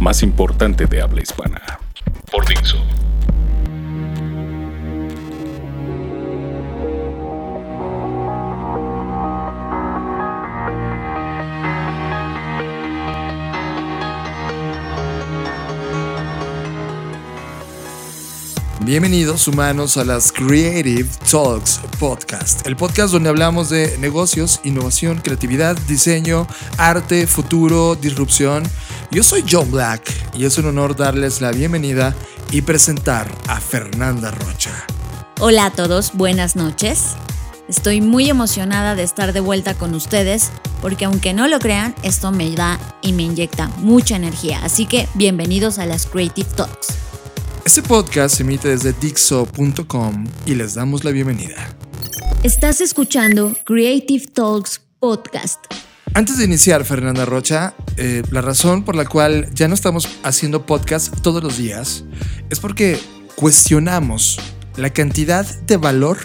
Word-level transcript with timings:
más 0.00 0.22
importante 0.22 0.86
de 0.86 1.02
habla 1.02 1.22
hispana. 1.22 1.60
por 2.30 2.46
Dixo. 2.46 2.78
Bienvenidos 18.88 19.46
humanos 19.48 19.98
a 19.98 20.04
las 20.04 20.32
Creative 20.32 21.06
Talks 21.30 21.78
Podcast, 21.98 22.66
el 22.66 22.74
podcast 22.74 23.12
donde 23.12 23.28
hablamos 23.28 23.68
de 23.68 23.98
negocios, 23.98 24.60
innovación, 24.64 25.18
creatividad, 25.18 25.76
diseño, 25.86 26.46
arte, 26.78 27.26
futuro, 27.26 27.96
disrupción. 27.96 28.62
Yo 29.10 29.22
soy 29.22 29.42
John 29.50 29.70
Black 29.70 30.02
y 30.34 30.44
es 30.44 30.58
un 30.58 30.66
honor 30.66 30.94
darles 30.94 31.40
la 31.40 31.50
bienvenida 31.50 32.14
y 32.50 32.60
presentar 32.60 33.26
a 33.46 33.58
Fernanda 33.58 34.30
Rocha. 34.30 34.70
Hola 35.40 35.66
a 35.66 35.70
todos, 35.70 36.12
buenas 36.12 36.56
noches. 36.56 37.14
Estoy 37.68 38.02
muy 38.02 38.28
emocionada 38.28 38.94
de 38.94 39.04
estar 39.04 39.32
de 39.32 39.40
vuelta 39.40 39.72
con 39.72 39.94
ustedes 39.94 40.50
porque 40.82 41.06
aunque 41.06 41.32
no 41.32 41.48
lo 41.48 41.58
crean, 41.58 41.94
esto 42.02 42.32
me 42.32 42.50
da 42.54 42.78
y 43.00 43.14
me 43.14 43.22
inyecta 43.22 43.68
mucha 43.78 44.14
energía. 44.14 44.60
Así 44.62 44.84
que 44.84 45.08
bienvenidos 45.14 45.78
a 45.78 45.86
las 45.86 46.04
Creative 46.04 46.48
Talks. 46.54 46.88
Este 47.64 47.82
podcast 47.82 48.36
se 48.36 48.42
emite 48.42 48.68
desde 48.68 48.92
Dixo.com 48.92 50.26
y 50.44 50.54
les 50.54 50.74
damos 50.74 51.04
la 51.04 51.12
bienvenida. 51.12 51.74
Estás 52.42 52.82
escuchando 52.82 53.56
Creative 53.64 54.26
Talks 54.26 54.82
Podcast. 55.00 55.87
Antes 56.14 56.38
de 56.38 56.44
iniciar, 56.44 56.84
Fernanda 56.84 57.24
Rocha, 57.24 57.74
eh, 57.96 58.22
la 58.30 58.40
razón 58.40 58.84
por 58.84 58.96
la 58.96 59.04
cual 59.04 59.48
ya 59.54 59.68
no 59.68 59.74
estamos 59.74 60.08
haciendo 60.22 60.66
podcast 60.66 61.14
todos 61.20 61.42
los 61.42 61.56
días 61.58 62.04
es 62.50 62.60
porque 62.60 62.98
cuestionamos 63.34 64.38
la 64.76 64.90
cantidad 64.90 65.44
de 65.44 65.76
valor 65.76 66.18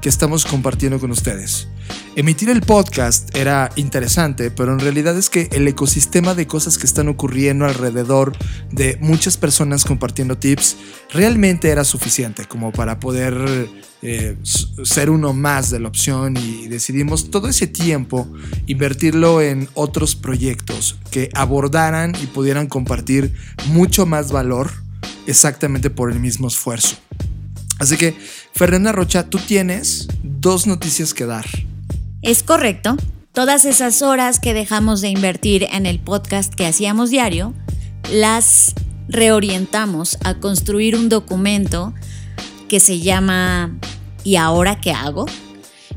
que 0.00 0.08
estamos 0.08 0.46
compartiendo 0.46 0.98
con 1.00 1.10
ustedes. 1.10 1.68
Emitir 2.16 2.48
el 2.48 2.62
podcast 2.62 3.36
era 3.36 3.70
interesante, 3.76 4.50
pero 4.50 4.72
en 4.72 4.78
realidad 4.78 5.18
es 5.18 5.28
que 5.28 5.50
el 5.52 5.68
ecosistema 5.68 6.34
de 6.34 6.46
cosas 6.46 6.78
que 6.78 6.86
están 6.86 7.08
ocurriendo 7.08 7.66
alrededor 7.66 8.32
de 8.72 8.96
muchas 9.02 9.36
personas 9.36 9.84
compartiendo 9.84 10.38
tips 10.38 10.76
realmente 11.12 11.68
era 11.68 11.84
suficiente 11.84 12.46
como 12.46 12.72
para 12.72 12.98
poder 13.00 13.68
eh, 14.00 14.36
ser 14.82 15.10
uno 15.10 15.34
más 15.34 15.68
de 15.68 15.78
la 15.78 15.88
opción 15.88 16.38
y 16.38 16.68
decidimos 16.68 17.30
todo 17.30 17.48
ese 17.48 17.66
tiempo 17.66 18.26
invertirlo 18.66 19.42
en 19.42 19.68
otros 19.74 20.16
proyectos 20.16 20.96
que 21.10 21.28
abordaran 21.34 22.14
y 22.22 22.26
pudieran 22.28 22.66
compartir 22.66 23.34
mucho 23.66 24.06
más 24.06 24.32
valor 24.32 24.70
exactamente 25.26 25.90
por 25.90 26.10
el 26.10 26.18
mismo 26.18 26.48
esfuerzo. 26.48 26.96
Así 27.78 27.98
que, 27.98 28.16
Fernanda 28.54 28.92
Rocha, 28.92 29.28
tú 29.28 29.38
tienes 29.38 30.08
dos 30.22 30.66
noticias 30.66 31.12
que 31.12 31.26
dar. 31.26 31.44
Es 32.26 32.42
correcto, 32.42 32.96
todas 33.32 33.64
esas 33.64 34.02
horas 34.02 34.40
que 34.40 34.52
dejamos 34.52 35.00
de 35.00 35.10
invertir 35.10 35.68
en 35.70 35.86
el 35.86 36.00
podcast 36.00 36.52
que 36.52 36.66
hacíamos 36.66 37.08
diario, 37.08 37.54
las 38.10 38.74
reorientamos 39.08 40.18
a 40.24 40.34
construir 40.34 40.96
un 40.96 41.08
documento 41.08 41.94
que 42.68 42.80
se 42.80 42.98
llama 42.98 43.78
¿Y 44.24 44.34
ahora 44.34 44.80
qué 44.80 44.90
hago? 44.90 45.26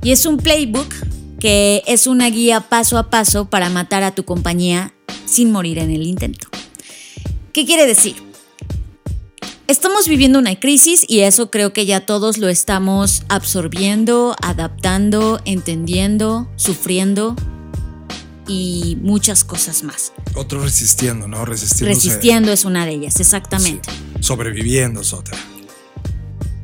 Y 0.03 0.11
es 0.11 0.27
un 0.27 0.37
playbook 0.37 0.93
que 1.39 1.81
es 1.87 2.05
una 2.05 2.29
guía 2.29 2.61
paso 2.69 2.99
a 2.99 3.09
paso 3.09 3.49
para 3.49 3.71
matar 3.71 4.03
a 4.03 4.13
tu 4.13 4.23
compañía 4.23 4.93
sin 5.25 5.51
morir 5.51 5.79
en 5.79 5.89
el 5.89 6.03
intento. 6.03 6.47
¿Qué 7.53 7.65
quiere 7.65 7.87
decir? 7.87 8.28
Estamos 9.69 10.07
viviendo 10.07 10.39
una 10.39 10.59
crisis 10.59 11.05
y 11.07 11.19
eso 11.19 11.51
creo 11.51 11.73
que 11.73 11.85
ya 11.85 12.03
todos 12.03 12.39
lo 12.39 12.49
estamos 12.49 13.21
absorbiendo, 13.29 14.35
adaptando, 14.41 15.39
entendiendo, 15.45 16.49
sufriendo 16.55 17.35
y 18.47 18.97
muchas 19.03 19.43
cosas 19.43 19.83
más. 19.83 20.11
Otro 20.33 20.63
resistiendo, 20.63 21.27
¿no? 21.27 21.45
Resistiendo. 21.45 21.93
Resistiendo 21.93 22.51
es 22.51 22.65
una 22.65 22.83
de 22.87 22.93
ellas, 22.93 23.19
exactamente. 23.19 23.91
Sobreviviendo 24.21 25.01
es 25.01 25.13
otra. 25.13 25.37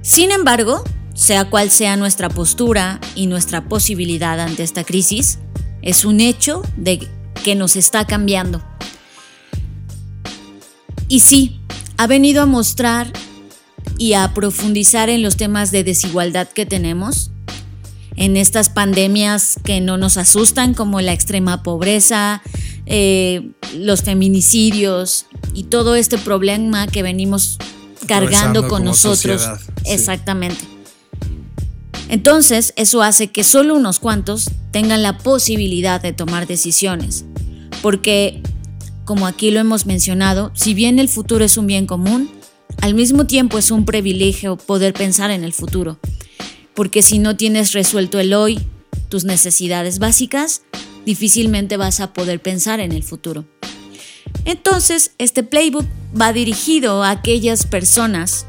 Sin 0.01 0.31
embargo, 0.31 0.83
sea 1.13 1.51
cual 1.51 1.69
sea 1.69 1.97
nuestra 1.97 2.29
postura 2.29 2.99
y 3.13 3.27
nuestra 3.27 3.69
posibilidad 3.69 4.39
ante 4.39 4.63
esta 4.63 4.83
crisis, 4.83 5.37
es 5.83 6.05
un 6.05 6.21
hecho 6.21 6.63
de 6.75 7.07
que 7.43 7.53
nos 7.53 7.75
está 7.75 8.07
cambiando. 8.07 8.65
Y 11.07 11.19
sí, 11.19 11.61
ha 11.97 12.07
venido 12.07 12.41
a 12.41 12.45
mostrar 12.45 13.11
y 13.97 14.13
a 14.13 14.33
profundizar 14.33 15.09
en 15.09 15.21
los 15.21 15.37
temas 15.37 15.71
de 15.71 15.83
desigualdad 15.83 16.47
que 16.47 16.65
tenemos, 16.65 17.31
en 18.15 18.37
estas 18.37 18.69
pandemias 18.69 19.59
que 19.63 19.81
no 19.81 19.97
nos 19.97 20.17
asustan 20.17 20.73
como 20.73 21.01
la 21.01 21.13
extrema 21.13 21.63
pobreza, 21.63 22.41
eh, 22.85 23.51
los 23.77 24.03
feminicidios 24.03 25.25
y 25.53 25.63
todo 25.63 25.95
este 25.95 26.17
problema 26.17 26.87
que 26.87 27.03
venimos 27.03 27.57
cargando 28.07 28.67
con 28.67 28.83
nosotros. 28.83 29.41
sociedad, 29.41 29.59
sí. 29.83 29.91
Exactamente. 29.91 30.75
Entonces, 32.07 32.73
eso 32.75 33.01
hace 33.01 33.31
que 33.31 33.43
solo 33.43 33.75
unos 33.75 33.99
cuantos 33.99 34.51
tengan 34.71 35.01
la 35.01 35.17
posibilidad 35.17 36.01
de 36.01 36.13
tomar 36.13 36.47
decisiones. 36.47 37.25
Porque, 37.81 38.41
como 39.05 39.27
aquí 39.27 39.51
lo 39.51 39.59
hemos 39.59 39.85
mencionado, 39.85 40.51
si 40.55 40.73
bien 40.73 40.99
el 40.99 41.07
futuro 41.07 41.45
es 41.45 41.57
un 41.57 41.67
bien 41.67 41.85
común, 41.85 42.29
al 42.81 42.95
mismo 42.95 43.25
tiempo 43.27 43.57
es 43.57 43.71
un 43.71 43.85
privilegio 43.85 44.57
poder 44.57 44.93
pensar 44.93 45.31
en 45.31 45.43
el 45.43 45.53
futuro. 45.53 45.99
Porque 46.73 47.03
si 47.03 47.19
no 47.19 47.37
tienes 47.37 47.71
resuelto 47.71 48.19
el 48.19 48.33
hoy, 48.33 48.59
tus 49.07 49.23
necesidades 49.23 49.99
básicas, 49.99 50.63
difícilmente 51.05 51.77
vas 51.77 51.99
a 51.99 52.13
poder 52.13 52.41
pensar 52.41 52.79
en 52.79 52.91
el 52.91 53.03
futuro. 53.03 53.45
Entonces, 54.43 55.11
este 55.19 55.43
playbook 55.43 55.85
va 56.19 56.33
dirigido 56.33 57.03
a 57.03 57.11
aquellas 57.11 57.67
personas 57.67 58.47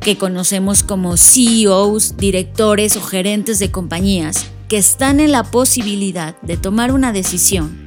que 0.00 0.16
conocemos 0.16 0.84
como 0.84 1.16
CEOs, 1.16 2.16
directores 2.16 2.96
o 2.96 3.02
gerentes 3.02 3.58
de 3.58 3.72
compañías 3.72 4.46
que 4.68 4.78
están 4.78 5.18
en 5.20 5.32
la 5.32 5.50
posibilidad 5.50 6.40
de 6.42 6.56
tomar 6.56 6.92
una 6.92 7.12
decisión 7.12 7.86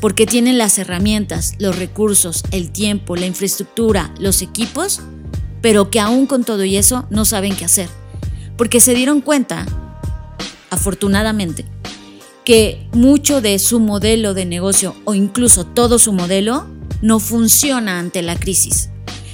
porque 0.00 0.26
tienen 0.26 0.58
las 0.58 0.78
herramientas, 0.78 1.54
los 1.58 1.78
recursos, 1.78 2.44
el 2.50 2.70
tiempo, 2.70 3.16
la 3.16 3.26
infraestructura, 3.26 4.12
los 4.18 4.42
equipos, 4.42 5.00
pero 5.60 5.90
que 5.90 6.00
aún 6.00 6.26
con 6.26 6.44
todo 6.44 6.64
y 6.64 6.76
eso 6.76 7.06
no 7.10 7.24
saben 7.24 7.56
qué 7.56 7.64
hacer. 7.64 7.88
Porque 8.56 8.80
se 8.80 8.94
dieron 8.94 9.20
cuenta, 9.20 9.66
afortunadamente, 10.70 11.64
que 12.44 12.86
mucho 12.92 13.40
de 13.40 13.58
su 13.58 13.80
modelo 13.80 14.34
de 14.34 14.44
negocio 14.44 14.94
o 15.04 15.14
incluso 15.14 15.64
todo 15.64 15.98
su 15.98 16.12
modelo 16.12 16.66
no 17.00 17.18
funciona 17.18 17.98
ante 17.98 18.22
la 18.22 18.36
crisis. 18.36 18.90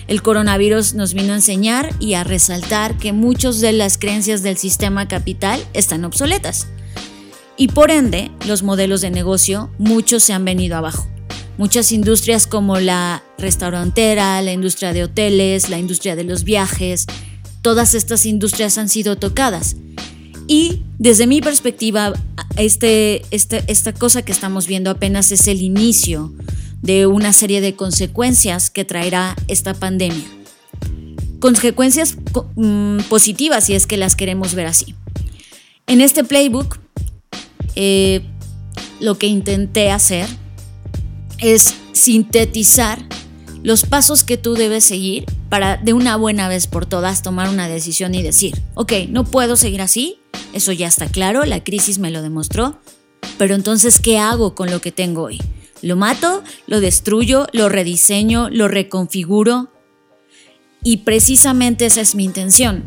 El 0.06 0.22
coronavirus 0.22 0.94
nos 0.94 1.14
vino 1.14 1.32
a 1.32 1.36
enseñar 1.36 1.94
y 2.00 2.14
a 2.14 2.24
resaltar 2.24 2.96
que 2.96 3.12
muchas 3.12 3.60
de 3.60 3.72
las 3.72 3.96
creencias 3.96 4.42
del 4.42 4.56
sistema 4.56 5.06
capital 5.06 5.64
están 5.72 6.04
obsoletas. 6.04 6.66
Y 7.60 7.68
por 7.68 7.90
ende, 7.90 8.30
los 8.46 8.62
modelos 8.62 9.02
de 9.02 9.10
negocio, 9.10 9.70
muchos 9.76 10.22
se 10.22 10.32
han 10.32 10.46
venido 10.46 10.78
abajo. 10.78 11.06
Muchas 11.58 11.92
industrias 11.92 12.46
como 12.46 12.80
la 12.80 13.22
restaurantera, 13.36 14.40
la 14.40 14.54
industria 14.54 14.94
de 14.94 15.04
hoteles, 15.04 15.68
la 15.68 15.78
industria 15.78 16.16
de 16.16 16.24
los 16.24 16.44
viajes, 16.44 17.04
todas 17.60 17.92
estas 17.92 18.24
industrias 18.24 18.78
han 18.78 18.88
sido 18.88 19.18
tocadas. 19.18 19.76
Y 20.46 20.84
desde 20.98 21.26
mi 21.26 21.42
perspectiva, 21.42 22.14
este, 22.56 23.26
este, 23.30 23.62
esta 23.66 23.92
cosa 23.92 24.22
que 24.22 24.32
estamos 24.32 24.66
viendo 24.66 24.90
apenas 24.90 25.30
es 25.30 25.46
el 25.46 25.60
inicio 25.60 26.32
de 26.80 27.04
una 27.04 27.34
serie 27.34 27.60
de 27.60 27.76
consecuencias 27.76 28.70
que 28.70 28.86
traerá 28.86 29.36
esta 29.48 29.74
pandemia. 29.74 30.24
Consecuencias 31.40 32.16
mm, 32.56 33.00
positivas 33.10 33.64
si 33.64 33.74
es 33.74 33.86
que 33.86 33.98
las 33.98 34.16
queremos 34.16 34.54
ver 34.54 34.64
así. 34.64 34.94
En 35.86 36.00
este 36.00 36.24
playbook, 36.24 36.78
eh, 37.74 38.22
lo 39.00 39.18
que 39.18 39.26
intenté 39.26 39.90
hacer 39.90 40.28
es 41.38 41.74
sintetizar 41.92 42.98
los 43.62 43.84
pasos 43.84 44.24
que 44.24 44.36
tú 44.36 44.54
debes 44.54 44.84
seguir 44.84 45.26
para 45.48 45.76
de 45.76 45.92
una 45.92 46.16
buena 46.16 46.48
vez 46.48 46.66
por 46.66 46.86
todas 46.86 47.22
tomar 47.22 47.48
una 47.48 47.68
decisión 47.68 48.14
y 48.14 48.22
decir, 48.22 48.62
ok, 48.74 48.92
no 49.08 49.24
puedo 49.24 49.56
seguir 49.56 49.82
así, 49.82 50.18
eso 50.52 50.72
ya 50.72 50.86
está 50.86 51.08
claro, 51.08 51.44
la 51.44 51.62
crisis 51.62 51.98
me 51.98 52.10
lo 52.10 52.22
demostró, 52.22 52.78
pero 53.38 53.54
entonces, 53.54 54.00
¿qué 54.00 54.18
hago 54.18 54.54
con 54.54 54.70
lo 54.70 54.80
que 54.80 54.92
tengo 54.92 55.22
hoy? 55.22 55.40
¿Lo 55.82 55.96
mato? 55.96 56.42
¿Lo 56.66 56.80
destruyo? 56.80 57.46
¿Lo 57.52 57.68
rediseño? 57.68 58.50
¿Lo 58.50 58.68
reconfiguro? 58.68 59.72
Y 60.82 60.98
precisamente 60.98 61.86
esa 61.86 62.02
es 62.02 62.14
mi 62.14 62.24
intención. 62.24 62.84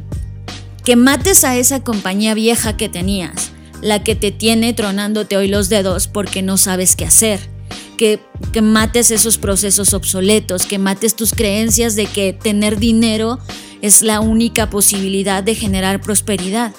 Que 0.83 0.95
mates 0.95 1.43
a 1.43 1.57
esa 1.57 1.83
compañía 1.83 2.33
vieja 2.33 2.77
que 2.77 2.89
tenías, 2.89 3.52
la 3.83 4.01
que 4.03 4.15
te 4.15 4.31
tiene 4.31 4.73
tronándote 4.73 5.37
hoy 5.37 5.49
los 5.49 5.69
dedos 5.69 6.07
porque 6.07 6.41
no 6.41 6.57
sabes 6.57 6.95
qué 6.95 7.05
hacer. 7.05 7.39
Que, 7.97 8.19
mates 8.61 9.11
esos 9.11 9.37
procesos 9.37 9.93
obsoletos, 9.93 10.65
que 10.65 10.79
mates 10.79 11.15
tus 11.15 11.33
creencias 11.33 11.95
de 11.95 12.05
que 12.05 12.33
tener 12.33 12.79
dinero 12.79 13.39
es 13.81 14.01
la 14.01 14.19
única 14.19 14.69
posibilidad 14.69 15.43
de 15.43 15.55
generar 15.55 16.01
prosperidad 16.01 16.73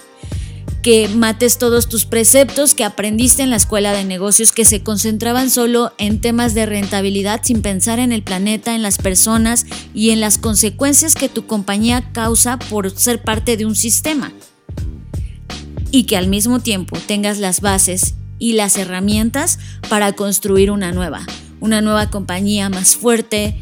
que 0.82 1.08
mates 1.08 1.56
todos 1.56 1.88
tus 1.88 2.04
preceptos 2.04 2.74
que 2.74 2.84
aprendiste 2.84 3.42
en 3.42 3.48
la 3.48 3.56
escuela 3.56 3.92
de 3.92 4.04
negocios 4.04 4.52
que 4.52 4.66
se 4.66 4.82
concentraban 4.82 5.48
solo 5.48 5.94
en 5.96 6.20
temas 6.20 6.52
de 6.52 6.66
rentabilidad 6.66 7.40
sin 7.42 7.62
pensar 7.62 7.98
en 7.98 8.12
el 8.12 8.22
planeta, 8.22 8.74
en 8.74 8.82
las 8.82 8.98
personas 8.98 9.64
y 9.94 10.10
en 10.10 10.20
las 10.20 10.36
consecuencias 10.36 11.14
que 11.14 11.30
tu 11.30 11.46
compañía 11.46 12.12
causa 12.12 12.58
por 12.58 12.90
ser 12.90 13.22
parte 13.22 13.56
de 13.56 13.64
un 13.64 13.76
sistema. 13.76 14.30
Y 15.94 16.06
que 16.06 16.16
al 16.16 16.26
mismo 16.26 16.58
tiempo 16.58 16.98
tengas 17.06 17.38
las 17.38 17.60
bases 17.60 18.16
y 18.40 18.54
las 18.54 18.78
herramientas 18.78 19.60
para 19.88 20.12
construir 20.14 20.72
una 20.72 20.90
nueva, 20.90 21.24
una 21.60 21.82
nueva 21.82 22.10
compañía 22.10 22.68
más 22.68 22.96
fuerte, 22.96 23.56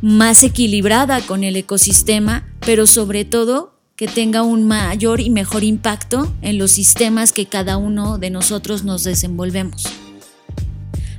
más 0.00 0.44
equilibrada 0.44 1.20
con 1.22 1.42
el 1.42 1.56
ecosistema, 1.56 2.46
pero 2.60 2.86
sobre 2.86 3.24
todo 3.24 3.74
que 3.96 4.06
tenga 4.06 4.42
un 4.42 4.68
mayor 4.68 5.20
y 5.20 5.28
mejor 5.28 5.64
impacto 5.64 6.32
en 6.40 6.56
los 6.56 6.70
sistemas 6.70 7.32
que 7.32 7.46
cada 7.46 7.78
uno 7.78 8.18
de 8.18 8.30
nosotros 8.30 8.84
nos 8.84 9.02
desenvolvemos. 9.02 9.88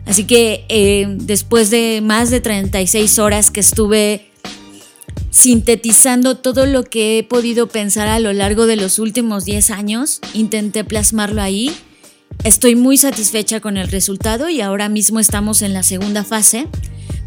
Así 0.06 0.24
que 0.24 0.64
eh, 0.70 1.08
después 1.10 1.72
de 1.72 2.00
más 2.02 2.30
de 2.30 2.40
36 2.40 3.20
horas 3.20 3.52
que 3.52 3.60
estuve 3.60 4.31
sintetizando 5.32 6.38
todo 6.38 6.66
lo 6.66 6.84
que 6.84 7.18
he 7.18 7.24
podido 7.24 7.68
pensar 7.68 8.08
a 8.10 8.20
lo 8.20 8.34
largo 8.34 8.68
de 8.68 8.76
los 8.76 9.00
últimos 9.00 9.46
10 9.46 9.72
años, 9.72 10.20
intenté 10.34 10.84
plasmarlo 10.84 11.42
ahí. 11.42 11.72
Estoy 12.44 12.76
muy 12.76 12.98
satisfecha 12.98 13.62
con 13.62 13.78
el 13.78 13.88
resultado 13.88 14.50
y 14.50 14.62
ahora 14.62 14.90
mismo 14.90 15.20
estamos 15.20 15.62
en 15.62 15.74
la 15.74 15.84
segunda 15.84 16.24
fase, 16.24 16.68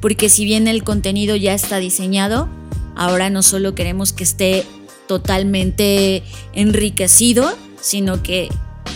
porque 0.01 0.29
si 0.29 0.45
bien 0.45 0.69
el 0.69 0.85
contenido 0.85 1.35
ya 1.35 1.55
está 1.55 1.79
diseñado, 1.79 2.49
ahora 2.95 3.31
no 3.31 3.43
solo 3.43 3.75
queremos 3.75 4.13
que 4.13 4.25
esté 4.25 4.67
totalmente 5.09 6.23
enriquecido, 6.53 7.57
sino 7.81 8.23
que 8.23 8.49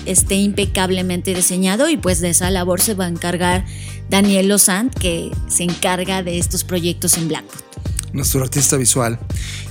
esté 0.05 0.37
impecablemente 0.37 1.35
diseñado 1.35 1.89
y 1.89 1.97
pues 1.97 2.21
de 2.21 2.31
esa 2.31 2.51
labor 2.51 2.81
se 2.81 2.95
va 2.95 3.07
a 3.07 3.09
encargar 3.09 3.65
Daniel 4.11 4.49
Lozant, 4.49 4.95
que 4.95 5.31
se 5.49 5.65
encarga 5.65 6.23
de 6.23 6.39
estos 6.39 6.65
proyectos 6.65 7.17
en 7.17 7.29
Blackboard. 7.29 7.68
Nuestro 8.13 8.43
artista 8.43 8.77
visual. 8.77 9.19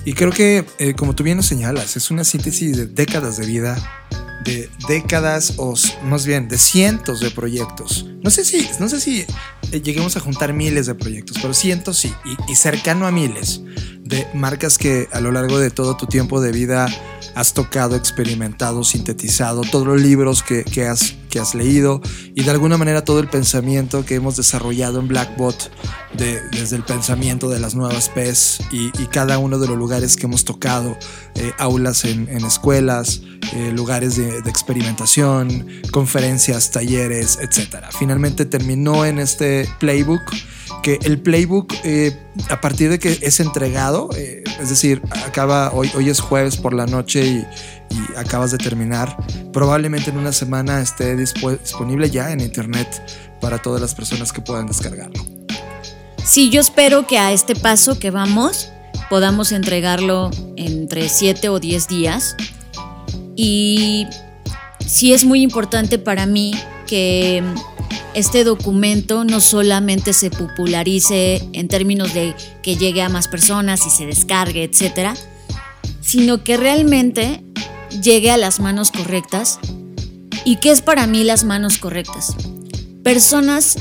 Y 0.05 0.13
creo 0.13 0.31
que, 0.31 0.65
eh, 0.79 0.93
como 0.93 1.15
tú 1.15 1.23
bien 1.23 1.37
lo 1.37 1.43
señalas, 1.43 1.97
es 1.97 2.11
una 2.11 2.23
síntesis 2.23 2.77
de 2.77 2.85
décadas 2.85 3.37
de 3.37 3.45
vida, 3.45 3.77
de 4.47 4.69
décadas 4.87 5.55
o 5.57 5.73
más 6.05 6.25
bien 6.25 6.47
de 6.47 6.57
cientos 6.57 7.19
de 7.19 7.29
proyectos. 7.31 8.05
No 8.23 8.29
sé 8.29 8.45
si, 8.45 8.65
no 8.79 8.87
sé 8.87 9.01
si 9.01 9.25
eh, 9.71 9.81
lleguemos 9.81 10.15
a 10.15 10.21
juntar 10.21 10.53
miles 10.53 10.85
de 10.85 10.95
proyectos, 10.95 11.37
pero 11.41 11.53
cientos 11.53 11.97
sí, 11.97 12.13
y, 12.47 12.55
cercano 12.55 13.05
a 13.05 13.11
miles 13.11 13.61
de 14.03 14.25
marcas 14.33 14.77
que 14.77 15.09
a 15.11 15.19
lo 15.19 15.33
largo 15.33 15.59
de 15.59 15.69
todo 15.69 15.97
tu 15.97 16.07
tiempo 16.07 16.39
de 16.39 16.53
vida 16.53 16.87
has 17.35 17.53
tocado, 17.53 17.97
experimentado, 17.97 18.85
sintetizado, 18.85 19.61
todos 19.69 19.85
los 19.85 20.01
libros 20.01 20.43
que, 20.43 20.63
que, 20.63 20.87
has, 20.87 21.15
que 21.29 21.39
has 21.39 21.53
leído 21.53 22.01
y 22.33 22.43
de 22.43 22.49
alguna 22.49 22.77
manera 22.77 23.03
todo 23.03 23.19
el 23.19 23.27
pensamiento 23.27 24.05
que 24.05 24.15
hemos 24.15 24.37
desarrollado 24.37 25.01
en 25.01 25.09
Blackbot, 25.09 25.69
de, 26.13 26.41
desde 26.51 26.77
el 26.77 26.83
pensamiento 26.83 27.49
de 27.49 27.59
las 27.59 27.75
nuevas 27.75 28.07
PES 28.09 28.59
y, 28.71 28.91
cada 29.07 29.39
uno 29.39 29.59
de 29.59 29.67
los 29.67 29.77
lugares 29.77 30.15
que 30.15 30.25
hemos 30.25 30.45
tocado, 30.45 30.97
eh, 31.35 31.51
aulas 31.57 32.05
en, 32.05 32.29
en 32.29 32.45
escuelas, 32.45 33.21
eh, 33.53 33.71
lugares 33.73 34.17
de, 34.17 34.36
de, 34.41 34.49
experimentación, 34.49 35.67
conferencias, 35.91 36.71
talleres, 36.71 37.39
etc. 37.41 37.85
Finalmente 37.97 38.45
terminó 38.45 39.05
en 39.05 39.19
este 39.19 39.67
playbook 39.79 40.21
que 40.83 40.99
el 41.03 41.19
playbook, 41.19 41.73
eh, 41.83 42.17
a 42.49 42.61
partir 42.61 42.89
de 42.89 42.99
que 42.99 43.17
es 43.21 43.39
entregado, 43.39 44.09
eh, 44.15 44.43
es 44.59 44.69
decir, 44.69 45.01
acaba 45.25 45.71
hoy, 45.73 45.89
hoy 45.95 46.09
es 46.09 46.19
jueves 46.19 46.57
por 46.57 46.73
la 46.73 46.85
noche 46.85 47.25
y, 47.25 47.37
y, 47.95 48.17
acabas 48.17 48.51
de 48.51 48.57
terminar, 48.57 49.15
probablemente 49.51 50.11
en 50.11 50.17
una 50.17 50.31
semana 50.31 50.81
esté 50.81 51.15
disponible 51.15 52.09
ya 52.09 52.31
en 52.31 52.41
internet 52.41 52.87
para 53.41 53.61
todas 53.61 53.81
las 53.81 53.95
personas 53.95 54.31
que 54.31 54.41
puedan 54.41 54.67
descargarlo. 54.67 55.25
Sí, 56.23 56.49
yo 56.49 56.61
espero 56.61 57.07
que 57.07 57.17
a 57.17 57.31
este 57.31 57.55
paso 57.55 57.99
que 57.99 58.11
vamos 58.11 58.69
podamos 59.09 59.51
entregarlo 59.51 60.31
entre 60.55 61.09
7 61.09 61.49
o 61.49 61.59
10 61.59 61.87
días. 61.87 62.35
Y 63.35 64.07
sí 64.87 65.13
es 65.13 65.25
muy 65.25 65.41
importante 65.41 65.99
para 65.99 66.25
mí 66.25 66.53
que 66.87 67.43
este 68.13 68.43
documento 68.43 69.25
no 69.25 69.39
solamente 69.41 70.13
se 70.13 70.31
popularice 70.31 71.47
en 71.53 71.67
términos 71.67 72.13
de 72.13 72.33
que 72.63 72.77
llegue 72.77 73.01
a 73.01 73.09
más 73.09 73.27
personas 73.27 73.85
y 73.85 73.89
se 73.89 74.05
descargue, 74.05 74.63
etcétera, 74.63 75.15
sino 76.01 76.43
que 76.43 76.57
realmente 76.57 77.43
llegue 78.01 78.31
a 78.31 78.37
las 78.37 78.59
manos 78.59 78.91
correctas. 78.91 79.59
¿Y 80.45 80.55
qué 80.57 80.71
es 80.71 80.81
para 80.81 81.05
mí 81.05 81.23
las 81.23 81.43
manos 81.43 81.77
correctas? 81.77 82.35
Personas 83.03 83.77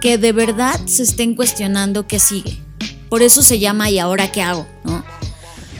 que 0.00 0.18
de 0.18 0.32
verdad 0.32 0.80
se 0.86 1.02
estén 1.02 1.34
cuestionando 1.34 2.06
qué 2.06 2.18
sigue. 2.18 2.60
Por 3.08 3.22
eso 3.22 3.42
se 3.42 3.58
llama 3.58 3.90
¿y 3.90 3.98
ahora 3.98 4.30
qué 4.30 4.42
hago? 4.42 4.66
¿no? 4.84 5.04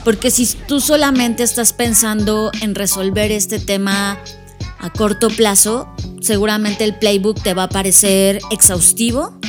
Porque 0.03 0.31
si 0.31 0.45
tú 0.67 0.79
solamente 0.79 1.43
estás 1.43 1.73
pensando 1.73 2.51
en 2.61 2.75
resolver 2.75 3.31
este 3.31 3.59
tema 3.59 4.17
a 4.79 4.91
corto 4.91 5.29
plazo, 5.29 5.87
seguramente 6.21 6.83
el 6.83 6.95
playbook 6.95 7.41
te 7.41 7.53
va 7.53 7.63
a 7.63 7.69
parecer 7.69 8.39
exhaustivo, 8.51 9.39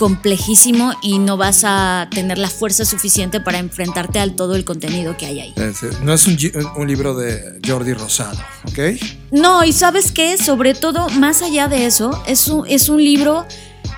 complejísimo 0.00 0.94
y 1.02 1.18
no 1.18 1.36
vas 1.36 1.60
a 1.62 2.08
tener 2.10 2.38
la 2.38 2.48
fuerza 2.48 2.86
suficiente 2.86 3.38
para 3.38 3.58
enfrentarte 3.58 4.18
al 4.18 4.34
todo 4.34 4.54
el 4.56 4.64
contenido 4.64 5.14
que 5.18 5.26
hay 5.26 5.40
ahí. 5.40 5.54
No 6.02 6.14
es 6.14 6.26
un, 6.26 6.38
un 6.76 6.88
libro 6.88 7.14
de 7.14 7.60
Jordi 7.66 7.92
Rosado, 7.92 8.38
¿ok? 8.64 8.98
No, 9.30 9.62
y 9.62 9.74
sabes 9.74 10.10
qué, 10.10 10.38
sobre 10.38 10.72
todo, 10.72 11.10
más 11.10 11.42
allá 11.42 11.68
de 11.68 11.84
eso, 11.84 12.10
es 12.26 12.48
un, 12.48 12.66
es 12.66 12.88
un 12.88 13.04
libro, 13.04 13.44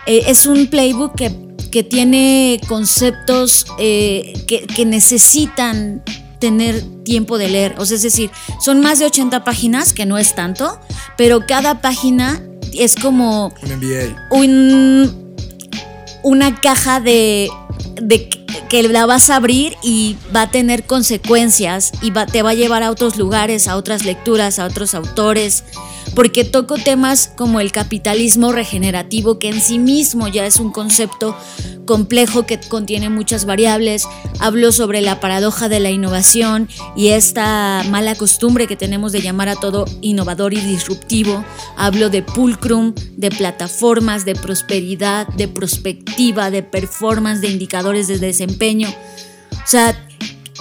eh, 0.06 0.24
es 0.26 0.46
un 0.46 0.66
playbook 0.66 1.14
que, 1.14 1.30
que 1.70 1.84
tiene 1.84 2.60
conceptos 2.66 3.64
eh, 3.78 4.32
que, 4.48 4.66
que 4.66 4.84
necesitan 4.84 6.02
tener 6.42 6.82
tiempo 7.04 7.38
de 7.38 7.48
leer. 7.48 7.76
O 7.78 7.86
sea, 7.86 7.94
es 7.94 8.02
decir, 8.02 8.32
son 8.60 8.80
más 8.80 8.98
de 8.98 9.06
80 9.06 9.44
páginas, 9.44 9.92
que 9.92 10.06
no 10.06 10.18
es 10.18 10.34
tanto, 10.34 10.76
pero 11.16 11.46
cada 11.46 11.80
página 11.80 12.42
es 12.74 12.96
como 12.96 13.54
un, 13.62 13.78
MBA. 13.78 14.26
un 14.30 15.22
una 16.24 16.60
caja 16.60 16.98
de, 16.98 17.48
de, 18.02 18.28
que 18.68 18.82
la 18.82 19.06
vas 19.06 19.30
a 19.30 19.36
abrir 19.36 19.76
y 19.84 20.16
va 20.34 20.42
a 20.42 20.50
tener 20.50 20.82
consecuencias 20.84 21.92
y 22.02 22.10
va, 22.10 22.26
te 22.26 22.42
va 22.42 22.50
a 22.50 22.54
llevar 22.54 22.82
a 22.82 22.90
otros 22.90 23.16
lugares, 23.16 23.68
a 23.68 23.76
otras 23.76 24.04
lecturas, 24.04 24.58
a 24.58 24.66
otros 24.66 24.96
autores, 24.96 25.62
porque 26.14 26.44
toco 26.44 26.76
temas 26.76 27.32
como 27.36 27.60
el 27.60 27.72
capitalismo 27.72 28.52
regenerativo, 28.52 29.38
que 29.38 29.48
en 29.48 29.60
sí 29.60 29.78
mismo 29.78 30.28
ya 30.28 30.46
es 30.46 30.56
un 30.56 30.70
concepto 30.72 31.36
complejo 31.86 32.46
que 32.46 32.60
contiene 32.60 33.08
muchas 33.08 33.44
variables. 33.44 34.06
Hablo 34.38 34.72
sobre 34.72 35.00
la 35.00 35.20
paradoja 35.20 35.68
de 35.68 35.80
la 35.80 35.90
innovación 35.90 36.68
y 36.96 37.08
esta 37.08 37.82
mala 37.90 38.14
costumbre 38.14 38.66
que 38.66 38.76
tenemos 38.76 39.12
de 39.12 39.22
llamar 39.22 39.48
a 39.48 39.56
todo 39.56 39.86
innovador 40.00 40.54
y 40.54 40.60
disruptivo. 40.60 41.44
Hablo 41.76 42.10
de 42.10 42.22
pulcrum, 42.22 42.94
de 43.16 43.30
plataformas, 43.30 44.24
de 44.24 44.34
prosperidad, 44.34 45.26
de 45.28 45.48
perspectiva, 45.48 46.50
de 46.50 46.62
performance, 46.62 47.40
de 47.40 47.48
indicadores 47.48 48.08
de 48.08 48.18
desempeño. 48.18 48.88
O 49.52 49.66
sea, 49.66 49.96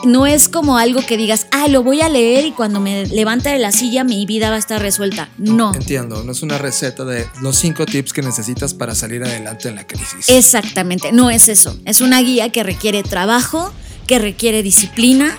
no 0.04 0.26
es 0.26 0.50
como 0.50 0.78
algo 0.78 1.06
que 1.06 1.18
digas, 1.18 1.48
ah, 1.52 1.68
lo 1.68 1.84
voy 1.84 2.02
a 2.02 2.10
leer 2.10 2.46
y 2.46 2.52
cuando 2.52 2.80
me 2.80 3.06
levante 3.08 3.50
de 3.50 3.60
la 3.60 3.72
silla 3.72 4.04
mi 4.04 4.26
vida 4.26 4.50
va 4.50 4.56
a 4.56 4.60
estar 4.60 4.82
resuelta. 4.82 5.30
No. 5.38 5.74
Entiendo, 5.74 6.24
no 6.24 6.32
es 6.32 6.42
una 6.42 6.58
receta 6.58 7.06
de 7.06 7.28
los 7.42 7.58
cinco 7.58 7.86
tips 7.86 8.14
que 8.14 8.22
necesitas 8.22 8.74
para 8.74 8.96
salir 8.96 9.24
adelante 9.24 9.70
en 9.70 9.76
la 9.76 9.86
crisis. 9.86 10.28
Exactamente, 10.28 11.12
no 11.12 11.30
es 11.30 11.48
eso. 11.48 11.78
Es 11.86 12.02
una 12.02 12.22
guía 12.22 12.52
que 12.52 12.64
requiere 12.64 13.04
trabajo, 13.04 13.72
que 14.08 14.20
requiere 14.20 14.64
disciplina 14.64 15.38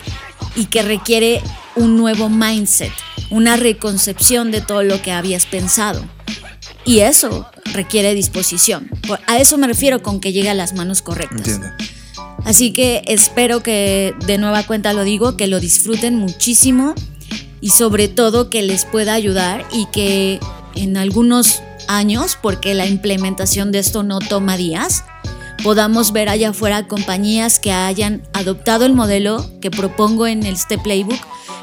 y 0.55 0.67
que 0.67 0.83
requiere 0.83 1.43
un 1.75 1.97
nuevo 1.97 2.29
mindset, 2.29 2.93
una 3.31 3.57
reconcepción 3.57 4.51
de 4.51 4.61
todo 4.61 4.83
lo 4.83 5.01
que 5.03 5.13
habías 5.13 5.47
pensado. 5.47 6.05
Y 6.85 7.01
eso 7.01 7.47
requiere 7.73 8.15
disposición. 8.15 8.91
A 9.27 9.39
eso 9.39 9.57
me 9.57 9.67
refiero 9.67 10.03
con 10.03 10.21
que 10.21 10.33
llegue 10.33 10.51
a 10.51 10.55
las 10.55 10.75
manos 10.75 11.01
correctas. 11.01 11.39
Entiendo. 11.39 11.69
Así 12.45 12.73
que 12.73 13.03
espero 13.07 13.63
que 13.63 14.15
de 14.27 14.39
nueva 14.39 14.65
cuenta 14.65 14.93
lo 14.93 15.05
digo, 15.05 15.37
que 15.37 15.47
lo 15.47 15.61
disfruten 15.61 16.17
muchísimo 16.17 16.95
y 17.61 17.71
sobre 17.71 18.09
todo 18.09 18.51
que 18.51 18.63
les 18.63 18.85
pueda 18.85 19.15
ayudar 19.15 19.65
y 19.73 19.87
que 19.87 20.41
en 20.75 20.97
algunos 20.97 21.63
años, 21.89 22.39
porque 22.41 22.75
la 22.75 22.87
implementación 22.87 23.73
de 23.73 23.79
esto 23.79 24.03
no 24.03 24.19
toma 24.19 24.57
días, 24.57 25.05
podamos 25.63 26.13
ver 26.13 26.29
allá 26.29 26.51
afuera 26.51 26.89
compañías 26.89 27.61
que 27.61 27.73
hayan 27.73 28.23
adoptado 28.33 28.85
el 28.85 28.95
modelo 28.95 29.49
que 29.61 29.71
propongo 29.71 30.27
en 30.27 30.45
este 30.45 30.79
playbook, 30.79 31.21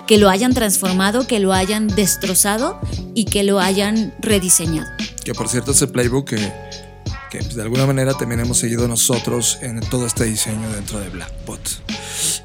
que 0.08 0.18
lo 0.18 0.30
hayan 0.30 0.54
transformado, 0.54 1.28
que 1.28 1.40
lo 1.40 1.54
hayan 1.54 1.88
destrozado 1.88 2.80
y 3.14 3.26
que 3.26 3.44
lo 3.44 3.60
hayan 3.60 4.14
rediseñado. 4.20 4.90
Que 5.24 5.34
por 5.34 5.50
cierto 5.50 5.72
ese 5.72 5.88
playbook 5.88 6.30
que, 6.30 6.52
que 7.30 7.40
pues, 7.40 7.56
de 7.56 7.62
alguna 7.62 7.86
manera 7.86 8.14
también 8.14 8.42
hemos 8.42 8.58
seguido 8.58 8.88
nosotros 8.88 9.60
en 9.62 9.80
todo 9.80 10.06
este 10.06 10.26
diseño 10.26 10.70
dentro 10.72 11.00
de 11.00 11.10
Blackbot. 11.10 11.62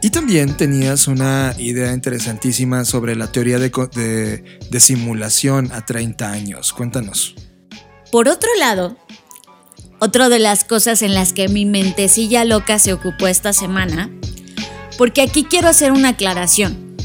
Y 0.02 0.10
también 0.10 0.56
tenías 0.56 1.08
una 1.08 1.54
idea 1.58 1.92
interesantísima 1.92 2.84
sobre 2.84 3.16
la 3.16 3.32
teoría 3.32 3.58
de, 3.58 4.44
de, 4.70 4.80
simulación 4.80 5.72
a 5.72 5.84
30 5.84 6.30
años. 6.30 6.72
Cuéntanos. 6.72 7.34
Por 8.12 8.28
otro 8.28 8.50
lado, 8.58 8.96
otra 9.98 10.28
de 10.28 10.38
las 10.38 10.64
cosas 10.64 11.02
en 11.02 11.14
las 11.14 11.32
que 11.32 11.48
mi 11.48 11.64
mentecilla 11.64 12.44
loca 12.44 12.78
se 12.78 12.92
ocupó 12.92 13.26
esta 13.26 13.52
semana, 13.52 14.10
porque 14.98 15.22
aquí 15.22 15.44
quiero 15.44 15.68
hacer 15.68 15.92
una 15.92 16.10
aclaración. 16.10 16.96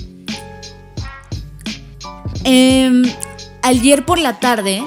Eh, 2.43 3.01
ayer 3.61 4.05
por 4.05 4.19
la 4.19 4.39
tarde 4.39 4.83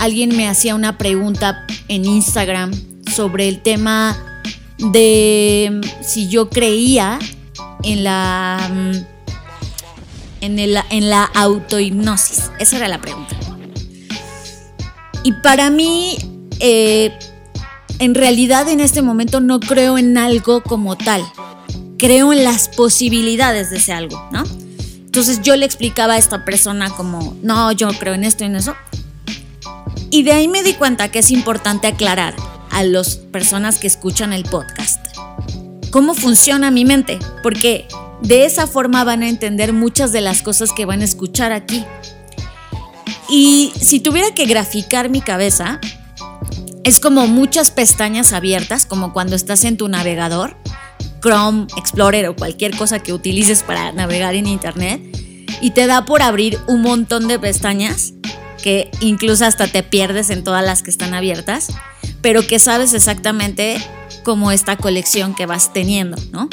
alguien 0.00 0.34
me 0.36 0.48
hacía 0.48 0.74
una 0.74 0.98
pregunta 0.98 1.66
en 1.88 2.06
Instagram 2.06 2.72
sobre 3.14 3.48
el 3.48 3.60
tema 3.60 4.16
de 4.78 5.80
si 6.02 6.28
yo 6.28 6.48
creía 6.48 7.18
en 7.82 8.02
la 8.04 8.58
en, 10.40 10.58
el, 10.58 10.78
en 10.88 11.10
la 11.10 11.24
autohipnosis. 11.24 12.50
Esa 12.58 12.78
era 12.78 12.88
la 12.88 13.00
pregunta. 13.00 13.36
Y 15.22 15.32
para 15.32 15.68
mí, 15.68 16.16
eh, 16.60 17.12
en 17.98 18.14
realidad 18.14 18.70
en 18.70 18.80
este 18.80 19.02
momento 19.02 19.40
no 19.40 19.60
creo 19.60 19.98
en 19.98 20.16
algo 20.16 20.62
como 20.62 20.96
tal. 20.96 21.22
Creo 21.98 22.32
en 22.32 22.42
las 22.42 22.70
posibilidades 22.70 23.68
de 23.68 23.76
ese 23.76 23.92
algo, 23.92 24.18
¿no? 24.32 24.44
Entonces 25.04 25.42
yo 25.42 25.56
le 25.56 25.66
explicaba 25.66 26.14
a 26.14 26.18
esta 26.18 26.46
persona 26.46 26.88
como, 26.88 27.36
no, 27.42 27.70
yo 27.72 27.88
creo 27.98 28.14
en 28.14 28.24
esto 28.24 28.44
y 28.44 28.46
en 28.46 28.56
eso. 28.56 28.74
Y 30.10 30.22
de 30.22 30.32
ahí 30.32 30.48
me 30.48 30.62
di 30.62 30.74
cuenta 30.74 31.10
que 31.10 31.20
es 31.20 31.30
importante 31.30 31.86
aclarar 31.86 32.34
a 32.70 32.82
las 32.82 33.16
personas 33.16 33.78
que 33.78 33.86
escuchan 33.86 34.32
el 34.32 34.44
podcast 34.44 35.00
cómo 35.90 36.14
funciona 36.14 36.70
mi 36.70 36.84
mente, 36.84 37.18
porque 37.42 37.86
de 38.22 38.44
esa 38.44 38.66
forma 38.66 39.04
van 39.04 39.22
a 39.22 39.28
entender 39.28 39.72
muchas 39.72 40.12
de 40.12 40.20
las 40.20 40.42
cosas 40.42 40.72
que 40.72 40.86
van 40.86 41.00
a 41.00 41.04
escuchar 41.04 41.52
aquí. 41.52 41.84
Y 43.28 43.72
si 43.80 44.00
tuviera 44.00 44.32
que 44.34 44.46
graficar 44.46 45.08
mi 45.08 45.20
cabeza, 45.20 45.80
es 46.84 47.00
como 47.00 47.26
muchas 47.26 47.70
pestañas 47.70 48.32
abiertas, 48.32 48.86
como 48.86 49.12
cuando 49.12 49.36
estás 49.36 49.64
en 49.64 49.76
tu 49.76 49.88
navegador, 49.88 50.56
Chrome, 51.22 51.66
Explorer 51.76 52.28
o 52.28 52.36
cualquier 52.36 52.76
cosa 52.76 53.00
que 53.00 53.12
utilices 53.12 53.62
para 53.62 53.92
navegar 53.92 54.34
en 54.34 54.46
Internet, 54.46 55.00
y 55.60 55.70
te 55.70 55.86
da 55.86 56.04
por 56.04 56.22
abrir 56.22 56.58
un 56.66 56.82
montón 56.82 57.28
de 57.28 57.38
pestañas 57.38 58.14
que 58.62 58.90
incluso 59.00 59.44
hasta 59.44 59.66
te 59.66 59.82
pierdes 59.82 60.30
en 60.30 60.44
todas 60.44 60.64
las 60.64 60.82
que 60.82 60.90
están 60.90 61.14
abiertas, 61.14 61.68
pero 62.22 62.46
que 62.46 62.58
sabes 62.58 62.94
exactamente 62.94 63.78
cómo 64.22 64.52
esta 64.52 64.76
colección 64.76 65.34
que 65.34 65.46
vas 65.46 65.72
teniendo, 65.72 66.16
¿no? 66.32 66.48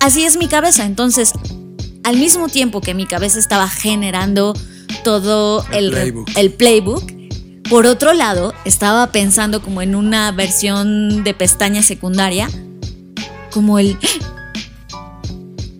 Así 0.00 0.24
es 0.24 0.36
mi 0.36 0.48
cabeza, 0.48 0.84
entonces, 0.84 1.32
al 2.04 2.16
mismo 2.16 2.48
tiempo 2.48 2.80
que 2.80 2.94
mi 2.94 3.06
cabeza 3.06 3.38
estaba 3.38 3.68
generando 3.68 4.54
todo 5.02 5.64
el, 5.72 5.86
el, 5.86 5.90
playbook. 5.90 6.30
el 6.36 6.52
playbook, 6.52 7.12
por 7.68 7.86
otro 7.86 8.12
lado, 8.12 8.54
estaba 8.64 9.10
pensando 9.10 9.62
como 9.62 9.82
en 9.82 9.94
una 9.94 10.30
versión 10.32 11.24
de 11.24 11.34
pestaña 11.34 11.82
secundaria, 11.82 12.48
como 13.50 13.78
el... 13.78 13.98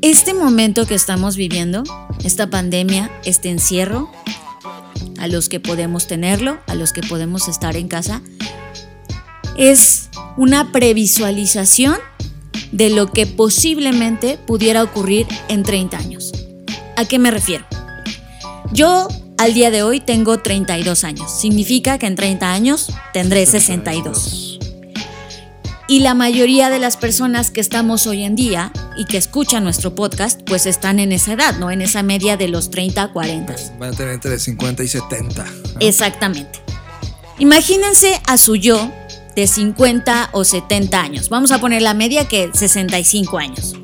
Este 0.03 0.35
momento 0.35 0.87
que 0.87 0.95
estamos 0.95 1.37
viviendo, 1.37 1.83
esta 2.23 2.49
pandemia, 2.49 3.11
este 3.25 3.51
encierro, 3.51 4.09
a 5.27 5.29
los 5.29 5.49
que 5.49 5.59
podemos 5.59 6.07
tenerlo, 6.07 6.59
a 6.69 6.77
los 6.77 6.93
que 6.93 7.03
podemos 7.03 7.49
estar 7.49 7.77
en 7.77 7.89
casa, 7.89 8.23
es 9.57 10.09
una 10.37 10.71
previsualización 10.71 11.97
de 12.71 12.91
lo 12.91 13.13
que 13.13 13.27
posiblemente 13.27 14.39
pudiera 14.39 14.85
ocurrir 14.85 15.27
en 15.49 15.65
30 15.65 15.99
años. 15.99 16.33
¿A 16.97 17.07
qué 17.07 17.19
me 17.19 17.33
refiero? 17.33 17.67
Yo 18.73 19.09
al 19.37 19.53
día 19.53 19.73
de 19.73 19.83
hoy 19.83 19.99
tengo 19.99 20.39
32 20.39 21.03
años. 21.03 21.41
Significa 21.41 21.99
que 21.99 22.07
en 22.07 22.15
30 22.15 22.53
años 22.53 22.93
tendré 23.13 23.47
62. 23.47 24.46
Y 25.89 26.01
la 26.01 26.15
mayoría 26.15 26.69
de 26.69 26.81
las 26.81 26.97
personas 26.97 27.53
que 27.53 27.61
estamos 27.61 28.09
hoy 28.09 28.25
en 28.25 28.35
día 28.35 28.73
y 28.97 29.05
que 29.05 29.17
escuchan 29.17 29.63
nuestro 29.63 29.95
podcast, 29.95 30.41
pues 30.43 30.67
están 30.67 30.99
en 30.99 31.13
esa 31.13 31.35
edad, 31.35 31.59
¿no? 31.59 31.71
En 31.71 31.81
esa 31.81 32.03
media 32.03 32.37
de 32.37 32.49
los 32.49 32.71
30 32.71 33.03
a 33.03 33.13
40. 33.13 33.55
Van 33.79 33.93
a 33.93 33.97
tener 33.97 34.15
entre 34.15 34.37
50 34.39 34.83
y 34.83 34.89
70. 34.89 35.45
¿no? 35.45 35.51
Exactamente. 35.79 36.61
Imagínense 37.39 38.21
a 38.27 38.37
su 38.37 38.57
yo 38.57 38.91
de 39.37 39.47
50 39.47 40.31
o 40.33 40.43
70 40.43 41.01
años. 41.01 41.29
Vamos 41.29 41.53
a 41.53 41.61
poner 41.61 41.83
la 41.83 41.95
media 41.95 42.27
que 42.27 42.51
65 42.53 43.39
años. 43.39 43.77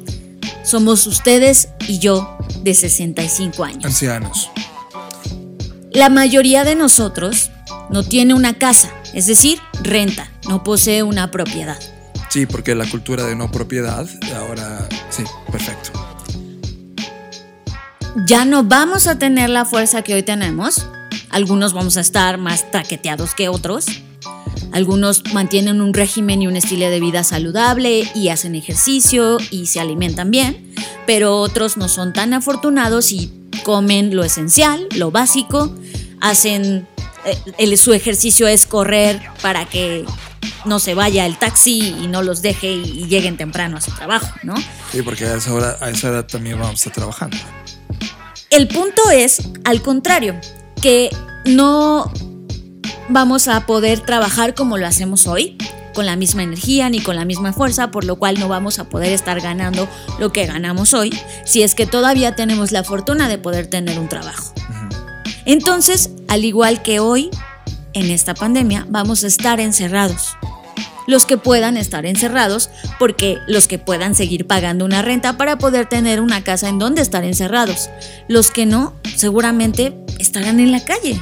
Somos 0.64 1.06
ustedes 1.06 1.68
y 1.86 2.00
yo 2.00 2.36
de 2.62 2.74
65 2.74 3.62
años. 3.62 3.84
Ancianos. 3.84 4.50
La 5.92 6.08
mayoría 6.08 6.64
de 6.64 6.74
nosotros 6.74 7.50
no 7.90 8.02
tiene 8.02 8.34
una 8.34 8.54
casa, 8.54 8.90
es 9.12 9.26
decir, 9.26 9.60
renta, 9.82 10.30
no 10.48 10.64
posee 10.64 11.02
una 11.02 11.30
propiedad. 11.30 11.78
Sí, 12.32 12.46
porque 12.46 12.74
la 12.74 12.88
cultura 12.88 13.26
de 13.26 13.36
no 13.36 13.50
propiedad, 13.50 14.08
ahora 14.34 14.88
sí, 15.10 15.22
perfecto. 15.50 15.90
Ya 18.26 18.46
no 18.46 18.64
vamos 18.64 19.06
a 19.06 19.18
tener 19.18 19.50
la 19.50 19.66
fuerza 19.66 20.00
que 20.00 20.14
hoy 20.14 20.22
tenemos. 20.22 20.86
Algunos 21.28 21.74
vamos 21.74 21.98
a 21.98 22.00
estar 22.00 22.38
más 22.38 22.70
traqueteados 22.70 23.34
que 23.34 23.50
otros. 23.50 23.84
Algunos 24.72 25.34
mantienen 25.34 25.82
un 25.82 25.92
régimen 25.92 26.40
y 26.40 26.46
un 26.46 26.56
estilo 26.56 26.88
de 26.88 27.00
vida 27.00 27.22
saludable 27.22 28.10
y 28.14 28.30
hacen 28.30 28.54
ejercicio 28.54 29.36
y 29.50 29.66
se 29.66 29.80
alimentan 29.80 30.30
bien, 30.30 30.72
pero 31.06 31.36
otros 31.36 31.76
no 31.76 31.90
son 31.90 32.14
tan 32.14 32.32
afortunados 32.32 33.12
y 33.12 33.30
comen 33.62 34.16
lo 34.16 34.24
esencial, 34.24 34.88
lo 34.96 35.10
básico, 35.10 35.76
hacen 36.22 36.88
el, 37.58 37.76
su 37.76 37.92
ejercicio 37.92 38.48
es 38.48 38.64
correr 38.64 39.20
para 39.42 39.66
que 39.66 40.06
no 40.64 40.78
se 40.78 40.94
vaya 40.94 41.26
el 41.26 41.38
taxi 41.38 41.94
y 42.02 42.06
no 42.06 42.22
los 42.22 42.42
deje 42.42 42.72
y, 42.72 43.06
lleguen 43.06 43.36
temprano 43.36 43.76
a 43.76 43.80
su 43.80 43.90
trabajo, 43.92 44.28
¿no? 44.42 44.54
Sí, 44.90 45.02
porque 45.02 45.26
a 45.26 45.36
esa, 45.36 45.52
hora, 45.52 45.76
a 45.80 45.90
esa 45.90 46.08
edad 46.08 46.26
también 46.26 46.58
vamos 46.58 46.72
a 46.72 46.74
estar 46.74 46.92
trabajando. 46.92 47.36
El 48.50 48.68
punto 48.68 49.10
es, 49.10 49.48
al 49.64 49.82
contrario, 49.82 50.38
que 50.80 51.10
no 51.44 52.12
vamos 53.08 53.48
a 53.48 53.66
poder 53.66 54.00
trabajar 54.00 54.54
como 54.54 54.78
lo 54.78 54.86
hacemos 54.86 55.26
hoy, 55.26 55.56
con 55.94 56.06
la 56.06 56.16
misma 56.16 56.42
energía 56.42 56.88
ni 56.88 57.00
con 57.00 57.16
la 57.16 57.24
misma 57.24 57.52
fuerza, 57.52 57.90
por 57.90 58.04
lo 58.04 58.16
cual 58.16 58.38
no 58.38 58.48
vamos 58.48 58.78
a 58.78 58.84
poder 58.84 59.12
estar 59.12 59.40
ganando 59.40 59.88
lo 60.18 60.32
que 60.32 60.46
ganamos 60.46 60.94
hoy, 60.94 61.16
si 61.44 61.62
es 61.62 61.74
que 61.74 61.86
todavía 61.86 62.34
tenemos 62.34 62.72
la 62.72 62.84
fortuna 62.84 63.28
de 63.28 63.38
poder 63.38 63.68
tener 63.68 63.98
un 63.98 64.08
trabajo. 64.08 64.52
Entonces, 65.44 66.10
al 66.28 66.44
igual 66.44 66.82
que 66.82 67.00
hoy, 67.00 67.30
en 67.94 68.10
esta 68.10 68.34
pandemia, 68.34 68.86
vamos 68.88 69.24
a 69.24 69.26
estar 69.26 69.60
encerrados. 69.60 70.36
Los 71.06 71.26
que 71.26 71.36
puedan 71.36 71.76
estar 71.76 72.06
encerrados, 72.06 72.70
porque 72.98 73.38
los 73.48 73.66
que 73.66 73.78
puedan 73.78 74.14
seguir 74.14 74.46
pagando 74.46 74.84
una 74.84 75.02
renta 75.02 75.36
para 75.36 75.58
poder 75.58 75.88
tener 75.88 76.20
una 76.20 76.44
casa 76.44 76.68
en 76.68 76.78
donde 76.78 77.02
estar 77.02 77.24
encerrados. 77.24 77.90
Los 78.28 78.50
que 78.50 78.66
no, 78.66 78.94
seguramente 79.16 79.94
estarán 80.18 80.60
en 80.60 80.70
la 80.70 80.84
calle. 80.84 81.20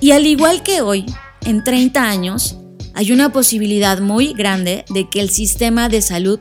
Y 0.00 0.12
al 0.12 0.26
igual 0.26 0.62
que 0.62 0.80
hoy, 0.80 1.06
en 1.44 1.64
30 1.64 2.02
años, 2.02 2.56
hay 2.94 3.12
una 3.12 3.32
posibilidad 3.32 4.00
muy 4.00 4.32
grande 4.32 4.84
de 4.90 5.08
que 5.08 5.20
el 5.20 5.30
sistema 5.30 5.88
de 5.88 6.02
salud 6.02 6.40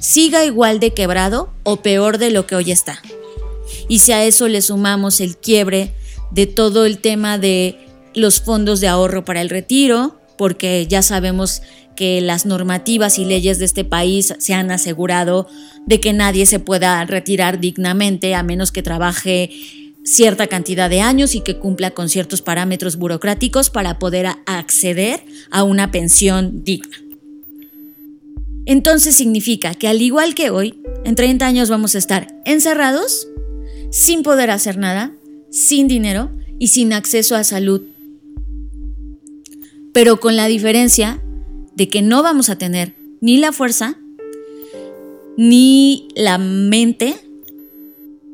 siga 0.00 0.44
igual 0.44 0.80
de 0.80 0.94
quebrado 0.94 1.52
o 1.62 1.76
peor 1.76 2.18
de 2.18 2.30
lo 2.30 2.46
que 2.46 2.56
hoy 2.56 2.72
está. 2.72 3.00
Y 3.88 4.00
si 4.00 4.12
a 4.12 4.24
eso 4.24 4.48
le 4.48 4.62
sumamos 4.62 5.20
el 5.20 5.36
quiebre 5.36 5.94
de 6.30 6.46
todo 6.46 6.86
el 6.86 6.98
tema 6.98 7.38
de 7.38 7.78
los 8.14 8.40
fondos 8.40 8.80
de 8.80 8.88
ahorro 8.88 9.24
para 9.24 9.40
el 9.40 9.50
retiro, 9.50 10.18
porque 10.36 10.86
ya 10.88 11.02
sabemos 11.02 11.62
que 11.96 12.20
las 12.20 12.46
normativas 12.46 13.18
y 13.18 13.24
leyes 13.24 13.58
de 13.58 13.64
este 13.64 13.84
país 13.84 14.34
se 14.38 14.54
han 14.54 14.70
asegurado 14.70 15.46
de 15.86 16.00
que 16.00 16.12
nadie 16.12 16.46
se 16.46 16.58
pueda 16.58 17.04
retirar 17.04 17.60
dignamente 17.60 18.34
a 18.34 18.42
menos 18.42 18.72
que 18.72 18.82
trabaje 18.82 19.50
cierta 20.04 20.46
cantidad 20.46 20.90
de 20.90 21.00
años 21.00 21.34
y 21.34 21.40
que 21.40 21.58
cumpla 21.58 21.92
con 21.92 22.08
ciertos 22.08 22.42
parámetros 22.42 22.96
burocráticos 22.96 23.70
para 23.70 23.98
poder 23.98 24.26
acceder 24.46 25.22
a 25.50 25.62
una 25.62 25.90
pensión 25.90 26.64
digna. 26.64 26.96
Entonces 28.64 29.14
significa 29.14 29.74
que 29.74 29.88
al 29.88 30.00
igual 30.02 30.34
que 30.34 30.50
hoy, 30.50 30.80
en 31.04 31.14
30 31.14 31.46
años 31.46 31.68
vamos 31.68 31.94
a 31.94 31.98
estar 31.98 32.34
encerrados, 32.44 33.28
sin 33.90 34.22
poder 34.22 34.50
hacer 34.50 34.78
nada, 34.78 35.12
sin 35.50 35.88
dinero 35.88 36.30
y 36.58 36.68
sin 36.68 36.92
acceso 36.92 37.34
a 37.36 37.44
salud. 37.44 37.82
Pero 39.92 40.20
con 40.20 40.36
la 40.36 40.46
diferencia 40.46 41.22
de 41.74 41.88
que 41.88 42.02
no 42.02 42.22
vamos 42.22 42.50
a 42.50 42.56
tener 42.56 42.96
ni 43.20 43.36
la 43.36 43.52
fuerza, 43.52 43.98
ni 45.36 46.08
la 46.14 46.38
mente 46.38 47.16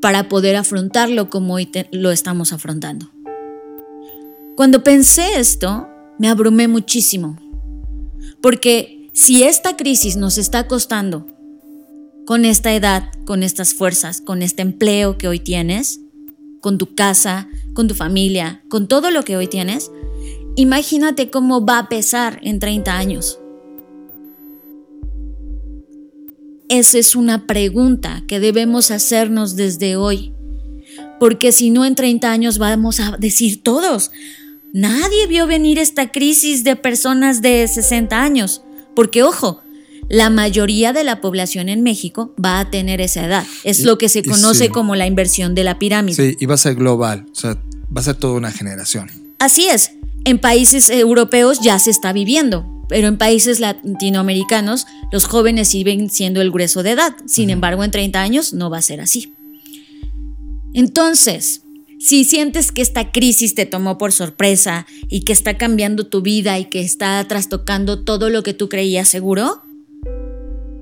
para 0.00 0.28
poder 0.28 0.56
afrontarlo 0.56 1.30
como 1.30 1.54
hoy 1.54 1.68
lo 1.92 2.10
estamos 2.10 2.52
afrontando. 2.52 3.10
Cuando 4.56 4.82
pensé 4.82 5.38
esto, 5.38 5.88
me 6.18 6.28
abrumé 6.28 6.68
muchísimo, 6.68 7.38
porque 8.40 9.08
si 9.12 9.44
esta 9.44 9.76
crisis 9.76 10.16
nos 10.16 10.38
está 10.38 10.66
costando 10.66 11.26
con 12.26 12.44
esta 12.44 12.74
edad, 12.74 13.10
con 13.24 13.42
estas 13.42 13.74
fuerzas, 13.74 14.20
con 14.20 14.42
este 14.42 14.62
empleo 14.62 15.16
que 15.16 15.28
hoy 15.28 15.40
tienes, 15.40 16.00
con 16.60 16.76
tu 16.76 16.94
casa, 16.94 17.48
con 17.72 17.88
tu 17.88 17.94
familia, 17.94 18.62
con 18.68 18.88
todo 18.88 19.10
lo 19.10 19.22
que 19.22 19.36
hoy 19.36 19.46
tienes, 19.46 19.90
imagínate 20.58 21.30
cómo 21.30 21.64
va 21.64 21.78
a 21.78 21.88
pesar 21.88 22.40
en 22.42 22.58
30 22.58 22.98
años. 22.98 23.38
Esa 26.68 26.98
es 26.98 27.14
una 27.14 27.46
pregunta 27.46 28.24
que 28.26 28.40
debemos 28.40 28.90
hacernos 28.90 29.54
desde 29.54 29.94
hoy. 29.94 30.32
Porque 31.20 31.52
si 31.52 31.70
no 31.70 31.84
en 31.84 31.94
30 31.94 32.30
años 32.30 32.58
vamos 32.58 32.98
a 32.98 33.16
decir 33.18 33.62
todos, 33.62 34.10
nadie 34.72 35.28
vio 35.28 35.46
venir 35.46 35.78
esta 35.78 36.10
crisis 36.10 36.64
de 36.64 36.74
personas 36.74 37.40
de 37.40 37.66
60 37.68 38.20
años. 38.20 38.62
Porque 38.96 39.22
ojo, 39.22 39.62
la 40.08 40.28
mayoría 40.28 40.92
de 40.92 41.04
la 41.04 41.20
población 41.20 41.68
en 41.68 41.84
México 41.84 42.34
va 42.44 42.58
a 42.58 42.68
tener 42.68 43.00
esa 43.00 43.24
edad. 43.24 43.46
Es 43.62 43.84
lo 43.84 43.96
que 43.96 44.08
se 44.08 44.24
conoce 44.24 44.70
como 44.70 44.96
la 44.96 45.06
inversión 45.06 45.54
de 45.54 45.62
la 45.62 45.78
pirámide. 45.78 46.16
Sí, 46.16 46.36
y 46.40 46.46
va 46.46 46.54
a 46.54 46.58
ser 46.58 46.74
global, 46.74 47.26
o 47.30 47.34
sea, 47.34 47.54
va 47.96 48.00
a 48.00 48.04
ser 48.04 48.16
toda 48.16 48.34
una 48.34 48.50
generación. 48.50 49.27
Así 49.38 49.68
es, 49.68 49.92
en 50.25 50.38
países 50.38 50.90
europeos 50.90 51.61
ya 51.61 51.78
se 51.78 51.90
está 51.90 52.12
viviendo 52.12 52.78
pero 52.88 53.07
en 53.07 53.18
países 53.18 53.61
latinoamericanos 53.61 54.87
los 55.12 55.26
jóvenes 55.26 55.68
siguen 55.68 56.11
siendo 56.11 56.40
el 56.40 56.50
grueso 56.50 56.83
de 56.83 56.92
edad. 56.92 57.14
Sin 57.26 57.50
embargo, 57.50 57.85
en 57.85 57.90
30 57.90 58.21
años 58.21 58.52
no 58.54 58.71
va 58.71 58.78
a 58.78 58.83
ser 58.83 59.00
así. 59.00 59.35
Entonces, 60.73 61.62
si 62.00 62.25
sientes 62.25 62.73
que 62.73 62.83
esta 62.83 63.12
crisis 63.12 63.54
te 63.54 63.66
tomó 63.66 63.99
por 63.99 64.12
sorpresa 64.12 64.87
y 65.09 65.21
que 65.21 65.33
está 65.33 65.59
cambiando 65.59 66.07
tu 66.07 66.23
vida 66.23 66.59
y 66.59 66.66
que 66.66 66.80
está 66.80 67.25
trastocando 67.28 68.04
todo 68.04 68.30
lo 68.30 68.42
que 68.42 68.54
tú 68.54 68.68
creías 68.68 69.09
seguro, 69.09 69.62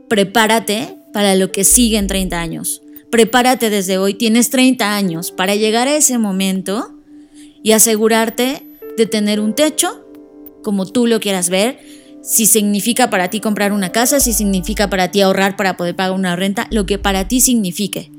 prepárate 0.09 0.97
para 1.13 1.35
lo 1.35 1.51
que 1.51 1.65
sigue 1.65 1.99
en 1.99 2.07
30 2.07 2.41
años. 2.41 2.83
Prepárate 3.11 3.71
desde 3.71 3.99
hoy, 3.99 4.15
tienes 4.15 4.51
30 4.51 4.95
años 4.95 5.33
para 5.33 5.55
llegar 5.55 5.89
a 5.89 5.97
ese 5.97 6.19
momento 6.19 6.96
y 7.63 7.73
asegurarte 7.73 8.67
de 8.97 9.07
tener 9.07 9.41
un 9.41 9.55
techo 9.55 10.07
como 10.67 10.85
tú 10.85 11.07
lo 11.07 11.21
quieras 11.21 11.49
ver, 11.49 11.79
si 12.25 12.45
significa 12.45 13.09
para 13.09 13.31
ti 13.31 13.39
comprar 13.39 13.73
una 13.73 13.93
casa, 13.93 14.19
si 14.19 14.33
significa 14.33 14.91
para 14.91 15.13
ti 15.13 15.21
ahorrar 15.21 15.57
para 15.57 15.77
poder 15.77 15.95
pagar 15.95 16.13
una 16.13 16.35
renta, 16.35 16.67
lo 16.73 16.87
que 16.87 16.99
para 16.99 17.29
ti 17.29 17.41
signifique. 17.41 18.11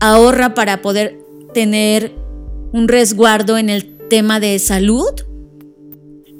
Ahorra 0.00 0.54
para 0.54 0.80
poder 0.80 1.18
tener 1.52 2.14
un 2.72 2.88
resguardo 2.88 3.58
en 3.58 3.68
el 3.68 3.98
tema 4.08 4.40
de 4.40 4.58
salud. 4.58 5.10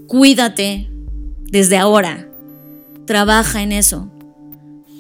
Cuídate 0.07 0.91
desde 1.51 1.77
ahora. 1.77 2.31
Trabaja 3.05 3.63
en 3.63 3.73
eso. 3.73 4.11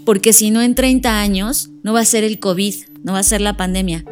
Porque 0.04 0.34
si 0.34 0.50
no 0.50 0.60
en 0.60 0.74
30 0.74 1.18
años 1.18 1.70
no 1.82 1.94
va 1.94 2.00
a 2.00 2.04
ser 2.04 2.24
el 2.24 2.38
COVID, 2.38 2.74
no 3.02 3.14
va 3.14 3.20
a 3.20 3.22
ser 3.22 3.40
la 3.40 3.56
pandemia, 3.56 4.04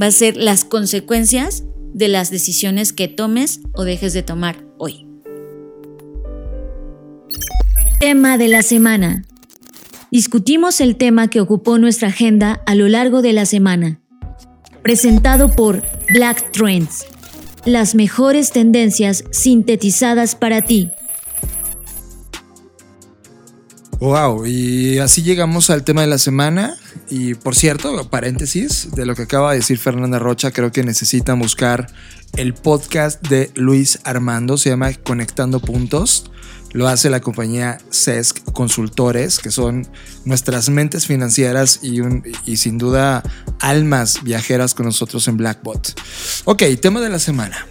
va 0.00 0.06
a 0.06 0.12
ser 0.12 0.36
las 0.36 0.64
consecuencias 0.64 1.64
de 1.92 2.08
las 2.08 2.30
decisiones 2.30 2.92
que 2.92 3.08
tomes 3.08 3.60
o 3.72 3.84
dejes 3.84 4.12
de 4.12 4.22
tomar 4.22 4.64
hoy. 4.78 5.06
Tema 8.00 8.38
de 8.38 8.48
la 8.48 8.62
semana. 8.62 9.24
Discutimos 10.10 10.80
el 10.80 10.96
tema 10.96 11.28
que 11.28 11.40
ocupó 11.40 11.78
nuestra 11.78 12.08
agenda 12.08 12.62
a 12.66 12.74
lo 12.74 12.88
largo 12.88 13.22
de 13.22 13.32
la 13.32 13.46
semana. 13.46 14.00
Presentado 14.82 15.50
por 15.50 15.84
Black 16.12 16.50
Trends. 16.52 17.04
Las 17.66 17.94
mejores 17.94 18.50
tendencias 18.50 19.24
sintetizadas 19.30 20.34
para 20.34 20.62
ti. 20.62 20.90
Wow, 24.00 24.46
y 24.46 24.98
así 24.98 25.22
llegamos 25.22 25.68
al 25.68 25.84
tema 25.84 26.00
de 26.00 26.06
la 26.06 26.16
semana. 26.16 26.78
Y 27.10 27.34
por 27.34 27.56
cierto, 27.56 28.08
paréntesis 28.08 28.92
de 28.92 29.04
lo 29.04 29.16
que 29.16 29.22
acaba 29.22 29.50
de 29.50 29.58
decir 29.58 29.78
Fernanda 29.78 30.20
Rocha, 30.20 30.52
creo 30.52 30.70
que 30.70 30.84
necesitan 30.84 31.40
buscar 31.40 31.88
el 32.36 32.54
podcast 32.54 33.20
de 33.28 33.50
Luis 33.56 33.98
Armando, 34.04 34.56
se 34.56 34.70
llama 34.70 34.92
Conectando 34.94 35.60
Puntos. 35.60 36.30
Lo 36.72 36.86
hace 36.86 37.10
la 37.10 37.20
compañía 37.20 37.78
CESC 37.90 38.52
Consultores, 38.52 39.40
que 39.40 39.50
son 39.50 39.88
nuestras 40.24 40.68
mentes 40.68 41.04
financieras 41.06 41.80
y, 41.82 42.00
y 42.46 42.58
sin 42.58 42.78
duda 42.78 43.24
almas 43.58 44.22
viajeras 44.22 44.74
con 44.74 44.86
nosotros 44.86 45.26
en 45.26 45.36
Blackbot. 45.36 46.00
Ok, 46.44 46.62
tema 46.80 47.00
de 47.00 47.08
la 47.08 47.18
semana. 47.18 47.66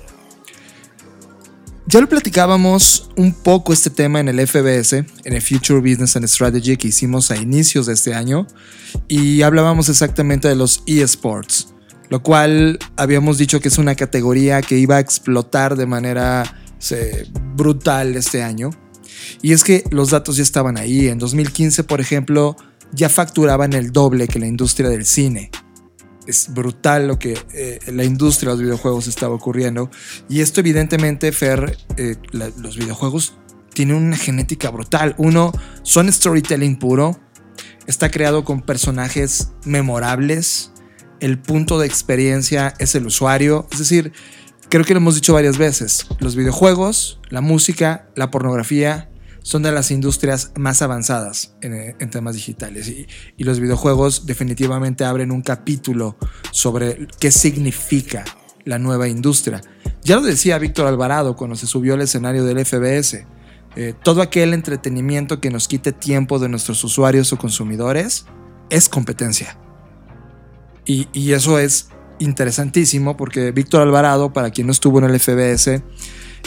Ya 1.92 2.00
lo 2.02 2.08
platicábamos 2.08 3.10
un 3.18 3.34
poco 3.34 3.74
este 3.74 3.90
tema 3.90 4.20
en 4.20 4.28
el 4.28 4.48
FBS, 4.48 4.94
en 4.94 5.34
el 5.34 5.42
Future 5.42 5.80
Business 5.80 6.16
and 6.16 6.28
Strategy 6.28 6.78
que 6.78 6.90
hicimos 6.90 7.32
a 7.32 7.38
inicios 7.38 7.88
de 7.88 7.94
este 7.94 8.14
año, 8.14 8.46
y 9.08 9.42
hablábamos 9.42 9.90
exactamente 9.90 10.48
de 10.48 10.54
los 10.54 10.84
eSports, 10.86 11.74
lo 12.10 12.22
cual 12.22 12.78
habíamos 12.96 13.40
dicho 13.40 13.60
que 13.60 13.70
es 13.70 13.80
una 13.80 13.96
categoría 13.96 14.62
que 14.62 14.78
iba 14.78 14.98
a 14.98 15.00
explotar 15.00 15.76
de 15.76 15.88
manera 15.88 16.62
brutal 17.56 18.16
este 18.16 18.44
año. 18.44 18.70
Y 19.42 19.54
es 19.54 19.64
que 19.64 19.84
los 19.90 20.12
datos 20.12 20.38
ya 20.38 20.44
estaban 20.44 20.78
ahí. 20.78 21.08
En 21.08 21.18
2015, 21.18 21.86
por 21.86 22.02
ejemplo, 22.02 22.56
ya 22.92 23.10
facturaban 23.10 23.74
el 23.74 23.92
doble 23.92 24.28
que 24.28 24.38
la 24.38 24.46
industria 24.46 24.90
del 24.90 25.08
cine 25.08 25.50
es 26.30 26.54
brutal 26.54 27.08
lo 27.08 27.18
que 27.18 27.38
eh, 27.54 27.80
la 27.88 28.04
industria 28.04 28.50
de 28.50 28.58
los 28.58 28.62
videojuegos 28.62 29.08
estaba 29.08 29.34
ocurriendo. 29.34 29.90
Y 30.30 30.42
esto 30.42 30.60
evidentemente, 30.60 31.32
Fer, 31.32 31.76
eh, 31.98 32.18
los 32.32 32.78
videojuegos 32.78 33.34
tienen 33.74 33.96
una 33.96 34.16
genética 34.16 34.70
brutal. 34.70 35.16
Uno, 35.18 35.52
son 35.82 36.12
storytelling 36.12 36.78
puro. 36.78 37.20
Está 37.88 38.12
creado 38.12 38.44
con 38.44 38.62
personajes 38.62 39.54
memorables. 39.66 40.72
El 41.20 41.40
punto 41.40 41.80
de 41.80 41.88
experiencia 41.88 42.76
es 42.78 42.94
el 42.94 43.08
usuario. 43.08 43.68
Es 43.72 43.80
decir, 43.80 44.14
creo 44.70 44.86
que 44.86 44.94
lo 44.94 45.00
hemos 45.00 45.16
dicho 45.16 45.34
varias 45.34 45.58
veces. 45.58 46.06
Los 46.20 46.36
videojuegos, 46.36 47.20
la 47.30 47.42
música, 47.42 48.08
la 48.16 48.30
pornografía, 48.30 49.10
son 49.42 49.64
de 49.64 49.72
las 49.72 49.92
industrias 49.92 50.52
más 50.56 50.82
avanzadas 50.82 51.56
en, 51.62 52.10
temas 52.10 52.36
digitales 52.36 52.88
y, 52.88 53.08
los 53.44 53.60
videojuegos 53.60 54.26
definitivamente 54.26 55.06
abren 55.06 55.32
un 55.32 55.42
capítulo 55.42 56.18
sobre 56.52 57.08
qué 57.20 57.32
significa 57.32 58.26
la 58.66 58.78
nueva 58.78 59.08
industria. 59.08 59.62
Ya 60.04 60.16
lo 60.18 60.22
decía 60.22 60.58
Víctor 60.60 60.88
Alvarado 60.88 61.36
cuando 61.36 61.56
se 61.56 61.68
subió 61.68 61.96
al 61.96 62.02
escenario 62.02 62.46
del 62.46 62.64
FBS. 62.66 63.26
Eh, 63.76 63.94
todo 64.04 64.22
aquel 64.22 64.54
entretenimiento 64.54 65.40
que 65.40 65.50
nos 65.50 65.68
quite 65.68 65.92
tiempo 65.92 66.40
de 66.40 66.50
nuestros 66.50 66.84
usuarios 66.84 67.32
o 67.34 67.38
consumidores 67.38 68.26
es 68.70 68.90
competencia. 68.90 69.58
Y, 70.86 71.08
y 71.14 71.34
eso 71.34 71.60
es 71.60 71.90
interesantísimo 72.20 73.18
porque 73.18 73.52
Víctor 73.52 73.82
Alvarado, 73.82 74.34
para 74.34 74.52
quien 74.52 74.68
no 74.68 74.72
estuvo 74.72 75.00
en 75.00 75.06
el 75.06 75.20
FBS, 75.20 75.82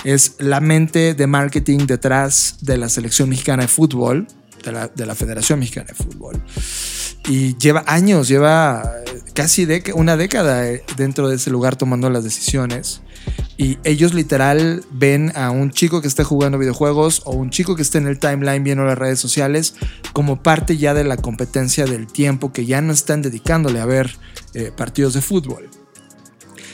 es 0.04 0.34
la 0.38 0.60
mente 0.60 1.14
de 1.14 1.26
marketing 1.26 1.86
detrás 1.86 2.56
de 2.60 2.76
la 2.76 2.88
selección 2.88 3.28
mexicana 3.28 3.62
de 3.62 3.68
fútbol, 3.68 4.26
de 4.62 5.06
la, 5.06 5.14
Federación 5.14 5.58
Mexicana 5.58 5.88
de 5.88 5.94
Fútbol. 5.94 6.42
Y 7.28 7.56
lleva 7.58 7.84
años, 7.86 8.28
lleva 8.28 8.94
casi 9.34 9.66
una 9.94 10.16
década 10.16 10.68
eh, 10.68 10.84
dentro 10.96 11.28
de 11.28 11.36
ese 11.36 11.50
lugar 11.50 11.76
tomando 11.76 12.10
las 12.10 12.24
decisiones. 12.24 13.00
Y 13.56 13.78
ellos 13.84 14.14
literal 14.14 14.84
ven 14.90 15.32
a 15.36 15.50
un 15.50 15.70
chico 15.70 16.00
que 16.00 16.08
está 16.08 16.24
jugando 16.24 16.58
videojuegos 16.58 17.22
o 17.24 17.32
un 17.32 17.50
chico 17.50 17.76
que 17.76 17.82
está 17.82 17.98
en 17.98 18.08
el 18.08 18.18
timeline 18.18 18.64
viendo 18.64 18.84
las 18.84 18.98
redes 18.98 19.20
sociales 19.20 19.74
como 20.12 20.42
parte 20.42 20.76
ya 20.76 20.94
de 20.94 21.04
la 21.04 21.16
competencia 21.16 21.84
del 21.84 22.06
tiempo 22.06 22.52
que 22.52 22.66
ya 22.66 22.80
no 22.80 22.92
están 22.92 23.22
dedicándole 23.22 23.80
a 23.80 23.86
ver 23.86 24.16
eh, 24.54 24.72
partidos 24.76 25.14
de 25.14 25.20
fútbol. 25.20 25.68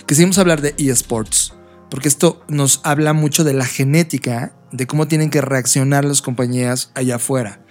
Quisimos 0.07 0.39
hablar 0.39 0.63
de 0.63 0.75
eSports 0.79 1.53
porque 1.91 2.09
esto 2.09 2.43
nos 2.49 2.81
habla 2.85 3.13
mucho 3.13 3.45
de 3.45 3.55
la 3.55 3.65
genética, 3.65 4.53
de 4.73 4.87
cómo 4.87 5.09
tienen 5.09 5.31
que 5.31 5.41
reaccionar 5.41 6.05
las 6.05 6.23
compañías 6.23 6.91
allá 6.95 7.17
afuera. 7.17 7.65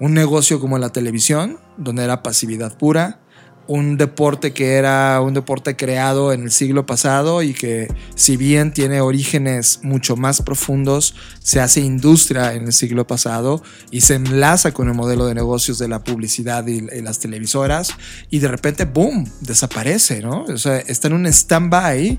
Un 0.00 0.14
negocio 0.14 0.60
como 0.60 0.78
la 0.78 0.90
televisión, 0.90 1.58
donde 1.76 2.04
era 2.04 2.22
pasividad 2.22 2.76
pura, 2.76 3.20
un 3.66 3.96
deporte 3.96 4.52
que 4.52 4.74
era 4.74 5.20
un 5.20 5.34
deporte 5.34 5.76
creado 5.76 6.32
en 6.32 6.42
el 6.42 6.50
siglo 6.50 6.86
pasado 6.86 7.42
y 7.42 7.54
que 7.54 7.88
si 8.14 8.36
bien 8.36 8.72
tiene 8.72 9.00
orígenes 9.00 9.80
mucho 9.82 10.16
más 10.16 10.42
profundos, 10.42 11.14
se 11.40 11.60
hace 11.60 11.80
industria 11.80 12.54
en 12.54 12.64
el 12.66 12.72
siglo 12.72 13.06
pasado 13.06 13.62
y 13.90 14.02
se 14.02 14.16
enlaza 14.16 14.72
con 14.72 14.88
el 14.88 14.94
modelo 14.94 15.26
de 15.26 15.34
negocios 15.34 15.78
de 15.78 15.88
la 15.88 16.04
publicidad 16.04 16.66
y, 16.66 16.82
las 17.04 17.18
televisoras 17.18 17.94
y 18.30 18.38
de 18.38 18.48
repente, 18.48 18.84
¡boom!, 18.84 19.30
desaparece, 19.40 20.20
¿no? 20.20 20.44
O 20.44 20.58
sea, 20.58 20.78
está 20.78 21.08
en 21.08 21.14
un 21.14 21.26
stand-by 21.26 22.18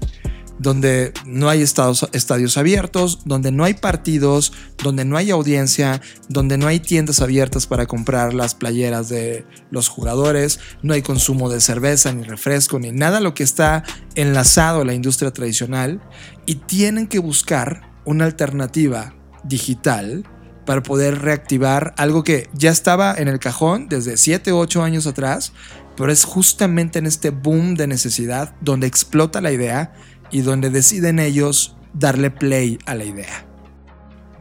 donde 0.59 1.13
no 1.25 1.49
hay 1.49 1.61
estadios 1.61 2.57
abiertos, 2.57 3.19
donde 3.25 3.51
no 3.51 3.63
hay 3.63 3.73
partidos, 3.73 4.53
donde 4.81 5.05
no 5.05 5.17
hay 5.17 5.31
audiencia, 5.31 6.01
donde 6.29 6.57
no 6.57 6.67
hay 6.67 6.79
tiendas 6.79 7.21
abiertas 7.21 7.67
para 7.67 7.85
comprar 7.85 8.33
las 8.33 8.55
playeras 8.55 9.09
de 9.09 9.45
los 9.69 9.89
jugadores, 9.89 10.59
no 10.81 10.93
hay 10.93 11.01
consumo 11.01 11.49
de 11.49 11.61
cerveza, 11.61 12.13
ni 12.13 12.23
refresco, 12.23 12.79
ni 12.79 12.91
nada 12.91 13.19
lo 13.19 13.33
que 13.33 13.43
está 13.43 13.83
enlazado 14.15 14.81
a 14.81 14.85
la 14.85 14.93
industria 14.93 15.31
tradicional 15.31 16.01
y 16.45 16.55
tienen 16.55 17.07
que 17.07 17.19
buscar 17.19 17.93
una 18.05 18.25
alternativa 18.25 19.13
digital 19.43 20.25
para 20.65 20.81
poder 20.81 21.21
reactivar 21.21 21.93
algo 21.97 22.23
que 22.23 22.49
ya 22.53 22.71
estaba 22.71 23.13
en 23.15 23.27
el 23.27 23.39
cajón 23.39 23.87
desde 23.87 24.17
7 24.17 24.51
o 24.51 24.59
8 24.59 24.83
años 24.83 25.05
atrás, 25.05 25.53
pero 25.95 26.11
es 26.11 26.23
justamente 26.25 26.99
en 26.99 27.05
este 27.05 27.29
boom 27.29 27.75
de 27.75 27.87
necesidad 27.87 28.55
donde 28.61 28.87
explota 28.87 29.41
la 29.41 29.51
idea 29.51 29.93
y 30.31 30.41
donde 30.41 30.69
deciden 30.69 31.19
ellos 31.19 31.75
darle 31.93 32.31
play 32.31 32.77
a 32.85 32.95
la 32.95 33.05
idea. 33.05 33.45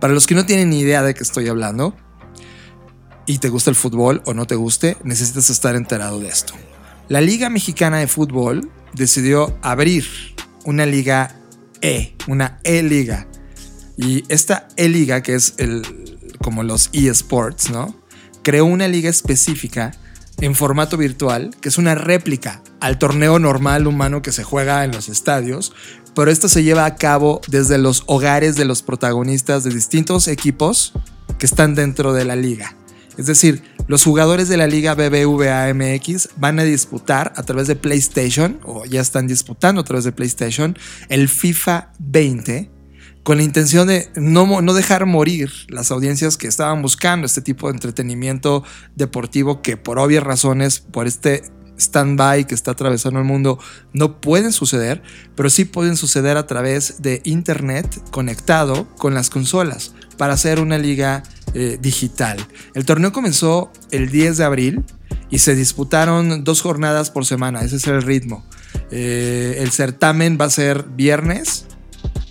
Para 0.01 0.13
los 0.13 0.27
que 0.27 0.35
no 0.35 0.47
tienen 0.47 0.71
ni 0.71 0.81
idea 0.81 1.03
de 1.03 1.15
qué 1.15 1.23
estoy 1.23 1.49
hablando 1.49 1.97
y 3.27 3.39
te 3.39 3.49
gusta 3.49 3.71
el 3.71 3.77
fútbol 3.77 4.23
o 4.27 4.35
no 4.35 4.47
te 4.47 4.55
guste, 4.55 4.97
necesitas 5.05 5.51
estar 5.51 5.77
enterado 5.77 6.21
de 6.21 6.29
esto. 6.29 6.55
La 7.09 7.21
Liga 7.21 7.49
Mexicana 7.49 7.99
de 7.99 8.07
Fútbol 8.07 8.71
decidió 8.95 9.57
abrir 9.63 10.05
una 10.65 10.87
liga 10.87 11.37
E, 11.81 12.15
una 12.27 12.61
E-liga. 12.65 13.27
Y 13.97 14.25
esta 14.29 14.69
E-liga, 14.77 15.23
que 15.23 15.35
es 15.35 15.55
el, 15.59 15.83
como 16.43 16.63
los 16.63 16.91
eSports, 16.93 17.71
¿no? 17.71 17.95
Creó 18.43 18.65
una 18.65 18.89
liga 18.89 19.11
específica 19.11 19.93
en 20.45 20.55
formato 20.55 20.97
virtual, 20.97 21.51
que 21.61 21.69
es 21.69 21.79
una 21.79 21.95
réplica 21.95 22.63
al 22.81 22.99
torneo 22.99 23.39
normal 23.39 23.87
humano 23.87 24.23
que 24.23 24.33
se 24.33 24.45
juega 24.45 24.85
en 24.85 24.93
los 24.93 25.09
estadios, 25.09 25.73
pero 26.15 26.31
esto 26.31 26.49
se 26.49 26.63
lleva 26.63 26.85
a 26.85 26.97
cabo 26.97 27.41
desde 27.49 27.79
los 27.79 28.05
hogares 28.07 28.57
de 28.57 28.65
los 28.65 28.83
protagonistas 28.83 29.65
de 29.65 29.71
distintos 29.71 30.29
equipos 30.29 30.93
que 31.39 31.47
están 31.47 31.75
dentro 31.75 32.13
de 32.13 32.25
la 32.25 32.37
liga. 32.37 32.77
Es 33.17 33.27
decir, 33.27 33.63
los 33.87 34.05
jugadores 34.05 34.49
de 34.49 34.57
la 34.57 34.67
liga 34.67 34.95
BBVA 34.95 35.73
MX 35.73 36.31
van 36.37 36.59
a 36.59 36.65
disputar 36.65 37.33
a 37.37 37.43
través 37.43 37.67
de 37.67 37.77
PlayStation, 37.77 38.59
o 38.65 38.85
ya 38.85 39.01
están 39.01 39.27
disputando 39.27 39.81
a 39.81 39.85
través 39.85 40.05
de 40.05 40.13
PlayStation, 40.13 40.77
el 41.09 41.29
FIFA 41.29 41.93
20 41.99 42.71
con 43.25 43.39
la 43.39 43.43
intención 43.43 43.89
de 43.89 44.11
no, 44.15 44.61
no, 44.61 44.75
dejar 44.75 45.07
morir 45.07 45.51
las 45.69 45.91
audiencias 45.91 46.37
que 46.37 46.47
estaban 46.47 46.83
buscando 46.83 47.27
este 47.27 47.41
tipo 47.41 47.67
de 47.67 47.75
entretenimiento 47.75 48.63
deportivo 48.95 49.63
que 49.63 49.79
por 49.79 49.99
obvias 49.99 50.23
razones, 50.23 50.81
por 50.81 51.07
este 51.07 51.43
stand-by 51.79 52.47
que 52.47 52.55
está 52.55 52.73
atravesando 52.73 53.19
el 53.19 53.25
mundo, 53.25 53.59
no 53.95 54.21
pueden 54.21 54.53
suceder, 54.53 55.03
pero 55.35 55.49
sí 55.49 55.65
pueden 55.65 55.97
suceder 55.97 56.37
a 56.37 56.47
través 56.47 57.01
de 57.03 57.23
Internet 57.25 57.99
conectado 58.11 58.89
con 58.97 59.15
las 59.15 59.31
consolas 59.31 59.95
para 60.19 60.35
hacer 60.35 60.61
una 60.61 60.77
liga 60.77 61.23
eh, 61.55 61.79
digital. 61.81 62.37
El 62.75 62.85
torneo 62.85 63.13
comenzó 63.13 63.73
el 63.91 64.11
10 64.11 64.37
de 64.37 64.45
abril 64.45 64.85
y 65.31 65.39
se 65.39 65.55
disputaron 65.55 66.45
dos 66.45 66.61
jornadas 66.61 67.11
por 67.11 67.25
semana, 67.25 67.63
ese 67.63 67.77
es 67.77 67.87
el 67.87 68.03
ritmo. 68.03 68.45
Eh, 68.91 69.57
el 69.61 69.71
certamen 69.71 70.37
va 70.39 70.45
a 70.45 70.51
ser 70.51 70.85
viernes 70.85 71.67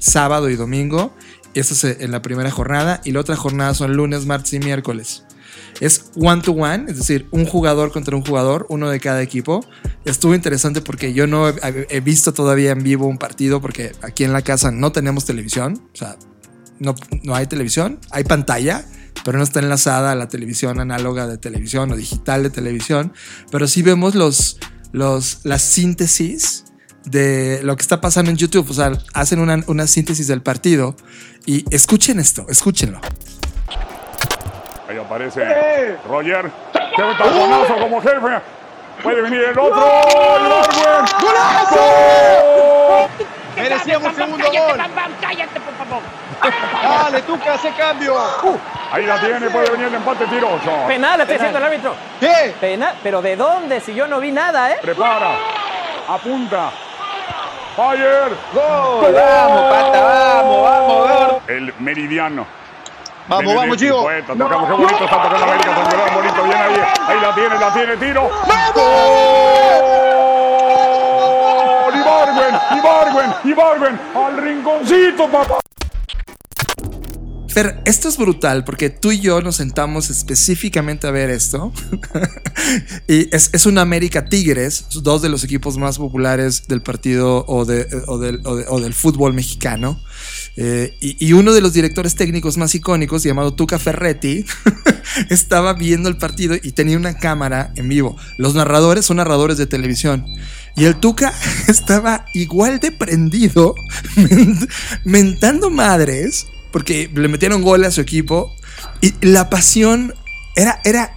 sábado 0.03 0.49
y 0.49 0.55
domingo. 0.55 1.15
Esa 1.53 1.73
es 1.73 2.01
en 2.01 2.11
la 2.11 2.21
primera 2.21 2.51
jornada. 2.51 3.01
Y 3.03 3.11
la 3.11 3.21
otra 3.21 3.35
jornada 3.35 3.73
son 3.73 3.95
lunes, 3.95 4.25
martes 4.25 4.53
y 4.53 4.59
miércoles. 4.59 5.23
Es 5.79 6.11
one 6.15 6.41
to 6.41 6.51
one, 6.51 6.85
es 6.89 6.97
decir, 6.97 7.27
un 7.31 7.45
jugador 7.45 7.91
contra 7.91 8.15
un 8.15 8.23
jugador, 8.23 8.65
uno 8.69 8.89
de 8.89 8.99
cada 8.99 9.21
equipo. 9.21 9.65
Estuvo 10.05 10.35
interesante 10.35 10.81
porque 10.81 11.13
yo 11.13 11.25
no 11.25 11.49
he, 11.49 12.01
visto 12.01 12.33
todavía 12.33 12.71
en 12.71 12.83
vivo 12.83 13.07
un 13.07 13.17
partido 13.17 13.61
porque 13.61 13.93
aquí 14.01 14.23
en 14.23 14.33
la 14.33 14.41
casa 14.41 14.71
no 14.71 14.91
tenemos 14.91 15.25
televisión. 15.25 15.81
O 15.93 15.95
sea, 15.95 16.17
no, 16.79 16.95
no 17.23 17.35
hay 17.35 17.47
televisión, 17.47 17.99
hay 18.11 18.23
pantalla, 18.23 18.85
pero 19.23 19.37
no 19.37 19.43
está 19.43 19.59
enlazada 19.59 20.11
a 20.11 20.15
la 20.15 20.27
televisión 20.27 20.79
análoga 20.79 21.27
de 21.27 21.37
televisión 21.37 21.91
o 21.91 21.95
digital 21.95 22.43
de 22.43 22.49
televisión. 22.49 23.13
Pero 23.51 23.67
sí 23.67 23.81
vemos 23.81 24.15
los, 24.15 24.59
los, 24.91 25.39
las 25.43 25.61
síntesis 25.61 26.62
de 27.05 27.59
lo 27.63 27.75
que 27.75 27.81
está 27.81 28.01
pasando 28.01 28.31
en 28.31 28.37
YouTube. 28.37 28.69
O 28.69 28.73
sea, 28.73 28.91
hacen 29.13 29.39
una, 29.39 29.63
una 29.67 29.87
síntesis 29.87 30.27
del 30.27 30.41
partido. 30.41 30.95
Y 31.45 31.65
escuchen 31.73 32.19
esto, 32.19 32.45
escúchenlo. 32.49 32.99
Ahí 34.89 34.97
aparece 34.97 35.41
¡Eh! 35.43 35.97
Roger. 36.07 36.45
Un 36.45 37.17
taponazo 37.17 37.75
como 37.79 38.01
jefe. 38.01 38.41
Puede 39.01 39.21
venir 39.21 39.41
el 39.41 39.57
otro. 39.57 39.83
¡Golazo! 41.21 41.79
Merecíamos 43.55 44.15
segundo 44.15 44.45
gol. 44.45 44.77
Cállate, 45.21 45.59
por 45.59 45.73
favor. 45.75 46.01
Dale, 46.83 47.21
tú 47.23 47.39
que 47.39 47.49
hace 47.49 47.71
cambio. 47.71 48.15
Uh. 48.15 48.57
Ahí 48.91 49.05
la 49.05 49.19
tiene, 49.19 49.49
puede 49.49 49.69
venir 49.71 49.87
el 49.87 49.95
empate 49.95 50.25
tiroso. 50.27 50.71
Penal, 50.87 51.21
está 51.21 51.33
diciendo 51.33 51.57
el 51.57 51.63
árbitro. 51.63 51.95
¿Qué? 52.19 52.53
Penal, 52.59 52.95
pero 53.01 53.21
¿de 53.21 53.35
dónde? 53.35 53.79
Si 53.81 53.93
yo 53.93 54.07
no 54.07 54.19
vi 54.19 54.31
nada, 54.31 54.71
¿eh? 54.71 54.77
Prepara, 54.81 55.35
apunta, 56.07 56.71
Fire. 57.75 58.29
Gol. 58.53 59.13
Vamos, 59.13 59.61
pata, 59.71 60.01
vamos, 60.01 60.63
vamos. 60.63 61.41
El 61.47 61.73
meridiano. 61.79 62.45
Vamos, 63.27 63.55
vamos. 63.55 63.77
Poeta, 63.77 64.35
tocamos, 64.35 64.67
qué 64.69 64.73
bonito 64.73 65.05
está 65.05 65.23
tocando 65.23 65.45
América, 65.45 65.89
San 65.89 66.15
bonito, 66.15 66.43
bien 66.43 66.57
ahí. 66.57 66.75
Ahí 67.07 67.19
la 67.19 67.33
tiene, 67.33 67.59
la 67.59 67.73
tiene, 67.73 67.97
tiro. 67.97 68.29
¡Vamos! 68.47 68.73
¡Gol! 68.75 68.83
Ibargüen, 71.95 72.59
Ibargüen, 72.77 73.33
Ibargüen, 73.43 73.99
al 74.15 74.37
rinconcito, 74.37 75.27
papá. 75.29 75.57
Fer, 77.53 77.83
esto 77.85 78.09
es 78.09 78.17
brutal 78.17 78.63
porque 78.63 78.89
tú 78.89 79.11
y 79.11 79.19
yo 79.19 79.39
nos 79.41 79.57
sentamos 79.57 80.09
específicamente 80.09 81.05
a 81.05 81.11
ver 81.11 81.29
esto. 81.29 81.71
y 83.07 83.29
es, 83.35 83.51
es 83.53 83.67
un 83.67 83.77
América 83.77 84.25
Tigres, 84.25 84.85
dos 85.03 85.21
de 85.21 85.29
los 85.29 85.43
equipos 85.43 85.77
más 85.77 85.99
populares 85.99 86.67
del 86.67 86.81
partido 86.81 87.45
o, 87.47 87.63
de, 87.63 87.85
o, 88.07 88.17
del, 88.17 88.41
o, 88.43 88.55
de, 88.55 88.65
o 88.67 88.79
del, 88.79 88.95
fútbol 88.95 89.33
mexicano. 89.33 90.01
Eh, 90.57 90.95
y, 90.99 91.27
y, 91.27 91.33
uno 91.33 91.53
de 91.53 91.61
los 91.61 91.73
directores 91.73 92.15
técnicos 92.15 92.57
más 92.57 92.73
icónicos, 92.73 93.21
llamado 93.21 93.53
Tuca 93.53 93.77
Ferretti, 93.77 94.45
estaba 95.29 95.73
viendo 95.73 96.09
el 96.09 96.17
partido 96.17 96.55
y 96.55 96.71
tenía 96.71 96.97
una 96.97 97.19
cámara 97.19 97.71
en 97.75 97.87
vivo. 97.87 98.17
Los 98.39 98.55
narradores 98.55 99.05
son 99.05 99.17
narradores 99.17 99.59
de 99.59 99.67
televisión. 99.67 100.25
Y 100.75 100.85
el 100.85 100.95
Tuca 100.95 101.31
estaba 101.67 102.25
igual 102.33 102.79
de 102.79 102.91
prendido, 102.91 103.75
mentando 105.03 105.69
madres 105.69 106.47
porque 106.73 107.09
le 107.13 107.27
metieron 107.27 107.61
gol 107.61 107.85
a 107.85 107.91
su 107.91 108.01
equipo 108.01 108.51
y 108.99 109.13
la 109.21 109.47
pasión 109.47 110.13
era, 110.55 110.81
era, 110.83 111.15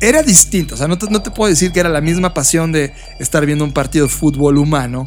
era 0.00 0.22
distinta. 0.22 0.74
O 0.74 0.78
sea, 0.78 0.86
no 0.86 0.96
te, 0.96 1.10
no 1.10 1.22
te 1.22 1.32
puedo 1.32 1.50
decir 1.50 1.72
que 1.72 1.80
era 1.80 1.88
la 1.88 2.00
misma 2.00 2.32
pasión 2.32 2.70
de 2.70 2.94
estar 3.18 3.44
viendo 3.44 3.64
un 3.64 3.72
partido 3.72 4.06
de 4.06 4.12
fútbol 4.12 4.58
humano. 4.58 5.04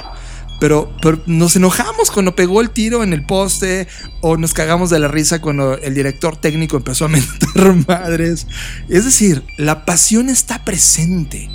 Pero, 0.60 0.94
pero, 1.02 1.22
nos 1.28 1.56
enojamos 1.56 2.12
cuando 2.12 2.36
pegó 2.36 2.60
el 2.60 2.72
tiro 2.72 3.04
en 3.04 3.14
el 3.14 3.26
poste 3.26 3.88
o 4.22 4.36
nos 4.36 4.54
cagamos 4.54 4.90
de 4.90 5.00
la 5.00 5.08
risa 5.08 5.40
cuando 5.40 5.78
el 5.78 5.94
director 5.94 6.36
técnico 6.36 6.76
empezó 6.76 7.06
a 7.06 7.08
mentar 7.10 7.76
madres. 7.88 8.48
Es 8.90 9.06
decir, 9.06 9.44
la 9.58 9.86
pasión 9.86 10.28
está 10.28 10.66
presente. 10.66 11.50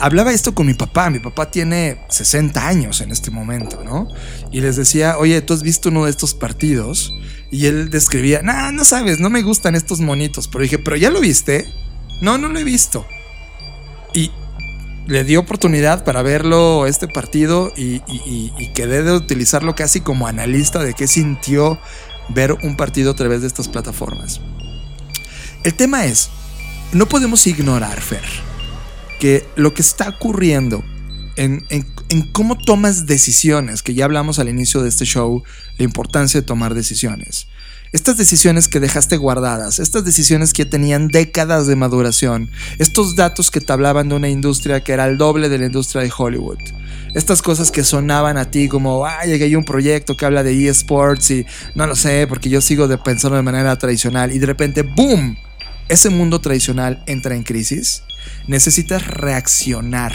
Hablaba 0.00 0.32
esto 0.32 0.54
con 0.54 0.66
mi 0.66 0.74
papá. 0.74 1.10
Mi 1.10 1.18
papá 1.18 1.50
tiene 1.50 1.98
60 2.08 2.66
años 2.66 3.00
en 3.00 3.10
este 3.10 3.30
momento, 3.30 3.82
¿no? 3.84 4.08
Y 4.52 4.60
les 4.60 4.76
decía, 4.76 5.18
oye, 5.18 5.40
¿tú 5.42 5.54
has 5.54 5.62
visto 5.62 5.88
uno 5.88 6.04
de 6.04 6.10
estos 6.10 6.34
partidos? 6.34 7.12
Y 7.50 7.66
él 7.66 7.90
describía, 7.90 8.42
nah, 8.42 8.72
no 8.72 8.84
sabes, 8.84 9.20
no 9.20 9.30
me 9.30 9.42
gustan 9.42 9.74
estos 9.74 10.00
monitos. 10.00 10.48
Pero 10.48 10.62
dije, 10.62 10.78
¿pero 10.78 10.96
ya 10.96 11.10
lo 11.10 11.20
viste? 11.20 11.66
No, 12.22 12.38
no 12.38 12.48
lo 12.48 12.58
he 12.58 12.64
visto. 12.64 13.06
Y 14.14 14.30
le 15.06 15.24
di 15.24 15.36
oportunidad 15.36 16.04
para 16.04 16.22
verlo 16.22 16.86
este 16.86 17.06
partido 17.06 17.72
y, 17.76 18.02
y, 18.08 18.52
y, 18.58 18.72
quedé 18.72 19.02
de 19.02 19.12
utilizarlo 19.12 19.74
casi 19.74 20.00
como 20.00 20.26
analista 20.26 20.80
de 20.82 20.94
qué 20.94 21.06
sintió 21.06 21.78
ver 22.28 22.52
un 22.52 22.76
partido 22.76 23.12
a 23.12 23.14
través 23.14 23.40
de 23.42 23.46
estas 23.46 23.68
plataformas. 23.68 24.40
El 25.62 25.74
tema 25.74 26.06
es, 26.06 26.30
no 26.92 27.06
podemos 27.06 27.46
ignorar, 27.46 28.00
Fer, 28.00 28.24
que 29.18 29.44
lo 29.56 29.74
que 29.74 29.82
está 29.82 30.08
ocurriendo 30.08 30.84
en, 31.36 31.66
cómo 32.32 32.56
tomas 32.56 33.06
decisiones, 33.06 33.82
que 33.82 33.94
ya 33.94 34.04
hablamos 34.04 34.38
al 34.38 34.48
inicio 34.48 34.82
de 34.82 34.88
este 34.88 35.04
show, 35.04 35.42
la 35.78 35.84
importancia 35.84 36.40
de 36.40 36.46
tomar 36.46 36.74
decisiones. 36.74 37.48
estas 37.92 38.18
decisiones 38.18 38.68
que 38.68 38.80
dejaste 38.80 39.16
guardadas, 39.16 39.78
estas 39.78 40.04
decisiones 40.04 40.52
que 40.52 40.66
tenían 40.66 41.08
décadas 41.08 41.66
de 41.66 41.76
maduración, 41.76 42.50
estos 42.78 43.14
datos 43.14 43.50
que 43.50 43.60
te 43.60 43.72
hablaban 43.72 44.08
de 44.08 44.16
una 44.16 44.28
industria 44.28 44.82
que 44.82 44.92
era 44.92 45.06
el 45.06 45.16
doble 45.16 45.48
de 45.48 45.58
la 45.58 45.66
industria 45.66 46.02
de 46.02 46.12
Hollywood, 46.14 46.58
estas 47.14 47.40
cosas 47.40 47.70
que 47.70 47.84
sonaban 47.84 48.36
a 48.36 48.50
ti 48.50 48.68
como, 48.68 49.06
ah, 49.06 49.24
llegué 49.24 49.54
a 49.54 49.56
un 49.56 49.64
proyecto 49.64 50.16
que 50.16 50.26
habla 50.26 50.42
de 50.42 50.68
eSports 50.68 51.30
y 51.30 51.46
no 51.74 51.86
lo 51.86 51.94
sé, 51.94 52.26
porque 52.26 52.50
yo 52.50 52.60
sigo 52.60 52.88
de 52.88 52.98
pensando 52.98 53.36
de 53.36 53.42
manera 53.42 53.76
tradicional 53.78 54.32
y 54.32 54.38
de 54.38 54.46
repente, 54.46 54.82
¡boom! 54.82 55.38
Ese 55.88 56.10
mundo 56.10 56.40
tradicional 56.40 57.02
entra 57.06 57.36
en 57.36 57.44
crisis. 57.44 58.02
Necesitas 58.46 59.06
reaccionar, 59.06 60.14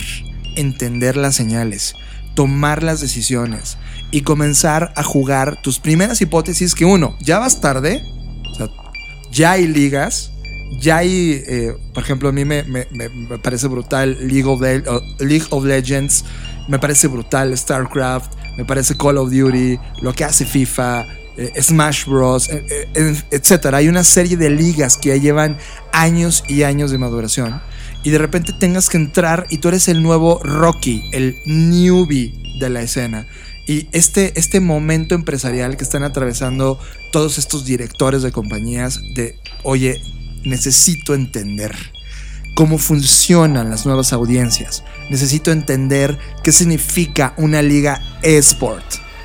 entender 0.56 1.18
las 1.18 1.36
señales, 1.36 1.96
tomar 2.36 2.84
las 2.84 3.02
decisiones 3.02 3.78
y 4.12 4.22
comenzar 4.22 4.94
a 4.96 5.04
jugar 5.04 5.62
tus 5.62 5.80
primeras 5.80 6.22
hipótesis 6.22 6.76
que 6.76 6.86
uno, 6.86 7.18
ya 7.22 7.40
vas 7.40 7.62
tarde, 7.62 8.04
ya 9.32 9.52
hay 9.52 9.68
ligas, 9.68 10.32
ya 10.80 10.98
hay, 10.98 11.44
eh, 11.48 11.74
por 11.94 12.04
ejemplo, 12.04 12.30
a 12.30 12.32
mí 12.32 12.44
me, 12.46 12.64
me- 12.64 12.88
me- 12.92 13.38
parece 13.40 13.68
brutal 13.68 14.18
League 14.28 14.46
of, 14.46 14.62
League 15.20 15.46
of 15.50 15.64
Legends, 15.66 16.26
me 16.68 16.80
parece 16.80 17.08
brutal 17.08 17.58
StarCraft, 17.58 18.34
me 18.58 18.66
parece 18.66 18.96
Call 18.98 19.18
of 19.18 19.32
Duty, 19.32 19.78
lo 20.02 20.14
que 20.14 20.24
hace 20.26 20.46
FIFA, 20.46 21.06
eh, 21.38 21.62
Smash 21.62 22.06
Bros, 22.06 22.50
eh, 22.50 22.88
etcétera. 23.32 23.78
Hay 23.78 23.88
una 23.88 24.04
serie 24.04 24.36
de 24.38 24.50
ligas 24.50 24.98
que 24.98 25.10
ya 25.10 25.16
llevan 25.16 25.58
años 25.94 26.44
y 26.48 26.64
años 26.64 26.92
de 26.92 26.98
maduración 26.98 27.62
y 28.04 28.10
de 28.10 28.18
repente 28.18 28.54
tengas 28.54 28.90
que 28.90 28.98
entrar 28.98 29.46
y 29.50 29.58
tú 29.58 29.68
eres 29.68 29.88
el 29.88 30.02
nuevo 30.02 30.40
Rocky, 30.44 31.04
el 31.12 31.38
newbie 31.46 32.34
de 32.60 32.70
la 32.70 32.82
escena. 32.82 33.28
Y 33.68 33.88
este, 33.92 34.38
este 34.40 34.60
momento 34.60 35.16
empresarial 35.16 35.78
que 35.78 35.84
están 35.84 36.04
atravesando 36.04 36.80
todos 37.12 37.38
estos 37.38 37.64
directores 37.66 38.24
de 38.24 38.32
compañías 38.32 39.02
de, 39.14 39.38
oye, 39.64 40.02
necesito 40.44 41.14
entender 41.14 41.76
cómo 42.56 42.78
funcionan 42.78 43.70
las 43.70 43.86
nuevas 43.86 44.14
audiencias. 44.14 44.84
Necesito 45.10 45.52
entender 45.52 46.18
qué 46.44 46.52
significa 46.52 47.34
una 47.38 47.62
liga 47.62 48.02
esport. 48.24 48.84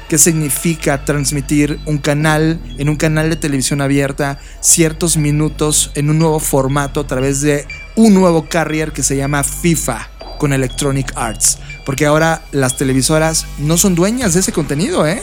¿Qué 0.09 0.19
significa 0.19 1.05
transmitir 1.05 1.81
un 1.85 1.99
canal 1.99 2.61
en 2.79 2.89
un 2.89 2.95
canal 2.95 3.29
de 3.29 3.35
televisión 3.35 3.81
abierta 3.81 4.39
ciertos 4.61 5.17
minutos 5.17 5.91
en 5.97 6.11
un 6.11 6.21
nuevo 6.21 6.39
formato 6.39 7.01
a 7.01 7.07
través 7.09 7.41
de 7.41 7.67
un 7.97 8.15
nuevo 8.15 8.47
carrier 8.49 8.93
que 8.93 9.03
se 9.03 9.17
llama 9.17 9.43
FIFA 9.43 10.09
con 10.39 10.53
Electronic 10.53 11.13
Arts? 11.17 11.59
Porque 11.85 12.07
ahora 12.07 12.43
las 12.53 12.77
televisoras 12.77 13.47
no 13.59 13.77
son 13.77 13.95
dueñas 13.95 14.35
de 14.35 14.41
ese 14.41 14.53
contenido, 14.53 15.07
¿eh? 15.07 15.23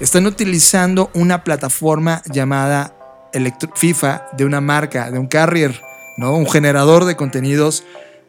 Están 0.00 0.26
utilizando 0.26 1.10
una 1.14 1.42
plataforma 1.44 2.22
llamada 2.26 2.94
FIFA 3.74 4.28
de 4.36 4.44
una 4.44 4.60
marca, 4.60 5.10
de 5.10 5.18
un 5.18 5.26
carrier, 5.26 5.80
¿no? 6.16 6.34
Un 6.34 6.48
generador 6.48 7.04
de 7.04 7.16
contenidos 7.16 7.84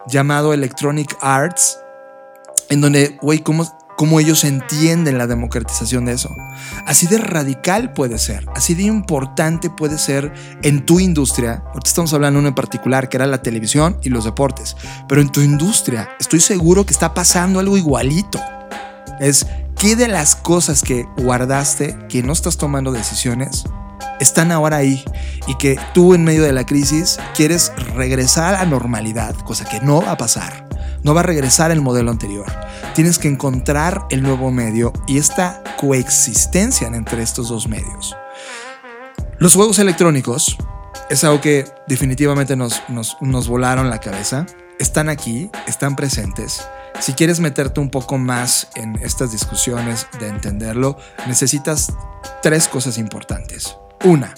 llamado 0.07 0.53
Electronic 0.53 1.15
Arts, 1.21 1.79
en 2.69 2.81
donde, 2.81 3.17
güey, 3.21 3.39
¿cómo, 3.39 3.65
cómo 3.99 4.21
ellos 4.21 4.45
entienden 4.45 5.17
la 5.17 5.27
democratización 5.27 6.05
de 6.05 6.13
eso. 6.13 6.33
Así 6.85 7.05
de 7.07 7.17
radical 7.17 7.91
puede 7.91 8.17
ser, 8.17 8.45
así 8.55 8.73
de 8.73 8.83
importante 8.83 9.69
puede 9.69 9.97
ser 9.97 10.31
en 10.61 10.85
tu 10.85 11.01
industria. 11.01 11.63
Ahorita 11.65 11.89
estamos 11.89 12.13
hablando 12.13 12.37
de 12.37 12.39
uno 12.43 12.47
en 12.47 12.55
particular, 12.55 13.09
que 13.09 13.17
era 13.17 13.27
la 13.27 13.41
televisión 13.41 13.97
y 14.01 14.07
los 14.07 14.23
deportes, 14.23 14.77
pero 15.09 15.19
en 15.19 15.29
tu 15.29 15.41
industria 15.41 16.11
estoy 16.17 16.39
seguro 16.39 16.85
que 16.85 16.93
está 16.93 17.13
pasando 17.13 17.59
algo 17.59 17.75
igualito. 17.75 18.39
Es 19.19 19.45
qué 19.77 19.97
de 19.97 20.07
las 20.07 20.33
cosas 20.33 20.81
que 20.81 21.05
guardaste, 21.17 21.97
que 22.07 22.23
no 22.23 22.31
estás 22.31 22.55
tomando 22.55 22.93
decisiones, 22.93 23.65
están 24.21 24.53
ahora 24.53 24.77
ahí 24.77 25.03
y 25.45 25.57
que 25.57 25.77
tú 25.93 26.13
en 26.13 26.23
medio 26.23 26.43
de 26.43 26.53
la 26.53 26.65
crisis 26.65 27.19
quieres 27.35 27.73
regresar 27.95 28.55
a 28.55 28.65
normalidad, 28.65 29.35
cosa 29.35 29.65
que 29.65 29.81
no 29.81 30.01
va 30.01 30.11
a 30.11 30.17
pasar. 30.17 30.68
No 31.03 31.13
va 31.13 31.21
a 31.21 31.23
regresar 31.23 31.71
el 31.71 31.81
modelo 31.81 32.11
anterior. 32.11 32.45
Tienes 32.93 33.17
que 33.17 33.27
encontrar 33.27 34.05
el 34.09 34.21
nuevo 34.21 34.51
medio 34.51 34.93
y 35.07 35.17
esta 35.17 35.63
coexistencia 35.79 36.87
entre 36.87 37.23
estos 37.23 37.49
dos 37.49 37.67
medios. 37.67 38.15
Los 39.37 39.55
juegos 39.55 39.79
electrónicos 39.79 40.57
es 41.09 41.23
algo 41.23 41.41
que 41.41 41.65
definitivamente 41.87 42.55
nos, 42.55 42.83
nos, 42.89 43.17
nos 43.21 43.47
volaron 43.47 43.89
la 43.89 43.99
cabeza. 43.99 44.45
Están 44.79 45.09
aquí, 45.09 45.49
están 45.67 45.95
presentes. 45.95 46.67
Si 46.99 47.13
quieres 47.13 47.39
meterte 47.39 47.79
un 47.79 47.89
poco 47.89 48.17
más 48.17 48.67
en 48.75 48.95
estas 48.97 49.31
discusiones 49.31 50.07
de 50.19 50.27
entenderlo, 50.27 50.97
necesitas 51.27 51.93
tres 52.41 52.67
cosas 52.67 52.97
importantes. 52.97 53.77
Una, 54.03 54.33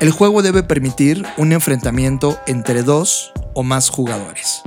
el 0.00 0.10
juego 0.12 0.42
debe 0.42 0.62
permitir 0.62 1.26
un 1.36 1.52
enfrentamiento 1.52 2.38
entre 2.46 2.82
dos 2.82 3.32
o 3.54 3.62
más 3.62 3.90
jugadores. 3.90 4.62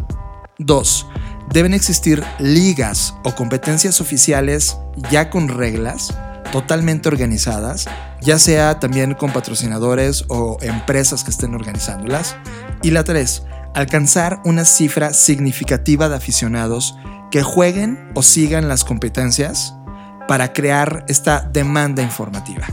Dos, 0.60 1.08
deben 1.52 1.74
existir 1.74 2.24
ligas 2.40 3.16
o 3.24 3.34
competencias 3.34 4.02
oficiales 4.02 4.78
ya 5.10 5.30
con 5.30 5.48
reglas 5.48 6.14
totalmente 6.52 7.10
organizadas, 7.10 7.88
ya 8.22 8.38
sea 8.38 8.80
también 8.80 9.16
con 9.16 9.34
patrocinadores 9.34 10.26
o 10.28 10.58
empresas 10.62 11.24
que 11.24 11.32
estén 11.32 11.56
organizándolas. 11.56 12.36
Y 12.84 12.92
la 12.92 13.04
tres, 13.04 13.44
alcanzar 13.74 14.40
una 14.46 14.64
cifra 14.64 15.14
significativa 15.14 16.10
de 16.10 16.16
aficionados 16.16 16.96
que 17.32 17.42
jueguen 17.42 18.12
o 18.14 18.22
sigan 18.22 18.68
las 18.68 18.84
competencias 18.84 19.74
para 20.28 20.54
crear 20.54 21.04
esta 21.08 21.42
demanda 21.42 22.04
informativa. 22.04 22.68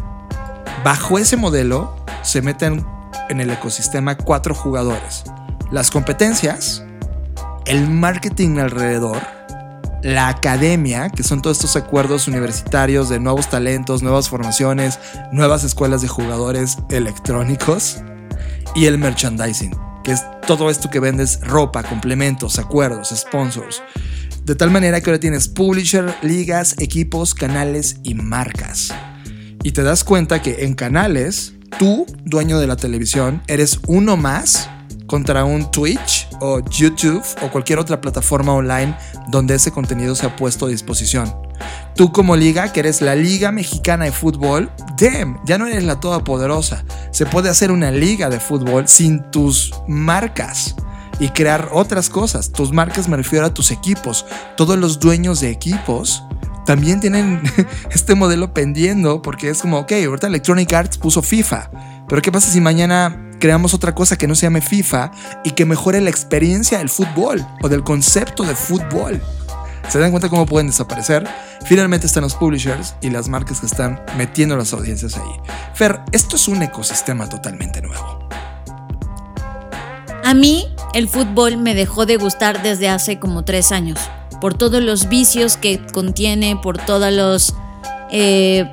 Bajo 0.84 1.18
ese 1.18 1.38
modelo 1.38 1.96
se 2.22 2.42
meten 2.42 2.84
en 3.30 3.40
el 3.40 3.50
ecosistema 3.50 4.16
cuatro 4.16 4.54
jugadores. 4.54 5.24
Las 5.70 5.90
competencias, 5.90 6.84
el 7.66 7.88
marketing 7.88 8.58
alrededor, 8.58 9.18
la 10.02 10.28
academia, 10.28 11.10
que 11.10 11.22
son 11.22 11.42
todos 11.42 11.58
estos 11.58 11.76
acuerdos 11.76 12.26
universitarios 12.28 13.08
de 13.08 13.20
nuevos 13.20 13.50
talentos, 13.50 14.02
nuevas 14.02 14.28
formaciones, 14.28 14.98
nuevas 15.32 15.64
escuelas 15.64 16.02
de 16.02 16.08
jugadores 16.08 16.78
electrónicos, 16.90 18.02
y 18.74 18.86
el 18.86 18.98
merchandising, 18.98 19.76
que 20.04 20.12
es 20.12 20.24
todo 20.46 20.70
esto 20.70 20.90
que 20.90 21.00
vendes 21.00 21.40
ropa, 21.42 21.82
complementos, 21.82 22.58
acuerdos, 22.58 23.12
sponsors. 23.14 23.82
De 24.44 24.54
tal 24.54 24.70
manera 24.70 25.00
que 25.00 25.10
ahora 25.10 25.20
tienes 25.20 25.48
publisher, 25.48 26.14
ligas, 26.22 26.76
equipos, 26.78 27.34
canales 27.34 27.96
y 28.02 28.14
marcas. 28.14 28.94
Y 29.62 29.72
te 29.72 29.82
das 29.82 30.02
cuenta 30.04 30.40
que 30.40 30.64
en 30.64 30.74
canales, 30.74 31.54
tú, 31.78 32.06
dueño 32.24 32.58
de 32.58 32.66
la 32.66 32.76
televisión, 32.76 33.42
eres 33.46 33.80
uno 33.86 34.16
más 34.16 34.70
contra 35.10 35.44
un 35.44 35.72
Twitch 35.72 36.28
o 36.38 36.60
YouTube 36.60 37.24
o 37.42 37.50
cualquier 37.50 37.80
otra 37.80 38.00
plataforma 38.00 38.54
online 38.54 38.96
donde 39.26 39.56
ese 39.56 39.72
contenido 39.72 40.14
se 40.14 40.24
ha 40.24 40.36
puesto 40.36 40.66
a 40.66 40.68
disposición. 40.68 41.34
Tú 41.96 42.12
como 42.12 42.36
liga, 42.36 42.72
que 42.72 42.78
eres 42.78 43.02
la 43.02 43.16
Liga 43.16 43.50
Mexicana 43.50 44.04
de 44.04 44.12
Fútbol, 44.12 44.70
damn, 44.96 45.40
ya 45.44 45.58
no 45.58 45.66
eres 45.66 45.82
la 45.82 45.98
todopoderosa. 45.98 46.84
Se 47.10 47.26
puede 47.26 47.48
hacer 47.48 47.72
una 47.72 47.90
liga 47.90 48.30
de 48.30 48.38
fútbol 48.38 48.86
sin 48.86 49.28
tus 49.32 49.74
marcas 49.88 50.76
y 51.18 51.30
crear 51.30 51.70
otras 51.72 52.08
cosas. 52.08 52.52
Tus 52.52 52.70
marcas 52.70 53.08
me 53.08 53.16
refiero 53.16 53.46
a 53.46 53.52
tus 53.52 53.72
equipos. 53.72 54.24
Todos 54.56 54.78
los 54.78 55.00
dueños 55.00 55.40
de 55.40 55.50
equipos 55.50 56.22
también 56.70 57.00
tienen 57.00 57.42
este 57.90 58.14
modelo 58.14 58.54
pendiendo 58.54 59.22
porque 59.22 59.50
es 59.50 59.60
como, 59.60 59.80
ok, 59.80 59.90
ahorita 60.06 60.28
Electronic 60.28 60.72
Arts 60.72 60.98
puso 60.98 61.20
FIFA, 61.20 61.68
pero 62.08 62.22
¿qué 62.22 62.30
pasa 62.30 62.48
si 62.48 62.60
mañana 62.60 63.32
creamos 63.40 63.74
otra 63.74 63.92
cosa 63.92 64.16
que 64.16 64.28
no 64.28 64.36
se 64.36 64.46
llame 64.46 64.60
FIFA 64.60 65.10
y 65.42 65.50
que 65.50 65.64
mejore 65.64 66.00
la 66.00 66.10
experiencia 66.10 66.78
del 66.78 66.88
fútbol 66.88 67.44
o 67.60 67.68
del 67.68 67.82
concepto 67.82 68.44
de 68.44 68.54
fútbol? 68.54 69.20
¿Se 69.88 69.98
dan 69.98 70.12
cuenta 70.12 70.28
cómo 70.28 70.46
pueden 70.46 70.68
desaparecer? 70.68 71.26
Finalmente 71.64 72.06
están 72.06 72.22
los 72.22 72.36
publishers 72.36 72.94
y 73.00 73.10
las 73.10 73.28
marcas 73.28 73.58
que 73.58 73.66
están 73.66 74.00
metiendo 74.16 74.56
las 74.56 74.72
audiencias 74.72 75.16
ahí. 75.16 75.40
Fer, 75.74 76.02
esto 76.12 76.36
es 76.36 76.46
un 76.46 76.62
ecosistema 76.62 77.28
totalmente 77.28 77.82
nuevo. 77.82 78.28
A 80.24 80.34
mí 80.34 80.72
el 80.94 81.08
fútbol 81.08 81.56
me 81.56 81.74
dejó 81.74 82.06
de 82.06 82.16
gustar 82.16 82.62
desde 82.62 82.88
hace 82.88 83.18
como 83.18 83.44
tres 83.44 83.72
años, 83.72 83.98
por 84.40 84.54
todos 84.54 84.82
los 84.82 85.08
vicios 85.08 85.56
que 85.56 85.80
contiene, 85.92 86.56
por 86.56 86.78
todas 86.78 87.12
las 87.12 87.54
eh, 88.10 88.64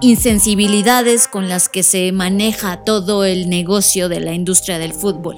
insensibilidades 0.00 1.28
con 1.28 1.48
las 1.48 1.68
que 1.68 1.82
se 1.82 2.12
maneja 2.12 2.84
todo 2.84 3.24
el 3.24 3.48
negocio 3.48 4.08
de 4.08 4.20
la 4.20 4.32
industria 4.32 4.78
del 4.78 4.92
fútbol. 4.92 5.36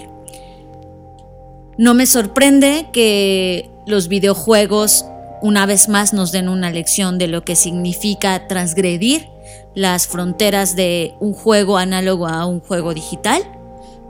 No 1.79 1.95
me 1.95 2.07
sorprende 2.07 2.89
que 2.93 3.71
los 3.87 4.09
videojuegos 4.09 5.07
una 5.43 5.65
vez 5.65 5.89
más 5.89 6.13
nos 6.13 6.33
den 6.33 6.49
una 6.49 6.71
lección 6.71 7.17
de 7.17 7.27
lo 7.27 7.43
que 7.43 7.57
significa 7.57 8.47
transgredir 8.47 9.29
las 9.75 10.07
fronteras 10.07 10.77
de 10.77 11.15
un 11.21 11.33
juego 11.33 11.79
análogo 11.79 12.27
a 12.27 12.45
un 12.45 12.61
juego 12.61 12.93
digital. 12.93 13.43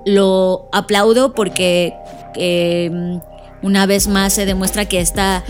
Lo 0.05 0.69
aplaudo 0.73 1.35
porque 1.35 1.95
eh, 2.35 3.21
una 3.63 3.87
vez 3.87 4.09
más 4.09 4.33
se 4.33 4.47
demuestra 4.47 4.87
que 4.87 5.01
esta 5.01 5.45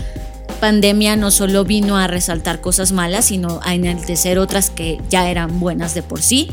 pandemia 0.59 1.15
no 1.15 1.31
solo 1.31 1.65
vino 1.65 1.97
a 1.97 2.07
resaltar 2.07 2.61
cosas 2.61 2.91
malas, 2.91 3.25
sino 3.25 3.59
a 3.63 3.73
enaltecer 3.73 4.37
otras 4.37 4.69
que 4.69 4.99
ya 5.09 5.29
eran 5.29 5.59
buenas 5.59 5.93
de 5.93 6.03
por 6.03 6.21
sí. 6.21 6.49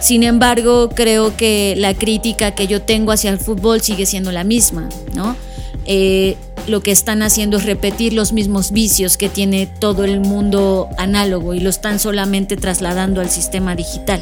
Sin 0.00 0.22
embargo, 0.22 0.90
creo 0.90 1.36
que 1.36 1.74
la 1.76 1.94
crítica 1.94 2.54
que 2.54 2.66
yo 2.66 2.82
tengo 2.82 3.12
hacia 3.12 3.30
el 3.30 3.38
fútbol 3.38 3.80
sigue 3.80 4.06
siendo 4.06 4.32
la 4.32 4.44
misma, 4.44 4.88
¿no? 5.14 5.36
Eh, 5.84 6.36
lo 6.66 6.82
que 6.82 6.90
están 6.90 7.22
haciendo 7.22 7.58
es 7.58 7.64
repetir 7.64 8.12
los 8.12 8.32
mismos 8.32 8.72
vicios 8.72 9.16
que 9.16 9.28
tiene 9.28 9.66
todo 9.66 10.04
el 10.04 10.20
mundo 10.20 10.88
análogo 10.98 11.54
y 11.54 11.60
lo 11.60 11.70
están 11.70 12.00
solamente 12.00 12.56
trasladando 12.56 13.20
al 13.20 13.30
sistema 13.30 13.76
digital. 13.76 14.20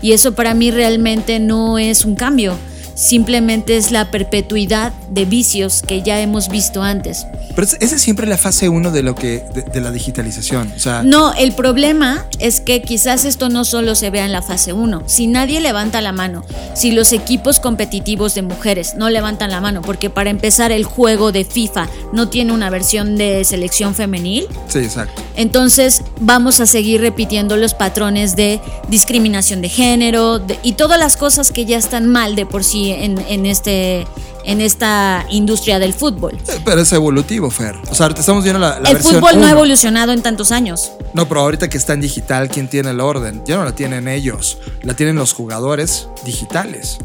Y 0.00 0.12
eso 0.12 0.32
para 0.32 0.54
mí 0.54 0.70
realmente 0.70 1.38
no 1.38 1.78
es 1.78 2.04
un 2.04 2.14
cambio, 2.14 2.56
simplemente 3.02 3.76
es 3.76 3.90
la 3.90 4.10
perpetuidad 4.10 4.92
de 5.10 5.24
vicios 5.24 5.82
que 5.82 6.02
ya 6.02 6.20
hemos 6.20 6.48
visto 6.48 6.82
antes. 6.82 7.26
Pero 7.54 7.66
es- 7.66 7.76
esa 7.80 7.96
es 7.96 8.02
siempre 8.02 8.26
la 8.26 8.38
fase 8.38 8.68
uno 8.68 8.90
de 8.92 9.02
lo 9.02 9.14
que 9.16 9.42
de, 9.54 9.62
de 9.62 9.80
la 9.80 9.90
digitalización. 9.90 10.72
O 10.76 10.78
sea, 10.78 11.02
No, 11.02 11.34
el 11.34 11.52
problema 11.52 12.24
es 12.38 12.60
que 12.60 12.80
quizás 12.82 13.24
esto 13.24 13.48
no 13.48 13.64
solo 13.64 13.94
se 13.96 14.10
vea 14.10 14.24
en 14.24 14.32
la 14.32 14.40
fase 14.40 14.72
1. 14.72 15.02
Si 15.06 15.26
nadie 15.26 15.60
levanta 15.60 16.00
la 16.00 16.12
mano, 16.12 16.44
si 16.74 16.92
los 16.92 17.12
equipos 17.12 17.58
competitivos 17.58 18.34
de 18.34 18.42
mujeres 18.42 18.94
no 18.96 19.10
levantan 19.10 19.50
la 19.50 19.60
mano, 19.60 19.82
porque 19.82 20.08
para 20.08 20.30
empezar 20.30 20.70
el 20.72 20.84
juego 20.84 21.32
de 21.32 21.44
FIFA 21.44 21.88
no 22.12 22.28
tiene 22.28 22.52
una 22.52 22.70
versión 22.70 23.16
de 23.16 23.44
selección 23.44 23.94
femenil, 23.96 24.46
sí, 24.68 24.78
exacto. 24.78 25.20
entonces 25.36 26.02
vamos 26.20 26.60
a 26.60 26.66
seguir 26.66 27.00
repitiendo 27.00 27.56
los 27.56 27.74
patrones 27.74 28.36
de 28.36 28.60
discriminación 28.88 29.60
de 29.62 29.68
género 29.68 30.38
de- 30.38 30.58
y 30.62 30.72
todas 30.72 30.98
las 30.98 31.16
cosas 31.16 31.50
que 31.50 31.64
ya 31.64 31.76
están 31.78 32.06
mal 32.08 32.36
de 32.36 32.46
por 32.46 32.62
sí 32.62 32.91
en, 33.00 33.18
en 33.28 33.46
este, 33.46 34.06
en 34.44 34.60
esta 34.60 35.26
industria 35.30 35.78
del 35.78 35.92
fútbol. 35.94 36.38
Eh, 36.48 36.60
Pero 36.64 36.80
es 36.80 36.92
evolutivo, 36.92 37.50
Fer. 37.50 37.76
O 37.90 37.94
sea, 37.94 38.06
ahorita 38.06 38.20
estamos 38.20 38.44
viendo 38.44 38.60
la, 38.60 38.80
la 38.80 38.90
el 38.90 38.94
versión 38.96 39.14
fútbol 39.16 39.40
no 39.40 39.46
ha 39.46 39.50
evolucionado 39.50 40.12
en 40.12 40.22
tantos 40.22 40.52
años. 40.52 40.92
No, 41.14 41.28
pero 41.28 41.40
ahorita 41.40 41.68
que 41.68 41.78
está 41.78 41.92
en 41.92 42.00
digital, 42.00 42.48
¿quién 42.48 42.68
tiene 42.68 42.90
el 42.90 43.00
orden? 43.00 43.42
Ya 43.46 43.56
no 43.56 43.64
la 43.64 43.74
tienen 43.74 44.08
ellos, 44.08 44.58
la 44.82 44.94
tienen 44.94 45.16
los 45.16 45.32
jugadores 45.32 46.08
digitales. 46.24 46.98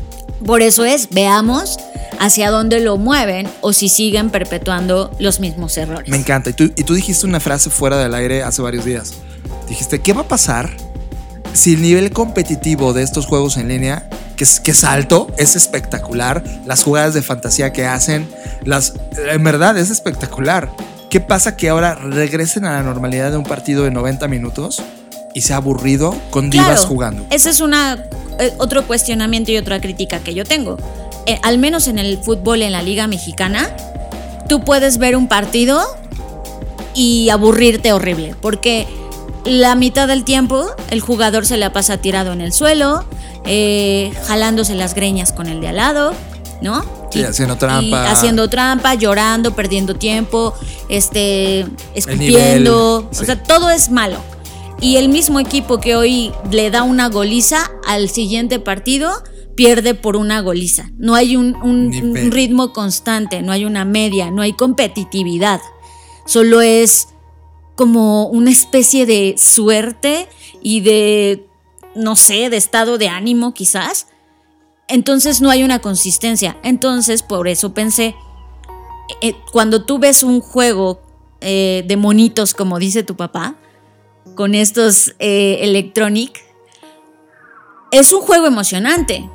Por 0.45 0.61
eso 0.61 0.85
es, 0.85 1.09
veamos 1.09 1.77
hacia 2.19 2.51
dónde 2.51 2.79
lo 2.79 2.97
mueven 2.97 3.49
o 3.61 3.73
si 3.73 3.89
siguen 3.89 4.29
perpetuando 4.29 5.11
los 5.19 5.39
mismos 5.39 5.77
errores. 5.77 6.09
Me 6.09 6.17
encanta. 6.17 6.51
Y 6.51 6.53
tú, 6.53 6.63
y 6.75 6.83
tú 6.83 6.93
dijiste 6.93 7.25
una 7.25 7.39
frase 7.39 7.69
fuera 7.69 7.97
del 7.97 8.13
aire 8.13 8.43
hace 8.43 8.61
varios 8.61 8.85
días. 8.85 9.13
Dijiste, 9.67 9.99
¿qué 9.99 10.13
va 10.13 10.21
a 10.21 10.27
pasar 10.27 10.69
si 11.53 11.73
el 11.73 11.81
nivel 11.81 12.11
competitivo 12.11 12.93
de 12.93 13.01
estos 13.03 13.25
juegos 13.25 13.57
en 13.57 13.67
línea, 13.67 14.09
que 14.37 14.43
es, 14.43 14.59
que 14.61 14.71
es 14.71 14.83
alto, 14.85 15.27
es 15.37 15.55
espectacular, 15.55 16.43
las 16.65 16.83
jugadas 16.83 17.13
de 17.13 17.21
fantasía 17.21 17.73
que 17.73 17.85
hacen, 17.85 18.29
las, 18.63 18.93
en 19.29 19.43
verdad 19.43 19.77
es 19.77 19.89
espectacular. 19.89 20.71
¿Qué 21.09 21.19
pasa 21.19 21.57
que 21.57 21.69
ahora 21.69 21.95
regresen 21.95 22.65
a 22.65 22.73
la 22.73 22.83
normalidad 22.83 23.31
de 23.31 23.37
un 23.37 23.43
partido 23.43 23.83
de 23.83 23.91
90 23.91 24.27
minutos 24.27 24.81
y 25.33 25.41
sea 25.41 25.57
aburrido 25.57 26.15
con 26.29 26.49
divas 26.49 26.67
Claro, 26.67 26.87
jugando? 26.87 27.25
Ese 27.31 27.49
es 27.49 27.59
una, 27.59 28.05
eh, 28.39 28.53
otro 28.59 28.85
cuestionamiento 28.85 29.51
y 29.51 29.57
otra 29.57 29.81
crítica 29.81 30.19
que 30.19 30.33
yo 30.33 30.45
tengo. 30.45 30.77
Eh, 31.25 31.39
al 31.43 31.57
menos 31.57 31.87
en 31.87 31.97
el 31.97 32.19
fútbol 32.19 32.61
en 32.61 32.73
la 32.73 32.81
Liga 32.81 33.07
Mexicana, 33.07 33.69
tú 34.47 34.63
puedes 34.63 34.97
ver 34.97 35.15
un 35.15 35.27
partido 35.27 35.81
y 36.93 37.29
aburrirte 37.29 37.91
horrible, 37.93 38.35
porque 38.41 38.87
la 39.47 39.75
mitad 39.75 40.07
del 40.07 40.23
tiempo 40.23 40.67
el 40.89 40.99
jugador 41.01 41.45
se 41.45 41.57
la 41.57 41.71
pasa 41.73 41.97
tirado 41.97 42.33
en 42.33 42.41
el 42.41 42.51
suelo, 42.53 43.05
eh, 43.45 44.11
jalándose 44.27 44.75
las 44.75 44.93
greñas 44.93 45.31
con 45.31 45.47
el 45.47 45.61
de 45.61 45.69
al 45.69 45.77
lado, 45.77 46.13
¿no? 46.61 46.83
Sí, 47.11 47.23
haciendo 47.23 47.55
trampa. 47.55 47.85
y 47.85 47.93
haciendo 47.93 48.49
trampa, 48.49 48.93
llorando, 48.95 49.55
perdiendo 49.55 49.95
tiempo, 49.95 50.53
este, 50.89 51.65
nivel, 51.65 51.77
escupiendo, 51.95 53.07
sí. 53.11 53.23
o 53.23 53.25
sea, 53.25 53.41
todo 53.41 53.69
es 53.69 53.89
malo. 53.89 54.17
Y 54.81 54.97
el 54.97 55.09
mismo 55.09 55.39
equipo 55.39 55.79
que 55.79 55.95
hoy 55.95 56.31
le 56.51 56.69
da 56.69 56.83
una 56.83 57.09
goliza 57.09 57.71
al 57.87 58.09
siguiente 58.09 58.59
partido 58.59 59.11
pierde 59.55 59.95
por 59.95 60.15
una 60.17 60.41
goliza. 60.41 60.91
No 60.97 61.15
hay 61.15 61.35
un, 61.35 61.55
un- 61.63 61.95
un 61.95 62.31
ritmo 62.31 62.73
constante, 62.73 63.41
no 63.41 63.51
hay 63.51 63.65
una 63.65 63.85
media, 63.85 64.29
no 64.29 64.43
hay 64.43 64.53
competitividad. 64.53 65.59
Solo 66.27 66.61
es 66.61 67.07
como 67.77 68.25
una 68.25 68.49
especie 68.49 69.05
de 69.05 69.35
suerte 69.37 70.27
y 70.61 70.81
de, 70.81 71.47
no 71.95 72.15
sé, 72.17 72.49
de 72.49 72.57
estado 72.57 72.97
de 72.97 73.07
ánimo 73.07 73.53
quizás. 73.53 74.07
Entonces 74.89 75.41
no 75.41 75.51
hay 75.51 75.63
una 75.63 75.79
consistencia. 75.79 76.57
Entonces 76.63 77.21
por 77.21 77.47
eso 77.47 77.75
pensé, 77.75 78.15
eh, 79.21 79.35
cuando 79.51 79.85
tú 79.85 79.99
ves 79.99 80.23
un 80.23 80.41
juego 80.41 81.01
eh, 81.39 81.83
de 81.87 81.97
monitos, 81.97 82.55
como 82.55 82.79
dice 82.79 83.03
tu 83.03 83.15
papá, 83.15 83.55
con 84.33 84.55
estos 84.55 85.13
eh, 85.19 85.59
Electronic, 85.61 86.43
es 87.91 88.11
un 88.11 88.21
juego 88.21 88.47
emocionante. 88.47 89.29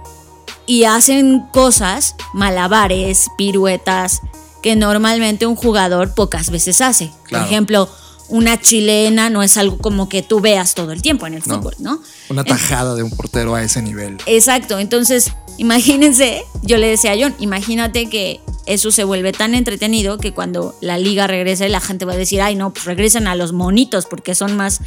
Y 0.66 0.84
hacen 0.84 1.46
cosas, 1.52 2.16
malabares, 2.34 3.28
piruetas, 3.38 4.20
que 4.62 4.74
normalmente 4.76 5.46
un 5.46 5.56
jugador 5.56 6.14
pocas 6.14 6.50
veces 6.50 6.80
hace. 6.80 7.12
Claro. 7.24 7.44
Por 7.44 7.52
ejemplo, 7.52 7.88
una 8.28 8.60
chilena 8.60 9.28
no 9.30 9.42
es 9.42 9.56
algo 9.56 9.78
como 9.78 10.08
que 10.08 10.22
tú 10.22 10.40
veas 10.40 10.74
todo 10.74 10.92
el 10.92 11.02
tiempo 11.02 11.26
en 11.26 11.34
el 11.34 11.42
No. 11.46 11.56
fútbol, 11.56 11.74
¿no? 11.78 12.02
Una 12.30 12.44
tajada 12.44 12.94
de 12.94 13.02
un 13.02 13.10
portero 13.10 13.54
a 13.54 13.62
ese 13.62 13.82
nivel. 13.82 14.18
Exacto, 14.26 14.78
entonces 14.78 15.32
imagínense, 15.58 16.44
yo 16.62 16.78
le 16.78 16.88
decía 16.88 17.12
a 17.12 17.16
John, 17.20 17.34
imagínate 17.38 18.08
que 18.08 18.40
eso 18.66 18.90
se 18.90 19.04
vuelve 19.04 19.32
tan 19.32 19.54
entretenido 19.54 20.18
que 20.18 20.32
cuando 20.32 20.74
la 20.80 20.96
liga 20.98 21.26
regrese 21.26 21.68
la 21.68 21.80
gente 21.80 22.04
va 22.04 22.12
a 22.14 22.16
decir, 22.16 22.40
ay 22.40 22.54
no, 22.54 22.72
pues 22.72 22.84
regresen 22.86 23.26
a 23.26 23.34
los 23.34 23.52
monitos 23.52 24.06
porque 24.06 24.34
son 24.34 24.56
más, 24.56 24.80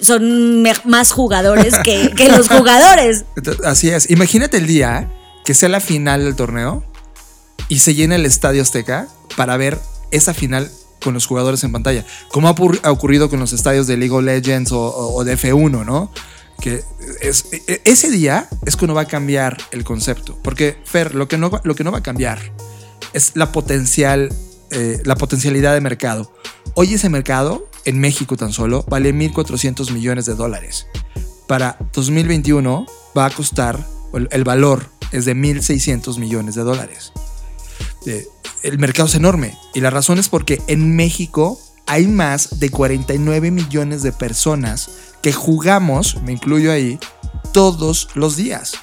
son 0.00 0.62
más 0.84 1.12
jugadores 1.12 1.74
que, 1.82 2.12
que 2.16 2.28
los 2.36 2.48
jugadores. 2.48 3.24
Así 3.64 3.90
es. 3.90 4.10
Imagínate 4.10 4.58
el 4.58 4.66
día 4.66 5.10
que 5.44 5.54
sea 5.54 5.68
la 5.68 5.80
final 5.80 6.24
del 6.24 6.36
torneo 6.36 6.84
y 7.68 7.78
se 7.80 7.94
llena 7.94 8.14
el 8.16 8.26
estadio 8.26 8.62
Azteca 8.62 9.08
para 9.36 9.56
ver 9.56 9.78
esa 10.10 10.34
final 10.34 10.70
con 11.06 11.14
los 11.14 11.24
jugadores 11.26 11.62
en 11.64 11.70
pantalla. 11.72 12.04
Como 12.32 12.48
ha 12.48 12.54
ocurri- 12.54 12.80
ha 12.82 12.90
ocurrido 12.90 13.30
con 13.30 13.38
los 13.38 13.52
estadios 13.52 13.86
de 13.86 13.96
League 13.96 14.12
of 14.14 14.24
Legends 14.24 14.72
o, 14.72 14.80
o- 14.80 15.14
o 15.14 15.24
de 15.24 15.38
F1, 15.38 15.84
¿no? 15.86 16.10
Que 16.60 16.82
es, 17.20 17.44
e- 17.52 17.80
ese 17.84 18.10
día 18.10 18.48
es 18.66 18.76
cuando 18.76 18.94
va 18.94 19.02
a 19.02 19.06
cambiar 19.06 19.56
el 19.70 19.84
concepto. 19.84 20.36
Porque, 20.42 20.76
Fer, 20.84 21.14
lo 21.14 21.28
que 21.28 21.38
no, 21.38 21.50
lo 21.62 21.74
que 21.76 21.84
no 21.84 21.92
va 21.92 21.98
a 21.98 22.02
cambiar 22.02 22.38
es 23.12 23.32
la 23.34 23.52
potencial, 23.52 24.30
eh, 24.72 25.00
la 25.04 25.14
potencialidad 25.16 25.74
de 25.74 25.80
mercado. 25.80 26.32
Hoy 26.74 26.94
ese 26.94 27.08
mercado, 27.08 27.68
en 27.84 28.00
México 28.00 28.36
tan 28.36 28.52
solo, 28.52 28.84
vale 28.88 29.14
1.400 29.14 29.92
millones 29.92 30.26
de 30.26 30.34
dólares. 30.34 30.86
Para 31.46 31.78
2021 31.92 32.86
va 33.16 33.26
a 33.26 33.30
costar, 33.30 33.78
el, 34.12 34.28
el 34.32 34.42
valor 34.42 34.90
es 35.12 35.24
de 35.24 35.36
1.600 35.36 36.18
millones 36.18 36.56
de 36.56 36.62
dólares. 36.62 37.12
Eh, 38.06 38.26
el 38.66 38.78
mercado 38.78 39.08
es 39.08 39.14
enorme 39.14 39.56
y 39.74 39.80
la 39.80 39.90
razón 39.90 40.18
es 40.18 40.28
porque 40.28 40.60
en 40.66 40.96
México 40.96 41.60
hay 41.86 42.08
más 42.08 42.58
de 42.58 42.70
49 42.70 43.52
millones 43.52 44.02
de 44.02 44.10
personas 44.10 44.90
que 45.22 45.32
jugamos, 45.32 46.20
me 46.22 46.32
incluyo 46.32 46.72
ahí, 46.72 46.98
todos 47.52 48.08
los 48.14 48.36
días. 48.36 48.74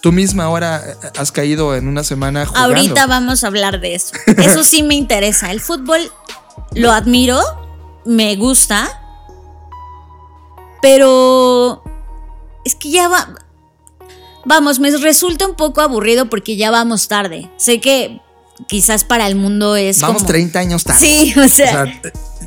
Tú 0.00 0.10
misma 0.10 0.44
ahora 0.44 0.82
eh, 0.86 0.94
has 1.18 1.32
caído 1.32 1.76
en 1.76 1.86
una 1.86 2.02
semana 2.02 2.46
jugando. 2.46 2.76
Ahorita 2.76 3.06
vamos 3.06 3.44
a 3.44 3.48
hablar 3.48 3.80
de 3.80 3.94
eso. 3.94 4.14
Eso 4.38 4.64
sí 4.64 4.82
me 4.82 4.94
interesa. 4.94 5.50
El 5.50 5.60
fútbol 5.60 6.10
lo 6.72 6.92
admiro, 6.92 7.40
me 8.06 8.36
gusta, 8.36 8.88
pero 10.80 11.82
es 12.64 12.74
que 12.74 12.90
ya 12.90 13.08
va... 13.08 13.34
Vamos, 14.46 14.78
me 14.78 14.96
resulta 14.96 15.46
un 15.46 15.56
poco 15.56 15.80
aburrido 15.80 16.30
porque 16.30 16.56
ya 16.56 16.70
vamos 16.70 17.08
tarde. 17.08 17.50
Sé 17.56 17.80
que 17.80 18.20
quizás 18.68 19.04
para 19.04 19.26
el 19.26 19.34
mundo 19.36 19.76
es 19.76 20.00
Vamos 20.00 20.18
como... 20.18 20.28
30 20.28 20.58
años 20.58 20.84
tarde. 20.84 21.00
Sí, 21.00 21.34
o 21.38 21.48
sea, 21.48 21.82
O 21.84 21.86
sea, 21.86 22.00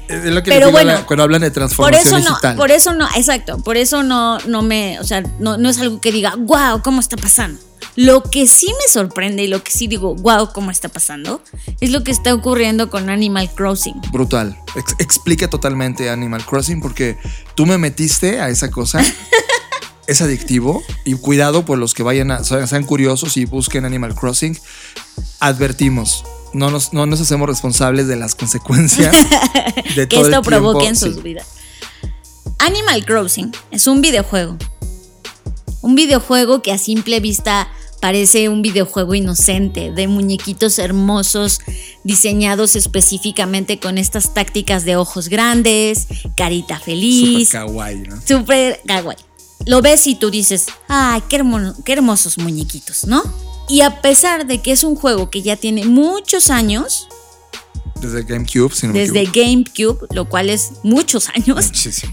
es 0.08 0.26
lo 0.26 0.42
que 0.44 0.52
Pero 0.52 0.68
la- 0.68 0.72
bueno, 0.72 1.06
cuando 1.06 1.24
hablan 1.24 1.42
de 1.42 1.50
por 1.50 1.54
transformación 1.56 2.08
eso 2.08 2.20
no, 2.20 2.30
digital. 2.32 2.56
por 2.56 2.72
eso 2.72 2.94
no, 2.94 3.08
exacto, 3.16 3.58
por 3.60 3.78
eso 3.78 4.04
no, 4.04 4.40
no 4.42 4.62
me, 4.62 5.00
o 5.00 5.04
sea, 5.04 5.22
no, 5.40 5.58
no 5.58 5.70
es 5.70 5.80
algo 5.80 6.02
que 6.02 6.12
diga, 6.12 6.36
wow, 6.38 6.82
¿cómo 6.84 7.00
está 7.00 7.16
pasando? 7.18 7.60
Lo 7.96 8.24
que 8.24 8.48
sí 8.48 8.68
me 8.68 8.92
sorprende 8.92 9.44
y 9.44 9.48
lo 9.48 9.62
que 9.64 9.72
sí 9.72 9.88
digo, 9.88 10.16
wow, 10.16 10.52
¿cómo 10.54 10.72
está 10.72 10.90
pasando? 10.90 11.42
Es 11.82 11.90
lo 11.92 12.04
que 12.04 12.12
está 12.12 12.34
ocurriendo 12.34 12.90
con 12.90 13.10
Animal 13.10 13.50
Crossing. 13.54 14.00
Brutal. 14.12 14.58
Ex- 14.76 14.96
explica 15.00 15.50
totalmente 15.50 16.10
Animal 16.10 16.46
Crossing 16.46 16.82
porque 16.82 17.18
tú 17.56 17.66
me 17.66 17.78
metiste 17.78 18.40
a 18.40 18.50
esa 18.50 18.70
cosa. 18.72 19.02
es 20.08 20.22
adictivo 20.22 20.82
y 21.06 21.16
cuidado 21.16 21.66
por 21.66 21.78
los 21.78 21.94
que 21.94 22.04
vayan 22.04 22.32
a, 22.32 22.44
sean 22.44 22.84
curiosos 22.86 23.38
y 23.38 23.46
busquen 23.46 23.86
Animal 23.86 24.16
Crossing. 24.16 24.58
Advertimos, 25.40 26.24
no 26.54 26.70
nos, 26.70 26.94
no 26.94 27.06
nos 27.06 27.22
hacemos 27.22 27.48
responsables 27.48 28.08
de 28.08 28.16
las 28.16 28.36
consecuencias 28.36 29.16
de 29.96 30.08
que 30.08 30.18
todo 30.18 30.28
el 30.28 30.34
esto 30.34 30.44
provoque 30.44 30.88
en 30.88 30.96
sus 30.96 31.16
Sí. 31.16 31.22
vidas. 31.22 31.48
Animal 32.60 33.06
Crossing 33.06 33.52
es 33.72 33.88
un 33.88 34.02
videojuego. 34.02 34.58
Un 35.82 35.96
videojuego 35.96 36.62
que 36.62 36.72
a 36.72 36.78
simple 36.78 37.20
vista 37.20 37.70
Parece 38.02 38.48
un 38.48 38.62
videojuego 38.62 39.14
inocente, 39.14 39.92
de 39.92 40.08
muñequitos 40.08 40.80
hermosos, 40.80 41.60
diseñados 42.06 42.78
específicamente 42.78 43.78
con 43.78 43.98
estas 43.98 44.34
tácticas 44.34 44.86
de 44.86 44.96
ojos 44.96 45.28
grandes, 45.28 46.08
carita 46.38 46.76
Super 46.76 46.86
feliz, 46.86 47.50
kawaii, 47.50 47.98
¿no? 48.04 48.22
súper 48.26 48.80
kawaii. 48.88 49.18
Lo 49.66 49.82
ves 49.82 50.08
y 50.08 50.16
tú 50.16 50.32
dices, 50.32 50.68
¡ay, 50.88 51.22
qué, 51.28 51.36
hermo- 51.42 51.76
qué 51.84 51.92
hermosos 51.92 52.38
muñequitos, 52.38 53.04
¿no? 53.06 53.22
Y 53.70 53.82
a 53.82 54.02
pesar 54.02 54.48
de 54.48 54.62
que 54.62 54.72
es 54.72 54.84
un 54.84 54.96
juego 54.96 55.30
que 55.30 55.42
ya 55.42 55.56
tiene 55.56 55.86
muchos 55.86 56.50
años, 56.50 57.08
Desde 58.02 58.24
GameCube, 58.24 58.74
si 58.74 58.88
no 58.88 58.94
me 58.94 59.00
desde. 59.00 59.26
GameCube, 59.26 60.08
lo 60.14 60.28
cual 60.28 60.50
es 60.50 60.72
muchos 60.84 61.30
años, 61.30 61.68
Muchísimo. 61.68 62.12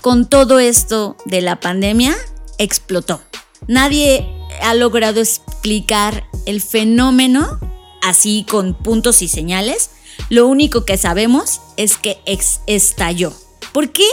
con 0.00 0.28
todo 0.28 0.58
esto 0.58 1.16
de 1.24 1.40
la 1.40 1.60
pandemia, 1.60 2.14
explotó. 2.58 3.22
Nadie 3.68 4.28
ha 4.62 4.74
logrado 4.74 5.20
explicar 5.20 6.24
el 6.46 6.60
fenómeno 6.60 7.58
así 8.02 8.44
con 8.48 8.74
puntos 8.74 9.22
y 9.22 9.28
señales. 9.28 9.90
Lo 10.28 10.46
único 10.48 10.84
que 10.84 10.98
sabemos 10.98 11.60
es 11.76 11.96
que 11.96 12.18
ex- 12.26 12.60
estalló. 12.66 13.32
¿Por 13.72 13.92
qué? 13.92 14.06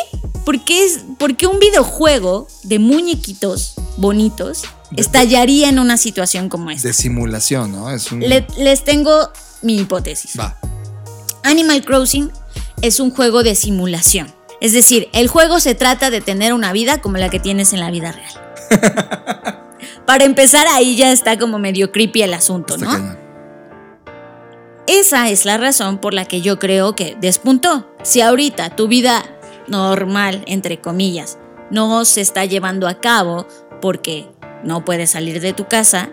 ¿Por 0.45 0.63
qué, 0.63 0.85
es, 0.85 0.99
por 1.17 1.35
qué 1.35 1.47
un 1.47 1.59
videojuego 1.59 2.47
de 2.63 2.79
muñequitos 2.79 3.73
bonitos 3.97 4.61
estallaría 4.97 5.69
en 5.69 5.79
una 5.79 5.97
situación 5.97 6.49
como 6.49 6.71
esta? 6.71 6.87
De 6.87 6.93
simulación, 6.93 7.71
¿no? 7.71 7.89
Es 7.91 8.11
un. 8.11 8.19
Le- 8.21 8.47
les 8.57 8.83
tengo 8.83 9.31
mi 9.61 9.77
hipótesis. 9.77 10.39
Va. 10.39 10.57
Animal 11.43 11.83
Crossing 11.85 12.31
es 12.81 12.99
un 12.99 13.11
juego 13.11 13.43
de 13.43 13.55
simulación. 13.55 14.33
Es 14.61 14.73
decir, 14.73 15.07
el 15.13 15.27
juego 15.29 15.59
se 15.59 15.73
trata 15.75 16.09
de 16.09 16.19
tener 16.21 16.53
una 16.53 16.73
vida 16.73 16.99
como 17.01 17.17
la 17.17 17.29
que 17.29 17.39
tienes 17.39 17.71
en 17.73 17.79
la 17.79 17.91
vida 17.91 18.11
real. 18.11 18.33
Para 20.05 20.25
empezar, 20.25 20.65
ahí 20.67 20.95
ya 20.95 21.11
está 21.11 21.37
como 21.37 21.59
medio 21.59 21.91
creepy 21.91 22.23
el 22.23 22.33
asunto, 22.33 22.75
Está 22.75 22.85
¿no? 22.85 22.91
cañón. 22.91 23.17
Esa 24.87 25.29
es 25.29 25.45
la 25.45 25.57
razón 25.57 25.99
por 25.99 26.13
la 26.13 26.25
que 26.25 26.41
yo 26.41 26.57
creo 26.57 26.95
que 26.95 27.15
despuntó. 27.21 27.87
Si 28.03 28.21
ahorita 28.21 28.75
tu 28.75 28.87
vida 28.87 29.23
normal, 29.67 30.43
entre 30.47 30.81
comillas, 30.81 31.37
no 31.69 32.03
se 32.05 32.21
está 32.21 32.45
llevando 32.45 32.87
a 32.87 32.99
cabo 32.99 33.47
porque 33.81 34.27
no 34.63 34.85
puedes 34.85 35.11
salir 35.11 35.41
de 35.41 35.53
tu 35.53 35.67
casa, 35.67 36.09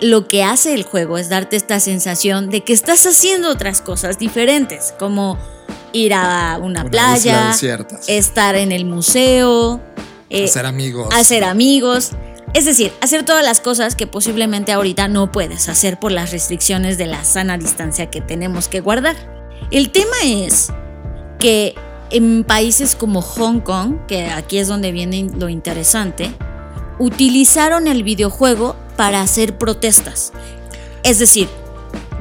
lo 0.00 0.28
que 0.28 0.42
hace 0.42 0.74
el 0.74 0.84
juego 0.84 1.18
es 1.18 1.28
darte 1.28 1.56
esta 1.56 1.78
sensación 1.80 2.48
de 2.48 2.62
que 2.62 2.72
estás 2.72 3.06
haciendo 3.06 3.50
otras 3.50 3.82
cosas 3.82 4.18
diferentes, 4.18 4.94
como 4.98 5.38
ir 5.92 6.14
a 6.14 6.58
una, 6.58 6.82
Una 6.82 6.90
playa, 6.90 7.52
estar 8.06 8.54
en 8.56 8.72
el 8.72 8.84
museo, 8.84 9.80
eh, 10.30 10.44
Hacer 10.44 10.66
amigos. 10.66 11.08
hacer 11.14 11.44
amigos. 11.44 12.12
Es 12.54 12.64
decir, 12.64 12.92
hacer 13.00 13.24
todas 13.24 13.44
las 13.44 13.60
cosas 13.60 13.94
que 13.94 14.06
posiblemente 14.06 14.72
ahorita 14.72 15.06
no 15.06 15.30
puedes 15.30 15.68
hacer 15.68 16.00
por 16.00 16.10
las 16.10 16.32
restricciones 16.32 16.98
de 16.98 17.06
la 17.06 17.24
sana 17.24 17.58
distancia 17.58 18.10
que 18.10 18.20
tenemos 18.20 18.68
que 18.68 18.80
guardar. 18.80 19.14
El 19.70 19.90
tema 19.90 20.16
es 20.24 20.72
que 21.38 21.74
en 22.10 22.42
países 22.42 22.96
como 22.96 23.22
Hong 23.22 23.60
Kong, 23.60 24.06
que 24.08 24.26
aquí 24.26 24.58
es 24.58 24.66
donde 24.66 24.90
viene 24.90 25.30
lo 25.36 25.48
interesante, 25.48 26.32
utilizaron 27.00 27.88
el 27.88 28.04
videojuego 28.04 28.76
para 28.96 29.22
hacer 29.22 29.56
protestas. 29.58 30.32
Es 31.02 31.18
decir, 31.18 31.48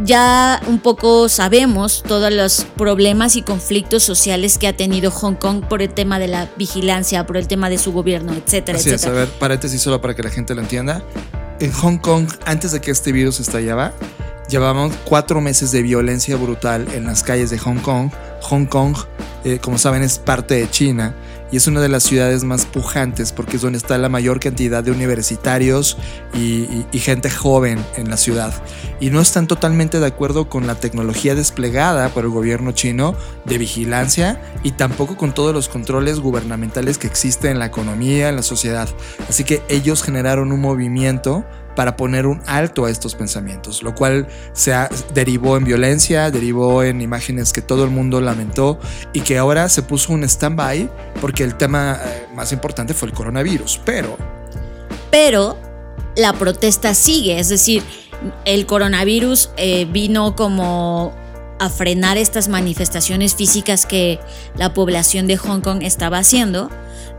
ya 0.05 0.61
un 0.67 0.79
poco 0.79 1.27
sabemos 1.27 2.01
todos 2.07 2.31
los 2.31 2.65
problemas 2.77 3.35
y 3.35 3.41
conflictos 3.41 4.03
sociales 4.03 4.57
que 4.57 4.67
ha 4.67 4.75
tenido 4.75 5.11
Hong 5.11 5.35
Kong 5.35 5.65
por 5.67 5.81
el 5.81 5.89
tema 5.89 6.17
de 6.17 6.29
la 6.29 6.49
vigilancia, 6.55 7.27
por 7.27 7.35
el 7.35 7.47
tema 7.47 7.69
de 7.69 7.77
su 7.77 7.91
gobierno, 7.91 8.33
etcétera, 8.33 8.77
Así 8.77 8.89
es, 8.89 8.93
a 8.93 8.95
etcétera. 8.95 9.25
ver, 9.25 9.29
paréntesis 9.37 9.81
solo 9.81 9.99
para 9.99 10.15
que 10.15 10.23
la 10.23 10.29
gente 10.29 10.55
lo 10.55 10.61
entienda. 10.61 11.03
En 11.59 11.73
Hong 11.73 11.97
Kong, 11.97 12.29
antes 12.45 12.71
de 12.71 12.79
que 12.79 12.91
este 12.91 13.11
virus 13.11 13.41
estallaba, 13.41 13.93
llevábamos 14.47 14.93
cuatro 15.03 15.41
meses 15.41 15.73
de 15.73 15.81
violencia 15.81 16.37
brutal 16.37 16.87
en 16.93 17.03
las 17.03 17.21
calles 17.21 17.49
de 17.49 17.59
Hong 17.59 17.79
Kong. 17.79 18.11
Hong 18.43 18.65
Kong, 18.65 18.95
eh, 19.43 19.59
como 19.61 19.77
saben, 19.77 20.03
es 20.03 20.19
parte 20.19 20.55
de 20.55 20.69
China 20.71 21.13
y 21.51 21.57
es 21.57 21.67
una 21.67 21.81
de 21.81 21.89
las 21.89 22.03
ciudades 22.03 22.43
más 22.43 22.65
pujantes 22.65 23.31
porque 23.31 23.55
es 23.57 23.61
donde 23.61 23.77
está 23.77 23.97
la 23.97 24.09
mayor 24.09 24.39
cantidad 24.39 24.83
de 24.83 24.91
universitarios 24.91 25.97
y, 26.33 26.85
y- 26.91 26.99
gente 26.99 27.29
joven 27.29 27.83
en 27.95 28.09
la 28.09 28.17
ciudad. 28.17 28.53
Y 28.99 29.09
no 29.09 29.21
están 29.21 29.47
totalmente 29.47 29.99
de 29.99 30.05
acuerdo 30.05 30.49
con 30.49 30.67
la 30.67 30.75
tecnología 30.75 31.33
desplegada 31.33 32.09
por 32.09 32.25
el 32.25 32.29
gobierno 32.29 32.73
chino 32.73 33.15
de 33.45 33.57
vigilancia 33.57 34.41
y 34.63 34.71
tampoco 34.71 35.15
con 35.17 35.33
todos 35.33 35.53
los 35.53 35.69
controles 35.69 36.19
gubernamentales 36.19 36.97
que 36.97 37.07
existen 37.07 37.51
en 37.51 37.59
la 37.59 37.65
economía, 37.67 38.29
en 38.29 38.35
la 38.35 38.43
sociedad. 38.43 38.89
Así 39.29 39.43
que 39.43 39.61
ellos 39.69 40.03
generaron 40.03 40.51
un 40.51 40.59
movimiento 40.59 41.45
para 41.79 41.95
poner 41.95 42.27
un 42.27 42.41
alto 42.45 42.83
a 42.83 42.89
estos 42.89 43.15
pensamientos, 43.15 43.83
lo 43.83 43.95
cual 43.95 44.27
se 44.51 44.75
derivó 45.13 45.55
en 45.55 45.63
violencia, 45.63 46.29
derivó 46.29 46.83
en 46.83 46.99
imágenes 46.99 47.53
que 47.53 47.61
todo 47.61 47.85
el 47.85 47.89
mundo 47.89 48.19
lamentó 48.19 48.81
y 49.13 49.21
que 49.21 49.37
ahora 49.37 49.69
se 49.69 49.81
puso 49.81 50.11
un 50.11 50.25
stand-by 50.25 50.89
porque 51.21 51.45
el 51.45 51.55
tema 51.55 51.97
eh, 52.03 52.27
más 52.35 52.51
importante 52.51 52.93
fue 52.93 53.07
el 53.07 53.13
coronavirus. 53.13 53.79
Pero 53.85 54.17
pero 55.09 55.55
la 56.17 56.33
protesta 56.33 56.93
sigue, 56.93 57.39
es 57.39 57.47
decir, 57.47 57.81
el 58.43 58.65
coronavirus 58.65 59.51
eh, 59.55 59.85
vino 59.85 60.35
como 60.35 61.13
a 61.59 61.69
frenar 61.69 62.17
estas 62.17 62.49
manifestaciones 62.49 63.35
físicas 63.35 63.85
que 63.85 64.19
la 64.57 64.73
población 64.73 65.27
de 65.27 65.37
Hong 65.37 65.61
Kong 65.61 65.83
estaba 65.83 66.17
haciendo, 66.17 66.69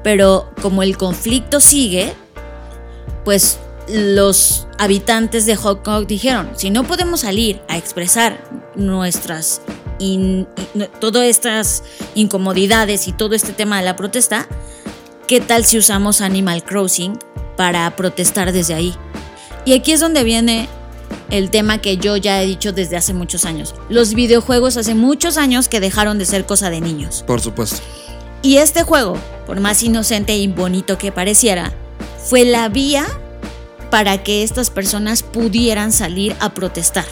pero 0.04 0.52
como 0.60 0.82
el 0.82 0.98
conflicto 0.98 1.60
sigue, 1.60 2.12
pues 3.24 3.58
los 3.88 4.66
habitantes 4.78 5.46
de 5.46 5.56
Hong 5.56 5.78
Kong 5.82 6.06
dijeron, 6.06 6.50
si 6.56 6.70
no 6.70 6.84
podemos 6.84 7.20
salir 7.20 7.60
a 7.68 7.76
expresar 7.76 8.40
nuestras 8.76 9.60
in- 9.98 10.46
in- 10.74 10.88
todas 11.00 11.24
estas 11.24 11.82
incomodidades 12.14 13.08
y 13.08 13.12
todo 13.12 13.34
este 13.34 13.52
tema 13.52 13.78
de 13.78 13.84
la 13.84 13.96
protesta, 13.96 14.46
¿qué 15.26 15.40
tal 15.40 15.64
si 15.64 15.78
usamos 15.78 16.20
Animal 16.20 16.62
Crossing 16.64 17.18
para 17.56 17.94
protestar 17.96 18.52
desde 18.52 18.74
ahí? 18.74 18.94
Y 19.64 19.74
aquí 19.74 19.92
es 19.92 20.00
donde 20.00 20.24
viene 20.24 20.68
el 21.30 21.50
tema 21.50 21.78
que 21.78 21.96
yo 21.96 22.16
ya 22.16 22.42
he 22.42 22.46
dicho 22.46 22.72
desde 22.72 22.96
hace 22.96 23.12
muchos 23.12 23.44
años. 23.44 23.74
Los 23.88 24.14
videojuegos 24.14 24.76
hace 24.76 24.94
muchos 24.94 25.36
años 25.36 25.68
que 25.68 25.80
dejaron 25.80 26.18
de 26.18 26.24
ser 26.26 26.46
cosa 26.46 26.70
de 26.70 26.80
niños. 26.80 27.24
por 27.26 27.40
supuesto, 27.40 27.78
Y 28.42 28.56
este 28.56 28.84
juego, 28.84 29.18
por 29.46 29.60
más 29.60 29.82
inocente 29.82 30.34
y 30.36 30.46
bonito 30.48 30.96
que 30.96 31.12
pareciera, 31.12 31.72
fue 32.24 32.44
la 32.44 32.68
vía 32.68 33.06
para 33.90 34.22
que 34.22 34.42
estas 34.42 34.70
personas 34.70 35.22
pudieran 35.22 35.92
salir 35.92 36.34
a 36.40 36.50
protestar. 36.50 37.04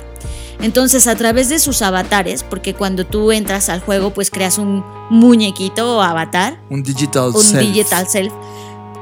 Entonces, 0.60 1.06
a 1.06 1.14
través 1.14 1.48
de 1.48 1.58
sus 1.60 1.82
avatares, 1.82 2.42
porque 2.42 2.74
cuando 2.74 3.04
tú 3.06 3.30
entras 3.30 3.68
al 3.68 3.80
juego, 3.80 4.10
pues 4.10 4.30
creas 4.30 4.58
un 4.58 4.84
muñequito 5.10 5.98
o 5.98 6.00
avatar, 6.02 6.58
un 6.70 6.82
digital 6.82 7.28
un 7.34 7.42
self. 7.42 7.60
digital 7.60 8.08
self, 8.08 8.32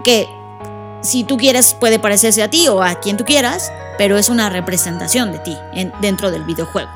que 0.04 0.26
si 1.02 1.24
tú 1.24 1.36
quieres 1.38 1.74
puede 1.74 1.98
parecerse 1.98 2.42
a 2.42 2.50
ti 2.50 2.68
o 2.68 2.82
a 2.82 2.96
quien 3.00 3.16
tú 3.16 3.24
quieras, 3.24 3.72
pero 3.96 4.18
es 4.18 4.28
una 4.28 4.50
representación 4.50 5.32
de 5.32 5.38
ti 5.38 5.56
en- 5.72 5.92
dentro 6.02 6.30
del 6.30 6.44
videojuego. 6.44 6.90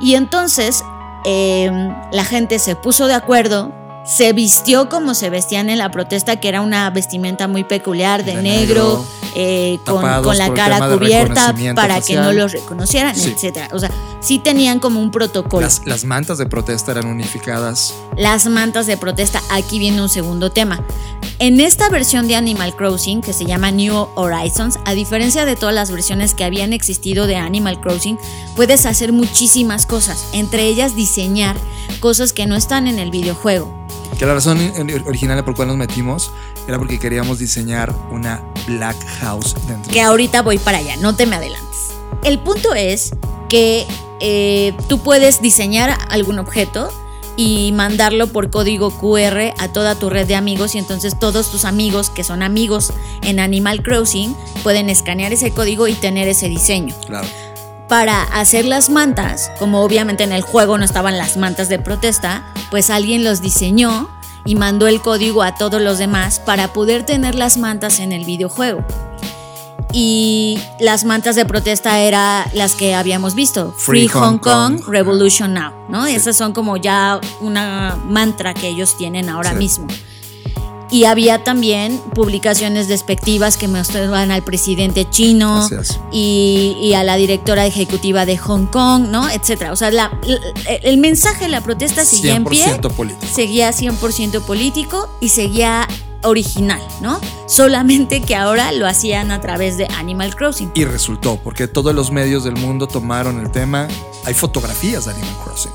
Y 0.00 0.14
entonces 0.14 0.82
eh, 1.26 1.70
la 2.10 2.24
gente 2.24 2.58
se 2.58 2.74
puso 2.74 3.06
de 3.06 3.14
acuerdo, 3.14 3.72
se 4.04 4.32
vistió 4.32 4.88
como 4.88 5.14
se 5.14 5.30
vestían 5.30 5.70
en 5.70 5.78
la 5.78 5.90
protesta, 5.90 6.40
que 6.40 6.48
era 6.48 6.60
una 6.60 6.90
vestimenta 6.90 7.48
muy 7.48 7.64
peculiar 7.64 8.24
de, 8.24 8.36
De 8.36 8.42
negro, 8.42 9.04
negro, 9.04 9.06
eh, 9.36 9.78
con, 9.84 10.02
la 10.36 10.52
cara 10.54 10.88
cubierta 10.88 11.54
para 11.74 12.00
que 12.00 12.16
no 12.16 12.32
los 12.32 12.52
reconocieran, 12.52 13.14
Sí. 13.14 13.30
etcétera. 13.30 13.68
O 13.72 13.78
sea, 13.78 13.90
sí 14.20 14.38
tenían 14.38 14.80
como 14.80 15.00
un 15.00 15.10
protocolo. 15.10 15.62
Las, 15.62 15.82
las 15.86 16.04
mantas 16.04 16.38
de 16.38 16.46
protesta 16.46 16.92
eran 16.92 17.06
unificadas. 17.06 17.94
las 18.16 18.46
mantas 18.46 18.86
de 18.86 18.96
protesta. 18.96 19.40
Aquí 19.50 19.78
viene 19.78 20.02
un 20.02 20.08
segundo 20.08 20.50
tema. 20.50 20.84
En 21.38 21.60
esta 21.60 21.88
versión 21.88 22.28
de 22.28 22.36
Animal 22.36 22.76
Crossing, 22.76 23.20
que 23.20 23.32
se 23.32 23.44
llama 23.46 23.70
New 23.70 24.08
Horizons, 24.14 24.78
a 24.84 24.94
diferencia 24.94 25.44
de 25.44 25.56
todas 25.56 25.74
las 25.74 25.90
versiones 25.90 26.34
que 26.34 26.44
habían 26.44 26.72
existido 26.72 27.26
de 27.26 27.36
Animal 27.36 27.80
Crossing, 27.80 28.18
puedes 28.54 28.86
hacer 28.86 29.12
muchísimas 29.12 29.86
cosas, 29.86 30.26
entre 30.32 30.66
ellas 30.66 30.94
diseñar 30.94 31.56
cosas 32.00 32.32
que 32.32 32.46
no 32.46 32.54
están 32.54 32.86
en 32.86 32.98
el 32.98 33.10
videojuego. 33.10 33.72
Que 34.18 34.26
la 34.26 34.34
razón 34.34 34.60
in- 34.60 35.02
original 35.06 35.38
por 35.44 35.54
la 35.54 35.56
cual 35.56 35.68
nos 35.68 35.76
metimos 35.76 36.30
era 36.68 36.78
porque 36.78 36.98
queríamos 36.98 37.38
diseñar 37.38 37.94
una 38.10 38.42
Black 38.66 38.96
House 39.20 39.54
dentro. 39.66 39.92
Que 39.92 40.00
ahorita 40.00 40.42
voy 40.42 40.58
para 40.58 40.78
allá, 40.78 40.96
no 40.96 41.16
te 41.16 41.26
me 41.26 41.36
adelantes. 41.36 41.90
El 42.22 42.38
punto 42.38 42.74
es 42.74 43.10
que 43.48 43.86
eh, 44.20 44.74
tú 44.88 45.00
puedes 45.00 45.40
diseñar 45.42 45.98
algún 46.10 46.38
objeto 46.38 46.90
y 47.36 47.72
mandarlo 47.72 48.26
por 48.28 48.50
código 48.50 48.90
QR 48.90 49.54
a 49.58 49.68
toda 49.72 49.94
tu 49.94 50.10
red 50.10 50.26
de 50.26 50.36
amigos 50.36 50.74
y 50.74 50.78
entonces 50.78 51.18
todos 51.18 51.50
tus 51.50 51.64
amigos 51.64 52.10
que 52.10 52.22
son 52.24 52.42
amigos 52.42 52.92
en 53.22 53.40
Animal 53.40 53.82
Crossing 53.82 54.36
pueden 54.62 54.90
escanear 54.90 55.32
ese 55.32 55.50
código 55.50 55.88
y 55.88 55.94
tener 55.94 56.28
ese 56.28 56.48
diseño. 56.48 56.94
Claro. 57.06 57.26
Para 57.92 58.22
hacer 58.22 58.64
las 58.64 58.88
mantas, 58.88 59.52
como 59.58 59.82
obviamente 59.82 60.24
en 60.24 60.32
el 60.32 60.40
juego 60.40 60.78
no 60.78 60.84
estaban 60.86 61.18
las 61.18 61.36
mantas 61.36 61.68
de 61.68 61.78
protesta, 61.78 62.42
pues 62.70 62.88
alguien 62.88 63.22
los 63.22 63.42
diseñó 63.42 64.08
y 64.46 64.54
mandó 64.54 64.86
el 64.86 65.02
código 65.02 65.42
a 65.42 65.56
todos 65.56 65.78
los 65.78 65.98
demás 65.98 66.40
para 66.40 66.72
poder 66.72 67.04
tener 67.04 67.34
las 67.34 67.58
mantas 67.58 68.00
en 68.00 68.12
el 68.12 68.24
videojuego. 68.24 68.82
Y 69.92 70.58
las 70.80 71.04
mantas 71.04 71.36
de 71.36 71.44
protesta 71.44 71.98
eran 72.00 72.46
las 72.54 72.76
que 72.76 72.94
habíamos 72.94 73.34
visto. 73.34 73.74
Free 73.76 74.08
Free, 74.08 74.08
Hong, 74.08 74.22
Hong 74.22 74.38
Kong, 74.38 74.80
Kong. 74.80 74.88
Revolution 74.88 75.52
Now, 75.52 75.72
¿no? 75.90 76.06
Sí. 76.06 76.14
Esas 76.14 76.34
son 76.34 76.54
como 76.54 76.78
ya 76.78 77.20
una 77.42 77.98
mantra 78.06 78.54
que 78.54 78.68
ellos 78.68 78.96
tienen 78.96 79.28
ahora 79.28 79.50
Sí. 79.50 79.56
mismo. 79.56 79.86
Y 80.92 81.04
había 81.04 81.42
también 81.42 81.98
publicaciones 82.14 82.86
despectivas 82.86 83.56
que 83.56 83.66
mostraban 83.66 84.30
al 84.30 84.42
presidente 84.44 85.08
chino 85.08 85.66
y, 86.12 86.76
y 86.80 86.92
a 86.94 87.02
la 87.02 87.16
directora 87.16 87.64
ejecutiva 87.66 88.26
de 88.26 88.36
Hong 88.36 88.66
Kong, 88.66 89.06
¿no? 89.08 89.28
Etcétera. 89.30 89.72
O 89.72 89.76
sea, 89.76 89.90
la- 89.90 90.12
el, 90.28 90.38
el 90.82 90.98
mensaje 90.98 91.46
de 91.46 91.50
la 91.50 91.62
protesta 91.62 92.04
seguía 92.04 92.36
en 92.36 92.44
pie 92.44 92.66
100% 92.66 92.90
político. 92.92 93.26
seguía 93.34 93.70
100% 93.70 94.42
político 94.42 95.08
y 95.20 95.30
seguía 95.30 95.88
original, 96.24 96.80
¿no? 97.00 97.18
Solamente 97.48 98.20
que 98.20 98.36
ahora 98.36 98.70
lo 98.72 98.86
hacían 98.86 99.30
a 99.32 99.40
través 99.40 99.76
de 99.78 99.86
Animal 99.98 100.36
Crossing. 100.36 100.70
Y 100.74 100.84
resultó, 100.84 101.36
porque 101.42 101.66
todos 101.68 101.94
los 101.94 102.10
medios 102.12 102.44
del 102.44 102.56
mundo 102.56 102.86
tomaron 102.86 103.40
el 103.40 103.50
tema. 103.50 103.88
Hay 104.26 104.34
fotografías 104.34 105.06
de 105.06 105.12
Animal 105.12 105.36
Crossing. 105.42 105.72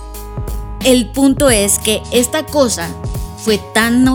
El 0.85 1.09
punto 1.09 1.49
es 1.49 1.79
que 1.79 2.01
esta 2.11 2.45
cosa 2.45 2.87
fue 3.43 3.57
tan, 3.73 4.05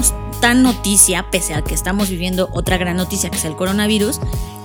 tan 0.43 0.64
noticia, 0.64 1.30
pese 1.30 1.55
a 1.55 1.62
que 1.62 1.72
estamos 1.72 2.11
viviendo 2.11 2.51
otra 2.53 2.76
gran 2.76 2.97
noticia 2.97 3.30
que 3.30 3.36
es 3.36 3.45
el 3.45 3.55
coronavirus, 3.55 4.20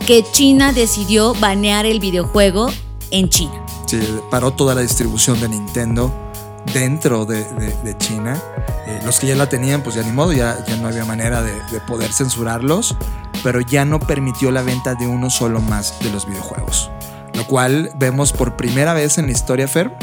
que 0.07 0.25
China 0.32 0.73
decidió 0.73 1.36
banear 1.36 1.86
el 1.86 1.99
videojuego 1.99 2.71
en 3.11 3.30
China. 3.30 3.63
Sí, 3.86 4.01
paró 4.32 4.51
toda 4.51 4.73
la 4.73 4.82
distribución 4.82 5.39
de 5.39 5.49
Nintendo 5.49 6.11
dentro 6.73 7.25
de, 7.25 7.45
China. 7.99 8.41
Eh, 8.88 9.01
los 9.05 9.19
que 9.19 9.28
ya 9.28 9.36
la 9.36 9.49
tenían, 9.49 9.84
pues 9.84 9.95
ya 9.95 10.01
ni 10.01 10.11
modo, 10.11 10.34
ya, 10.34 10.57
ya 10.67 10.78
no 10.78 10.88
había 10.88 11.05
manera 11.05 11.43
de, 11.43 11.53
de 11.71 11.80
poder 11.82 12.11
censurarlos, 12.11 12.95
pero 13.43 13.61
ya 13.61 13.86
no 13.86 13.99
permitió 13.99 14.49
la 14.49 14.63
venta 14.63 14.95
de 14.95 15.05
uno 15.05 15.30
solo 15.30 15.61
más 15.61 15.99
de 15.99 16.09
los 16.09 16.25
videojuegos. 16.25 16.89
Lo 17.36 17.45
cual 17.45 17.91
vemos 17.97 18.34
por 18.34 18.57
primera 18.57 18.95
vez 18.95 19.19
en 19.19 19.28
la 19.28 19.32
historia, 19.32 19.67
Fer, 19.67 19.95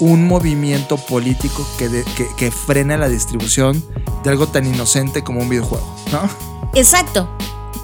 un 0.00 0.26
movimiento 0.26 0.96
político 0.96 1.66
que, 1.78 1.88
de- 1.88 2.04
que, 2.16 2.26
que 2.36 2.50
frena 2.50 2.96
la 2.96 3.08
distribución 3.08 3.82
de 4.24 4.30
algo 4.30 4.46
tan 4.46 4.66
inocente 4.66 5.22
como 5.24 5.40
un 5.40 5.48
videojuego, 5.48 5.86
¿no? 6.12 6.28
Exacto. 6.74 7.28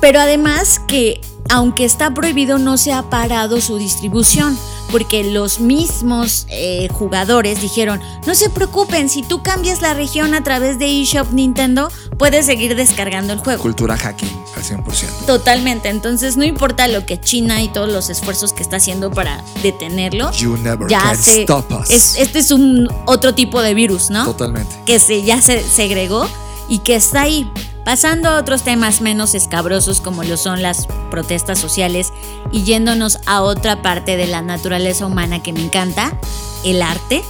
Pero 0.01 0.21
además 0.21 0.79
que 0.81 1.21
aunque 1.49 1.85
está 1.85 2.13
prohibido 2.15 2.59
no 2.59 2.77
se 2.77 2.93
ha 2.93 3.03
parado 3.11 3.61
su 3.61 3.77
distribución 3.79 4.57
porque 4.93 5.25
los 5.25 5.59
mismos 5.59 6.47
eh, 6.51 6.89
jugadores 6.93 7.61
dijeron 7.61 8.01
no 8.27 8.35
se 8.35 8.49
preocupen 8.51 9.09
si 9.09 9.23
tú 9.23 9.43
cambias 9.43 9.83
la 9.83 9.95
región 9.95 10.35
a 10.35 10.45
través 10.45 10.79
de 10.79 11.01
eShop 11.03 11.33
Nintendo 11.33 11.91
puedes 12.19 12.47
seguir 12.47 12.77
descargando 12.77 13.33
el 13.33 13.41
juego. 13.41 13.61
Cultura 13.63 13.97
hacking 13.97 14.29
al 14.57 14.63
100%. 14.63 14.85
Totalmente, 15.27 15.89
entonces 15.89 16.37
no 16.37 16.45
importa 16.45 16.87
lo 16.87 17.05
que 17.07 17.19
China 17.19 17.63
y 17.63 17.69
todos 17.69 17.91
los 17.91 18.11
esfuerzos 18.11 18.53
que 18.53 18.63
está 18.63 18.77
haciendo 18.77 19.11
para 19.11 19.43
detenerlo, 19.63 20.31
You 20.33 20.57
never 20.59 20.89
ya 20.89 21.01
can 21.01 21.17
se 21.17 21.41
stop 21.43 21.73
us. 21.73 21.91
es- 21.91 22.17
este 22.19 22.39
es 22.39 22.51
un 22.53 22.89
otro 23.07 23.35
tipo 23.35 23.61
de 23.63 23.75
virus, 23.75 24.11
¿no? 24.11 24.25
Totalmente. 24.27 24.75
que 24.87 24.99
se, 24.99 25.23
ya 25.23 25.41
se 25.43 25.63
segregó 25.63 26.29
y 26.69 26.79
que 26.81 26.95
está 26.97 27.23
ahí. 27.23 27.51
Pasando 27.85 28.29
a 28.29 28.39
otros 28.39 28.63
temas 28.63 29.01
menos 29.01 29.35
escabrosos 29.35 30.01
como 30.01 30.23
lo 30.23 30.37
son 30.37 30.63
las 30.63 30.87
protestas 31.11 31.59
sociales 31.59 32.13
y 32.53 32.63
yéndonos 32.63 33.19
a 33.27 33.43
otra 33.43 33.83
parte 33.83 34.17
de 34.17 34.29
la 34.29 34.41
naturaleza 34.41 35.05
humana 35.05 35.43
que 35.43 35.53
me 35.53 35.65
encanta, 35.65 36.17
el 36.65 36.81
arte. 36.81 37.25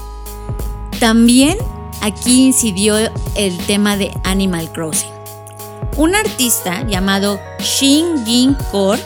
También 1.01 1.57
aquí 2.03 2.47
incidió 2.47 2.97
el 3.35 3.59
tema 3.67 3.97
de 3.97 4.13
Animal 4.25 4.71
Crossing. 4.73 5.11
Un 5.97 6.15
artista 6.15 6.87
llamado 6.87 7.41
Shin 7.59 8.25
Jin 8.27 8.55
Kor 8.71 8.99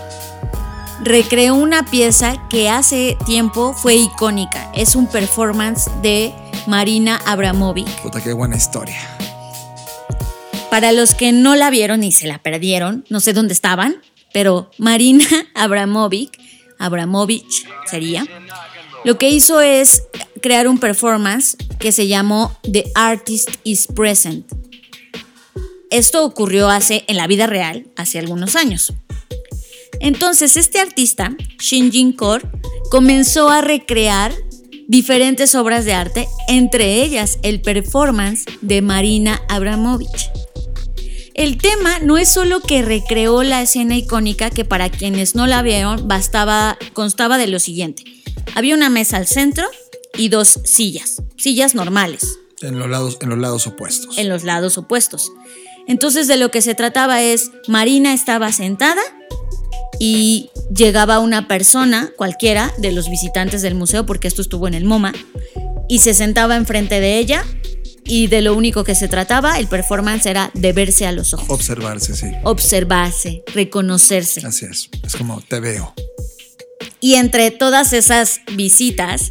recreó 1.00 1.54
una 1.54 1.84
pieza 1.84 2.36
que 2.48 2.68
hace 2.68 3.16
tiempo 3.24 3.72
fue 3.72 3.94
icónica. 3.94 4.70
Es 4.74 4.96
un 4.96 5.06
performance 5.06 5.88
de 6.02 6.34
Marina 6.66 7.20
Abramovic. 7.24 7.88
Puta, 8.02 8.20
qué 8.20 8.32
buena 8.32 8.56
historia. 8.56 9.15
Para 10.70 10.92
los 10.92 11.14
que 11.14 11.32
no 11.32 11.56
la 11.56 11.70
vieron 11.70 12.04
y 12.04 12.12
se 12.12 12.26
la 12.26 12.42
perdieron, 12.42 13.04
no 13.08 13.20
sé 13.20 13.32
dónde 13.32 13.54
estaban, 13.54 13.96
pero 14.32 14.70
Marina 14.78 15.24
Abramovic, 15.54 16.38
Abramovich 16.78 17.66
sería, 17.90 18.26
lo 19.04 19.18
que 19.18 19.30
hizo 19.30 19.60
es 19.60 20.02
crear 20.42 20.68
un 20.68 20.78
performance 20.78 21.56
que 21.78 21.92
se 21.92 22.08
llamó 22.08 22.58
The 22.70 22.90
Artist 22.94 23.50
is 23.64 23.86
Present. 23.86 24.50
Esto 25.90 26.24
ocurrió 26.24 26.68
hace, 26.68 27.04
en 27.06 27.16
la 27.16 27.26
vida 27.26 27.46
real, 27.46 27.86
hace 27.96 28.18
algunos 28.18 28.56
años. 28.56 28.92
Entonces, 30.00 30.56
este 30.56 30.80
artista, 30.80 31.34
Shin 31.60 31.92
Jin 31.92 32.12
Kor, 32.12 32.50
comenzó 32.90 33.48
a 33.48 33.60
recrear 33.60 34.32
diferentes 34.88 35.54
obras 35.54 35.84
de 35.84 35.94
arte, 35.94 36.28
entre 36.48 37.02
ellas 37.02 37.38
el 37.42 37.60
performance 37.60 38.44
de 38.60 38.82
Marina 38.82 39.40
Abramovich. 39.48 40.30
El 41.36 41.58
tema 41.58 41.98
no 41.98 42.16
es 42.16 42.30
solo 42.32 42.60
que 42.60 42.80
recreó 42.80 43.42
la 43.42 43.60
escena 43.60 43.94
icónica 43.94 44.48
que 44.48 44.64
para 44.64 44.88
quienes 44.88 45.34
no 45.34 45.46
la 45.46 45.60
vieron 45.60 46.08
bastaba, 46.08 46.78
constaba 46.94 47.36
de 47.36 47.46
lo 47.46 47.58
siguiente. 47.58 48.04
Había 48.54 48.74
una 48.74 48.88
mesa 48.88 49.18
al 49.18 49.26
centro 49.26 49.66
y 50.16 50.30
dos 50.30 50.60
sillas, 50.64 51.22
sillas 51.36 51.74
normales, 51.74 52.38
En 52.62 52.78
los 52.78 52.88
lados, 52.88 53.18
en 53.20 53.28
los 53.28 53.38
lados 53.38 53.66
opuestos. 53.66 54.16
en 54.16 54.30
los 54.30 54.44
lados 54.44 54.78
opuestos. 54.78 55.30
Entonces 55.86 56.26
de 56.26 56.38
lo 56.38 56.50
que 56.50 56.62
se 56.62 56.74
trataba 56.74 57.20
es, 57.20 57.50
Marina 57.68 58.14
estaba 58.14 58.50
sentada 58.50 59.02
y 59.98 60.48
llegaba 60.74 61.18
una 61.18 61.48
persona, 61.48 62.12
cualquiera 62.16 62.72
de 62.78 62.92
los 62.92 63.10
visitantes 63.10 63.60
del 63.60 63.74
museo, 63.74 64.06
porque 64.06 64.26
esto 64.26 64.40
estuvo 64.40 64.68
en 64.68 64.74
el 64.74 64.86
MoMA, 64.86 65.12
y 65.86 65.98
se 65.98 66.14
sentaba 66.14 66.56
enfrente 66.56 66.98
de 66.98 67.18
ella 67.18 67.44
y 68.06 68.26
de 68.28 68.40
lo 68.42 68.54
único 68.54 68.84
que 68.84 68.94
se 68.94 69.08
trataba, 69.08 69.58
el 69.58 69.66
performance 69.66 70.26
era 70.26 70.50
de 70.54 70.72
verse 70.72 71.06
a 71.06 71.12
los 71.12 71.34
ojos, 71.34 71.46
Observarse, 71.50 72.14
sí. 72.14 72.26
observarse, 72.44 73.42
reconocerse. 73.54 74.46
Así 74.46 74.64
es. 74.66 74.88
Es 75.04 75.16
como 75.16 75.40
te 75.40 75.60
veo. 75.60 75.92
Y 77.00 77.14
entre 77.14 77.50
todas 77.50 77.92
esas 77.92 78.40
visitas, 78.54 79.30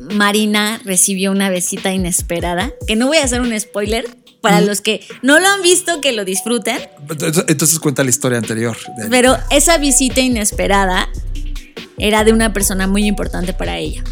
Marina 0.00 0.80
recibió 0.84 1.30
una 1.30 1.50
visita 1.50 1.92
inesperada, 1.92 2.72
que 2.86 2.96
no 2.96 3.06
voy 3.06 3.18
a 3.18 3.24
hacer 3.24 3.40
un 3.40 3.58
spoiler, 3.58 4.06
para 4.40 4.60
los 4.60 4.80
que 4.80 5.06
no 5.22 5.38
lo 5.38 5.46
han 5.46 5.62
visto, 5.62 6.00
que 6.00 6.10
lo 6.12 6.24
disfruten, 6.24 6.76
Entonces, 7.46 7.78
cuenta 7.78 8.02
la 8.02 8.10
historia 8.10 8.38
anterior. 8.38 8.76
pero 9.08 9.36
esa 9.50 9.78
visita 9.78 10.20
inesperada 10.20 11.08
era 11.98 12.24
de 12.24 12.32
una 12.32 12.52
persona 12.52 12.88
muy 12.88 13.06
importante 13.06 13.52
para 13.52 13.78
ella. 13.78 14.02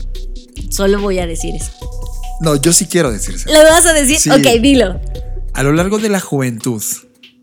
Solo 0.71 1.01
voy 1.01 1.19
a 1.19 1.27
decir 1.27 1.57
eso. 1.57 1.73
No, 2.41 2.57
yo 2.57 2.73
sí 2.73 2.87
quiero 2.87 3.13
decirse. 3.13 3.51
¿Lo 3.53 3.63
vas 3.63 3.87
a 3.87 3.93
decir? 3.93 4.19
Sí. 4.19 4.31
Ok, 4.31 4.61
dilo. 4.61 5.01
A 5.53 5.63
lo 5.63 5.73
largo 5.73 5.99
de 5.99 6.09
la 6.09 6.21
juventud 6.21 6.83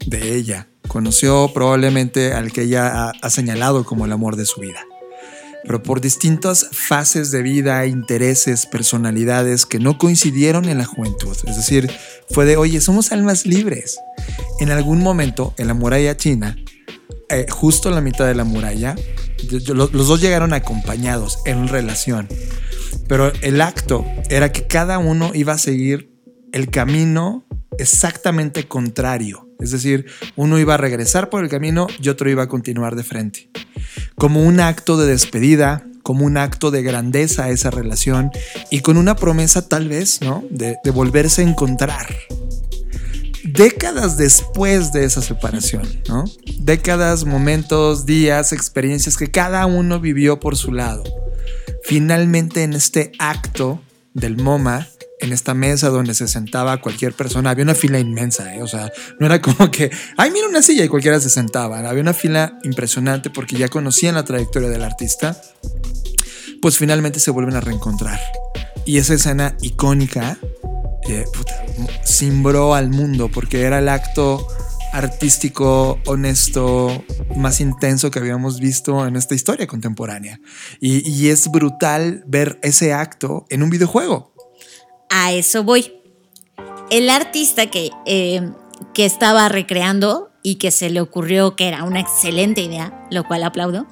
de 0.06 0.36
ella, 0.36 0.68
conoció 0.88 1.52
probablemente 1.54 2.34
al 2.34 2.52
que 2.52 2.64
ella 2.64 2.88
ha, 2.88 3.14
ha 3.22 3.30
señalado 3.30 3.86
como 3.86 4.06
el 4.06 4.12
amor 4.12 4.36
de 4.36 4.45
su 4.45 4.62
vida. 4.62 4.80
Pero 5.64 5.84
por 5.84 6.00
distintas 6.00 6.68
fases 6.72 7.30
de 7.30 7.41
vida, 7.41 7.86
intereses, 7.86 8.66
personalidades 8.66 9.66
que 9.66 9.80
no 9.80 9.98
coincidieron 9.98 10.66
en 10.70 10.78
la 10.78 10.86
juventud. 10.86 11.36
Es 11.45 11.58
decir, 11.58 11.91
fue 12.30 12.45
de, 12.45 12.56
oye, 12.58 12.80
somos 12.80 13.12
almas 13.12 13.45
libres. 13.45 14.00
En 14.60 14.72
algún 14.72 15.02
momento, 15.02 15.54
en 15.58 15.68
la 15.68 15.74
muralla 15.74 16.16
china, 16.16 16.56
eh, 17.30 17.45
justo 17.50 17.89
en 17.89 17.95
la 17.95 18.02
mitad 18.02 18.26
de 18.26 18.36
la 18.36 18.45
muralla, 18.45 18.95
los 19.68 20.08
dos 20.08 20.22
llegaron 20.22 20.54
acompañados 20.54 21.39
en 21.45 21.68
relación. 21.68 22.30
Pero 23.08 23.32
el 23.41 23.62
acto 23.62 24.05
era 24.30 24.51
que 24.51 24.68
cada 24.68 24.97
uno 24.99 25.32
iba 25.34 25.53
a 25.53 25.58
seguir 25.58 26.12
el 26.51 26.70
camino 26.70 27.45
exactamente 27.78 28.68
contrario. 28.68 29.47
Es 29.60 29.72
decir, 29.72 30.05
uno 30.36 30.60
iba 30.60 30.76
a 30.76 30.78
regresar 30.78 31.30
por 31.30 31.43
el 31.43 31.49
camino 31.49 31.88
y 32.01 32.10
otro 32.10 32.30
iba 32.30 32.43
a 32.43 32.47
continuar 32.47 32.95
de 32.95 33.03
frente. 33.03 33.49
Como 34.16 34.43
un 34.43 34.60
acto 34.60 34.97
de 34.97 35.08
despedida, 35.08 35.86
como 36.03 36.26
un 36.26 36.38
acto 36.38 36.70
de 36.70 36.84
grandeza 36.84 37.45
a 37.45 37.49
esa 37.49 37.72
relación 37.72 38.32
y 38.70 38.82
con 38.82 38.97
una 38.97 39.16
promesa 39.16 39.68
tal 39.68 39.89
vez, 39.89 40.22
¿no? 40.22 40.43
De, 40.49 40.78
de 40.84 40.91
volverse 40.91 41.41
a 41.41 41.45
encontrar. 41.45 42.08
Décadas 43.43 44.18
después 44.18 44.91
de 44.91 45.05
esa 45.05 45.22
separación, 45.22 45.88
¿no? 46.08 46.26
Décadas, 46.60 47.26
momentos, 47.26 48.05
días, 48.05 48.51
experiencias 48.51 49.18
que 49.18 49.32
cada 49.32 49.66
uno 49.66 49.99
vivió 49.99 50.39
por 50.39 50.55
su 50.55 50.72
lado 50.72 51.03
finalmente 51.84 52.63
en 52.63 52.74
este 52.74 53.11
acto 53.20 53.82
del 54.13 54.38
MoMA, 54.38 54.88
en 55.20 55.34
esta 55.34 55.53
mesa 55.53 55.89
donde 55.89 56.13
se 56.13 56.28
sentaba 56.28 56.82
cualquier 56.82 57.13
persona, 57.13 57.49
había 57.49 57.63
una 57.63 57.76
fila 57.76 57.99
inmensa, 57.99 58.55
¿eh? 58.55 58.61
o 58.61 58.68
sea, 58.68 58.91
no 59.20 59.26
era 59.26 59.41
como 59.41 59.72
que, 59.72 59.91
ay, 60.18 60.32
mira 60.32 60.47
una 60.47 60.61
silla 60.61 60.84
y 60.84 60.88
cualquiera 60.88 61.20
se 61.20 61.30
sentaba, 61.30 61.80
había 61.80 62.01
una 62.01 62.13
fila 62.13 62.59
impresionante 62.63 63.30
porque 63.30 63.57
ya 63.57 63.68
conocían 63.68 64.15
la 64.15 64.24
trayectoria 64.24 64.70
del 64.70 64.84
artista, 64.84 65.41
pues 66.61 66.78
finalmente 66.78 67.20
se 67.20 67.32
vuelven 67.32 67.55
a 67.55 67.61
reencontrar. 67.61 68.20
Y 68.86 68.97
esa 68.97 69.15
escena 69.15 69.55
icónica 69.61 70.38
eh, 71.07 71.26
al 72.76 72.89
mundo 72.89 73.30
porque 73.34 73.61
era 73.61 73.80
el 73.80 73.89
acto 73.89 74.47
artístico, 74.93 75.99
honesto, 76.05 77.03
más 77.35 77.59
intenso 77.61 78.11
que 78.11 78.19
habíamos 78.19 78.59
visto 78.59 79.05
en 79.05 79.15
esta 79.15 79.35
historia 79.35 79.67
contemporánea. 79.67 80.39
Y, 80.79 81.29
es 81.29 81.49
brutal 81.51 82.23
ver 82.27 82.59
ese 82.63 82.93
acto 82.93 83.45
en 83.49 83.63
un 83.63 83.69
videojuego. 83.69 84.33
A 85.09 85.31
eso 85.33 85.63
voy. 85.63 85.93
El 86.89 87.09
artista 87.09 87.69
que, 87.69 87.91
eh, 88.05 88.49
que 88.93 89.05
estaba 89.05 89.49
recreando 89.49 90.31
y 90.41 90.55
que 90.55 90.71
se 90.71 90.89
le 90.89 91.01
ocurrió 91.01 91.55
que 91.55 91.67
era 91.67 91.83
una 91.83 91.99
excelente 91.99 92.61
idea, 92.61 93.05
lo 93.11 93.25
cual 93.25 93.43
aplaudo, 93.43 93.88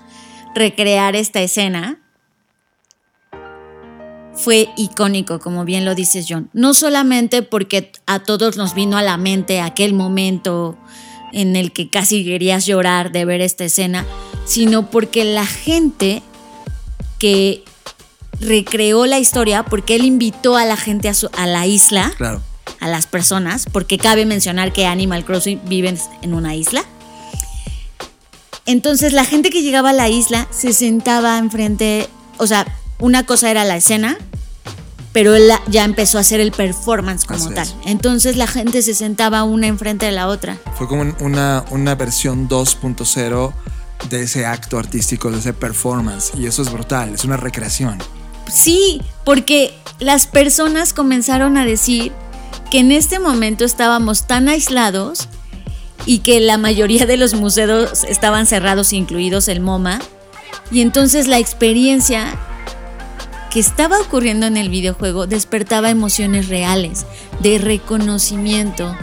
recrear 0.55 1.15
esta 1.15 1.41
escena 1.41 2.04
fue 4.35 4.69
icónico, 4.77 5.39
como 5.39 5.63
bien 5.65 5.85
lo 5.85 5.95
dices 5.95 6.25
John. 6.29 6.49
No 6.53 6.73
solamente 6.73 7.41
porque 7.41 7.91
a 8.05 8.19
todos 8.19 8.57
nos 8.57 8.73
vino 8.75 8.97
a 8.97 9.01
la 9.01 9.17
mente 9.17 9.61
aquel 9.61 9.93
momento 9.93 10.77
en 11.33 11.55
el 11.55 11.71
que 11.71 11.89
casi 11.89 12.23
querías 12.23 12.65
llorar 12.65 13.11
de 13.11 13.25
ver 13.25 13.41
esta 13.41 13.65
escena, 13.65 14.05
sino 14.45 14.89
porque 14.89 15.23
la 15.25 15.45
gente 15.45 16.21
que 17.19 17.63
recreó 18.39 19.05
la 19.05 19.19
historia, 19.19 19.63
porque 19.63 19.95
él 19.95 20.03
invitó 20.05 20.57
a 20.57 20.65
la 20.65 20.75
gente 20.77 21.07
a, 21.09 21.13
su- 21.13 21.29
a 21.37 21.47
la 21.47 21.65
isla, 21.65 22.11
Claro. 22.17 22.41
a 22.81 22.87
las 22.89 23.07
personas, 23.07 23.65
porque 23.71 23.97
cabe 23.97 24.25
mencionar 24.25 24.73
que 24.73 24.85
Animal 24.85 25.23
Crossing 25.25 25.61
vive 25.65 25.97
en 26.21 26.33
una 26.33 26.55
isla. 26.55 26.83
Entonces 28.65 29.13
la 29.13 29.25
gente 29.25 29.49
que 29.49 29.61
llegaba 29.61 29.91
a 29.91 29.93
la 29.93 30.09
isla 30.09 30.47
se 30.51 30.73
sentaba 30.73 31.37
enfrente, 31.37 32.09
o 32.37 32.47
sea, 32.47 32.65
una 32.99 33.25
cosa 33.25 33.51
era 33.51 33.63
la 33.63 33.77
escena, 33.77 34.17
pero 35.11 35.33
él 35.33 35.49
ya 35.67 35.85
empezó 35.85 36.17
a 36.17 36.21
hacer 36.21 36.41
el 36.41 36.51
performance 36.51 37.25
como 37.25 37.45
Así 37.45 37.53
tal. 37.53 37.63
es. 37.67 37.75
Entonces 37.85 38.35
la 38.35 38.47
gente 38.47 38.81
se 38.81 38.93
sentaba 38.93 39.43
una 39.43 39.67
enfrente 39.67 40.05
de 40.05 40.11
la 40.11 40.27
otra. 40.27 40.57
Fue 40.77 40.87
como 40.87 41.15
una, 41.21 41.63
una 41.71 41.95
versión 41.95 42.49
2.0 42.49 43.53
de 44.09 44.23
ese 44.23 44.45
acto 44.45 44.77
artístico, 44.77 45.31
de 45.31 45.39
ese 45.39 45.53
performance. 45.53 46.31
Y 46.37 46.47
eso 46.47 46.61
es 46.61 46.71
brutal, 46.71 47.13
es 47.13 47.23
una 47.23 47.37
recreación. 47.37 47.97
Sí, 48.51 49.01
porque 49.23 49.73
las 49.99 50.27
personas 50.27 50.93
comenzaron 50.93 51.57
a 51.57 51.65
decir 51.65 52.11
que 52.69 52.79
en 52.79 52.91
este 52.91 53.19
momento 53.19 53.63
estábamos 53.63 54.27
tan 54.27 54.49
aislados 54.49 55.29
y 56.05 56.19
que 56.19 56.39
la 56.41 56.57
mayoría 56.57 57.05
de 57.05 57.17
los 57.17 57.33
museos 57.33 58.03
estaban 58.03 58.45
cerrados, 58.45 58.93
incluidos 58.93 59.47
el 59.47 59.61
MoMA. 59.61 59.99
Y 60.71 60.81
entonces 60.81 61.27
la 61.27 61.39
experiencia 61.39 62.37
que 63.55 63.61
estaba 63.61 64.01
ocurriendo 64.01 64.47
en 64.47 64.57
el 64.57 64.67
videojuego 64.67 65.27
despertaba 65.27 65.89
emociones 65.89 66.49
reales, 66.49 67.05
de 67.39 67.57
reconocimiento 67.57 68.93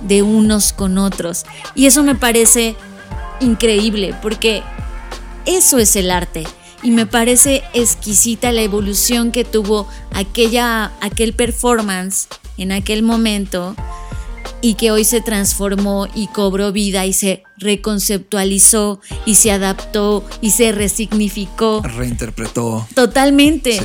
de 0.00 0.22
unos 0.22 0.72
con 0.72 0.96
otros. 0.96 1.44
Y 1.74 1.84
eso 1.84 2.02
me 2.02 2.14
parece 2.14 2.76
increíble, 3.40 4.14
porque 4.22 4.62
eso 5.44 5.76
es 5.76 5.96
el 5.96 6.10
arte. 6.10 6.44
Y 6.82 6.92
me 6.92 7.04
parece 7.04 7.62
exquisita 7.74 8.52
la 8.52 8.62
evolución 8.62 9.32
que 9.32 9.44
tuvo 9.44 9.86
aquella, 10.14 10.92
aquel 11.02 11.34
performance 11.34 12.26
en 12.56 12.72
aquel 12.72 13.02
momento 13.02 13.76
y 14.62 14.74
que 14.74 14.90
hoy 14.90 15.04
se 15.04 15.20
transformó 15.20 16.06
y 16.14 16.26
cobró 16.28 16.72
vida 16.72 17.06
y 17.06 17.12
se 17.12 17.42
reconceptualizó 17.56 19.00
y 19.26 19.36
se 19.36 19.52
adaptó 19.52 20.24
y 20.40 20.50
se 20.50 20.72
resignificó 20.72 21.82
Reinterpretó. 21.82 22.86
totalmente. 22.94 23.78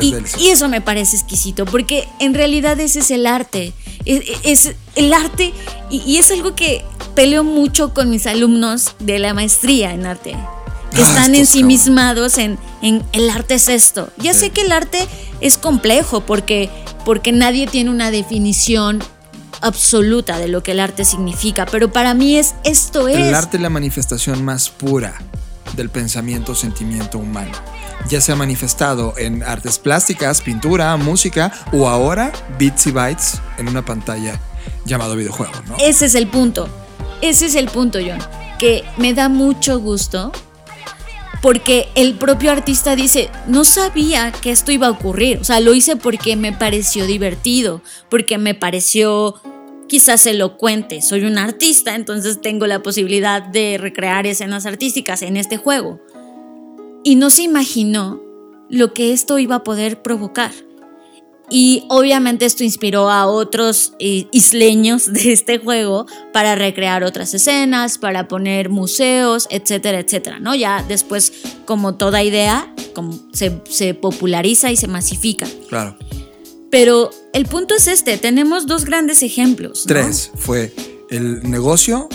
Sí. 0.00 0.14
Es 0.14 0.38
Y, 0.40 0.48
eso 0.48 0.68
me 0.68 0.80
parece 0.80 1.16
exquisito, 1.16 1.66
porque 1.66 2.08
en 2.18 2.32
realidad 2.32 2.80
ese 2.80 3.00
es 3.00 3.10
el 3.10 3.26
arte. 3.26 3.74
Es, 4.06 4.22
es 4.42 4.74
el 4.94 5.12
arte, 5.12 5.52
y, 5.90 6.00
y 6.06 6.16
es 6.16 6.30
algo 6.30 6.54
que 6.54 6.82
peleo 7.14 7.44
mucho 7.44 7.92
con 7.92 8.08
mis 8.08 8.26
alumnos 8.26 8.94
de 9.00 9.18
la 9.18 9.34
maestría 9.34 9.92
en 9.92 10.06
arte, 10.06 10.34
que 10.94 11.02
Ah, 11.02 11.08
están 11.08 11.34
ensimismados 11.34 12.38
en, 12.38 12.58
en 12.80 13.02
el 13.12 13.28
arte 13.28 13.54
es 13.54 13.68
esto. 13.68 14.08
Ya 14.16 14.32
sé 14.32 14.48
que 14.48 14.62
el 14.62 14.72
arte 14.72 15.06
es 15.42 15.58
complejo, 15.58 16.22
porque, 16.22 16.70
porque 17.04 17.30
nadie 17.32 17.66
tiene 17.66 17.90
una 17.90 18.10
definición 18.10 19.02
absoluta 19.62 20.38
de 20.38 20.48
lo 20.48 20.62
que 20.62 20.72
el 20.72 20.80
arte 20.80 21.04
significa, 21.04 21.66
pero 21.66 21.92
para 21.92 22.14
mí 22.14 22.36
es 22.36 22.54
esto 22.64 23.08
es. 23.08 23.16
El 23.16 23.34
arte 23.34 23.56
es 23.56 23.62
la 23.62 23.70
manifestación 23.70 24.44
más 24.44 24.68
pura 24.68 25.14
del 25.76 25.88
pensamiento, 25.88 26.54
sentimiento 26.54 27.18
humano. 27.18 27.52
Ya 28.08 28.20
se 28.20 28.32
ha 28.32 28.36
manifestado 28.36 29.14
en 29.16 29.42
artes 29.42 29.78
plásticas, 29.78 30.42
pintura, 30.42 30.96
música 30.96 31.52
o 31.72 31.88
ahora 31.88 32.32
bits 32.58 32.88
y 32.88 32.90
bytes 32.90 33.40
en 33.58 33.68
una 33.68 33.84
pantalla 33.84 34.38
llamado 34.84 35.16
videojuego, 35.16 35.52
¿no? 35.68 35.76
Ese 35.78 36.06
es 36.06 36.14
el 36.14 36.26
punto. 36.26 36.68
Ese 37.20 37.46
es 37.46 37.54
el 37.54 37.68
punto, 37.68 37.98
John. 38.04 38.18
Que 38.58 38.84
me 38.96 39.14
da 39.14 39.28
mucho 39.28 39.78
gusto 39.78 40.32
porque 41.40 41.88
el 41.96 42.14
propio 42.14 42.52
artista 42.52 42.94
dice, 42.94 43.28
no 43.46 43.64
sabía 43.64 44.30
que 44.32 44.52
esto 44.52 44.70
iba 44.70 44.86
a 44.86 44.90
ocurrir. 44.90 45.38
O 45.38 45.44
sea, 45.44 45.60
lo 45.60 45.74
hice 45.74 45.96
porque 45.96 46.36
me 46.36 46.52
pareció 46.52 47.06
divertido, 47.06 47.82
porque 48.08 48.38
me 48.38 48.54
pareció 48.54 49.34
quizás 49.92 50.24
elocuente. 50.26 51.02
Soy 51.02 51.24
un 51.24 51.36
artista, 51.36 51.94
entonces 51.94 52.40
tengo 52.40 52.66
la 52.66 52.82
posibilidad 52.82 53.42
de 53.42 53.76
recrear 53.76 54.26
escenas 54.26 54.64
artísticas 54.64 55.20
en 55.20 55.36
este 55.36 55.58
juego. 55.58 56.00
Y 57.04 57.16
no 57.16 57.28
se 57.28 57.42
imaginó 57.42 58.22
lo 58.70 58.94
que 58.94 59.12
esto 59.12 59.38
iba 59.38 59.56
a 59.56 59.62
poder 59.62 60.00
provocar. 60.00 60.50
Y 61.50 61.84
obviamente 61.90 62.46
esto 62.46 62.64
inspiró 62.64 63.10
a 63.10 63.26
otros 63.26 63.92
eh, 63.98 64.28
isleños 64.32 65.12
de 65.12 65.34
este 65.34 65.58
juego 65.58 66.06
para 66.32 66.54
recrear 66.54 67.04
otras 67.04 67.34
escenas, 67.34 67.98
para 67.98 68.28
poner 68.28 68.70
museos, 68.70 69.46
etcétera, 69.50 69.98
etcétera, 69.98 70.40
¿no? 70.40 70.54
Ya 70.54 70.82
después, 70.88 71.34
como 71.66 71.96
toda 71.96 72.22
idea, 72.22 72.74
se, 73.34 73.60
se 73.68 73.92
populariza 73.92 74.72
y 74.72 74.76
se 74.76 74.88
masifica. 74.88 75.46
Claro. 75.68 75.98
Pero 76.72 77.10
el 77.34 77.44
punto 77.44 77.74
es 77.76 77.86
este, 77.86 78.16
tenemos 78.16 78.66
dos 78.66 78.86
grandes 78.86 79.22
ejemplos. 79.22 79.84
¿no? 79.86 79.88
Tres 79.92 80.30
fue 80.34 80.72
el 81.10 81.48
negocio 81.50 82.08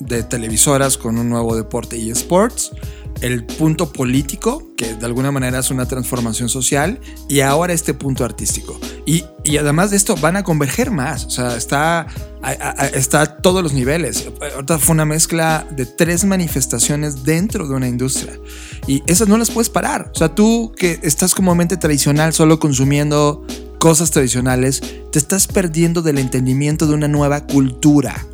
de 0.00 0.24
televisoras 0.24 0.98
con 0.98 1.16
un 1.16 1.28
nuevo 1.28 1.54
deporte 1.54 1.96
y 1.96 2.10
esports, 2.10 2.72
el 3.20 3.44
punto 3.44 3.92
político, 3.92 4.72
que 4.76 4.94
de 4.94 5.06
alguna 5.06 5.30
manera 5.30 5.60
es 5.60 5.70
una 5.70 5.86
transformación 5.86 6.48
social, 6.48 6.98
y 7.28 7.38
ahora 7.40 7.72
este 7.72 7.94
punto 7.94 8.24
artístico. 8.24 8.80
Y, 9.06 9.24
y 9.44 9.58
además 9.58 9.90
de 9.92 9.96
esto 9.98 10.16
van 10.16 10.34
a 10.36 10.42
converger 10.42 10.90
más, 10.90 11.26
o 11.26 11.30
sea, 11.30 11.56
está 11.56 12.00
a- 12.00 12.08
a- 12.42 12.86
está 12.88 13.20
a 13.20 13.36
todos 13.36 13.62
los 13.62 13.74
niveles. 13.74 14.26
Ahorita 14.54 14.80
fue 14.80 14.94
una 14.94 15.04
mezcla 15.04 15.64
de 15.70 15.86
tres 15.86 16.24
manifestaciones 16.24 17.22
dentro 17.22 17.68
de 17.68 17.74
una 17.74 17.86
industria. 17.86 18.40
Y 18.88 19.02
esas 19.06 19.28
no 19.28 19.38
las 19.38 19.50
puedes 19.52 19.68
parar. 19.70 20.10
O 20.12 20.18
sea, 20.18 20.34
tú 20.34 20.72
que 20.76 20.98
estás 21.02 21.32
como 21.32 21.54
mente 21.54 21.76
tradicional 21.76 22.32
solo 22.32 22.58
consumiendo 22.58 23.44
cosas 23.80 24.10
tradicionales, 24.10 24.82
te 25.10 25.18
estás 25.18 25.48
perdiendo 25.48 26.02
del 26.02 26.18
entendimiento 26.18 26.86
de 26.86 26.92
una 26.92 27.08
nueva 27.08 27.46
cultura. 27.46 28.26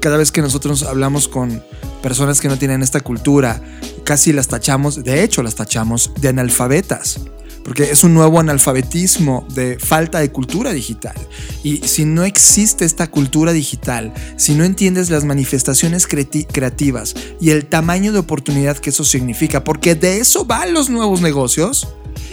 Cada 0.00 0.16
vez 0.16 0.32
que 0.32 0.40
nosotros 0.40 0.82
hablamos 0.84 1.28
con 1.28 1.62
personas 2.02 2.40
que 2.40 2.48
no 2.48 2.58
tienen 2.58 2.82
esta 2.82 3.00
cultura, 3.00 3.62
casi 4.04 4.32
las 4.32 4.48
tachamos, 4.48 5.04
de 5.04 5.22
hecho 5.22 5.42
las 5.42 5.54
tachamos 5.54 6.12
de 6.18 6.28
analfabetas, 6.28 7.20
porque 7.62 7.90
es 7.90 8.04
un 8.04 8.14
nuevo 8.14 8.40
analfabetismo 8.40 9.46
de 9.54 9.78
falta 9.78 10.20
de 10.20 10.32
cultura 10.32 10.72
digital. 10.72 11.14
Y 11.62 11.86
si 11.86 12.06
no 12.06 12.24
existe 12.24 12.86
esta 12.86 13.10
cultura 13.10 13.52
digital, 13.52 14.14
si 14.38 14.54
no 14.54 14.64
entiendes 14.64 15.10
las 15.10 15.24
manifestaciones 15.24 16.08
creati- 16.08 16.46
creativas 16.50 17.14
y 17.38 17.50
el 17.50 17.66
tamaño 17.66 18.12
de 18.12 18.20
oportunidad 18.20 18.78
que 18.78 18.88
eso 18.88 19.04
significa, 19.04 19.62
porque 19.62 19.94
de 19.94 20.20
eso 20.20 20.46
van 20.46 20.72
los 20.72 20.88
nuevos 20.88 21.20
negocios, 21.20 21.86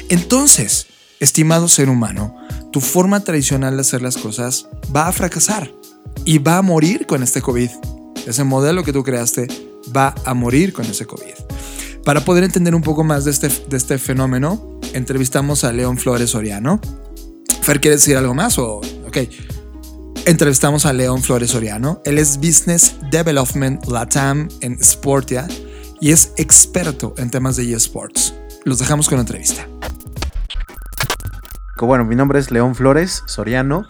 entonces, 0.08 0.88
estimado 1.20 1.68
ser 1.68 1.90
humano, 1.90 2.36
tu 2.72 2.82
forma 2.82 3.24
tradicional 3.24 3.76
de 3.76 3.82
hacer 3.82 4.02
las 4.02 4.18
cosas 4.18 4.68
va 4.96 5.08
a 5.08 5.12
fracasar 5.12 5.72
y 6.26 6.38
va 6.40 6.58
a 6.58 6.62
morir 6.62 7.06
con 7.08 7.24
este 7.24 7.42
COVID. 7.42 7.70
Ese 8.26 8.44
modelo 8.44 8.84
que 8.84 8.94
tú 8.94 9.04
creaste 9.04 9.48
va 9.96 10.14
a 10.26 10.34
morir 10.34 10.74
con 10.74 10.86
ese 10.86 11.06
COVID. 11.06 11.34
Para 12.04 12.24
poder 12.24 12.44
entender 12.44 12.76
un 12.76 12.82
poco 12.82 13.04
más 13.04 13.26
de 13.26 13.32
este, 13.32 13.50
de 13.50 13.78
este 13.78 13.98
fenómeno, 13.98 14.80
entrevistamos 14.94 15.64
a 15.64 15.72
León 15.72 15.98
Flores 15.98 16.32
Soriano. 16.32 16.80
Fer, 17.62 17.82
¿quieres 17.82 18.02
decir 18.02 18.18
algo 18.18 18.34
más? 18.34 18.58
O, 18.60 18.82
ok. 19.08 19.18
Entrevistamos 20.26 20.86
a 20.86 20.94
León 20.94 21.22
Flores 21.22 21.52
Soriano. 21.52 22.02
Él 22.06 22.18
es 22.18 22.38
Business 22.38 22.96
Development 23.12 23.86
Latam 23.88 24.50
en 24.62 24.82
Sportia 24.84 25.48
y 26.02 26.12
es 26.12 26.32
experto 26.38 27.14
en 27.18 27.30
temas 27.30 27.56
de 27.56 27.74
eSports. 27.74 28.34
Los 28.66 28.80
dejamos 28.80 29.08
con 29.08 29.18
la 29.18 29.22
entrevista. 29.22 29.68
Bueno, 31.86 32.06
mi 32.06 32.16
nombre 32.16 32.40
es 32.40 32.50
León 32.50 32.74
Flores 32.74 33.24
Soriano. 33.28 33.86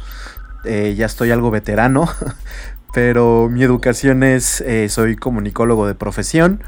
Eh, 0.66 0.96
ya 0.98 1.06
estoy 1.06 1.32
algo 1.32 1.52
veterano, 1.52 2.10
pero 2.94 3.48
mi 3.50 3.64
educación 3.64 4.24
es, 4.24 4.62
eh, 4.62 4.90
soy 4.90 5.16
comunicólogo 5.16 5.88
de 5.88 5.96
profesión 5.96 6.62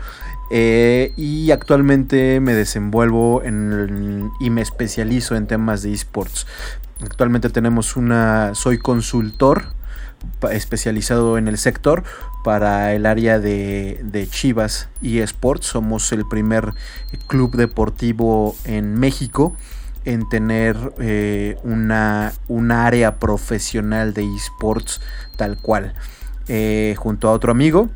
eh, 0.52 1.12
y 1.18 1.52
actualmente 1.52 2.40
me 2.40 2.54
desenvuelvo 2.54 3.44
en, 3.44 4.32
y 4.40 4.50
me 4.50 4.62
especializo 4.62 5.36
en 5.36 5.48
temas 5.48 5.82
de 5.82 5.92
esports. 5.92 6.48
Actualmente 7.04 7.50
tenemos 7.50 7.98
una, 7.98 8.56
soy 8.56 8.78
consultor 8.78 9.74
especializado 10.52 11.38
en 11.38 11.48
el 11.48 11.58
sector 11.58 12.04
para 12.44 12.94
el 12.94 13.06
área 13.06 13.40
de, 13.40 14.00
de 14.04 14.28
Chivas 14.30 14.90
y 15.02 15.20
Sports. 15.20 15.68
Somos 15.68 16.12
el 16.14 16.26
primer 16.26 16.74
club 17.28 17.56
deportivo 17.56 18.56
en 18.64 18.96
México 18.96 19.56
en 20.06 20.28
tener 20.30 20.76
eh, 21.00 21.58
una, 21.64 22.34
una 22.48 22.86
área 22.86 23.16
profesional 23.16 24.14
de 24.14 24.26
esports 24.36 25.02
tal 25.36 25.58
cual. 25.58 25.94
Eh, 26.48 26.96
junto 26.98 27.30
a 27.30 27.32
otro 27.32 27.52
amigo, 27.52 27.90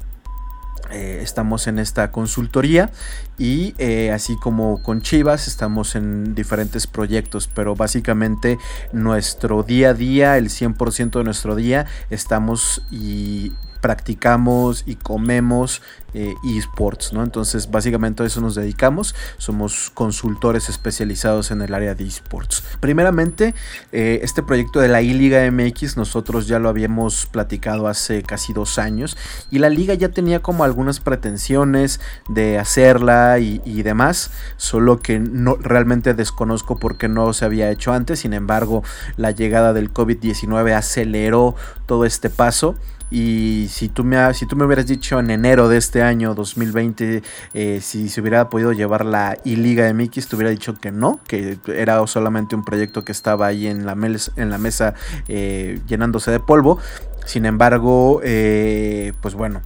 eh, 0.91 1.20
estamos 1.24 1.66
en 1.68 1.80
esta 1.80 2.12
consultoría 2.12 2.91
y 3.38 3.76
eh, 3.78 4.12
así 4.12 4.36
como 4.38 4.82
con 4.82 5.02
Chivas 5.02 5.48
estamos 5.48 5.96
en 5.96 6.36
diferentes 6.36 6.88
proyectos, 6.88 7.50
pero 7.54 7.76
básicamente 7.76 8.58
nuestro 8.92 9.64
día 9.64 9.90
a 9.90 9.94
día, 9.94 10.38
el 10.38 10.50
100% 10.50 11.18
de 11.18 11.24
nuestro 11.24 11.56
día, 11.56 11.86
estamos 12.10 12.84
y 12.92 13.52
practicamos 13.84 14.84
y 14.88 14.96
comemos 14.96 15.82
eh, 16.14 16.36
esports, 16.58 17.12
¿no? 17.12 17.22
Entonces 17.22 17.70
básicamente 17.70 18.24
a 18.24 18.26
eso 18.26 18.40
nos 18.40 18.56
dedicamos, 18.56 19.14
somos 19.38 19.90
consultores 19.94 20.70
especializados 20.70 21.52
en 21.52 21.62
el 21.62 21.74
área 21.74 21.94
de 21.96 22.06
esports. 22.06 22.64
Primeramente, 22.80 23.54
eh, 23.92 24.20
este 24.24 24.42
proyecto 24.42 24.80
de 24.80 24.88
la 24.88 25.02
I-Liga 25.02 25.50
MX 25.52 25.98
nosotros 25.98 26.48
ya 26.48 26.60
lo 26.60 26.70
habíamos 26.70 27.26
platicado 27.26 27.88
hace 27.88 28.24
casi 28.24 28.54
dos 28.54 28.80
años 28.80 29.18
y 29.52 29.60
la 29.60 29.70
liga 29.70 29.96
ya 29.96 30.10
tenía 30.10 30.40
como 30.40 30.64
algunas 30.64 31.02
pretensiones 31.02 32.00
de 32.30 32.60
hacerla 32.60 33.23
y, 33.40 33.84
demás, 33.84 34.32
solo 34.58 35.00
que 35.00 35.20
no 35.20 35.56
realmente 35.56 36.14
desconozco 36.14 36.78
por 36.78 36.98
qué 36.98 37.08
no 37.08 37.34
se 37.34 37.46
había 37.46 37.70
hecho 37.72 37.94
antes, 37.94 38.20
sin 38.20 38.34
embargo 38.34 38.84
la 39.18 39.32
llegada 39.32 39.74
del 39.74 39.94
COVID-19 39.94 40.74
aceleró 40.74 41.56
todo 41.86 42.06
este 42.06 42.30
paso 42.30 42.76
y 43.12 43.68
si 43.70 43.90
tú 43.90 44.04
me, 44.04 44.34
si 44.34 44.48
tú 44.48 44.56
me 44.56 44.66
hubieras 44.66 44.88
dicho 44.88 45.20
en 45.20 45.30
enero 45.30 45.68
de 45.70 45.78
este 45.78 46.02
año 46.02 46.34
2020 46.34 47.22
eh, 47.54 47.80
si 47.82 48.10
se 48.10 48.22
hubiera 48.22 48.50
podido 48.50 48.72
llevar 48.72 49.06
la 49.06 49.38
I-Liga 49.44 49.94
MX, 49.94 50.28
te 50.30 50.36
hubiera 50.36 50.50
dicho 50.50 50.74
que 50.76 50.92
no, 50.92 51.20
que 51.28 51.60
era 51.68 52.06
solamente 52.08 52.56
un 52.56 52.64
proyecto 52.66 53.04
que 53.06 53.12
estaba 53.12 53.46
ahí 53.48 53.68
en 53.68 53.86
la, 53.86 53.94
mes- 53.94 54.32
en 54.36 54.50
la 54.50 54.58
mesa 54.58 54.96
eh, 55.28 55.80
llenándose 55.88 56.32
de 56.32 56.40
polvo. 56.40 56.80
Sin 57.26 57.46
embargo, 57.46 58.20
eh, 58.24 59.14
pues 59.22 59.34
bueno, 59.36 59.62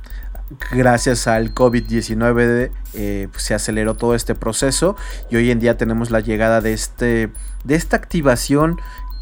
gracias 0.71 1.27
al 1.27 1.53
COVID-19 1.53 2.71
eh, 2.93 3.27
pues 3.31 3.43
se 3.43 3.53
aceleró 3.53 3.95
todo 3.95 4.15
este 4.15 4.35
proceso 4.35 4.95
y 5.29 5.35
hoy 5.35 5.51
en 5.51 5.59
día 5.59 5.77
tenemos 5.77 6.09
la 6.11 6.19
llegada 6.19 6.61
de, 6.61 6.73
este, 6.73 7.29
de 7.63 7.75
esta 7.75 7.97
activación 7.97 8.77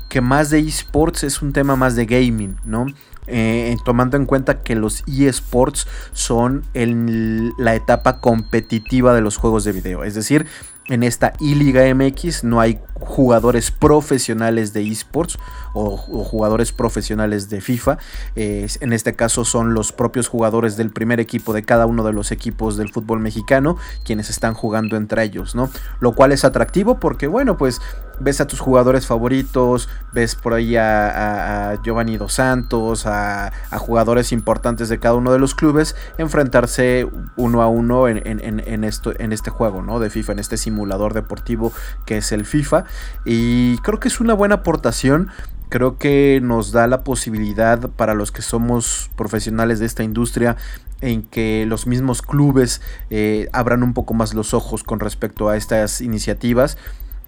que 0.09 0.21
más 0.21 0.49
de 0.51 0.59
esports 0.59 1.23
es 1.23 1.41
un 1.41 1.51
tema 1.51 1.75
más 1.75 1.95
de 1.95 2.05
gaming, 2.05 2.57
¿no? 2.63 2.85
Eh, 3.27 3.75
tomando 3.83 4.17
en 4.17 4.27
cuenta 4.27 4.61
que 4.61 4.75
los 4.75 5.03
eSports 5.07 5.87
son 6.13 6.63
el- 6.75 7.53
la 7.57 7.73
etapa 7.73 8.19
competitiva 8.21 9.15
de 9.15 9.21
los 9.21 9.37
juegos 9.37 9.63
de 9.63 9.71
video. 9.71 10.03
Es 10.03 10.13
decir, 10.13 10.45
en 10.87 11.03
esta 11.03 11.33
I-Liga 11.39 11.83
MX 11.93 12.43
no 12.43 12.59
hay 12.59 12.79
jugadores 12.93 13.71
profesionales 13.71 14.73
de 14.73 14.87
esports 14.87 15.37
o, 15.73 15.97
jugadores 15.97 16.71
profesionales 16.71 17.49
de 17.49 17.61
FIFA. 17.61 17.97
Eh, 18.35 18.67
en 18.79 18.93
este 18.93 19.15
caso 19.15 19.45
son 19.45 19.73
los 19.73 19.91
propios 19.91 20.27
jugadores 20.27 20.77
del 20.77 20.91
primer 20.91 21.19
equipo 21.19 21.53
de 21.53 21.63
cada 21.63 21.85
uno 21.85 22.03
de 22.03 22.13
los 22.13 22.31
equipos 22.31 22.77
del 22.77 22.91
fútbol 22.91 23.19
mexicano 23.19 23.77
quienes 24.03 24.29
están 24.29 24.53
jugando 24.53 24.95
entre 24.95 25.23
ellos, 25.23 25.55
¿no? 25.55 25.69
Lo 25.99 26.13
cual 26.13 26.31
es 26.31 26.45
atractivo 26.45 26.99
porque, 26.99 27.27
bueno, 27.27 27.57
pues 27.57 27.81
ves 28.19 28.41
a 28.41 28.47
tus 28.47 28.59
jugadores 28.59 29.07
favoritos, 29.07 29.89
ves 30.13 30.35
por 30.35 30.53
ahí 30.53 30.75
a, 30.77 31.71
a- 31.71 31.81
Giovanni 31.83 32.17
Dos 32.17 32.33
Santos, 32.33 33.05
a, 33.05 33.51
jugadores 33.77 34.31
importantes 34.31 34.89
de 34.89 34.99
cada 34.99 35.15
uno 35.15 35.31
de 35.31 35.39
los 35.39 35.53
clubes, 35.55 35.95
enfrentarse 36.17 37.07
uno 37.37 37.61
a 37.61 37.67
uno 37.67 38.07
en, 38.07 38.21
en- 38.25 38.39
en- 38.43 38.59
en 38.65 38.83
esto, 38.83 39.13
en 39.19 39.33
este 39.33 39.49
juego, 39.51 39.81
¿no? 39.81 39.99
De 39.99 40.09
FIFA, 40.09 40.33
en 40.33 40.39
este 40.39 40.57
simulador 40.57 41.13
deportivo 41.13 41.71
que 42.05 42.17
es 42.17 42.31
el 42.31 42.45
FIFA. 42.45 42.85
Y 43.25 43.77
creo 43.79 43.99
que 43.99 44.07
es 44.07 44.19
una 44.19 44.33
buena 44.33 44.55
aportación. 44.55 45.29
Creo 45.69 45.97
que 45.97 46.39
nos 46.43 46.71
da 46.71 46.85
la 46.87 47.03
posibilidad 47.03 47.89
para 47.89 48.13
los 48.13 48.31
que 48.31 48.41
somos 48.43 49.09
profesionales 49.15 49.79
de 49.79 49.87
esta 49.87 50.03
industria 50.03 50.57
en 51.01 51.23
que 51.23 51.65
los 51.67 51.87
mismos 51.87 52.21
clubes 52.21 52.81
eh, 53.09 53.49
abran 53.51 53.81
un 53.83 53.93
poco 53.93 54.13
más 54.13 54.33
los 54.35 54.53
ojos 54.53 54.83
con 54.83 54.99
respecto 54.99 55.49
a 55.49 55.57
estas 55.57 56.01
iniciativas. 56.01 56.77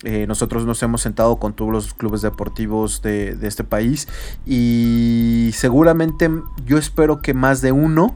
Eh, 0.04 0.26
nosotros 0.28 0.66
nos 0.66 0.82
hemos 0.84 1.02
sentado 1.02 1.38
con 1.38 1.54
todos 1.54 1.72
los 1.72 1.94
clubes 1.94 2.22
deportivos 2.22 3.02
de, 3.02 3.36
de 3.36 3.48
este 3.48 3.64
país 3.64 4.08
y 4.46 5.50
seguramente 5.54 6.30
yo 6.66 6.78
espero 6.78 7.22
que 7.22 7.34
más 7.34 7.62
de 7.62 7.72
uno 7.72 8.16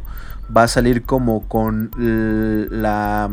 va 0.55 0.63
a 0.63 0.67
salir 0.67 1.03
como 1.03 1.47
con 1.47 1.89
la 1.97 3.32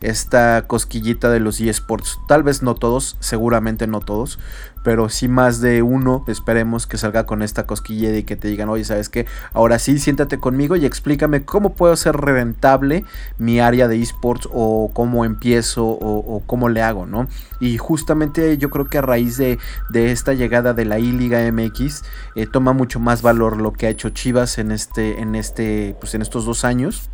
esta 0.00 0.66
cosquillita 0.66 1.30
de 1.30 1.40
los 1.40 1.60
eSports. 1.60 2.18
Tal 2.26 2.42
vez 2.42 2.62
no 2.62 2.74
todos, 2.74 3.16
seguramente 3.20 3.86
no 3.86 4.00
todos, 4.00 4.38
pero 4.82 5.08
sí 5.08 5.28
más 5.28 5.60
de 5.60 5.82
uno 5.82 6.24
esperemos 6.26 6.86
que 6.86 6.98
salga 6.98 7.26
con 7.26 7.42
esta 7.42 7.66
cosquilla 7.66 8.16
y 8.16 8.22
que 8.22 8.36
te 8.36 8.48
digan, 8.48 8.68
oye, 8.68 8.84
¿sabes 8.84 9.08
qué? 9.08 9.26
Ahora 9.52 9.78
sí, 9.78 9.98
siéntate 9.98 10.38
conmigo 10.38 10.76
y 10.76 10.86
explícame 10.86 11.44
cómo 11.44 11.74
puedo 11.74 11.92
hacer 11.92 12.16
rentable 12.16 13.04
mi 13.38 13.60
área 13.60 13.88
de 13.88 14.00
esports 14.00 14.48
o 14.52 14.90
cómo 14.92 15.24
empiezo 15.24 15.86
o, 15.86 16.36
o 16.36 16.40
cómo 16.46 16.68
le 16.68 16.82
hago, 16.82 17.06
¿no? 17.06 17.28
Y 17.60 17.76
justamente 17.76 18.56
yo 18.58 18.70
creo 18.70 18.86
que 18.86 18.98
a 18.98 19.02
raíz 19.02 19.36
de, 19.36 19.58
de 19.90 20.12
esta 20.12 20.32
llegada 20.32 20.72
de 20.72 20.84
la 20.84 20.98
I-Liga 20.98 21.40
MX, 21.52 22.02
eh, 22.34 22.46
toma 22.46 22.72
mucho 22.72 23.00
más 23.00 23.22
valor 23.22 23.58
lo 23.58 23.72
que 23.72 23.86
ha 23.86 23.90
hecho 23.90 24.10
Chivas 24.10 24.58
en 24.58 24.72
este, 24.72 25.20
en 25.20 25.34
este, 25.34 25.96
pues 26.00 26.14
en 26.14 26.22
estos 26.22 26.44
dos 26.44 26.64
años. 26.64 27.10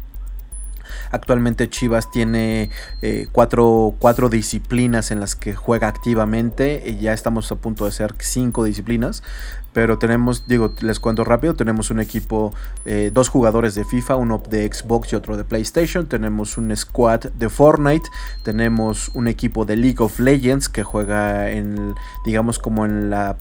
Actualmente 1.11 1.69
Chivas 1.69 2.11
tiene 2.11 2.71
eh, 3.03 3.29
cuatro, 3.33 3.95
cuatro 3.99 4.29
disciplinas 4.29 5.11
en 5.11 5.21
las 5.21 5.37
que 5.37 5.55
juega 5.55 5.89
activamente. 5.89 6.83
Y 6.87 6.99
ya 6.99 7.13
estamos 7.13 7.51
a 7.53 7.57
punto 7.57 7.85
de 7.85 7.93
ser 7.93 8.15
cinco 8.19 8.65
disciplinas. 8.65 9.23
Pero 9.73 9.99
tenemos, 9.99 10.47
digo, 10.47 10.73
les 10.81 10.99
cuento 11.01 11.23
rápido, 11.23 11.53
tenemos 11.53 11.91
un 11.91 12.01
equipo, 12.01 12.55
eh, 12.87 13.11
dos 13.13 13.29
jugadores 13.29 13.75
de 13.75 13.85
FIFA, 13.85 14.17
uno 14.17 14.43
de 14.49 14.73
Xbox 14.73 15.13
y 15.13 15.17
otro 15.17 15.37
de 15.37 15.45
PlayStation. 15.45 16.07
Tenemos 16.07 16.57
un 16.57 16.75
squad 16.75 17.25
de 17.35 17.51
Fortnite. 17.51 18.09
Tenemos 18.43 19.11
un 19.13 19.29
equipo 19.29 19.67
de 19.67 19.77
League 19.77 19.99
of 19.99 20.19
Legends 20.19 20.71
que 20.71 20.83
juega 20.83 21.51
en, 21.51 21.95
digamos, 22.25 22.59
como 22.59 22.87
en 22.87 23.11
la 23.11 23.37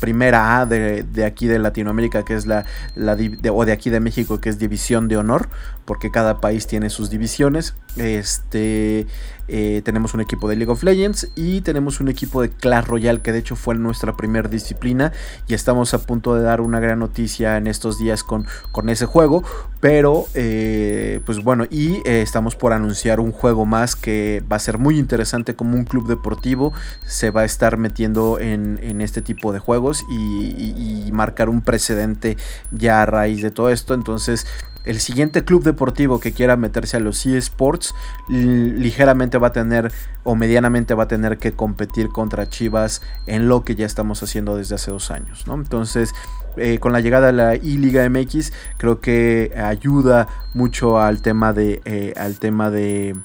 primera 0.00 0.60
A 0.60 0.66
de, 0.66 1.02
de 1.02 1.24
aquí 1.24 1.46
de 1.46 1.58
Latinoamérica, 1.58 2.24
que 2.24 2.34
es 2.34 2.46
la, 2.46 2.64
la 2.94 3.16
o 3.52 3.64
de 3.64 3.72
aquí 3.72 3.90
de 3.90 4.00
México, 4.00 4.40
que 4.40 4.48
es 4.48 4.58
División 4.58 5.08
de 5.08 5.16
Honor, 5.16 5.48
porque 5.84 6.10
cada 6.10 6.40
país 6.40 6.66
tiene 6.66 6.90
sus 6.90 7.10
divisiones. 7.10 7.74
Este, 7.96 9.06
eh, 9.48 9.82
tenemos 9.84 10.14
un 10.14 10.20
equipo 10.20 10.48
de 10.48 10.54
League 10.54 10.70
of 10.70 10.82
Legends 10.82 11.28
y 11.34 11.62
tenemos 11.62 12.00
un 12.00 12.08
equipo 12.08 12.42
de 12.42 12.50
Clash 12.50 12.84
Royale, 12.84 13.20
que 13.22 13.32
de 13.32 13.38
hecho 13.38 13.56
fue 13.56 13.74
nuestra 13.74 14.16
primera 14.16 14.48
disciplina 14.48 15.12
y 15.48 15.54
estamos 15.54 15.94
a 15.94 15.98
punto 15.98 16.34
de 16.34 16.42
dar 16.42 16.60
una 16.60 16.78
gran 16.78 16.98
noticia 16.98 17.56
en 17.56 17.66
estos 17.66 17.98
días 17.98 18.22
con, 18.22 18.46
con 18.70 18.88
ese 18.88 19.06
juego. 19.06 19.42
Pero, 19.80 20.26
eh, 20.34 21.20
pues 21.24 21.42
bueno, 21.42 21.64
y 21.70 21.96
eh, 22.04 22.20
estamos 22.20 22.56
por 22.56 22.72
anunciar 22.72 23.20
un 23.20 23.30
juego 23.32 23.64
más 23.64 23.94
que 23.94 24.42
va 24.50 24.56
a 24.56 24.58
ser 24.58 24.78
muy 24.78 24.98
interesante 24.98 25.54
como 25.54 25.76
un 25.76 25.84
club 25.84 26.08
deportivo. 26.08 26.72
Se 27.06 27.30
va 27.30 27.42
a 27.42 27.44
estar 27.44 27.78
metiendo 27.78 28.38
en, 28.40 28.80
en 28.82 29.00
este 29.00 29.22
tipo 29.22 29.52
de 29.52 29.57
juegos 29.58 30.04
y, 30.10 31.08
marcar 31.12 31.48
un 31.48 31.62
precedente 31.62 32.36
ya 32.70 33.02
a 33.02 33.06
raíz 33.06 33.42
de 33.42 33.50
todo 33.50 33.70
esto. 33.70 33.94
Entonces, 33.94 34.46
el 34.84 35.00
siguiente 35.00 35.44
club 35.44 35.64
deportivo 35.64 36.20
que 36.20 36.32
quiera 36.32 36.56
meterse 36.56 36.96
a 36.96 37.00
los 37.00 37.26
eSports 37.26 37.94
li- 38.28 38.70
ligeramente 38.70 39.36
va 39.36 39.48
a 39.48 39.52
tener 39.52 39.90
o 40.22 40.36
medianamente 40.36 40.94
va 40.94 41.04
a 41.04 41.08
tener 41.08 41.38
que 41.38 41.52
competir 41.52 42.08
contra 42.10 42.48
Chivas 42.48 43.02
en 43.26 43.48
lo 43.48 43.64
que 43.64 43.74
ya 43.74 43.84
estamos 43.84 44.22
haciendo 44.22 44.56
desde 44.56 44.76
hace 44.76 44.90
dos 44.92 45.10
años, 45.10 45.46
¿no? 45.46 45.54
Entonces, 45.54 46.14
eh, 46.56 46.78
con 46.78 46.92
la 46.92 47.00
llegada 47.00 47.28
de 47.28 47.32
la 47.32 47.56
I-Liga 47.56 48.08
MX, 48.08 48.52
creo 48.76 49.00
que 49.00 49.52
ayuda 49.56 50.28
mucho 50.54 51.00
al 51.00 51.20
tema 51.20 51.52
de, 51.52 51.80
eh, 51.84 52.14
al 52.16 52.38
tema 52.38 52.70
de, 52.70 53.16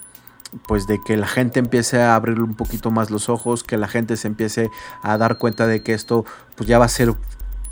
pues 0.68 0.88
de 0.88 1.00
que 1.02 1.18
la 1.18 1.28
gente 1.28 1.60
empiece 1.60 2.02
a 2.02 2.16
abrir 2.16 2.42
un 2.42 2.56
poquito 2.56 2.92
más 2.92 3.10
los 3.10 3.30
ojos, 3.30 3.64
que 3.64 3.78
la 3.78 3.88
gente 3.88 4.18
se 4.18 4.28
empiece 4.28 4.70
a 5.02 5.18
dar 5.18 5.38
cuenta 5.38 5.68
de 5.68 5.82
que 5.82 5.94
esto, 5.94 6.26
pues 6.56 6.68
ya 6.68 6.80
va 6.80 6.86
a 6.86 6.90
ser 6.90 7.16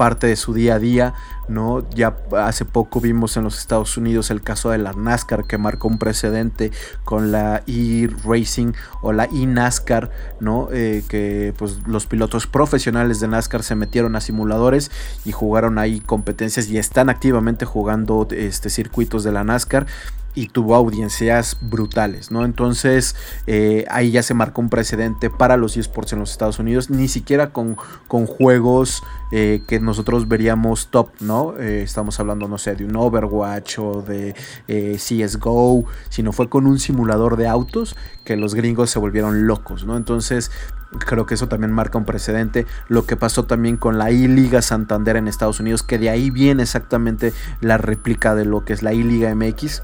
parte 0.02 0.26
de 0.26 0.36
su 0.36 0.56
día 0.56 0.76
a 0.76 0.80
día, 0.80 1.14
¿no? 1.48 1.88
Ya 1.92 2.18
hace 2.40 2.66
poco 2.66 3.00
vimos 3.00 3.38
en 3.38 3.44
los 3.44 3.60
Estados 3.60 3.98
Unidos 3.98 4.32
el 4.32 4.42
caso 4.42 4.72
de 4.72 4.80
la 4.80 4.94
NASCAR 4.94 5.46
que 5.46 5.60
marcó 5.60 5.90
un 5.90 6.00
precedente 6.00 6.72
con 7.04 7.32
la 7.32 7.62
e-racing 7.68 8.74
o 9.04 9.14
la 9.14 9.26
e-NASCAR, 9.26 10.10
¿no? 10.40 10.70
Eh, 10.72 11.04
que 11.08 11.54
pues 11.56 11.82
los 11.86 12.08
pilotos 12.08 12.48
profesionales 12.48 13.20
de 13.20 13.28
NASCAR 13.28 13.62
se 13.62 13.76
metieron 13.76 14.16
a 14.16 14.22
simuladores 14.22 14.90
y 15.24 15.34
jugaron 15.34 15.78
ahí 15.78 16.00
competencias 16.00 16.68
y 16.70 16.80
están 16.80 17.12
activamente 17.12 17.66
jugando 17.66 18.28
este 18.32 18.72
circuitos 18.72 19.24
de 19.24 19.34
la 19.34 19.44
NASCAR 19.44 19.86
y 20.34 20.48
tuvo 20.48 20.76
audiencias 20.76 21.58
brutales, 21.62 22.32
¿no? 22.32 22.46
Entonces 22.46 23.16
eh, 23.48 23.86
ahí 23.90 24.12
ya 24.12 24.24
se 24.24 24.34
marcó 24.34 24.62
un 24.62 24.70
precedente 24.70 25.30
para 25.30 25.58
los 25.58 25.78
esports 25.78 26.14
en 26.14 26.20
los 26.20 26.32
Estados 26.32 26.60
Unidos, 26.60 26.90
ni 26.90 27.08
siquiera 27.08 27.52
con, 27.52 27.78
con 28.08 28.26
juegos 28.26 29.04
eh, 29.32 29.64
que 29.68 29.80
nosotros 29.80 30.28
veríamos 30.28 30.88
top, 30.90 31.10
¿no? 31.20 31.58
Eh, 31.58 31.84
estamos 31.84 32.20
hablando, 32.20 32.48
no 32.48 32.58
sé, 32.58 32.76
de 32.76 32.86
un 32.86 32.96
Overwatch 32.96 33.80
o 33.80 34.02
de 34.02 34.36
CSGO, 34.68 35.86
sino 36.10 36.32
fue 36.32 36.50
con 36.50 36.68
un 36.68 36.80
simulador 36.80 37.38
de 37.38 37.48
autos 37.48 37.96
que 38.24 38.38
los 38.38 38.56
gringos 38.56 38.90
se 38.90 39.00
volvieron 39.00 39.48
locos, 39.48 39.86
¿no? 39.86 39.98
Entonces 39.98 40.52
creo 41.00 41.26
que 41.26 41.36
eso 41.36 41.48
también 41.48 41.72
marca 41.72 41.98
un 41.98 42.06
precedente. 42.06 42.66
Lo 42.88 43.06
que 43.06 43.16
pasó 43.16 43.46
también 43.46 43.78
con 43.78 43.98
la 43.98 44.12
I-Liga 44.12 44.62
Santander 44.62 45.16
en 45.16 45.28
Estados 45.28 45.60
Unidos, 45.60 45.84
que 45.84 45.98
de 45.98 46.10
ahí 46.10 46.30
viene 46.30 46.64
exactamente 46.64 47.34
la 47.62 47.78
réplica 47.78 48.36
de 48.36 48.46
lo 48.46 48.66
que 48.66 48.74
es 48.74 48.84
la 48.84 48.94
I-Liga 48.94 49.34
MX 49.34 49.84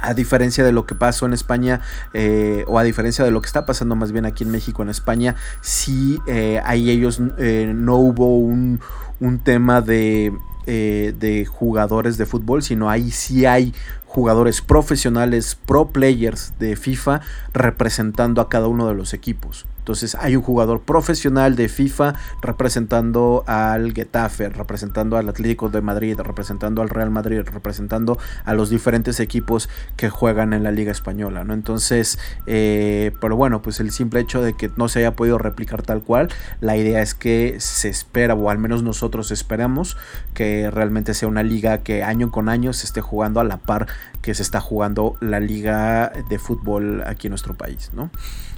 a 0.00 0.14
diferencia 0.14 0.64
de 0.64 0.72
lo 0.72 0.86
que 0.86 0.94
pasó 0.94 1.26
en 1.26 1.32
España, 1.32 1.80
eh, 2.12 2.64
o 2.66 2.78
a 2.78 2.82
diferencia 2.82 3.24
de 3.24 3.30
lo 3.30 3.40
que 3.40 3.46
está 3.46 3.66
pasando 3.66 3.96
más 3.96 4.12
bien 4.12 4.26
aquí 4.26 4.44
en 4.44 4.50
México, 4.50 4.82
en 4.82 4.88
España, 4.88 5.36
sí 5.60 6.18
eh, 6.26 6.60
ahí 6.64 6.90
ellos 6.90 7.20
eh, 7.38 7.72
no 7.74 7.96
hubo 7.96 8.38
un, 8.38 8.80
un 9.20 9.38
tema 9.38 9.80
de, 9.80 10.32
de 10.66 11.46
jugadores 11.46 12.16
de 12.16 12.26
fútbol, 12.26 12.62
sino 12.62 12.88
ahí 12.88 13.10
sí 13.10 13.46
hay 13.46 13.74
jugadores 14.06 14.62
profesionales, 14.62 15.56
pro 15.66 15.88
players 15.88 16.54
de 16.58 16.76
FIFA, 16.76 17.20
representando 17.52 18.40
a 18.40 18.48
cada 18.48 18.68
uno 18.68 18.88
de 18.88 18.94
los 18.94 19.12
equipos. 19.12 19.66
Entonces 19.84 20.14
hay 20.18 20.34
un 20.34 20.40
jugador 20.40 20.80
profesional 20.80 21.56
de 21.56 21.68
FIFA 21.68 22.14
representando 22.40 23.44
al 23.46 23.92
Getafe, 23.92 24.48
representando 24.48 25.18
al 25.18 25.28
Atlético 25.28 25.68
de 25.68 25.82
Madrid, 25.82 26.18
representando 26.18 26.80
al 26.80 26.88
Real 26.88 27.10
Madrid, 27.10 27.42
representando 27.44 28.16
a 28.46 28.54
los 28.54 28.70
diferentes 28.70 29.20
equipos 29.20 29.68
que 29.98 30.08
juegan 30.08 30.54
en 30.54 30.62
la 30.62 30.70
Liga 30.70 30.90
Española, 30.90 31.44
¿no? 31.44 31.52
Entonces, 31.52 32.18
eh, 32.46 33.12
pero 33.20 33.36
bueno, 33.36 33.60
pues 33.60 33.78
el 33.78 33.90
simple 33.90 34.20
hecho 34.20 34.40
de 34.40 34.54
que 34.54 34.70
no 34.74 34.88
se 34.88 35.00
haya 35.00 35.16
podido 35.16 35.36
replicar 35.36 35.82
tal 35.82 36.02
cual, 36.02 36.30
la 36.62 36.78
idea 36.78 37.02
es 37.02 37.14
que 37.14 37.56
se 37.58 37.90
espera, 37.90 38.32
o 38.32 38.48
al 38.48 38.56
menos 38.56 38.82
nosotros 38.82 39.30
esperamos, 39.32 39.98
que 40.32 40.70
realmente 40.70 41.12
sea 41.12 41.28
una 41.28 41.42
liga 41.42 41.82
que 41.82 42.02
año 42.02 42.30
con 42.30 42.48
año 42.48 42.72
se 42.72 42.86
esté 42.86 43.02
jugando 43.02 43.38
a 43.38 43.44
la 43.44 43.58
par 43.58 43.86
que 44.22 44.34
se 44.34 44.42
está 44.42 44.62
jugando 44.62 45.18
la 45.20 45.40
liga 45.40 46.10
de 46.30 46.38
fútbol 46.38 47.02
aquí 47.06 47.26
en 47.26 47.32
nuestro 47.32 47.54
país, 47.54 47.90
¿no? 47.92 48.10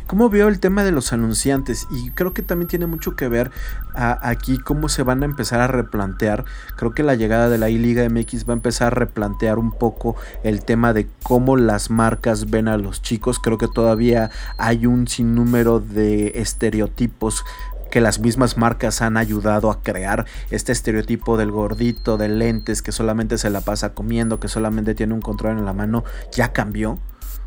¿Cómo 0.06 0.30
veo 0.30 0.46
el 0.46 0.60
tema 0.60 0.84
de 0.84 0.92
los 0.92 1.12
anunciantes? 1.12 1.88
Y 1.90 2.10
creo 2.10 2.32
que 2.32 2.42
también 2.42 2.68
tiene 2.68 2.86
mucho 2.86 3.16
que 3.16 3.26
ver 3.26 3.50
aquí 3.92 4.56
cómo 4.56 4.88
se 4.88 5.02
van 5.02 5.22
a 5.22 5.26
empezar 5.26 5.60
a 5.60 5.66
replantear. 5.66 6.44
Creo 6.76 6.92
que 6.92 7.02
la 7.02 7.16
llegada 7.16 7.48
de 7.48 7.58
la 7.58 7.70
I-Liga 7.70 8.08
MX 8.08 8.48
va 8.48 8.52
a 8.52 8.56
empezar 8.56 8.86
a 8.86 8.90
replantear 8.90 9.58
un 9.58 9.72
poco 9.72 10.14
el 10.44 10.64
tema 10.64 10.92
de 10.92 11.08
cómo 11.24 11.56
las 11.56 11.90
marcas 11.90 12.50
ven 12.50 12.68
a 12.68 12.76
los 12.76 13.02
chicos. 13.02 13.40
Creo 13.40 13.58
que 13.58 13.66
todavía 13.66 14.30
hay 14.58 14.86
un 14.86 15.08
sinnúmero 15.08 15.80
de 15.80 16.32
estereotipos 16.36 17.44
que 17.90 18.00
las 18.00 18.20
mismas 18.20 18.56
marcas 18.56 19.02
han 19.02 19.16
ayudado 19.16 19.72
a 19.72 19.82
crear 19.82 20.24
este 20.50 20.70
estereotipo 20.70 21.36
del 21.36 21.50
gordito 21.50 22.16
de 22.16 22.28
lentes 22.28 22.80
que 22.80 22.92
solamente 22.92 23.38
se 23.38 23.50
la 23.50 23.60
pasa 23.60 23.92
comiendo, 23.92 24.38
que 24.38 24.46
solamente 24.46 24.94
tiene 24.94 25.14
un 25.14 25.20
control 25.20 25.58
en 25.58 25.64
la 25.64 25.72
mano, 25.72 26.04
ya 26.30 26.52
cambió. 26.52 27.00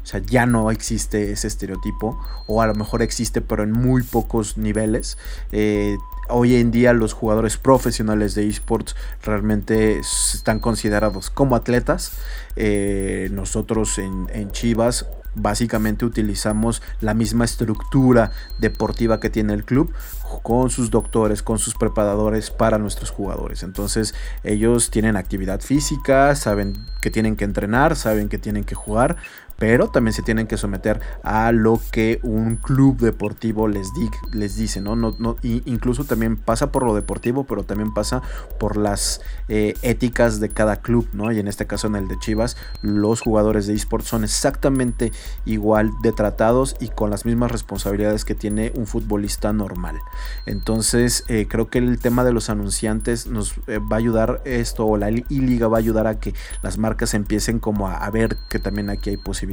O 0.09 0.11
sea, 0.11 0.21
ya 0.21 0.47
no 0.47 0.71
existe 0.71 1.31
ese 1.31 1.45
estereotipo, 1.45 2.19
o 2.47 2.63
a 2.63 2.65
lo 2.65 2.73
mejor 2.73 3.03
existe, 3.03 3.41
pero 3.41 3.61
en 3.61 3.71
muy 3.71 4.01
pocos 4.01 4.57
niveles. 4.57 5.19
Eh, 5.51 5.97
hoy 6.29 6.55
en 6.55 6.71
día 6.71 6.93
los 6.93 7.13
jugadores 7.13 7.57
profesionales 7.57 8.33
de 8.33 8.47
esports 8.47 8.95
realmente 9.21 9.99
están 9.99 10.57
considerados 10.57 11.29
como 11.29 11.55
atletas. 11.55 12.13
Eh, 12.55 13.29
nosotros 13.31 13.99
en, 13.99 14.25
en 14.33 14.49
Chivas 14.49 15.05
básicamente 15.35 16.05
utilizamos 16.05 16.81
la 17.01 17.13
misma 17.13 17.45
estructura 17.45 18.31
deportiva 18.57 19.19
que 19.19 19.29
tiene 19.29 19.53
el 19.53 19.63
club 19.63 19.93
con 20.41 20.71
sus 20.71 20.89
doctores, 20.89 21.43
con 21.43 21.59
sus 21.59 21.75
preparadores 21.75 22.49
para 22.49 22.77
nuestros 22.77 23.11
jugadores. 23.11 23.63
Entonces 23.63 24.15
ellos 24.43 24.89
tienen 24.89 25.15
actividad 25.17 25.61
física, 25.61 26.35
saben 26.35 26.85
que 26.99 27.11
tienen 27.11 27.35
que 27.35 27.45
entrenar, 27.45 27.95
saben 27.95 28.27
que 28.27 28.37
tienen 28.37 28.63
que 28.63 28.75
jugar, 28.75 29.17
pero 29.59 29.89
también 29.89 30.13
se 30.13 30.23
tienen 30.23 30.47
que 30.47 30.57
someter 30.57 31.01
a 31.21 31.51
lo 31.51 31.79
que 31.91 32.19
un 32.23 32.55
club 32.55 32.97
deportivo 32.97 33.67
les, 33.67 33.89
les 34.31 34.55
dice, 34.55 34.79
¿no? 34.81 34.95
No, 34.95 35.15
no 35.19 35.35
incluso 35.43 36.05
también 36.05 36.37
pasa 36.37 36.71
por 36.71 36.83
lo 36.83 36.95
deportivo, 36.95 37.43
pero 37.43 37.63
también 37.63 37.93
pasa 37.93 38.21
por 38.57 38.77
las 38.77 39.21
eh, 39.49 39.75
éticas 39.81 40.39
de 40.39 40.49
cada 40.49 40.77
club, 40.77 41.09
¿no? 41.11 41.31
Y 41.31 41.39
en 41.39 41.49
este 41.49 41.67
caso 41.67 41.87
en 41.87 41.97
el 41.97 42.07
de 42.07 42.17
Chivas, 42.19 42.55
los 42.81 43.19
jugadores 43.21 43.67
de 43.67 43.73
esports 43.73 44.07
son 44.07 44.23
exactamente 44.23 45.11
igual 45.45 45.91
de 46.01 46.13
tratados 46.13 46.77
y 46.79 46.87
con 46.87 47.09
las 47.09 47.25
mismas 47.25 47.51
responsabilidades 47.51 48.23
que 48.23 48.35
tiene 48.35 48.71
un 48.75 48.87
futbolista 48.87 49.51
normal. 49.51 49.97
Entonces, 50.45 51.25
eh, 51.27 51.47
creo 51.49 51.69
que 51.69 51.79
el 51.79 51.99
tema 51.99 52.23
de 52.23 52.31
los 52.31 52.49
anunciantes 52.49 53.27
nos 53.27 53.55
eh, 53.67 53.79
va 53.79 53.97
a 53.97 53.99
ayudar 53.99 54.41
esto, 54.45 54.87
o 54.87 54.95
la 54.95 55.11
I-Liga 55.11 55.67
va 55.67 55.77
a 55.77 55.79
ayudar 55.79 56.07
a 56.07 56.19
que 56.19 56.33
las 56.61 56.77
marcas 56.77 57.13
empiecen 57.13 57.59
como 57.59 57.89
a 57.89 58.09
ver 58.09 58.37
que 58.49 58.59
también 58.59 58.89
aquí 58.89 59.09
hay 59.09 59.17
posibilidades 59.17 59.48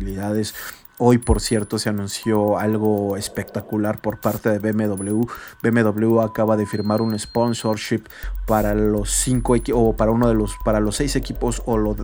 Hoy, 0.99 1.19
por 1.19 1.43
cierto, 1.43 1.79
se 1.79 1.91
anunció 1.91 2.59
algo 2.59 3.19
espectacular 3.19 4.01
por 4.01 4.19
parte 4.19 4.49
de 4.49 4.59
BMW. 4.59 5.27
BMW 5.63 6.21
acaba 6.21 6.57
de 6.57 6.65
firmar 6.65 7.03
un 7.03 7.19
sponsorship 7.19 8.05
para 8.47 8.75
los 8.75 9.11
cinco 9.11 9.57
o 9.75 9.95
para 9.95 10.11
uno 10.11 10.27
de 10.27 10.35
los 10.35 10.55
para 10.65 10.81
los 10.81 10.97
seis 10.97 11.15
equipos 11.15 11.63
o 11.67 11.77
los 11.77 11.99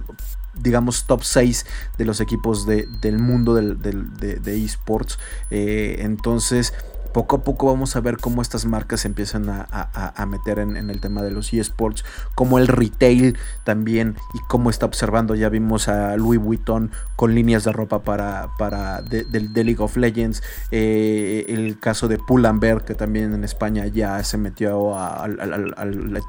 digamos 0.55 1.07
top 1.07 1.22
6 1.22 1.66
de 1.97 2.05
los 2.05 2.20
equipos 2.20 2.66
del 2.66 3.18
mundo 3.18 3.55
del, 3.55 3.80
de, 3.80 4.64
esports. 4.64 5.18
Eh, 5.51 5.97
entonces 6.01 6.74
poco 7.13 7.37
a 7.37 7.43
poco 7.43 7.67
vamos 7.67 7.97
a 7.97 8.01
ver 8.01 8.17
cómo 8.19 8.43
estas 8.43 8.65
marcas 8.65 9.01
se 9.01 9.09
empiezan 9.09 9.49
a, 9.49 10.27
meter 10.27 10.59
en, 10.59 10.77
el 10.77 11.01
tema 11.01 11.23
de 11.23 11.31
los 11.31 11.53
eSports, 11.53 12.05
como 12.35 12.59
el 12.59 12.69
retail 12.69 13.39
también 13.65 14.17
y 14.35 14.39
cómo 14.49 14.71
está 14.71 14.87
observando. 14.87 15.35
Ya 15.35 15.49
vimos 15.49 15.89
a 15.89 16.17
Louis 16.17 16.41
Vuitton 16.41 16.91
con 17.17 17.35
líneas 17.35 17.65
de 17.65 17.73
ropa 17.73 18.03
para, 18.03 18.49
para 18.59 19.03
de, 19.03 19.25
League 19.65 19.83
of 19.83 19.97
Legends, 19.97 20.43
eh, 20.71 21.45
el 21.49 21.79
caso 21.79 22.09
de 22.09 22.19
Pull&Bear 22.19 22.85
que 22.85 22.95
también 22.95 23.33
en 23.35 23.45
España 23.45 23.87
ya 23.87 24.23
se 24.25 24.39
metió 24.39 24.99
al, 24.99 25.39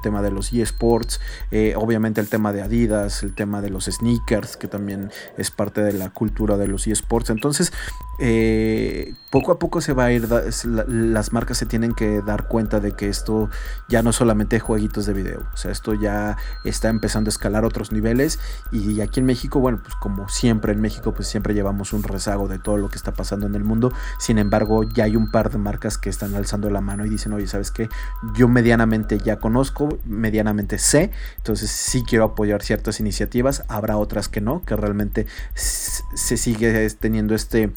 tema 0.02 0.22
de 0.22 0.32
los 0.32 0.52
eSports, 0.52 1.20
eh, 1.52 1.74
obviamente 1.78 2.20
el 2.20 2.28
tema 2.28 2.52
de 2.52 2.62
Adidas, 2.62 3.24
el 3.24 3.34
tema 3.34 3.62
de 3.62 3.70
los 3.70 3.86
sneakers 3.86 4.58
que 4.58 4.68
también 4.68 5.12
es 5.38 5.52
parte 5.52 5.82
de 5.82 5.94
la 5.94 6.10
cultura 6.10 6.58
de 6.58 6.68
los 6.68 6.88
eSports. 6.88 7.30
Entonces, 7.30 7.72
eh, 8.20 9.14
poco 9.30 9.52
a 9.52 9.60
poco 9.60 9.82
se 9.82 9.94
va 9.94 10.06
a 10.06 10.12
ir 10.12 10.28
las 10.74 11.34
marcas 11.34 11.58
se 11.58 11.66
tienen 11.66 11.94
que 11.94 12.22
dar 12.22 12.48
cuenta 12.48 12.80
de 12.80 12.94
que 12.94 13.10
esto 13.10 13.50
ya 13.88 14.02
no 14.02 14.12
solamente 14.12 14.56
es 14.56 14.62
jueguitos 14.62 15.06
de 15.06 15.14
video, 15.14 15.44
o 15.54 15.58
sea, 15.58 15.72
esto 15.72 15.94
ya 15.94 16.38
está 16.64 16.90
empezando 16.90 17.28
a 17.30 17.32
escalar 17.32 17.66
otros 17.66 17.92
niveles. 17.92 18.40
Y 18.72 19.02
aquí 19.02 19.20
en 19.20 19.26
México, 19.26 19.60
bueno, 19.60 19.80
pues 19.82 19.96
como 19.96 20.30
siempre 20.30 20.74
en 20.74 20.82
México, 20.82 21.14
pues 21.14 21.28
siempre 21.28 21.54
llevamos 21.54 21.94
un 21.94 22.04
rezago 22.04 22.48
de 22.48 22.60
todo 22.60 22.78
lo 22.78 22.90
que 22.90 22.98
está 22.98 23.14
pasando 23.14 23.46
en 23.46 23.56
el 23.56 23.64
mundo, 23.64 23.94
sin 24.20 24.38
embargo, 24.38 24.84
ya 24.84 25.06
hay 25.06 25.16
un 25.16 25.32
par 25.32 25.52
de 25.52 25.58
marcas 25.58 25.98
que 25.98 26.10
están 26.10 26.36
alzando 26.36 26.70
la 26.70 26.82
mano 26.82 27.06
y 27.06 27.10
dicen, 27.10 27.34
oye, 27.34 27.48
¿sabes 27.48 27.72
qué? 27.72 27.90
Yo 28.36 28.48
medianamente 28.48 29.20
ya 29.20 29.38
conozco, 29.38 30.00
medianamente 30.06 30.78
sé, 30.78 31.12
entonces 31.38 31.70
sí 31.70 32.04
quiero 32.08 32.26
apoyar 32.26 32.64
ciertas 32.64 33.00
iniciativas, 33.00 33.64
habrá 33.68 33.98
otras 33.98 34.30
que 34.30 34.42
no, 34.42 34.64
que 34.66 34.76
realmente 34.76 35.28
se 35.54 36.38
sigue 36.38 36.90
teniendo 37.00 37.36
este, 37.36 37.72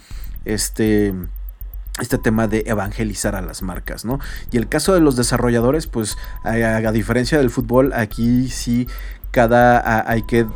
este 0.45 1.15
este 2.01 2.19
tema 2.19 2.47
de 2.49 2.65
evangelizar 2.67 3.35
a 3.35 3.43
las 3.43 3.63
marcas, 3.63 4.05
¿no? 4.05 4.21
Y 4.51 4.57
el 4.57 4.69
caso 4.69 4.95
de 4.95 5.01
los 5.01 5.17
desarrolladores, 5.17 5.87
pues 5.87 6.17
a, 6.45 6.93
diferencia 6.93 7.39
del 7.39 7.51
fútbol, 7.51 7.93
aquí 7.95 8.49
sí 8.49 8.87
cada 9.31 10.09
hay 10.09 10.23
que 10.23 10.47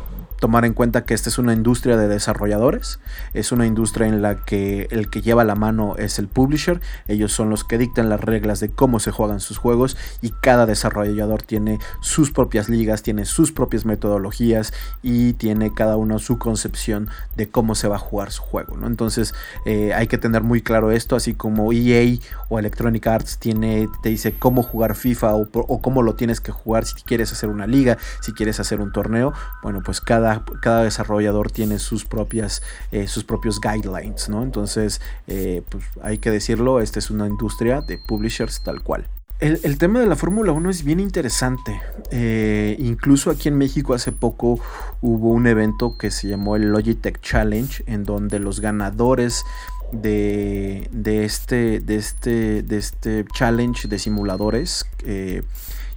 tomar 0.41 0.65
en 0.65 0.73
cuenta 0.73 1.05
que 1.05 1.13
esta 1.13 1.29
es 1.29 1.37
una 1.37 1.53
industria 1.53 1.97
de 1.97 2.07
desarrolladores, 2.07 2.99
es 3.35 3.51
una 3.51 3.67
industria 3.67 4.07
en 4.07 4.23
la 4.23 4.43
que 4.43 4.87
el 4.89 5.07
que 5.07 5.21
lleva 5.21 5.43
la 5.43 5.53
mano 5.53 5.95
es 5.97 6.17
el 6.17 6.27
publisher, 6.27 6.81
ellos 7.07 7.31
son 7.31 7.51
los 7.51 7.63
que 7.63 7.77
dictan 7.77 8.09
las 8.09 8.19
reglas 8.19 8.59
de 8.59 8.69
cómo 8.69 8.99
se 8.99 9.11
juegan 9.11 9.39
sus 9.39 9.59
juegos 9.59 9.97
y 10.19 10.31
cada 10.31 10.65
desarrollador 10.65 11.43
tiene 11.43 11.77
sus 12.01 12.31
propias 12.31 12.69
ligas, 12.69 13.03
tiene 13.03 13.25
sus 13.25 13.51
propias 13.51 13.85
metodologías 13.85 14.73
y 15.03 15.33
tiene 15.33 15.75
cada 15.75 15.95
uno 15.95 16.17
su 16.17 16.39
concepción 16.39 17.09
de 17.37 17.47
cómo 17.47 17.75
se 17.75 17.87
va 17.87 17.97
a 17.97 17.99
jugar 17.99 18.31
su 18.31 18.41
juego, 18.41 18.77
¿no? 18.77 18.87
Entonces 18.87 19.35
eh, 19.67 19.93
hay 19.93 20.07
que 20.07 20.17
tener 20.17 20.41
muy 20.41 20.63
claro 20.63 20.89
esto, 20.89 21.15
así 21.15 21.35
como 21.35 21.71
EA 21.71 22.17
o 22.49 22.57
Electronic 22.57 23.05
Arts 23.05 23.37
tiene, 23.37 23.87
te 24.01 24.09
dice 24.09 24.33
cómo 24.33 24.63
jugar 24.63 24.95
FIFA 24.95 25.35
o, 25.35 25.47
o 25.53 25.81
cómo 25.83 26.01
lo 26.01 26.15
tienes 26.15 26.41
que 26.41 26.51
jugar 26.51 26.85
si 26.85 26.95
quieres 27.03 27.31
hacer 27.31 27.49
una 27.49 27.67
liga, 27.67 27.99
si 28.21 28.33
quieres 28.33 28.59
hacer 28.59 28.81
un 28.81 28.91
torneo, 28.91 29.33
bueno, 29.61 29.83
pues 29.85 30.01
cada 30.01 30.30
cada, 30.61 30.83
desarrollador 30.83 31.51
tiene 31.51 31.79
sus 31.79 32.05
propias, 32.05 32.61
eh, 32.91 33.07
sus 33.07 33.23
propios 33.23 33.59
guidelines. 33.59 34.29
Entonces, 34.29 35.01
eh, 35.27 35.63
pues 35.69 35.83
hay 36.01 36.17
que 36.17 36.31
decirlo, 36.31 36.79
esta 36.79 36.99
es 36.99 37.09
una 37.09 37.27
industria 37.27 37.81
de 37.81 37.97
publishers 37.97 38.61
tal 38.63 38.81
cual. 38.81 39.07
El, 39.39 39.59
el 39.63 39.77
tema 39.79 39.99
de 39.99 40.05
la 40.05 40.15
Fórmula 40.15 40.51
1 40.51 40.69
es 40.69 40.83
bien 40.83 40.99
interesante. 40.99 41.81
Eh, 42.11 42.75
incluso 42.79 43.31
aquí 43.31 43.49
en 43.49 43.57
México 43.57 43.93
hace 43.93 44.11
poco 44.11 44.59
hubo 45.01 45.31
un 45.31 45.47
evento 45.47 45.97
que 45.97 46.11
se 46.11 46.27
llamó 46.27 46.55
el 46.55 46.71
Logitech 46.71 47.19
Challenge, 47.21 47.83
en 47.87 48.03
donde 48.03 48.37
los 48.37 48.59
ganadores 48.59 49.43
de, 49.91 50.87
de, 50.91 51.25
este, 51.25 51.79
de, 51.79 51.95
este, 51.95 52.61
de 52.61 52.77
este 52.77 53.25
challenge 53.33 53.87
de 53.87 53.99
simuladores 53.99 54.85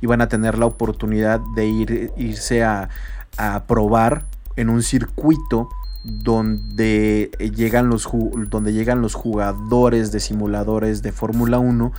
iban 0.04 0.20
a 0.20 0.28
tener 0.28 0.58
la 0.58 0.66
oportunidad 0.66 1.40
de 1.54 1.66
ir, 1.66 2.12
irse 2.16 2.62
a, 2.62 2.90
a 3.36 3.64
probar 3.66 4.24
en 4.56 4.68
un 4.68 4.82
circuito 4.82 5.68
donde 6.04 7.30
llegan 7.38 7.88
los, 7.88 8.08
donde 8.48 8.72
llegan 8.72 9.00
los 9.00 9.14
jugadores 9.14 10.12
de 10.12 10.20
simuladores 10.20 11.02
de 11.02 11.12
Fórmula 11.12 11.58
1 11.58 11.92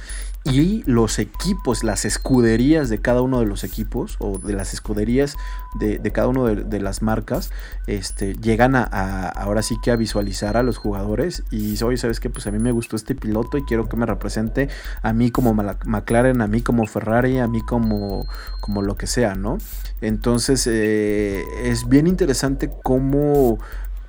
y 0.45 0.83
los 0.85 1.17
equipos, 1.17 1.83
las 1.83 2.05
escuderías 2.05 2.87
de 2.89 2.99
cada 2.99 3.21
uno 3.23 3.39
de 3.39 3.47
los 3.47 3.63
equipos 3.63 4.15
o 4.19 4.37
de 4.37 4.53
las 4.53 4.73
escuderías 4.73 5.37
de, 5.73 5.99
cada 6.11 6.27
una 6.27 6.53
de, 6.53 6.79
las 6.79 7.01
marcas, 7.01 7.51
este, 7.87 8.35
llegan 8.35 8.75
a, 8.75 8.83
ahora 9.27 9.63
sí 9.63 9.75
que 9.83 9.91
a 9.91 9.95
visualizar 9.95 10.55
a 10.55 10.63
los 10.63 10.77
jugadores 10.77 11.43
y 11.49 11.57
dice, 11.57 11.83
oye, 11.83 11.97
¿sabes 11.97 12.19
qué? 12.19 12.29
Pues 12.29 12.45
a 12.45 12.51
mí 12.51 12.59
me 12.59 12.71
gustó 12.71 12.95
este 12.95 13.15
piloto 13.15 13.57
y 13.57 13.63
quiero 13.63 13.89
que 13.89 13.97
me 13.97 14.05
represente 14.05 14.69
a 15.01 15.13
mí 15.13 15.31
como 15.31 15.53
McLaren, 15.53 16.41
a 16.41 16.47
mí 16.47 16.61
como 16.61 16.85
Ferrari, 16.85 17.39
a 17.39 17.47
mí 17.47 17.61
como, 17.61 18.27
como 18.61 18.83
lo 18.83 18.95
que 18.95 19.07
sea, 19.07 19.33
¿no? 19.33 19.57
Entonces 20.01 20.67
eh, 20.67 21.43
es 21.63 21.89
bien 21.89 22.05
interesante 22.05 22.69
cómo 22.83 23.57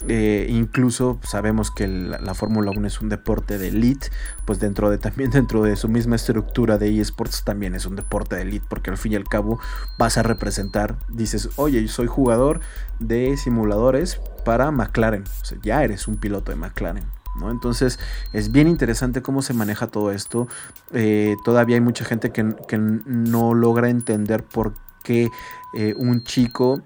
eh, 0.09 0.47
incluso 0.51 1.19
sabemos 1.23 1.71
que 1.71 1.89
la, 1.89 2.35
Fórmula 2.35 2.71
1 2.71 2.87
es 2.87 3.01
un 3.01 3.09
deporte 3.09 3.59
de 3.59 3.69
elite, 3.69 4.09
pues 4.45 4.61
dentro 4.61 4.91
de 4.91 4.99
también 4.99 5.31
dentro 5.31 5.63
de 5.63 5.77
su 5.77 5.89
misma 5.89 6.17
estructura 6.17 6.79
de 6.79 7.01
eSports 7.01 7.45
también 7.45 7.75
es 7.75 7.87
un 7.87 7.97
deporte 7.97 8.37
de 8.37 8.43
elite, 8.43 8.67
porque 8.69 8.91
al 8.91 8.99
fin 8.99 9.13
y 9.13 9.17
al 9.17 9.25
cabo 9.25 9.59
vas 9.99 10.19
a 10.19 10.23
representar, 10.23 10.97
dices, 11.09 11.51
oye, 11.57 11.83
yo 11.83 11.89
soy 11.89 12.07
jugador 12.07 12.61
de 13.01 13.37
simuladores 13.37 14.21
para 14.45 14.71
McLaren, 14.71 15.25
o 15.43 15.45
sea, 15.45 15.59
ya 15.63 15.83
eres 15.83 16.07
un 16.09 16.17
piloto 16.17 16.53
de 16.53 16.57
McLaren. 16.57 17.05
¿No? 17.39 17.51
Entonces 17.51 17.99
es 18.33 18.51
bien 18.51 18.67
interesante 18.67 19.21
cómo 19.21 19.43
se 19.43 19.53
maneja 19.53 19.89
todo 19.89 20.11
esto. 20.11 20.49
Eh, 20.93 21.37
todavía 21.45 21.77
hay 21.77 21.83
mucha 21.83 22.07
gente 22.07 22.31
que, 22.33 22.43
no 22.79 23.53
logra 23.53 23.91
entender 23.91 24.43
por 24.43 24.73
qué 25.03 25.29
eh, 25.75 25.95
un 25.99 26.25
chico 26.25 26.81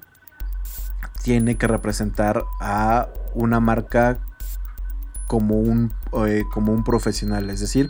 tiene 1.22 1.56
que 1.56 1.66
representar 1.66 2.44
a 2.60 3.08
una 3.34 3.60
marca 3.60 4.18
como 5.26 5.60
un, 5.60 5.92
eh, 6.26 6.44
como 6.52 6.72
un 6.72 6.82
profesional. 6.82 7.50
Es 7.50 7.60
decir, 7.60 7.88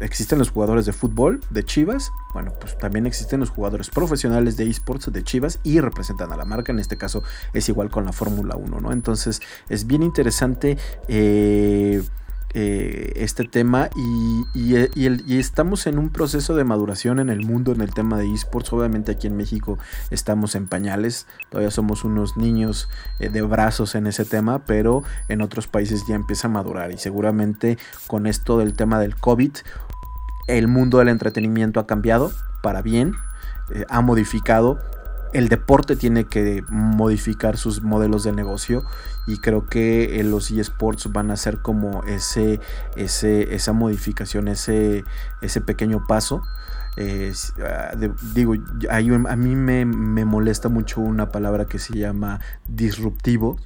existen 0.00 0.38
los 0.38 0.50
jugadores 0.50 0.86
de 0.86 0.92
fútbol 0.92 1.40
de 1.50 1.64
Chivas, 1.64 2.10
bueno, 2.32 2.52
pues 2.58 2.76
también 2.78 3.06
existen 3.06 3.40
los 3.40 3.50
jugadores 3.50 3.90
profesionales 3.90 4.56
de 4.56 4.68
esports 4.68 5.12
de 5.12 5.22
Chivas 5.22 5.60
y 5.62 5.80
representan 5.80 6.32
a 6.32 6.36
la 6.36 6.44
marca, 6.44 6.72
en 6.72 6.78
este 6.78 6.96
caso 6.96 7.22
es 7.52 7.68
igual 7.68 7.90
con 7.90 8.04
la 8.04 8.12
Fórmula 8.12 8.56
1, 8.56 8.80
¿no? 8.80 8.92
Entonces 8.92 9.40
es 9.68 9.86
bien 9.86 10.02
interesante. 10.02 10.78
Eh, 11.08 12.02
eh, 12.54 13.12
este 13.16 13.44
tema 13.44 13.88
y, 13.96 14.44
y, 14.54 15.38
estamos 15.38 15.86
en 15.86 15.98
un 15.98 16.10
proceso 16.10 16.54
de 16.54 16.64
maduración 16.64 17.18
en 17.18 17.30
el 17.30 17.46
mundo 17.46 17.72
en 17.72 17.80
el 17.80 17.94
tema 17.94 18.18
de 18.18 18.30
esports. 18.30 18.72
Obviamente 18.72 19.12
aquí 19.12 19.26
en 19.26 19.36
México 19.36 19.78
estamos 20.10 20.54
en 20.54 20.68
pañales, 20.68 21.26
todavía 21.48 21.70
somos 21.70 22.04
unos 22.04 22.36
niños 22.36 22.88
eh, 23.20 23.30
de 23.30 23.40
brazos 23.40 23.94
en 23.94 24.06
ese 24.06 24.24
tema, 24.24 24.64
pero 24.66 25.02
en 25.28 25.40
otros 25.40 25.66
países 25.66 26.04
ya 26.06 26.14
empieza 26.14 26.48
a 26.48 26.50
madurar 26.50 26.92
y 26.92 26.98
seguramente 26.98 27.78
con 28.06 28.26
esto 28.26 28.58
del 28.58 28.74
tema 28.74 29.00
del 29.00 29.16
COVID, 29.16 29.52
el 30.46 30.68
mundo 30.68 30.98
del 30.98 31.08
entretenimiento 31.08 31.80
ha 31.80 31.86
cambiado 31.86 32.32
para 32.62 32.82
bien, 32.82 33.14
eh, 33.74 33.86
ha 33.88 34.02
modificado 34.02 34.78
el 35.32 35.48
deporte 35.48 35.96
tiene 35.96 36.24
que 36.24 36.62
modificar 36.68 37.56
sus 37.56 37.82
modelos 37.82 38.24
de 38.24 38.32
negocio 38.32 38.84
y 39.26 39.38
creo 39.38 39.66
que 39.66 40.20
eh, 40.20 40.24
los 40.24 40.50
eSports 40.50 41.10
van 41.12 41.30
a 41.30 41.36
ser 41.36 41.58
como 41.58 42.04
ese, 42.04 42.60
ese, 42.96 43.54
esa 43.54 43.72
modificación, 43.72 44.48
ese, 44.48 45.04
ese 45.40 45.60
pequeño 45.60 46.06
paso. 46.06 46.42
Ah, 47.64 47.92
digo, 48.34 48.54
a 48.90 49.36
mí 49.36 49.56
me, 49.56 50.24
molesta 50.24 50.68
mucho 50.68 51.00
una 51.00 51.30
palabra 51.30 51.64
que 51.64 51.78
se 51.78 51.96
llama 51.96 52.40
disruptivo. 52.68 53.56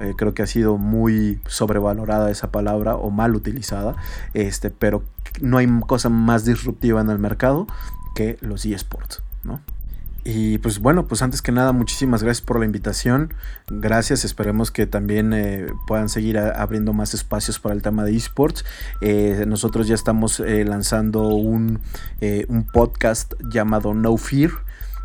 Eh, 0.00 0.14
creo 0.16 0.34
que 0.34 0.42
ha 0.42 0.46
sido 0.46 0.78
muy 0.78 1.40
sobrevalorada 1.46 2.30
esa 2.30 2.52
palabra 2.52 2.94
o 2.94 3.10
mal 3.10 3.34
utilizada, 3.34 3.96
este, 4.34 4.70
pero 4.70 5.02
no 5.40 5.58
hay 5.58 5.68
cosa 5.86 6.08
más 6.08 6.44
disruptiva 6.44 7.00
en 7.00 7.10
el 7.10 7.18
mercado 7.18 7.66
que 8.14 8.38
los 8.40 8.64
eSports, 8.64 9.22
¿no? 9.42 9.60
Y 10.32 10.58
pues 10.58 10.78
bueno, 10.78 11.08
pues 11.08 11.22
antes 11.22 11.42
que 11.42 11.50
nada, 11.50 11.72
muchísimas 11.72 12.22
gracias 12.22 12.46
por 12.46 12.60
la 12.60 12.64
invitación. 12.64 13.34
Gracias, 13.68 14.24
esperemos 14.24 14.70
que 14.70 14.86
también 14.86 15.32
eh, 15.32 15.66
puedan 15.88 16.08
seguir 16.08 16.38
abriendo 16.38 16.92
más 16.92 17.14
espacios 17.14 17.58
para 17.58 17.74
el 17.74 17.82
tema 17.82 18.04
de 18.04 18.14
esports. 18.14 18.64
Eh, 19.00 19.44
nosotros 19.48 19.88
ya 19.88 19.96
estamos 19.96 20.38
eh, 20.38 20.64
lanzando 20.64 21.30
un, 21.30 21.80
un 22.46 22.64
podcast 22.64 23.34
llamado 23.52 23.92
No 23.92 24.16
Fear 24.16 24.52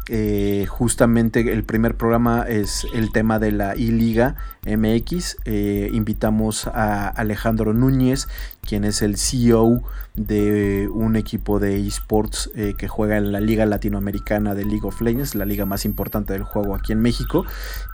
eh, 0.07 0.67
justamente 0.69 1.51
el 1.51 1.63
primer 1.63 1.95
programa 1.95 2.45
es 2.47 2.85
el 2.93 3.11
tema 3.11 3.39
de 3.39 3.51
la 3.51 3.75
I-Liga 3.75 4.35
MX. 4.65 5.37
Eh, 5.45 5.89
invitamos 5.93 6.67
a 6.67 7.07
Alejandro 7.07 7.73
Núñez, 7.73 8.27
quien 8.61 8.83
es 8.83 9.01
el 9.01 9.17
CEO 9.17 9.83
de 10.15 10.87
un 10.93 11.15
equipo 11.17 11.59
de 11.59 11.85
esports 11.85 12.49
eh, 12.55 12.73
que 12.77 12.87
juega 12.87 13.17
en 13.17 13.31
la 13.31 13.41
Liga 13.41 13.65
Latinoamericana 13.65 14.55
de 14.55 14.63
League 14.63 14.87
of 14.87 15.01
Legends, 15.01 15.35
la 15.35 15.43
liga 15.43 15.65
más 15.65 15.83
importante 15.85 16.33
del 16.33 16.43
juego 16.43 16.75
aquí 16.75 16.93
en 16.93 17.01
México. 17.01 17.45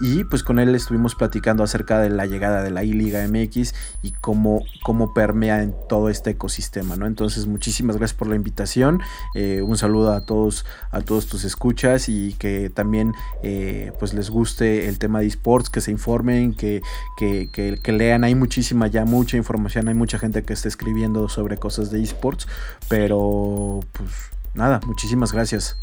Y 0.01 0.23
pues 0.25 0.43
con 0.43 0.59
él 0.59 0.75
estuvimos 0.75 1.15
platicando 1.15 1.63
acerca 1.63 1.99
de 1.99 2.09
la 2.09 2.25
llegada 2.25 2.61
de 2.61 2.71
la 2.71 2.83
I-Liga 2.83 3.25
MX 3.27 3.73
y 4.03 4.11
cómo, 4.11 4.63
cómo 4.83 5.13
permea 5.13 5.63
en 5.63 5.73
todo 5.89 6.09
este 6.09 6.31
ecosistema. 6.31 6.95
¿no? 6.95 7.07
Entonces, 7.07 7.47
muchísimas 7.47 7.97
gracias 7.97 8.17
por 8.17 8.27
la 8.27 8.35
invitación. 8.35 9.01
un 9.33 9.77
saludo 9.77 10.13
a 10.13 10.21
todos, 10.21 10.65
a 10.91 11.01
todos 11.01 11.27
tus 11.27 11.43
escuchas 11.43 12.00
y 12.09 12.33
que 12.33 12.69
también 12.69 13.13
eh, 13.43 13.91
pues 13.99 14.13
les 14.13 14.29
guste 14.29 14.87
el 14.87 14.99
tema 14.99 15.19
de 15.19 15.27
esports, 15.27 15.69
que 15.69 15.81
se 15.81 15.91
informen, 15.91 16.53
que, 16.53 16.81
que, 17.17 17.91
lean. 17.91 18.23
Hay 18.23 18.35
muchísima 18.35 18.87
ya, 18.87 19.05
mucha 19.05 19.37
información, 19.37 19.87
hay 19.87 19.93
mucha 19.93 20.17
gente 20.17 20.43
que 20.43 20.53
está 20.53 20.67
escribiendo 20.67 21.29
sobre 21.29 21.57
cosas 21.57 21.91
de 21.91 22.01
esports, 22.01 22.47
pero 22.87 23.79
pues 23.93 24.09
nada, 24.53 24.79
muchísimas 24.85 25.31
gracias. 25.31 25.77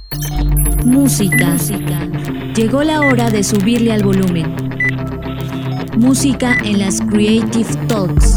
Música. 0.84 1.56
Llegó 2.54 2.82
la 2.82 3.00
hora 3.00 3.30
de 3.30 3.42
subirle 3.42 3.92
al 3.92 4.02
volumen. 4.02 4.54
Música 5.96 6.56
en 6.64 6.78
las 6.78 7.00
Creative 7.00 7.86
Talks. 7.88 8.36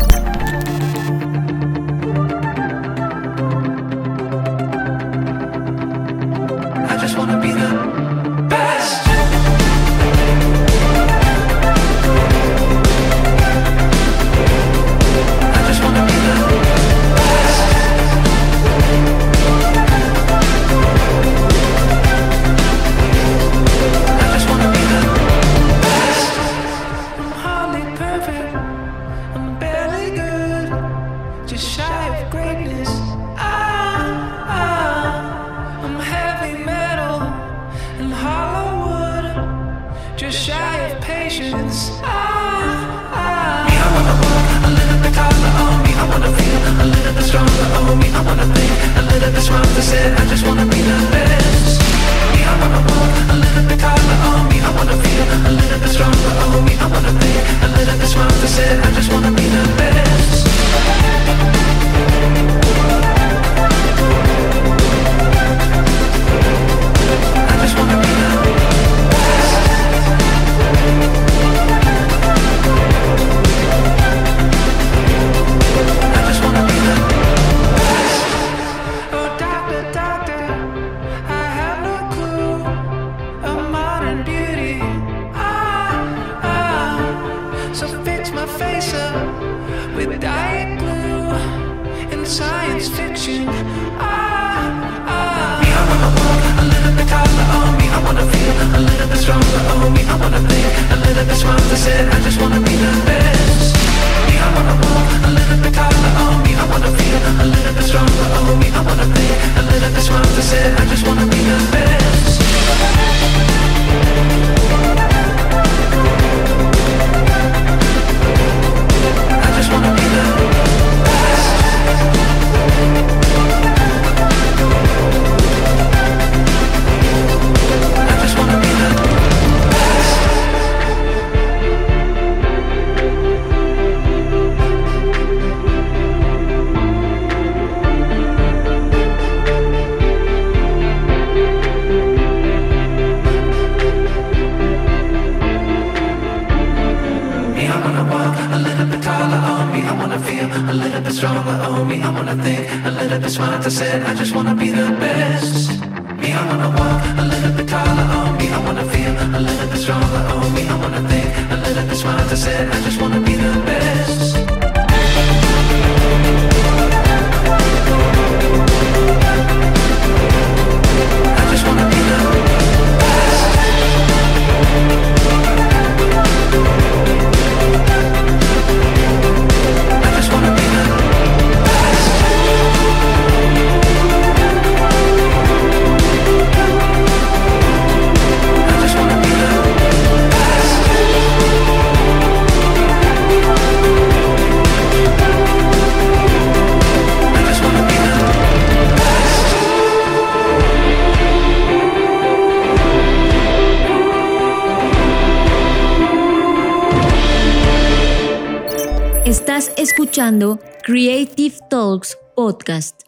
Creative 210.84 211.56
Talks 211.70 212.18
Podcast. 212.36 213.02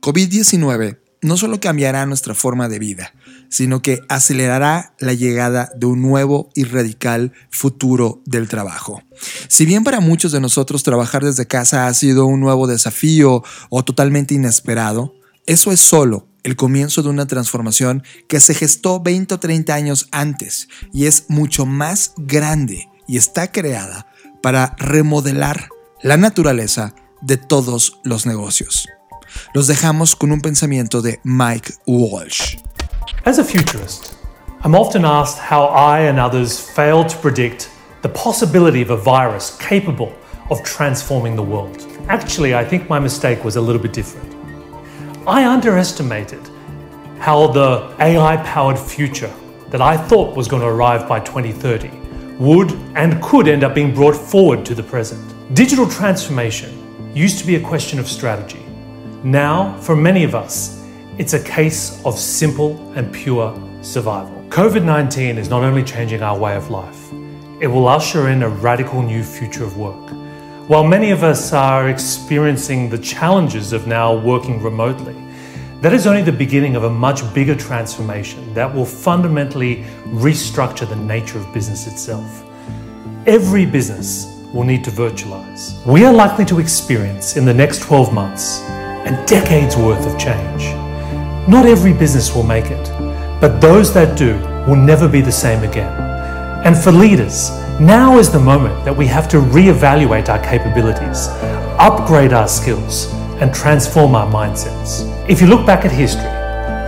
COVID-19 0.00 1.00
no 1.22 1.36
solo 1.36 1.58
cambiará 1.58 2.06
nuestra 2.06 2.34
forma 2.34 2.68
de 2.68 2.78
vida, 2.78 3.12
sino 3.48 3.82
que 3.82 4.00
acelerará 4.08 4.94
la 5.00 5.12
llegada 5.12 5.72
de 5.74 5.86
un 5.86 6.00
nuevo 6.00 6.48
y 6.54 6.62
radical 6.64 7.32
futuro 7.50 8.22
del 8.24 8.48
trabajo. 8.48 9.02
Si 9.48 9.66
bien 9.66 9.82
para 9.82 10.00
muchos 10.00 10.30
de 10.30 10.40
nosotros 10.40 10.84
trabajar 10.84 11.24
desde 11.24 11.46
casa 11.46 11.88
ha 11.88 11.94
sido 11.94 12.26
un 12.26 12.38
nuevo 12.38 12.68
desafío 12.68 13.42
o 13.68 13.84
totalmente 13.84 14.34
inesperado, 14.34 15.14
eso 15.46 15.72
es 15.72 15.80
solo 15.80 16.28
el 16.44 16.54
comienzo 16.54 17.02
de 17.02 17.08
una 17.08 17.26
transformación 17.26 18.04
que 18.28 18.38
se 18.38 18.54
gestó 18.54 19.00
20 19.00 19.34
o 19.34 19.40
30 19.40 19.74
años 19.74 20.08
antes 20.12 20.68
y 20.92 21.06
es 21.06 21.24
mucho 21.28 21.66
más 21.66 22.12
grande 22.16 22.88
y 23.08 23.16
está 23.16 23.50
creada 23.50 24.06
para 24.40 24.76
remodelar 24.78 25.68
la 26.02 26.16
naturaleza 26.16 26.94
de 27.20 27.36
todos 27.36 28.00
los 28.04 28.24
negocios. 28.24 28.88
Los 29.52 29.66
dejamos 29.66 30.16
con 30.16 30.32
un 30.32 30.40
pensamiento 30.40 31.02
de 31.02 31.20
Mike 31.24 31.74
Walsh. 31.86 32.56
As 33.26 33.38
a 33.38 33.44
futurist, 33.44 34.14
I'm 34.64 34.74
often 34.74 35.04
asked 35.04 35.38
how 35.38 35.66
I 35.66 36.08
and 36.08 36.18
others 36.18 36.58
failed 36.58 37.08
to 37.10 37.18
predict 37.18 37.68
the 38.02 38.08
possibility 38.08 38.82
of 38.82 38.90
a 38.90 38.96
virus 38.96 39.56
capable 39.58 40.12
of 40.50 40.62
transforming 40.62 41.36
the 41.36 41.42
world. 41.42 41.86
Actually, 42.08 42.54
I 42.54 42.64
think 42.64 42.88
my 42.88 42.98
mistake 42.98 43.44
was 43.44 43.56
a 43.56 43.60
little 43.60 43.80
bit 43.80 43.92
different. 43.92 44.34
I 45.26 45.44
underestimated 45.44 46.40
how 47.18 47.48
the 47.48 47.94
AI 48.00 48.38
powered 48.38 48.78
future 48.78 49.30
that 49.68 49.82
I 49.82 49.98
thought 49.98 50.34
was 50.34 50.48
going 50.48 50.62
to 50.62 50.68
arrive 50.68 51.06
by 51.06 51.20
2030 51.20 51.90
would 52.38 52.72
and 52.96 53.22
could 53.22 53.48
end 53.48 53.64
up 53.64 53.74
being 53.74 53.94
brought 53.94 54.16
forward 54.16 54.64
to 54.64 54.74
the 54.74 54.82
present. 54.82 55.39
Digital 55.54 55.88
transformation 55.90 57.12
used 57.12 57.40
to 57.40 57.44
be 57.44 57.56
a 57.56 57.60
question 57.60 57.98
of 57.98 58.06
strategy. 58.06 58.64
Now, 59.24 59.76
for 59.78 59.96
many 59.96 60.22
of 60.22 60.32
us, 60.32 60.86
it's 61.18 61.32
a 61.32 61.42
case 61.42 62.00
of 62.04 62.16
simple 62.16 62.78
and 62.94 63.12
pure 63.12 63.52
survival. 63.82 64.44
COVID 64.50 64.84
19 64.84 65.38
is 65.38 65.48
not 65.48 65.64
only 65.64 65.82
changing 65.82 66.22
our 66.22 66.38
way 66.38 66.54
of 66.54 66.70
life, 66.70 67.12
it 67.60 67.66
will 67.66 67.88
usher 67.88 68.28
in 68.28 68.44
a 68.44 68.48
radical 68.48 69.02
new 69.02 69.24
future 69.24 69.64
of 69.64 69.76
work. 69.76 70.10
While 70.68 70.84
many 70.84 71.10
of 71.10 71.24
us 71.24 71.52
are 71.52 71.88
experiencing 71.88 72.88
the 72.88 72.98
challenges 72.98 73.72
of 73.72 73.88
now 73.88 74.16
working 74.16 74.62
remotely, 74.62 75.16
that 75.80 75.92
is 75.92 76.06
only 76.06 76.22
the 76.22 76.30
beginning 76.30 76.76
of 76.76 76.84
a 76.84 76.90
much 76.90 77.22
bigger 77.34 77.56
transformation 77.56 78.54
that 78.54 78.72
will 78.72 78.86
fundamentally 78.86 79.82
restructure 80.06 80.88
the 80.88 80.94
nature 80.94 81.38
of 81.38 81.52
business 81.52 81.88
itself. 81.88 82.44
Every 83.26 83.66
business 83.66 84.39
will 84.52 84.64
need 84.64 84.82
to 84.84 84.90
virtualize. 84.90 85.84
We 85.86 86.04
are 86.04 86.12
likely 86.12 86.44
to 86.46 86.58
experience 86.58 87.36
in 87.36 87.44
the 87.44 87.54
next 87.54 87.82
12 87.82 88.12
months 88.12 88.60
a 88.60 89.24
decade's 89.26 89.76
worth 89.76 90.06
of 90.06 90.18
change. 90.18 90.64
Not 91.48 91.66
every 91.66 91.92
business 91.92 92.34
will 92.34 92.42
make 92.42 92.66
it, 92.66 92.88
but 93.40 93.60
those 93.60 93.94
that 93.94 94.18
do 94.18 94.34
will 94.66 94.76
never 94.76 95.08
be 95.08 95.20
the 95.20 95.32
same 95.32 95.62
again. 95.62 95.92
And 96.64 96.76
for 96.76 96.92
leaders, 96.92 97.50
now 97.80 98.18
is 98.18 98.30
the 98.30 98.40
moment 98.40 98.84
that 98.84 98.94
we 98.94 99.06
have 99.06 99.28
to 99.30 99.38
reevaluate 99.38 100.28
our 100.28 100.42
capabilities, 100.42 101.28
upgrade 101.78 102.32
our 102.32 102.48
skills, 102.48 103.10
and 103.40 103.54
transform 103.54 104.14
our 104.14 104.30
mindsets. 104.30 105.08
If 105.28 105.40
you 105.40 105.46
look 105.46 105.64
back 105.64 105.86
at 105.86 105.92
history, 105.92 106.22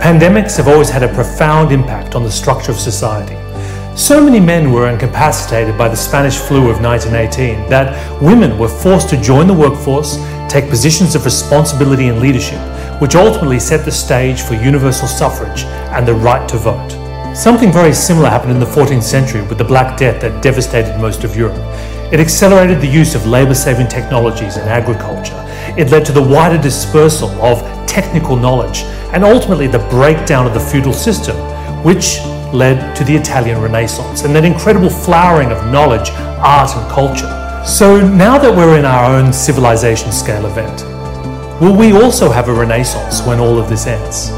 pandemics 0.03 0.57
have 0.57 0.67
always 0.67 0.89
had 0.89 1.01
a 1.01 1.13
profound 1.13 1.71
impact 1.71 2.13
on 2.13 2.23
the 2.23 2.31
structure 2.31 2.71
of 2.71 2.77
society. 2.77 3.42
So 3.95 4.23
many 4.23 4.39
men 4.39 4.71
were 4.71 4.89
incapacitated 4.89 5.77
by 5.77 5.87
the 5.87 5.95
Spanish 5.95 6.37
flu 6.37 6.71
of 6.71 6.81
1918 6.81 7.69
that 7.69 7.93
women 8.19 8.57
were 8.57 8.67
forced 8.67 9.07
to 9.09 9.21
join 9.21 9.45
the 9.45 9.53
workforce, 9.53 10.17
take 10.49 10.67
positions 10.67 11.13
of 11.13 11.25
responsibility 11.25 12.07
and 12.07 12.19
leadership, 12.19 12.59
which 12.99 13.13
ultimately 13.13 13.59
set 13.59 13.85
the 13.85 13.91
stage 13.91 14.41
for 14.41 14.55
universal 14.55 15.07
suffrage 15.07 15.65
and 15.93 16.07
the 16.07 16.13
right 16.15 16.49
to 16.49 16.57
vote. 16.57 16.89
Something 17.35 17.71
very 17.71 17.93
similar 17.93 18.29
happened 18.29 18.53
in 18.53 18.59
the 18.59 18.65
14th 18.65 19.03
century 19.03 19.43
with 19.43 19.59
the 19.59 19.63
Black 19.63 19.95
Death 19.95 20.19
that 20.21 20.41
devastated 20.41 20.99
most 20.99 21.23
of 21.23 21.35
Europe. 21.35 21.61
It 22.11 22.19
accelerated 22.19 22.81
the 22.81 22.87
use 22.87 23.13
of 23.13 23.27
labor 23.27 23.53
saving 23.53 23.89
technologies 23.89 24.57
in 24.57 24.67
agriculture. 24.67 25.39
It 25.77 25.91
led 25.91 26.03
to 26.07 26.11
the 26.11 26.21
wider 26.21 26.59
dispersal 26.59 27.29
of 27.43 27.61
technical 27.87 28.35
knowledge 28.35 28.81
and 29.13 29.23
ultimately 29.23 29.67
the 29.67 29.87
breakdown 29.89 30.47
of 30.47 30.55
the 30.55 30.59
feudal 30.59 30.93
system, 30.93 31.35
which 31.83 32.17
led 32.53 32.95
to 32.95 33.03
the 33.03 33.15
Italian 33.15 33.59
Renaissance 33.59 34.23
and 34.23 34.35
that 34.35 34.45
incredible 34.45 34.89
flowering 34.89 35.51
of 35.51 35.65
knowledge, 35.71 36.11
art, 36.39 36.69
and 36.75 36.91
culture. 36.91 37.27
So 37.65 37.99
now 38.05 38.37
that 38.37 38.55
we're 38.55 38.77
in 38.77 38.85
our 38.85 39.05
own 39.05 39.33
civilization 39.33 40.11
scale 40.11 40.45
event, 40.45 40.83
will 41.59 41.75
we 41.75 41.93
also 41.93 42.29
have 42.29 42.49
a 42.49 42.53
renaissance 42.53 43.25
when 43.25 43.39
all 43.39 43.57
of 43.57 43.69
this 43.69 43.87
ends? 43.87 44.29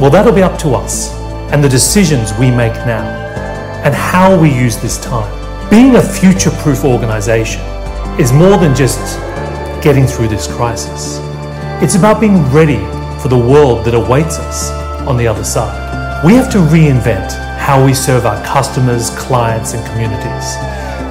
Well, 0.00 0.10
that'll 0.10 0.32
be 0.32 0.42
up 0.42 0.58
to 0.60 0.74
us 0.74 1.12
and 1.52 1.62
the 1.62 1.68
decisions 1.68 2.32
we 2.38 2.50
make 2.50 2.74
now 2.86 3.04
and 3.84 3.94
how 3.94 4.38
we 4.38 4.54
use 4.54 4.76
this 4.76 4.98
time. 4.98 5.30
Being 5.70 5.96
a 5.96 6.02
future 6.02 6.50
proof 6.62 6.84
organization 6.84 7.62
is 8.18 8.32
more 8.32 8.56
than 8.58 8.74
just 8.74 9.18
getting 9.82 10.06
through 10.06 10.28
this 10.28 10.46
crisis. 10.46 11.18
It's 11.82 11.96
about 11.96 12.20
being 12.20 12.42
ready 12.52 12.78
for 13.20 13.28
the 13.28 13.38
world 13.38 13.84
that 13.86 13.94
awaits 13.94 14.38
us 14.38 14.70
on 15.08 15.16
the 15.16 15.26
other 15.26 15.44
side. 15.44 15.83
We 16.24 16.32
have 16.36 16.50
to 16.52 16.58
reinvent 16.72 17.32
how 17.58 17.84
we 17.84 17.92
serve 17.92 18.24
our 18.24 18.42
customers, 18.46 19.10
clients, 19.10 19.74
and 19.74 19.84
communities. 19.88 20.56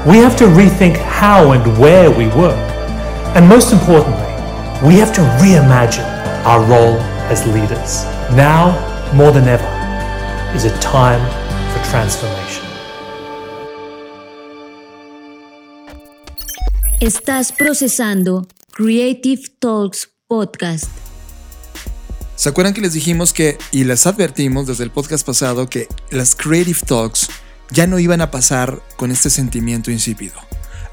We 0.07 0.18
have 0.18 0.35
to 0.38 0.45
rethink 0.45 0.98
how 0.98 1.52
and 1.52 1.77
where 1.77 2.10
we 2.10 2.26
work. 2.30 2.57
And 3.35 3.48
most 3.48 3.72
importantly, 3.72 4.34
we 4.81 4.95
have 4.95 5.14
to 5.14 5.22
reimagine 5.40 6.10
our 6.45 6.61
role 6.61 6.98
as 7.30 7.45
leaders. 7.45 8.06
Now, 8.35 8.73
more 9.14 9.31
than 9.31 9.48
ever, 9.48 9.69
is 10.56 10.65
a 10.65 10.76
time 10.80 11.22
for 11.72 11.80
transformation. 11.91 12.65
Estás 16.99 17.52
procesando 17.52 18.48
Creative 18.72 19.48
Talks 19.60 20.07
Podcast. 20.27 21.02
¿Se 22.35 22.49
acuerdan 22.49 22.73
que 22.73 22.81
les 22.81 22.93
dijimos 22.93 23.31
que, 23.31 23.57
y 23.72 23.84
les 23.84 24.07
advertimos 24.07 24.65
desde 24.65 24.84
el 24.84 24.91
podcast 24.91 25.26
pasado, 25.26 25.69
que 25.69 25.88
las 26.10 26.35
Creative 26.35 26.80
Talks 26.85 27.30
ya 27.69 27.85
no 27.85 27.99
iban 27.99 28.22
a 28.22 28.31
pasar 28.31 28.81
con 28.97 29.11
este 29.11 29.30
sentimiento 29.30 29.91
insípido? 29.91 30.34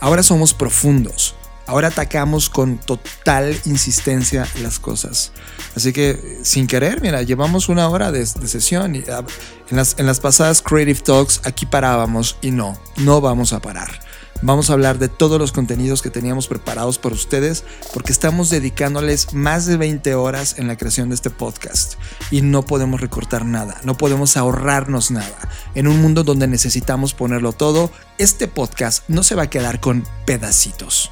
Ahora 0.00 0.22
somos 0.22 0.52
profundos. 0.52 1.34
Ahora 1.66 1.88
atacamos 1.88 2.50
con 2.50 2.78
total 2.78 3.56
insistencia 3.64 4.46
las 4.60 4.78
cosas. 4.78 5.32
Así 5.76 5.92
que, 5.92 6.40
sin 6.42 6.66
querer, 6.66 7.00
mira, 7.00 7.22
llevamos 7.22 7.68
una 7.68 7.88
hora 7.88 8.10
de, 8.10 8.26
sesión. 8.26 8.96
Y, 8.96 9.04
ah, 9.10 9.24
en, 9.70 9.76
las, 9.76 9.94
en 9.98 10.06
las 10.06 10.20
pasadas 10.20 10.62
Creative 10.62 11.00
Talks 11.00 11.40
aquí 11.44 11.66
parábamos 11.66 12.36
y 12.42 12.50
no, 12.50 12.78
no 12.96 13.20
vamos 13.20 13.52
a 13.52 13.60
parar. 13.60 14.00
Vamos 14.42 14.70
a 14.70 14.72
hablar 14.72 14.98
de 14.98 15.08
todos 15.08 15.38
los 15.38 15.52
contenidos 15.52 16.00
que 16.00 16.08
teníamos 16.08 16.48
preparados 16.48 16.98
para 16.98 17.14
ustedes 17.14 17.62
porque 17.92 18.10
estamos 18.10 18.48
dedicándoles 18.48 19.34
más 19.34 19.66
de 19.66 19.76
20 19.76 20.14
horas 20.14 20.58
en 20.58 20.66
la 20.66 20.78
creación 20.78 21.10
de 21.10 21.14
este 21.14 21.28
podcast 21.28 21.94
y 22.30 22.40
no 22.40 22.62
podemos 22.62 23.02
recortar 23.02 23.44
nada, 23.44 23.78
no 23.84 23.98
podemos 23.98 24.38
ahorrarnos 24.38 25.10
nada. 25.10 25.48
En 25.74 25.86
un 25.86 26.00
mundo 26.00 26.24
donde 26.24 26.48
necesitamos 26.48 27.12
ponerlo 27.12 27.52
todo, 27.52 27.90
este 28.16 28.48
podcast 28.48 29.04
no 29.08 29.22
se 29.22 29.34
va 29.34 29.42
a 29.42 29.50
quedar 29.50 29.78
con 29.78 30.04
pedacitos. 30.24 31.10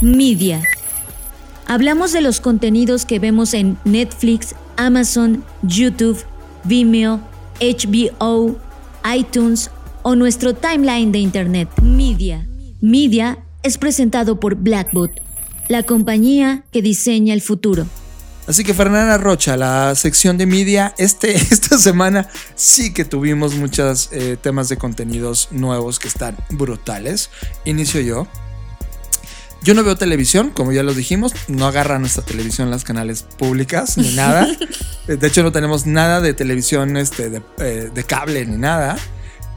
Media. 0.00 0.62
Hablamos 1.66 2.12
de 2.12 2.20
los 2.20 2.40
contenidos 2.40 3.04
que 3.04 3.18
vemos 3.18 3.52
en 3.52 3.78
Netflix, 3.84 4.54
Amazon, 4.76 5.44
YouTube, 5.62 6.24
Vimeo, 6.62 7.20
HBO, 7.60 8.56
iTunes 9.12 9.70
o 10.04 10.14
nuestro 10.14 10.54
timeline 10.54 11.10
de 11.10 11.18
Internet. 11.18 11.68
Media. 11.82 12.46
Media 12.80 13.38
es 13.62 13.78
presentado 13.78 14.38
por 14.38 14.54
Blackbot, 14.54 15.10
la 15.68 15.82
compañía 15.82 16.62
que 16.70 16.82
diseña 16.82 17.34
el 17.34 17.40
futuro. 17.40 17.86
Así 18.46 18.62
que 18.62 18.74
Fernanda 18.74 19.16
Rocha, 19.16 19.56
la 19.56 19.94
sección 19.94 20.36
de 20.36 20.44
media, 20.44 20.94
este, 20.98 21.34
esta 21.34 21.78
semana 21.78 22.28
sí 22.54 22.92
que 22.92 23.06
tuvimos 23.06 23.54
muchos 23.54 24.10
eh, 24.12 24.36
temas 24.40 24.68
de 24.68 24.76
contenidos 24.76 25.48
nuevos 25.50 25.98
que 25.98 26.08
están 26.08 26.36
brutales. 26.50 27.30
Inicio 27.64 28.02
yo. 28.02 28.28
Yo 29.62 29.72
no 29.72 29.82
veo 29.82 29.96
televisión, 29.96 30.50
como 30.50 30.72
ya 30.72 30.82
lo 30.82 30.92
dijimos, 30.92 31.32
no 31.48 31.66
agarra 31.66 31.98
nuestra 31.98 32.22
televisión 32.22 32.70
las 32.70 32.84
canales 32.84 33.22
públicas 33.22 33.96
ni 33.96 34.12
nada. 34.14 34.46
De 35.06 35.26
hecho, 35.26 35.42
no 35.42 35.52
tenemos 35.52 35.86
nada 35.86 36.20
de 36.20 36.34
televisión 36.34 36.98
este, 36.98 37.30
de, 37.30 37.42
eh, 37.58 37.90
de 37.94 38.04
cable 38.04 38.44
ni 38.44 38.58
nada, 38.58 38.98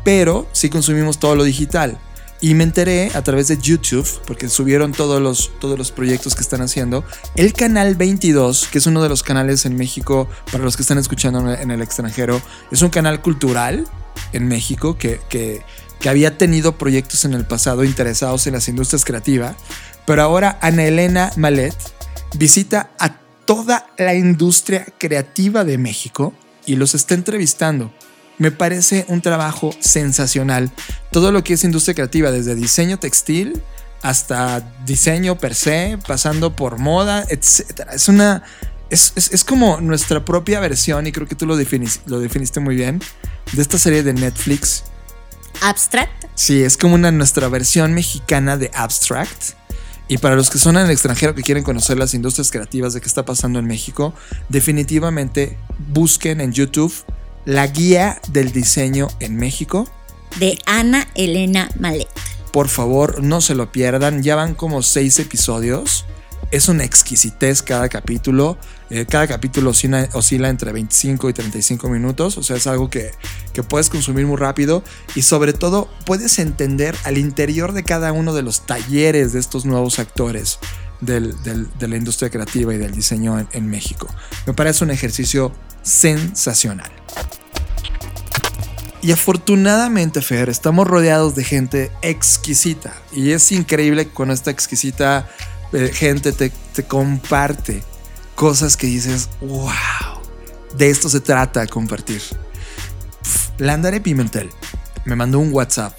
pero 0.07 0.47
sí 0.53 0.69
consumimos 0.69 1.19
todo 1.19 1.35
lo 1.35 1.43
digital. 1.43 1.99
Y 2.39 2.53
me 2.53 2.63
enteré 2.63 3.11
a 3.13 3.23
través 3.23 3.49
de 3.49 3.57
YouTube, 3.57 4.07
porque 4.25 4.47
subieron 4.47 4.93
todos 4.93 5.21
los, 5.21 5.51
todos 5.59 5.77
los 5.77 5.91
proyectos 5.91 6.33
que 6.33 6.43
están 6.43 6.61
haciendo. 6.61 7.03
El 7.35 7.51
canal 7.51 7.95
22, 7.95 8.69
que 8.71 8.77
es 8.77 8.85
uno 8.85 9.03
de 9.03 9.09
los 9.09 9.21
canales 9.21 9.65
en 9.65 9.75
México, 9.75 10.29
para 10.49 10.63
los 10.63 10.77
que 10.77 10.83
están 10.83 10.97
escuchando 10.97 11.51
en 11.51 11.71
el 11.71 11.81
extranjero, 11.81 12.41
es 12.71 12.81
un 12.81 12.89
canal 12.89 13.21
cultural 13.21 13.85
en 14.31 14.47
México 14.47 14.97
que, 14.97 15.19
que, 15.27 15.61
que 15.99 16.07
había 16.07 16.37
tenido 16.37 16.77
proyectos 16.77 17.25
en 17.25 17.33
el 17.33 17.43
pasado 17.43 17.83
interesados 17.83 18.47
en 18.47 18.53
las 18.53 18.69
industrias 18.69 19.03
creativas. 19.03 19.57
Pero 20.05 20.21
ahora 20.21 20.57
Ana 20.61 20.85
Elena 20.85 21.33
Malet 21.35 21.75
visita 22.37 22.91
a 22.97 23.17
toda 23.43 23.89
la 23.97 24.15
industria 24.15 24.85
creativa 24.97 25.65
de 25.65 25.77
México 25.77 26.33
y 26.65 26.77
los 26.77 26.95
está 26.95 27.13
entrevistando. 27.13 27.91
Me 28.37 28.51
parece 28.51 29.05
un 29.07 29.21
trabajo 29.21 29.71
sensacional. 29.79 30.71
Todo 31.11 31.31
lo 31.31 31.43
que 31.43 31.53
es 31.53 31.63
industria 31.63 31.95
creativa, 31.95 32.31
desde 32.31 32.55
diseño 32.55 32.99
textil 32.99 33.61
hasta 34.01 34.61
diseño 34.85 35.37
per 35.37 35.55
se, 35.55 35.97
pasando 36.07 36.55
por 36.55 36.77
moda, 36.77 37.25
etc. 37.29 37.87
Es 37.93 38.07
una. 38.07 38.43
Es, 38.89 39.11
es, 39.15 39.33
es 39.33 39.43
como 39.43 39.81
nuestra 39.81 40.23
propia 40.23 40.59
versión, 40.59 41.07
y 41.07 41.11
creo 41.11 41.27
que 41.27 41.35
tú 41.35 41.45
lo, 41.45 41.57
definis, 41.57 42.01
lo 42.05 42.19
definiste 42.19 42.59
muy 42.61 42.75
bien, 42.75 43.01
de 43.51 43.61
esta 43.61 43.77
serie 43.77 44.03
de 44.03 44.13
Netflix. 44.13 44.85
Abstract. 45.61 46.25
Sí, 46.35 46.63
es 46.63 46.77
como 46.77 46.95
una 46.95 47.11
nuestra 47.11 47.49
versión 47.49 47.93
mexicana 47.93 48.57
de 48.57 48.71
Abstract. 48.73 49.55
Y 50.07 50.19
para 50.19 50.35
los 50.35 50.49
que 50.49 50.57
son 50.57 50.77
en 50.77 50.85
el 50.85 50.91
extranjero 50.91 51.35
que 51.35 51.41
quieren 51.41 51.65
conocer 51.65 51.97
las 51.97 52.13
industrias 52.13 52.49
creativas 52.49 52.93
de 52.93 53.01
qué 53.01 53.07
está 53.07 53.25
pasando 53.25 53.59
en 53.59 53.65
México, 53.65 54.13
definitivamente 54.47 55.57
busquen 55.89 56.39
en 56.39 56.53
YouTube 56.53 56.93
la 57.47 57.65
guía 57.65 58.19
del 58.27 58.51
diseño 58.51 59.07
en 59.21 59.37
México. 59.37 59.87
De 60.37 60.59
Ana 60.65 61.07
Elena 61.15 61.69
Malet. 61.79 62.09
Por 62.51 62.67
favor, 62.67 63.23
no 63.23 63.39
se 63.39 63.55
lo 63.55 63.71
pierdan. 63.71 64.21
Ya 64.21 64.35
van 64.35 64.53
como 64.53 64.83
seis 64.83 65.17
episodios. 65.17 66.05
Es 66.51 66.67
una 66.67 66.83
exquisitez 66.83 67.61
cada 67.61 67.87
capítulo. 67.87 68.57
Eh, 68.89 69.05
cada 69.09 69.27
capítulo 69.27 69.69
oscila, 69.69 70.09
oscila, 70.11 70.49
entre 70.49 70.73
25 70.73 71.29
y 71.29 71.33
35 71.33 71.87
minutos. 71.87 72.37
O 72.37 72.43
sea, 72.43 72.57
es 72.57 72.67
algo 72.67 72.89
que, 72.89 73.11
que 73.53 73.63
puedes 73.63 73.89
consumir 73.89 74.25
muy 74.27 74.35
rápido. 74.35 74.83
Y 75.15 75.21
sobre 75.21 75.53
todo, 75.53 75.89
puedes 76.05 76.39
entender 76.39 76.97
al 77.05 77.17
interior 77.17 77.71
de 77.71 77.83
cada 77.83 78.11
uno 78.11 78.33
de 78.33 78.41
los 78.41 78.65
talleres 78.65 79.31
de 79.31 79.39
estos 79.39 79.65
nuevos 79.65 79.99
actores 79.99 80.59
del, 80.99 81.41
del, 81.43 81.69
de 81.79 81.87
la 81.87 81.95
industria 81.95 82.29
creativa 82.29 82.73
y 82.73 82.77
del 82.77 82.91
diseño 82.91 83.39
en, 83.39 83.47
en 83.53 83.69
México. 83.69 84.07
Me 84.45 84.53
parece 84.53 84.83
un 84.83 84.91
ejercicio 84.91 85.53
sensacional. 85.87 86.91
Y 89.01 89.11
afortunadamente, 89.11 90.21
Fer, 90.21 90.49
estamos 90.49 90.87
rodeados 90.87 91.35
de 91.35 91.43
gente 91.43 91.91
exquisita. 92.01 92.93
Y 93.13 93.31
es 93.31 93.51
increíble 93.51 94.09
con 94.09 94.31
esta 94.31 94.51
exquisita 94.51 95.29
eh, 95.71 95.91
gente 95.93 96.31
te, 96.31 96.49
te, 96.49 96.83
comparte 96.83 97.83
cosas 98.35 98.75
que 98.75 98.87
dices, 98.87 99.29
wow, 99.41 99.71
de 100.75 100.89
esto 100.89 101.09
se 101.09 101.19
trata 101.19 101.67
compartir. 101.67 102.21
Landare 103.57 104.01
Pimentel 104.01 104.49
me 105.05 105.15
mandó 105.15 105.39
un 105.39 105.53
WhatsApp, 105.53 105.93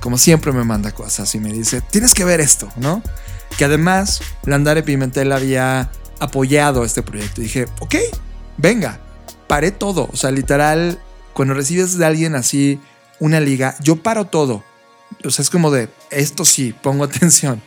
como 0.00 0.18
siempre 0.18 0.52
me 0.52 0.64
manda 0.64 0.92
cosas 0.92 1.34
y 1.34 1.40
me 1.40 1.52
dice, 1.52 1.80
tienes 1.80 2.14
que 2.14 2.24
ver 2.24 2.40
esto, 2.40 2.68
¿no? 2.76 3.02
Que 3.56 3.64
además 3.64 4.20
Landare 4.44 4.82
Pimentel 4.82 5.32
había 5.32 5.90
apoyado 6.18 6.84
este 6.84 7.02
proyecto. 7.02 7.40
Y 7.40 7.44
dije, 7.44 7.66
ok, 7.80 7.96
venga, 8.56 9.00
paré 9.52 9.70
todo. 9.70 10.08
O 10.10 10.16
sea, 10.16 10.30
literal, 10.30 10.98
cuando 11.34 11.52
recibes 11.52 11.98
de 11.98 12.06
alguien 12.06 12.34
así 12.36 12.80
una 13.20 13.38
liga, 13.38 13.76
yo 13.82 13.96
paro 13.96 14.24
todo. 14.24 14.64
O 15.26 15.30
sea, 15.30 15.42
es 15.42 15.50
como 15.50 15.70
de, 15.70 15.90
esto 16.10 16.46
sí, 16.46 16.72
pongo 16.72 17.04
atención. 17.12 17.60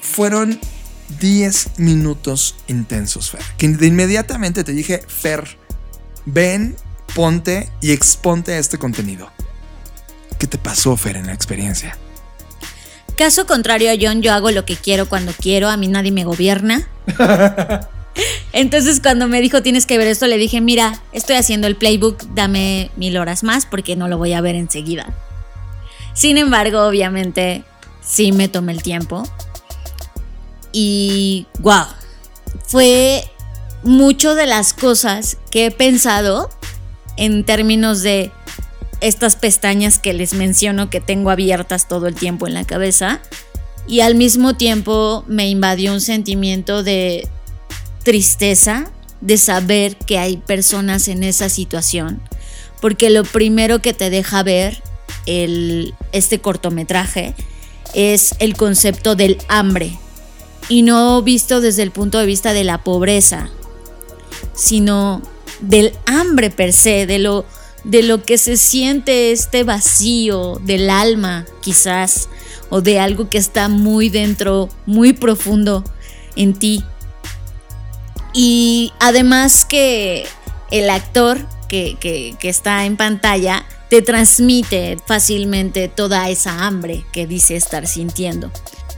Fueron 0.00 0.60
10 1.18 1.78
minutos 1.78 2.54
intensos, 2.68 3.32
Fer. 3.32 3.40
Que 3.58 3.66
de 3.70 3.88
inmediatamente 3.88 4.62
te 4.62 4.70
dije, 4.70 5.02
Fer, 5.08 5.58
ven, 6.26 6.76
ponte 7.12 7.72
y 7.80 7.90
exponte 7.90 8.52
a 8.52 8.58
este 8.58 8.78
contenido. 8.78 9.32
¿Qué 10.38 10.46
te 10.46 10.58
pasó, 10.58 10.96
Fer, 10.96 11.16
en 11.16 11.26
la 11.26 11.32
experiencia? 11.32 11.98
Caso 13.18 13.46
contrario 13.46 13.90
a 13.90 13.96
John, 14.00 14.22
yo 14.22 14.32
hago 14.32 14.52
lo 14.52 14.64
que 14.64 14.76
quiero 14.76 15.08
cuando 15.08 15.32
quiero, 15.32 15.70
a 15.70 15.76
mí 15.76 15.88
nadie 15.88 16.12
me 16.12 16.22
gobierna. 16.22 16.88
Entonces 18.52 19.00
cuando 19.00 19.26
me 19.26 19.40
dijo 19.40 19.62
tienes 19.62 19.86
que 19.86 19.98
ver 19.98 20.08
esto, 20.08 20.26
le 20.26 20.38
dije, 20.38 20.60
mira, 20.60 21.02
estoy 21.12 21.36
haciendo 21.36 21.66
el 21.66 21.76
playbook, 21.76 22.22
dame 22.34 22.90
mil 22.96 23.16
horas 23.16 23.42
más 23.42 23.66
porque 23.66 23.96
no 23.96 24.08
lo 24.08 24.18
voy 24.18 24.32
a 24.32 24.40
ver 24.40 24.54
enseguida. 24.54 25.12
Sin 26.14 26.38
embargo, 26.38 26.86
obviamente, 26.86 27.64
sí 28.00 28.32
me 28.32 28.48
tomé 28.48 28.72
el 28.72 28.82
tiempo. 28.82 29.24
Y 30.72 31.46
wow, 31.60 31.86
fue 32.66 33.24
mucho 33.82 34.34
de 34.34 34.46
las 34.46 34.72
cosas 34.72 35.36
que 35.50 35.66
he 35.66 35.70
pensado 35.70 36.50
en 37.16 37.44
términos 37.44 38.02
de 38.02 38.32
estas 39.00 39.36
pestañas 39.36 39.98
que 39.98 40.14
les 40.14 40.34
menciono 40.34 40.88
que 40.88 41.00
tengo 41.00 41.30
abiertas 41.30 41.88
todo 41.88 42.06
el 42.06 42.14
tiempo 42.14 42.46
en 42.46 42.54
la 42.54 42.64
cabeza. 42.64 43.20
Y 43.86 44.00
al 44.00 44.14
mismo 44.14 44.54
tiempo 44.54 45.24
me 45.26 45.48
invadió 45.48 45.92
un 45.92 46.00
sentimiento 46.00 46.82
de 46.82 47.28
tristeza 48.04 48.90
de 49.20 49.38
saber 49.38 49.96
que 49.96 50.18
hay 50.18 50.36
personas 50.36 51.08
en 51.08 51.24
esa 51.24 51.48
situación. 51.48 52.20
Porque 52.80 53.10
lo 53.10 53.24
primero 53.24 53.80
que 53.80 53.94
te 53.94 54.10
deja 54.10 54.42
ver 54.42 54.82
el, 55.26 55.94
este 56.12 56.38
cortometraje 56.38 57.34
es 57.94 58.34
el 58.38 58.56
concepto 58.56 59.16
del 59.16 59.38
hambre. 59.48 59.98
Y 60.68 60.82
no 60.82 61.22
visto 61.22 61.60
desde 61.60 61.82
el 61.82 61.90
punto 61.90 62.18
de 62.18 62.26
vista 62.26 62.52
de 62.52 62.64
la 62.64 62.84
pobreza, 62.84 63.50
sino 64.54 65.22
del 65.60 65.92
hambre 66.06 66.50
per 66.50 66.72
se, 66.72 67.06
de 67.06 67.18
lo, 67.18 67.44
de 67.84 68.02
lo 68.02 68.22
que 68.22 68.38
se 68.38 68.56
siente 68.56 69.32
este 69.32 69.62
vacío 69.64 70.60
del 70.64 70.90
alma, 70.90 71.46
quizás, 71.62 72.28
o 72.70 72.80
de 72.80 72.98
algo 72.98 73.28
que 73.28 73.38
está 73.38 73.68
muy 73.68 74.08
dentro, 74.08 74.68
muy 74.86 75.12
profundo 75.12 75.84
en 76.36 76.54
ti 76.54 76.82
Y 78.34 78.92
además 78.98 79.64
que 79.64 80.26
el 80.72 80.90
actor 80.90 81.46
que, 81.68 81.96
que, 82.00 82.48
está 82.48 82.84
en 82.84 82.96
pantalla 82.96 83.64
te 83.88 84.02
transmite 84.02 84.98
fácilmente 85.06 85.88
toda 85.88 86.28
esa 86.28 86.66
hambre 86.66 87.04
que 87.12 87.26
dice 87.26 87.56
estar 87.56 87.86
sintiendo. 87.86 88.50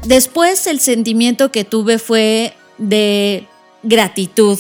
Después 0.05 0.67
el 0.67 0.81
sentimiento 0.81 1.53
que 1.53 1.65
tuve 1.65 1.99
fue 1.99 2.55
de 2.79 3.47
gratitud, 3.83 4.59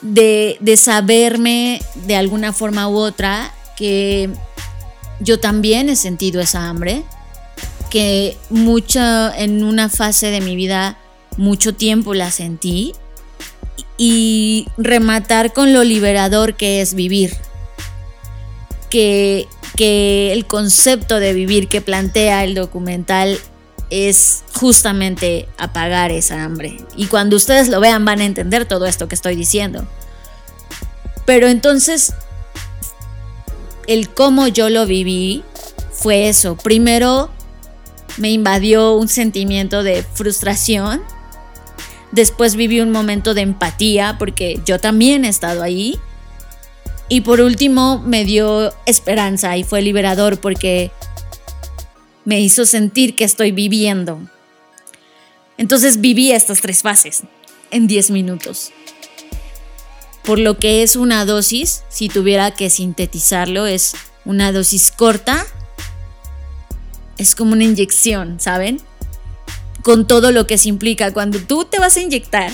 de, 0.00 0.56
de 0.60 0.76
saberme 0.76 1.80
de 2.06 2.16
alguna 2.16 2.52
forma 2.52 2.88
u 2.88 2.96
otra 2.96 3.54
que 3.76 4.30
yo 5.20 5.38
también 5.38 5.88
he 5.88 5.96
sentido 5.96 6.40
esa 6.40 6.68
hambre, 6.68 7.04
que 7.90 8.36
mucho 8.50 9.00
en 9.34 9.62
una 9.62 9.88
fase 9.88 10.30
de 10.30 10.40
mi 10.40 10.56
vida 10.56 10.98
mucho 11.36 11.74
tiempo 11.74 12.14
la 12.14 12.30
sentí 12.30 12.94
y 14.04 14.66
rematar 14.78 15.52
con 15.52 15.72
lo 15.72 15.84
liberador 15.84 16.54
que 16.54 16.80
es 16.80 16.94
vivir. 16.94 17.36
Que, 18.90 19.46
que 19.76 20.32
el 20.32 20.44
concepto 20.44 21.20
de 21.20 21.32
vivir 21.32 21.68
que 21.68 21.80
plantea 21.82 22.42
el 22.42 22.56
documental 22.56 23.38
es 23.90 24.42
justamente 24.54 25.48
apagar 25.56 26.10
esa 26.10 26.42
hambre. 26.42 26.78
Y 26.96 27.06
cuando 27.06 27.36
ustedes 27.36 27.68
lo 27.68 27.78
vean 27.78 28.04
van 28.04 28.20
a 28.20 28.24
entender 28.24 28.64
todo 28.64 28.86
esto 28.86 29.06
que 29.06 29.14
estoy 29.14 29.36
diciendo. 29.36 29.86
Pero 31.24 31.46
entonces, 31.46 32.12
el 33.86 34.08
cómo 34.08 34.48
yo 34.48 34.68
lo 34.68 34.84
viví 34.84 35.44
fue 35.92 36.28
eso. 36.28 36.56
Primero 36.56 37.30
me 38.16 38.32
invadió 38.32 38.94
un 38.94 39.06
sentimiento 39.06 39.84
de 39.84 40.02
frustración. 40.02 41.02
Después 42.12 42.56
viví 42.56 42.80
un 42.80 42.90
momento 42.90 43.34
de 43.34 43.40
empatía 43.40 44.16
porque 44.18 44.60
yo 44.64 44.78
también 44.78 45.24
he 45.24 45.28
estado 45.28 45.62
ahí. 45.62 45.98
Y 47.08 47.22
por 47.22 47.40
último 47.40 47.98
me 47.98 48.24
dio 48.24 48.72
esperanza 48.86 49.56
y 49.56 49.64
fue 49.64 49.82
liberador 49.82 50.40
porque 50.40 50.90
me 52.24 52.40
hizo 52.40 52.64
sentir 52.64 53.16
que 53.16 53.24
estoy 53.24 53.50
viviendo. 53.50 54.20
Entonces 55.58 56.00
viví 56.00 56.32
estas 56.32 56.60
tres 56.60 56.82
fases 56.82 57.22
en 57.70 57.86
10 57.86 58.10
minutos. 58.10 58.72
Por 60.22 60.38
lo 60.38 60.58
que 60.58 60.82
es 60.82 60.96
una 60.96 61.24
dosis, 61.24 61.82
si 61.88 62.08
tuviera 62.08 62.52
que 62.52 62.70
sintetizarlo, 62.70 63.66
es 63.66 63.94
una 64.24 64.52
dosis 64.52 64.90
corta. 64.92 65.44
Es 67.18 67.34
como 67.34 67.52
una 67.52 67.64
inyección, 67.64 68.38
¿saben? 68.38 68.80
Con 69.82 70.06
todo 70.06 70.30
lo 70.32 70.46
que 70.46 70.58
se 70.58 70.68
implica. 70.68 71.12
Cuando 71.12 71.38
tú 71.40 71.64
te 71.64 71.78
vas 71.78 71.96
a 71.96 72.00
inyectar, 72.00 72.50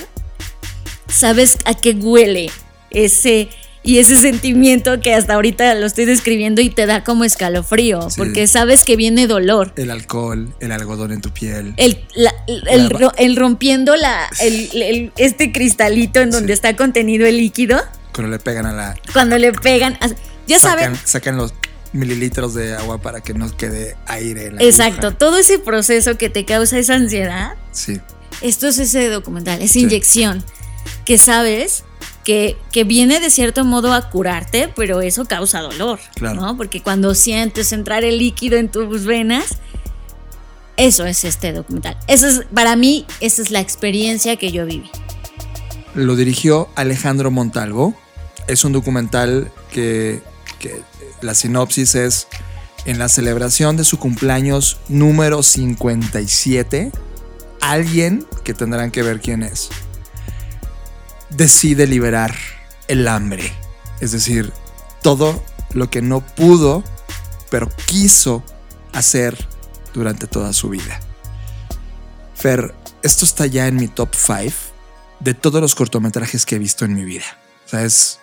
sabes 1.09 1.59
a 1.65 1.75
qué 1.75 1.93
huele 1.93 2.51
ese 2.91 3.49
y 3.83 3.99
ese 3.99 4.17
sentimiento 4.17 5.01
que 5.01 5.15
hasta 5.15 5.35
ahorita 5.35 5.73
lo 5.75 5.87
estoy 5.87 6.05
describiendo 6.05 6.61
y 6.61 6.69
te 6.69 6.85
da 6.85 7.05
como 7.05 7.25
escalofrío, 7.25 8.11
Sí. 8.11 8.17
porque 8.19 8.47
sabes 8.47 8.85
que 8.85 8.97
viene 8.97 9.27
dolor. 9.27 9.73
El 9.77 9.91
alcohol, 9.91 10.53
el 10.61 10.73
algodón 10.73 11.13
en 11.13 11.21
tu 11.23 11.31
piel. 11.31 11.73
El, 11.77 12.05
la- 12.15 12.35
el 12.47 12.89
La- 12.89 12.99
ro- 12.99 13.13
el 13.17 13.37
rompiendo 13.37 13.97
la, 13.97 14.29
el- 14.41 15.13
este 15.17 15.53
cristalito 15.53 16.21
en 16.21 16.31
donde 16.31 16.53
está 16.53 16.77
contenido 16.77 17.27
el 17.27 17.39
líquido, 17.39 17.81
Cuando 18.13 18.31
le 18.33 18.39
pegan 18.41 18.67
a 18.67 18.73
la. 18.73 18.95
cuando 19.13 19.39
le 19.39 19.53
pegan, 19.53 19.97
ya 20.47 20.59
sacan, 20.59 20.79
saben, 20.97 20.99
sacan 21.05 21.37
los 21.37 21.55
mililitros 21.93 22.55
de 22.55 22.75
agua 22.75 22.99
para 23.01 23.21
que 23.21 23.35
no 23.35 23.51
quede 23.57 23.97
aire 24.07 24.47
en 24.47 24.57
la 24.57 24.63
exacto, 24.63 25.09
aguja. 25.09 25.19
todo 25.19 25.39
ese 25.39 25.59
proceso 25.59 26.17
que 26.19 26.29
te 26.29 26.45
causa 26.45 26.79
esa 26.79 26.95
ansiedad, 26.95 27.55
Sí. 27.73 28.01
esto 28.43 28.69
es 28.69 28.79
ese 28.79 29.09
documental, 29.09 29.63
esa 29.63 29.73
Sí. 29.75 29.81
inyección, 29.81 30.45
que 31.05 31.19
sabes 31.19 31.85
que, 32.25 32.57
que 32.73 32.85
viene 32.85 33.21
de 33.21 33.31
cierto 33.31 33.65
modo 33.65 33.93
a 33.95 34.11
curarte, 34.11 34.71
pero 34.77 35.01
eso 35.01 35.25
causa 35.25 35.61
dolor, 35.61 35.99
Claro. 36.15 36.41
¿no? 36.43 36.57
Porque 36.59 36.83
cuando 36.83 37.15
sientes 37.15 37.73
entrar 37.73 38.05
el 38.05 38.19
líquido 38.19 38.59
en 38.59 38.69
tus 38.71 39.05
venas, 39.07 39.57
eso 40.77 41.07
es 41.07 41.25
este 41.25 41.53
documental. 41.53 41.97
Eso 42.07 42.27
es, 42.29 42.43
para 42.55 42.77
mí, 42.77 43.07
esa 43.21 43.43
es 43.43 43.51
la 43.51 43.61
experiencia 43.61 44.37
que 44.37 44.53
yo 44.53 44.67
viví. 44.67 44.91
Lo 45.95 46.15
dirigió 46.17 46.69
Alejandro 46.77 47.31
Montalvo. 47.31 47.95
Es 48.47 48.65
un 48.65 48.73
documental 48.73 49.51
que, 49.73 50.21
que 50.59 50.83
la 51.21 51.35
sinopsis 51.35 51.95
es 51.95 52.29
en 52.85 52.99
la 52.99 53.09
celebración 53.09 53.77
de 53.77 53.85
su 53.85 53.99
cumpleaños 53.99 54.79
número 54.89 55.43
57, 55.43 56.93
alguien 57.61 58.27
que 58.45 58.55
tendrán 58.55 58.91
que 58.91 59.03
ver 59.03 59.21
quién 59.21 59.43
es, 59.43 59.69
decide 61.31 61.87
liberar 61.87 62.35
el 62.89 63.07
hambre. 63.09 63.53
Es 64.01 64.13
decir, 64.13 64.53
todo 65.03 65.43
lo 65.75 65.91
que 65.91 66.03
no 66.03 66.25
pudo, 66.25 66.85
pero 67.51 67.69
quiso 67.87 68.43
hacer 68.93 69.37
durante 69.93 70.27
toda 70.27 70.53
su 70.53 70.71
vida. 70.71 71.01
Fer, 72.35 72.75
esto 73.03 73.25
está 73.25 73.47
ya 73.47 73.67
en 73.67 73.77
mi 73.77 73.89
top 73.89 74.15
5 74.15 74.51
de 75.21 75.35
todos 75.35 75.61
los 75.61 75.75
cortometrajes 75.75 76.47
que 76.47 76.57
he 76.57 76.59
visto 76.59 76.85
en 76.85 76.95
mi 76.95 77.05
vida. 77.05 77.25
O 77.67 77.69
sea, 77.69 77.85
es... 77.85 78.21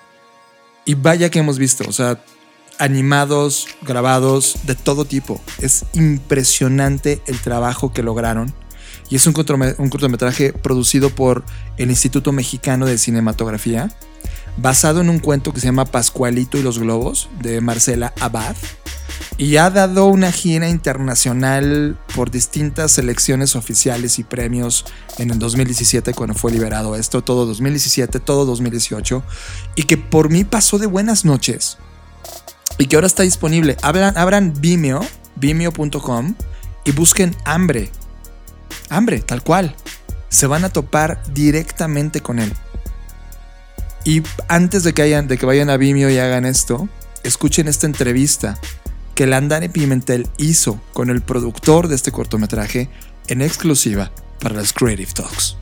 Y 0.85 0.93
vaya 0.93 1.29
que 1.29 1.39
hemos 1.39 1.57
visto, 1.57 1.83
o 1.87 1.91
sea, 1.91 2.23
animados, 2.79 3.67
grabados, 3.81 4.57
de 4.63 4.75
todo 4.75 5.05
tipo. 5.05 5.41
Es 5.59 5.85
impresionante 5.93 7.21
el 7.27 7.39
trabajo 7.39 7.93
que 7.93 8.03
lograron. 8.03 8.53
Y 9.09 9.15
es 9.17 9.27
un, 9.27 9.33
cortome- 9.33 9.75
un 9.77 9.89
cortometraje 9.89 10.51
producido 10.53 11.09
por 11.09 11.43
el 11.77 11.89
Instituto 11.89 12.31
Mexicano 12.31 12.85
de 12.85 12.97
Cinematografía, 12.97 13.89
basado 14.57 15.01
en 15.01 15.09
un 15.09 15.19
cuento 15.19 15.53
que 15.53 15.59
se 15.59 15.67
llama 15.67 15.85
Pascualito 15.85 16.57
y 16.57 16.63
los 16.63 16.79
Globos, 16.79 17.29
de 17.41 17.61
Marcela 17.61 18.13
Abad. 18.19 18.55
Y 19.37 19.57
ha 19.57 19.69
dado 19.69 20.05
una 20.07 20.31
gira 20.31 20.69
internacional 20.69 21.99
por 22.15 22.31
distintas 22.31 22.93
selecciones 22.93 23.55
oficiales 23.55 24.17
y 24.17 24.23
premios 24.23 24.85
en 25.17 25.29
el 25.29 25.39
2017 25.39 26.13
cuando 26.13 26.33
fue 26.35 26.51
liberado 26.51 26.95
esto, 26.95 27.21
todo 27.21 27.45
2017, 27.45 28.19
todo 28.21 28.45
2018, 28.45 29.23
y 29.75 29.83
que 29.83 29.97
por 29.97 30.29
mí 30.29 30.45
pasó 30.45 30.79
de 30.79 30.87
buenas 30.87 31.25
noches 31.25 31.77
y 32.77 32.87
que 32.87 32.95
ahora 32.95 33.07
está 33.07 33.23
disponible. 33.23 33.77
Abran, 33.81 34.53
Vimeo, 34.59 35.05
vimeo.com 35.35 36.35
y 36.83 36.91
busquen 36.91 37.35
Hambre. 37.45 37.89
Hambre, 38.89 39.19
tal 39.19 39.43
cual. 39.43 39.75
Se 40.29 40.47
van 40.47 40.65
a 40.65 40.69
topar 40.69 41.21
directamente 41.33 42.21
con 42.21 42.39
él. 42.39 42.51
Y 44.03 44.21
antes 44.47 44.83
de 44.83 44.93
que, 44.93 45.01
hayan, 45.01 45.27
de 45.27 45.37
que 45.37 45.45
vayan 45.45 45.69
a 45.69 45.77
Vimeo 45.77 46.09
y 46.09 46.17
hagan 46.17 46.45
esto, 46.45 46.87
escuchen 47.23 47.67
esta 47.67 47.87
entrevista 47.87 48.59
que 49.15 49.25
Landare 49.25 49.69
Pimentel 49.69 50.27
hizo 50.37 50.79
con 50.93 51.09
el 51.09 51.21
productor 51.21 51.87
de 51.87 51.95
este 51.95 52.11
cortometraje 52.11 52.89
en 53.27 53.41
exclusiva 53.41 54.11
para 54.39 54.55
las 54.55 54.73
Creative 54.73 55.11
Talks. 55.13 55.57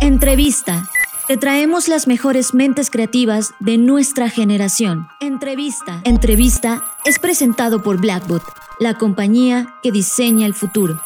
Entrevista. 0.00 0.88
Te 1.28 1.36
traemos 1.36 1.86
las 1.86 2.08
mejores 2.08 2.52
mentes 2.52 2.90
creativas 2.90 3.54
de 3.60 3.78
nuestra 3.78 4.28
generación. 4.28 5.06
Entrevista. 5.20 6.02
Entrevista 6.04 6.82
es 7.04 7.20
presentado 7.20 7.80
por 7.80 8.00
Blackbot, 8.00 8.42
la 8.80 8.98
compañía 8.98 9.72
que 9.84 9.92
diseña 9.92 10.46
el 10.46 10.54
futuro. 10.54 11.00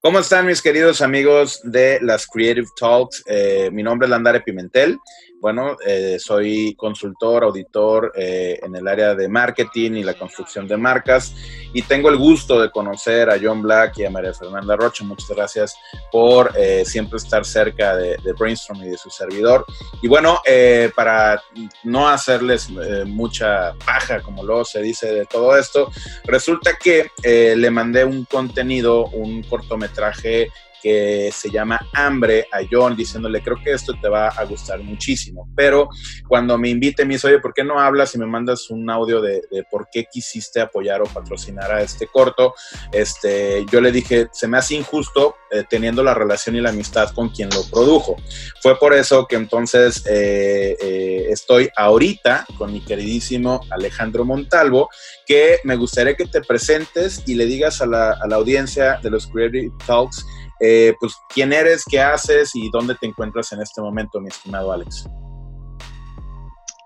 ¿Cómo 0.00 0.20
están 0.20 0.46
mis 0.46 0.62
queridos 0.62 1.02
amigos 1.02 1.60
de 1.64 1.98
las 2.00 2.28
Creative 2.28 2.68
Talks? 2.78 3.24
Eh, 3.26 3.70
mi 3.72 3.82
nombre 3.82 4.06
es 4.06 4.10
Landare 4.10 4.40
Pimentel. 4.40 4.96
Bueno, 5.40 5.76
eh, 5.86 6.18
soy 6.18 6.74
consultor, 6.74 7.44
auditor 7.44 8.12
eh, 8.16 8.58
en 8.62 8.74
el 8.74 8.88
área 8.88 9.14
de 9.14 9.28
marketing 9.28 9.92
y 9.92 10.02
la 10.02 10.14
construcción 10.14 10.66
de 10.66 10.76
marcas 10.76 11.34
y 11.72 11.82
tengo 11.82 12.08
el 12.08 12.16
gusto 12.16 12.60
de 12.60 12.70
conocer 12.70 13.28
a 13.30 13.38
John 13.40 13.62
Black 13.62 13.98
y 13.98 14.04
a 14.04 14.10
María 14.10 14.32
Fernanda 14.32 14.76
Rocha. 14.76 15.04
Muchas 15.04 15.28
gracias 15.28 15.76
por 16.10 16.52
eh, 16.56 16.84
siempre 16.84 17.18
estar 17.18 17.44
cerca 17.44 17.96
de, 17.96 18.16
de, 18.22 18.32
Brainstorm 18.32 18.82
y 18.82 18.88
de 18.88 18.98
su 18.98 19.10
servidor. 19.10 19.64
Y 20.02 20.08
bueno, 20.08 20.40
eh, 20.46 20.90
para 20.94 21.42
no 21.84 22.08
hacerles 22.08 22.68
eh, 22.70 23.04
mucha 23.04 23.74
paja, 23.84 24.22
como 24.22 24.42
luego 24.42 24.64
se 24.64 24.80
dice 24.80 25.12
de 25.12 25.26
todo 25.26 25.56
esto, 25.56 25.90
resulta 26.24 26.76
que 26.76 27.10
le 27.22 27.70
mandé 27.70 28.04
un 28.04 28.24
contenido, 28.24 29.06
un 29.06 29.42
cortometraje 29.42 30.50
que 30.82 31.30
se 31.32 31.50
llama 31.50 31.80
Hambre 31.92 32.46
a 32.52 32.58
John, 32.70 32.96
diciéndole, 32.96 33.42
creo 33.42 33.56
que 33.62 33.72
esto 33.72 33.94
te 34.00 34.08
va 34.08 34.28
a 34.28 34.44
gustar 34.44 34.80
muchísimo. 34.80 35.48
Pero 35.56 35.88
cuando 36.28 36.58
me 36.58 36.68
invite, 36.68 37.04
me 37.04 37.14
dice, 37.14 37.28
oye, 37.28 37.38
¿por 37.40 37.54
qué 37.54 37.64
no 37.64 37.80
hablas 37.80 38.14
y 38.14 38.18
me 38.18 38.26
mandas 38.26 38.70
un 38.70 38.88
audio 38.90 39.20
de, 39.20 39.42
por 39.70 39.88
qué 39.90 40.04
quisiste 40.04 40.60
apoyar 40.60 41.02
o 41.02 41.04
patrocinar 41.04 41.70
a 41.72 41.82
este 41.82 42.06
corto? 42.06 42.54
Este, 42.92 43.64
yo 43.70 43.80
le 43.80 43.92
dije, 43.92 44.28
se 44.32 44.48
me 44.48 44.58
hace 44.58 44.74
injusto 44.74 45.36
eh, 45.50 45.64
teniendo 45.68 46.02
la 46.02 46.14
relación 46.14 46.56
y 46.56 46.60
la 46.60 46.70
amistad 46.70 47.10
con 47.14 47.30
quien 47.30 47.48
lo 47.50 47.62
produjo. 47.70 48.16
Fue 48.60 48.78
por 48.78 48.92
eso 48.92 49.26
que 49.26 49.36
entonces 49.36 50.04
eh, 50.06 50.76
eh, 50.80 51.26
estoy 51.30 51.70
ahorita 51.74 52.46
con 52.56 52.72
mi 52.72 52.80
queridísimo 52.80 53.60
Alejandro 53.70 54.24
Montalvo, 54.24 54.90
que 55.26 55.58
me 55.64 55.76
gustaría 55.76 56.14
que 56.16 56.26
te 56.26 56.42
presentes 56.42 57.22
y 57.26 57.34
le 57.34 57.46
digas 57.46 57.80
a 57.80 57.86
la, 57.86 58.10
a 58.12 58.26
la 58.26 58.36
audiencia 58.36 58.98
de 59.02 59.10
los 59.10 59.26
Creative 59.26 59.72
Talks 59.86 60.24
eh, 60.60 60.94
pues 61.00 61.16
quién 61.28 61.52
eres, 61.52 61.84
qué 61.88 62.00
haces 62.00 62.54
y 62.54 62.70
dónde 62.70 62.94
te 62.94 63.06
encuentras 63.06 63.52
en 63.52 63.62
este 63.62 63.80
momento, 63.80 64.20
mi 64.20 64.28
estimado 64.28 64.72
Alex. 64.72 65.08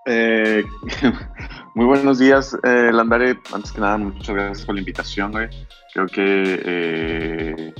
Eh, 0.05 0.65
muy 1.75 1.85
buenos 1.85 2.19
días, 2.19 2.55
eh, 2.63 2.91
Landare. 2.91 3.39
Antes 3.53 3.71
que 3.71 3.81
nada, 3.81 3.97
muchas 3.97 4.35
gracias 4.35 4.65
por 4.65 4.75
la 4.75 4.81
invitación, 4.81 5.31
güey. 5.31 5.49
Creo 5.93 6.07
que 6.07 6.61
eh, 6.65 7.73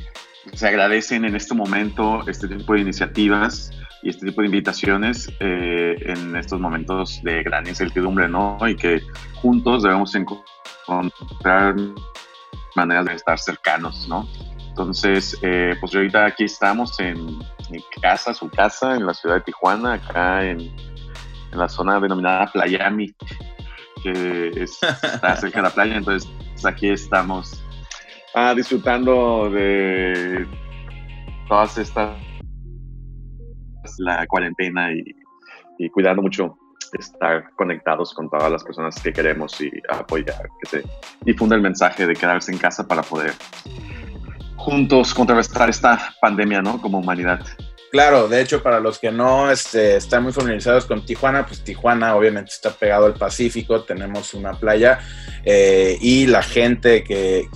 se 0.54 0.68
agradecen 0.68 1.26
en 1.26 1.36
este 1.36 1.54
momento 1.54 2.26
este 2.28 2.48
tipo 2.48 2.74
de 2.74 2.82
iniciativas 2.82 3.72
y 4.04 4.10
este 4.10 4.28
tipo 4.28 4.42
de 4.42 4.48
invitaciones 4.48 5.30
eh, 5.40 5.96
en 6.00 6.36
estos 6.36 6.60
momentos 6.60 7.22
de 7.24 7.44
gran 7.44 7.68
incertidumbre, 7.68 8.28
¿no? 8.28 8.58
Y 8.68 8.76
que 8.76 9.02
juntos 9.36 9.84
debemos 9.84 10.14
encontrar 10.16 11.76
maneras 12.76 13.06
de 13.06 13.14
estar 13.14 13.40
cercanos, 13.40 14.08
¿no? 14.08 14.28
Entonces, 14.74 15.38
eh, 15.44 15.76
pues 15.80 15.94
ahorita 15.94 16.26
aquí 16.26 16.46
estamos 16.46 17.00
en 17.00 17.38
mi 17.70 17.80
casa, 18.02 18.34
su 18.34 18.50
casa, 18.50 18.96
en 18.96 19.06
la 19.06 19.14
ciudad 19.14 19.36
de 19.36 19.42
Tijuana, 19.42 19.94
acá 19.94 20.44
en, 20.44 20.62
en 20.62 21.60
la 21.60 21.70
zona 21.70 22.00
denominada 22.00 22.52
Playami, 22.52 23.14
que 24.02 24.48
es, 24.56 24.82
está 24.82 25.36
cerca 25.38 25.60
de 25.60 25.62
la 25.62 25.70
playa. 25.70 25.98
Entonces, 25.98 26.28
aquí 26.66 26.90
estamos 26.90 27.64
ah, 28.34 28.56
disfrutando 28.56 29.48
de 29.52 30.48
todas 31.48 31.78
estas, 31.78 32.18
la 34.00 34.26
cuarentena 34.26 34.92
y, 34.92 35.04
y 35.78 35.88
cuidando 35.92 36.24
mucho 36.24 36.58
estar 36.94 37.52
conectados 37.58 38.12
con 38.16 38.28
todas 38.28 38.52
las 38.52 38.64
personas 38.64 39.00
que 39.00 39.14
queremos 39.14 39.62
y 39.62 39.70
apoyar, 39.88 40.50
que 40.64 40.70
se 40.70 40.84
difunda 41.22 41.56
el 41.56 41.62
mensaje 41.62 42.08
de 42.08 42.16
quedarse 42.16 42.52
en 42.52 42.58
casa 42.58 42.88
para 42.88 43.04
poder 43.04 43.34
juntos 44.64 45.14
contrarrestar 45.14 45.70
esta 45.70 46.16
pandemia, 46.22 46.62
¿no? 46.62 46.82
Como 46.82 47.00
humanidad. 47.00 47.42
Claro, 47.94 48.28
de 48.28 48.42
hecho, 48.42 48.64
para 48.64 48.80
los 48.80 48.98
que 48.98 49.12
no 49.12 49.52
este, 49.52 49.98
están 49.98 50.24
muy 50.24 50.34
familiarizados 50.34 50.88
con 50.88 51.06
Tijuana, 51.06 51.46
pues 51.46 51.64
Tijuana 51.64 52.16
obviamente 52.16 52.50
está 52.52 52.72
pegado 52.72 53.06
al 53.06 53.14
Pacífico, 53.14 53.84
tenemos 53.84 54.34
una 54.34 54.54
playa 54.54 55.00
eh, 55.46 56.00
y 56.02 56.26
la 56.26 56.42
gente 56.42 57.04
que, 57.04 57.48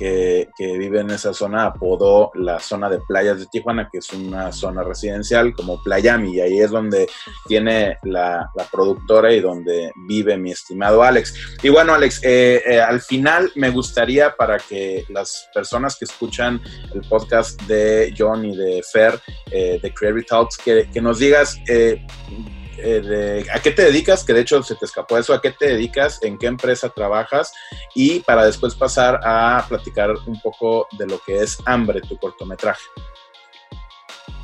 vive 0.59 0.99
en 0.99 1.09
esa 1.09 1.33
zona 1.33 1.65
apodó 1.65 2.29
la 2.35 2.59
zona 2.59 2.87
de 2.87 2.99
playas 3.07 3.39
de 3.39 3.47
Tijuana, 3.47 3.89
que 3.91 3.97
es 3.97 4.13
una 4.13 4.51
zona 4.51 4.83
residencial 4.83 5.53
como 5.53 5.81
Playami, 5.81 6.35
y 6.35 6.41
ahí 6.41 6.59
es 6.59 6.69
donde 6.69 7.09
tiene 7.47 7.97
la, 8.03 8.51
la 8.55 8.63
productora 8.65 9.33
y 9.33 9.39
donde 9.39 9.91
vive 10.07 10.37
mi 10.37 10.51
estimado 10.51 11.01
Alex. 11.01 11.33
Y 11.63 11.69
bueno, 11.69 11.95
Alex, 11.95 12.21
eh, 12.23 12.61
eh, 12.63 12.79
al 12.79 13.01
final 13.01 13.51
me 13.55 13.71
gustaría 13.71 14.35
para 14.35 14.59
que 14.59 15.03
las 15.09 15.49
personas 15.51 15.95
que 15.95 16.05
escuchan 16.05 16.61
el 16.93 17.01
podcast 17.09 17.59
de 17.63 18.13
John 18.15 18.45
y 18.45 18.55
de 18.55 18.83
Fer, 18.83 19.19
de 19.49 19.93
Creative 19.95 20.26
Talks, 20.27 20.57
que, 20.57 20.87
nos 21.01 21.19
digas 21.19 21.59
eh, 21.67 22.05
eh, 22.77 23.45
a 23.53 23.59
qué 23.59 23.71
te 23.71 23.83
dedicas, 23.83 24.23
que 24.23 24.33
de 24.33 24.41
hecho 24.41 24.61
se 24.61 24.75
te 24.75 24.85
escapó 24.85 25.17
eso, 25.17 25.33
a 25.33 25.41
qué 25.41 25.51
te 25.51 25.67
dedicas, 25.67 26.21
en 26.21 26.37
qué 26.37 26.47
empresa 26.47 26.89
trabajas 26.89 27.53
y 27.95 28.19
para 28.19 28.45
después 28.45 28.75
pasar 28.75 29.19
a 29.23 29.65
platicar 29.67 30.11
un 30.25 30.39
poco 30.41 30.87
de 30.97 31.07
lo 31.07 31.19
que 31.25 31.37
es 31.37 31.57
Hambre, 31.65 32.01
tu 32.01 32.17
cortometraje. 32.17 32.83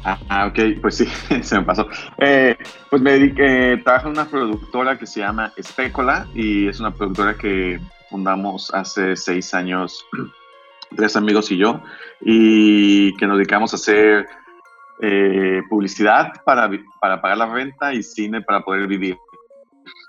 Ah, 0.06 0.48
ok, 0.48 0.82
pues 0.82 0.98
sí, 0.98 1.06
se 1.44 1.60
me 1.60 1.66
pasó. 1.66 1.88
Eh, 2.18 2.58
pues 2.90 3.02
me 3.02 3.14
dediqué, 3.14 3.82
trabajo 3.84 4.08
en 4.08 4.14
una 4.14 4.26
productora 4.26 4.98
que 4.98 5.08
se 5.08 5.22
llama 5.22 5.54
Especola 5.56 6.28
y 6.34 6.68
es 6.68 6.80
una 6.80 6.92
productora 6.92 7.36
que 7.36 7.80
fundamos 8.10 8.74
hace 8.74 9.16
seis 9.16 9.54
años, 9.54 10.06
tres 10.96 11.16
amigos 11.16 11.52
y 11.52 11.58
yo, 11.58 11.82
y 12.20 13.16
que 13.16 13.28
nos 13.28 13.38
dedicamos 13.38 13.74
a 13.74 13.78
hacer 13.78 14.28
eh, 15.02 15.62
publicidad 15.70 16.32
para, 16.46 16.70
para 17.02 17.22
pagar 17.22 17.38
la 17.38 17.46
renta 17.48 17.94
y 17.94 18.04
cine 18.04 18.42
para 18.42 18.62
poder 18.62 18.88
vivir. 18.88 19.18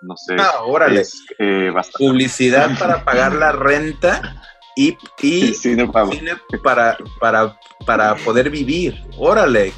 No 0.02 0.16
sé. 0.16 0.36
Ah, 0.39 0.62
órale. 0.65 1.01
Es, 1.01 1.24
eh. 1.39 1.73
Publicidad 1.98 2.70
para 2.78 3.05
pagar 3.05 3.35
la 3.35 3.52
renta 3.52 4.43
y, 4.77 4.97
y 5.23 5.55
cine, 5.55 5.86
para, 5.86 6.09
cine 6.09 6.32
para, 6.62 6.97
para, 7.20 7.59
para, 7.86 8.15
poder 8.16 8.51
vivir. 8.51 9.01
Órale, 9.16 9.73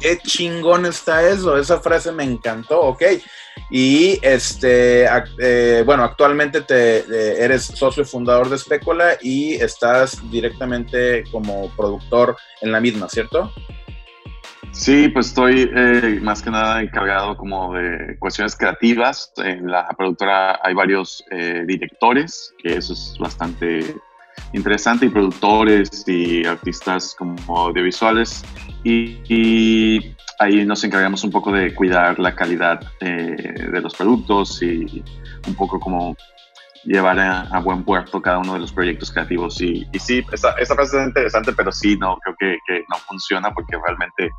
qué 0.00 0.18
chingón 0.18 0.86
está 0.86 1.28
eso. 1.28 1.56
Esa 1.56 1.80
frase 1.80 2.12
me 2.12 2.24
encantó, 2.24 2.80
ok. 2.80 3.02
Y 3.70 4.18
este, 4.22 5.06
eh, 5.38 5.82
bueno, 5.86 6.02
actualmente 6.02 6.62
te, 6.62 6.98
eh, 6.98 7.44
eres 7.44 7.64
socio 7.64 8.04
fundador 8.04 8.48
de 8.48 8.58
Specula 8.58 9.16
y 9.20 9.54
estás 9.54 10.18
directamente 10.30 11.22
como 11.30 11.70
productor 11.76 12.36
en 12.60 12.72
la 12.72 12.80
misma, 12.80 13.08
¿cierto? 13.08 13.52
Sí, 14.72 15.08
pues 15.08 15.26
estoy 15.26 15.70
eh, 15.74 16.20
más 16.22 16.42
que 16.42 16.50
nada 16.50 16.80
encargado 16.80 17.36
como 17.36 17.74
de 17.74 18.16
cuestiones 18.18 18.56
creativas. 18.56 19.32
En 19.36 19.70
la 19.70 19.88
productora 19.88 20.60
hay 20.62 20.74
varios 20.74 21.24
eh, 21.30 21.64
directores, 21.66 22.54
que 22.62 22.76
eso 22.76 22.92
es 22.92 23.16
bastante 23.18 23.94
interesante, 24.52 25.06
y 25.06 25.08
productores 25.10 26.04
y 26.06 26.46
artistas 26.46 27.14
como 27.18 27.36
audiovisuales. 27.58 28.44
Y, 28.84 29.18
y 29.28 30.16
ahí 30.38 30.64
nos 30.64 30.82
encargamos 30.84 31.24
un 31.24 31.30
poco 31.30 31.52
de 31.52 31.74
cuidar 31.74 32.18
la 32.18 32.34
calidad 32.34 32.80
eh, 33.00 33.68
de 33.70 33.80
los 33.80 33.94
productos 33.94 34.62
y 34.62 35.04
un 35.46 35.54
poco 35.54 35.78
como 35.78 36.16
llevar 36.84 37.18
a, 37.18 37.42
a, 37.42 37.60
buen 37.60 37.84
puerto 37.84 38.22
cada 38.22 38.38
uno 38.38 38.54
de 38.54 38.60
los 38.60 38.72
proyectos 38.72 39.10
creativos. 39.10 39.60
Y, 39.60 39.86
y 39.92 39.98
sí, 39.98 40.24
esta, 40.32 40.52
esta 40.52 40.74
frase 40.74 40.98
es 41.00 41.08
interesante, 41.08 41.52
pero 41.52 41.72
sí, 41.72 41.96
no, 41.96 42.16
creo 42.18 42.36
que, 42.38 42.58
que 42.66 42.84
no 42.88 42.96
funciona 42.96 43.52
porque 43.52 43.76
realmente 43.76 44.30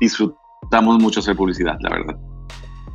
disfrutamos 0.00 0.98
mucho 0.98 1.20
hacer 1.20 1.36
publicidad, 1.36 1.76
la 1.80 1.90
verdad. 1.90 2.16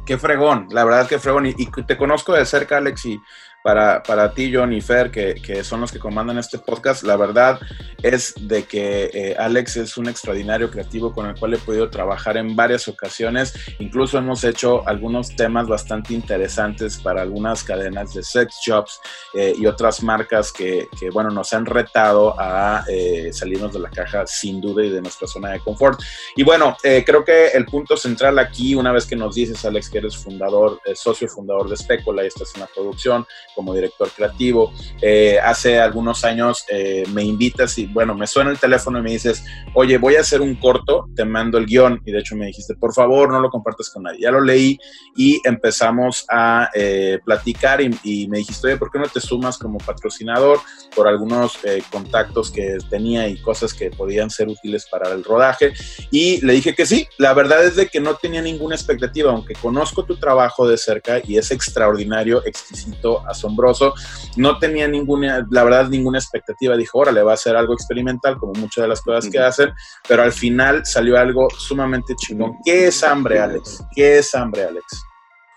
Qué 0.06 0.18
fregón, 0.18 0.68
la 0.72 0.84
verdad 0.84 1.08
que 1.08 1.20
fregón. 1.20 1.46
Y, 1.46 1.56
y 1.58 1.68
te 1.68 1.98
conozco 1.98 2.34
de 2.34 2.46
cerca, 2.46 2.78
Alex, 2.78 3.06
y 3.06 3.22
para, 3.64 4.02
para 4.04 4.34
ti, 4.34 4.52
John 4.54 4.74
y 4.74 4.82
Fer, 4.82 5.12
que, 5.12 5.36
que, 5.36 5.64
son 5.64 5.82
los 5.82 5.92
que 5.92 6.00
comandan 6.00 6.38
este 6.38 6.58
podcast, 6.58 7.04
la 7.04 7.16
verdad 7.16 7.60
es 8.04 8.34
de 8.40 8.64
que 8.64 9.12
eh, 9.14 9.36
Alex 9.38 9.78
es 9.78 9.98
un 9.98 10.10
extraordinario 10.10 10.72
creativo 10.72 11.14
con 11.14 11.28
el 11.28 11.38
cual 11.38 11.54
he 11.54 11.58
podido 11.58 11.90
trabajar 11.90 12.38
en 12.38 12.56
varias 12.56 12.88
ocasiones. 12.88 13.54
Incluso 13.80 14.18
hemos 14.18 14.44
hecho 14.44 14.88
algunos 14.88 15.36
temas 15.36 15.68
bastante 15.68 16.14
interesantes 16.14 16.98
para 16.98 17.22
algunas 17.22 17.64
cadenas 17.64 18.14
de 18.14 18.24
sex 18.24 18.56
shops 18.66 19.00
eh, 19.34 19.54
y 19.58 19.66
otras 19.66 20.02
marcas 20.04 20.52
que, 20.52 20.88
que, 21.00 21.10
bueno, 21.10 21.30
nos 21.30 21.54
han 21.54 21.66
retado 21.66 22.36
a 22.40 22.84
eh, 22.88 23.30
salirnos 23.32 23.74
de 23.74 23.80
la 23.80 23.90
caja 23.90 24.26
sin 24.26 24.60
duda 24.62 24.84
y 24.84 24.90
de 24.90 25.02
nuestra 25.02 25.28
zona 25.28 25.52
de 25.52 25.60
confort. 25.60 26.02
Y 26.36 26.44
bueno, 26.44 26.76
creo 26.82 27.24
que 27.24 27.50
el 27.50 27.66
punto 27.66 27.96
central 27.98 28.40
aquí, 28.40 28.76
una 28.76 28.92
vez 28.92 29.06
que 29.06 29.16
nos 29.16 29.36
dices, 29.36 29.64
Alex, 29.66 29.90
que 29.90 30.00
eres 30.00 30.18
fundador, 30.18 30.80
socio 30.96 31.28
fundador 31.28 31.70
de 31.70 31.78
Specula 31.78 32.24
y 32.24 32.28
estás 32.28 32.54
en 32.56 32.62
la 32.62 32.68
producción, 32.68 33.26
como 33.56 33.74
director 33.74 34.10
creativo. 34.10 34.72
Eh, 35.02 35.40
hace 35.40 35.80
algunos 35.80 36.24
años 36.24 36.66
eh, 36.70 37.04
me 37.14 37.24
invitas 37.24 37.78
y 37.78 37.88
bueno, 37.88 38.16
me 38.16 38.28
suena 38.28 38.52
el 38.52 38.60
teléfono 38.60 39.00
y 39.00 39.02
me 39.02 39.12
dices, 39.12 39.44
oye, 39.74 39.98
voy 39.98 40.16
a 40.16 40.22
hacer 40.22 40.42
un 40.42 40.56
corto, 40.56 41.08
te 41.16 41.26
mando 41.26 41.58
el 41.58 41.66
guion 41.66 42.02
y 42.06 42.12
de 42.12 42.20
hecho 42.20 42.36
me 42.36 42.48
dijiste, 42.48 42.76
por 42.76 42.94
favor, 42.94 43.30
no 43.32 43.40
lo 43.40 43.50
compartas 43.50 43.90
con 43.90 44.04
nadie. 44.04 44.22
Ya 44.22 44.32
lo 44.32 44.42
leí 44.42 44.80
y 45.16 45.40
empezamos 45.46 46.26
a 46.30 46.70
eh, 46.74 47.20
platicar 47.24 47.82
y, 47.82 48.28
me 48.28 48.40
dijiste, 48.40 48.68
oye, 48.68 48.78
¿por 48.78 48.92
qué 48.92 49.00
no 49.00 49.08
te 49.08 49.20
sumas 49.20 49.58
como 49.58 49.78
patrocinador 49.80 50.60
por 50.96 51.08
algunos 51.08 51.58
contactos 51.92 52.52
que 52.52 52.78
tenía 52.90 53.28
y 53.28 53.42
cosas 53.42 53.74
que 53.74 53.90
podían 53.90 54.30
ser 54.30 54.48
útiles 54.48 54.88
para 54.90 55.12
el 55.12 55.24
rodaje? 55.24 55.74
Y 56.12 56.46
le 56.46 56.54
dije 56.54 56.76
que 56.76 56.86
sí, 56.86 57.08
la 57.18 57.34
verdad 57.34 57.64
es 57.64 57.76
de 57.76 57.88
que 57.88 58.00
no 58.00 58.16
tenía 58.16 58.42
ninguna 58.42 58.76
expectativa, 58.76 59.32
aunque 59.32 59.54
conozco 59.56 60.04
tu 60.04 60.18
trabajo 60.18 60.68
de 60.68 60.78
cerca 60.78 61.22
y 61.24 61.38
es 61.38 61.52
extraordinario, 61.52 62.46
exquisito, 62.46 63.24
asombroso. 63.42 63.94
No 64.38 64.58
tenía 64.60 64.88
ninguna, 64.88 65.46
la 65.50 65.64
verdad, 65.64 65.90
ninguna 65.90 66.20
expectativa. 66.20 66.78
Dijo, 66.78 67.00
órale, 67.00 67.24
va 67.24 67.34
a 67.34 67.38
ser 67.38 67.56
algo 67.56 67.74
experimental, 67.74 68.38
como 68.38 68.54
muchas 68.54 68.84
de 68.84 68.88
las 68.88 69.02
cosas 69.02 69.30
que 69.30 69.40
hacen, 69.40 69.72
pero 70.08 70.24
al 70.24 70.32
final 70.32 70.86
salió 70.86 71.18
algo 71.18 71.48
sumamente 71.50 72.16
chingón. 72.16 72.58
¿Qué 72.64 72.88
es 72.88 73.04
hambre, 73.04 73.40
Alex? 73.40 73.84
¿Qué 73.96 74.20
es 74.20 74.34
hambre, 74.36 74.64
Alex? 74.64 74.86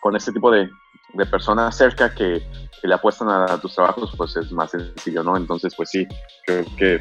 Con 0.00 0.16
este 0.16 0.32
tipo 0.32 0.50
de, 0.50 0.68
de 1.12 1.26
personas 1.26 1.76
cerca 1.76 2.14
que, 2.14 2.42
que, 2.80 2.88
le 2.88 2.94
apuestan 2.94 3.28
a 3.28 3.58
tus 3.60 3.74
trabajos, 3.74 4.12
pues 4.16 4.36
es 4.36 4.52
más 4.52 4.70
sencillo, 4.70 5.22
¿no? 5.22 5.36
Entonces, 5.36 5.74
pues 5.76 5.90
sí, 5.90 6.06
creo 6.46 6.64
que 6.76 7.00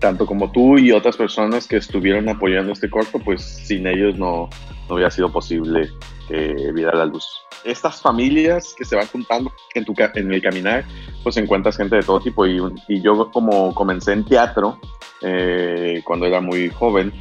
tanto 0.00 0.26
como 0.26 0.50
tú 0.50 0.78
y 0.78 0.92
otras 0.92 1.16
personas 1.16 1.66
que 1.66 1.76
estuvieron 1.76 2.28
apoyando 2.28 2.72
este 2.72 2.90
corto, 2.90 3.18
pues 3.18 3.42
sin 3.42 3.86
ellos 3.86 4.16
no, 4.18 4.48
no 4.88 4.94
hubiera 4.94 5.10
sido 5.10 5.30
posible 5.30 5.88
que 6.28 6.72
viera 6.72 6.94
la 6.94 7.06
luz. 7.06 7.26
Estas 7.64 8.00
familias 8.00 8.74
que 8.76 8.84
se 8.84 8.94
van 8.94 9.06
juntando 9.06 9.52
en, 9.74 9.84
tu, 9.84 9.94
en 10.14 10.32
el 10.32 10.42
caminar, 10.42 10.84
pues 11.22 11.36
encuentras 11.36 11.76
gente 11.76 11.96
de 11.96 12.02
todo 12.02 12.20
tipo. 12.20 12.46
Y, 12.46 12.60
y 12.86 13.00
yo 13.00 13.30
como 13.32 13.74
comencé 13.74 14.12
en 14.12 14.24
teatro 14.24 14.78
eh, 15.22 16.02
cuando 16.04 16.26
era 16.26 16.40
muy 16.40 16.68
joven, 16.68 17.12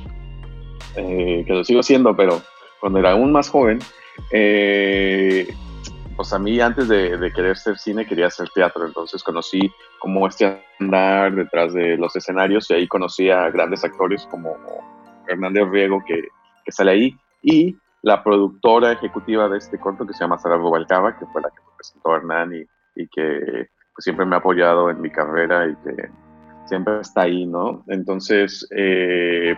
eh, 0.95 1.43
que 1.45 1.53
lo 1.53 1.63
sigo 1.63 1.81
siendo, 1.81 2.15
pero 2.15 2.41
cuando 2.79 2.99
era 2.99 3.11
aún 3.11 3.31
más 3.31 3.49
joven, 3.49 3.79
eh, 4.31 5.47
pues 6.15 6.33
a 6.33 6.39
mí 6.39 6.59
antes 6.59 6.87
de, 6.87 7.17
de, 7.17 7.31
querer 7.31 7.55
ser 7.57 7.77
cine 7.77 8.05
quería 8.05 8.27
hacer 8.27 8.49
teatro, 8.53 8.85
entonces 8.85 9.23
conocí 9.23 9.71
como 9.99 10.27
este 10.27 10.63
andar 10.79 11.35
detrás 11.35 11.73
de 11.73 11.97
los 11.97 12.15
escenarios 12.15 12.69
y 12.69 12.73
ahí 12.73 12.87
conocí 12.87 13.29
a 13.29 13.49
grandes 13.49 13.83
actores 13.83 14.27
como 14.29 14.55
Hernández 15.27 15.67
Riego 15.69 16.03
que, 16.05 16.27
que 16.65 16.71
sale 16.71 16.91
ahí, 16.91 17.17
y 17.43 17.77
la 18.07 18.23
productora 18.23 18.93
ejecutiva 18.93 19.49
de 19.49 19.57
este 19.57 19.77
corto 19.77 20.07
que 20.07 20.13
se 20.13 20.21
llama 20.21 20.37
Sara 20.37 20.55
Rubalcaba, 20.55 21.19
que 21.19 21.25
fue 21.25 21.41
la 21.41 21.49
que 21.49 21.57
me 21.57 21.75
presentó 21.75 22.15
Hernán 22.15 22.53
y, 22.55 22.61
y 22.95 23.05
que 23.09 23.67
pues, 23.93 24.03
siempre 24.05 24.25
me 24.25 24.37
ha 24.37 24.39
apoyado 24.39 24.89
en 24.89 25.01
mi 25.01 25.09
carrera 25.09 25.67
y 25.67 25.75
que 25.83 26.09
siempre 26.67 27.01
está 27.01 27.23
ahí, 27.23 27.45
¿no? 27.45 27.83
Entonces, 27.87 28.65
eh, 28.77 29.57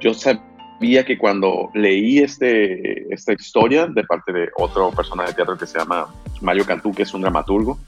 yo 0.00 0.14
sabía 0.14 1.04
que 1.04 1.16
cuando 1.16 1.70
leí 1.74 2.18
este, 2.18 3.06
esta 3.14 3.32
historia 3.32 3.86
de 3.86 4.02
parte 4.02 4.32
de 4.32 4.48
otro 4.56 4.90
persona 4.90 5.24
de 5.24 5.34
teatro 5.34 5.56
que 5.56 5.66
se 5.66 5.78
llama 5.78 6.08
Mario 6.40 6.66
Cantú, 6.66 6.92
que 6.92 7.04
es 7.04 7.14
un 7.14 7.20
dramaturgo 7.20 7.78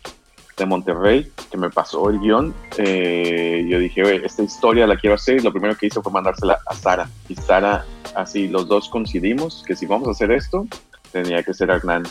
de 0.59 0.67
Monterrey, 0.67 1.31
que 1.51 1.57
me 1.57 1.71
pasó 1.71 2.11
el 2.11 2.19
guion, 2.19 2.53
eh, 2.77 3.65
yo 3.69 3.79
dije, 3.79 4.03
"Oye, 4.03 4.21
esta 4.25 4.43
historia 4.43 4.87
la 4.87 4.97
quiero 4.97 5.15
hacer 5.15 5.37
y 5.37 5.41
lo 5.41 5.53
primero 5.53 5.77
que 5.77 5.87
hice 5.87 6.03
fue 6.03 6.13
mandársela 6.13 6.59
a 6.67 6.75
Sara. 6.75 7.09
Y 7.29 7.35
Sara, 7.35 7.85
así 8.15 8.49
los 8.49 8.69
dos 8.69 8.89
coincidimos 8.89 9.65
que 9.67 9.77
si 9.77 9.87
vamos 9.87 10.09
a 10.09 10.11
hacer 10.11 10.33
esto, 10.33 10.67
tenía 11.13 11.43
que 11.43 11.55
ser 11.55 11.71
Hernán, 11.71 12.05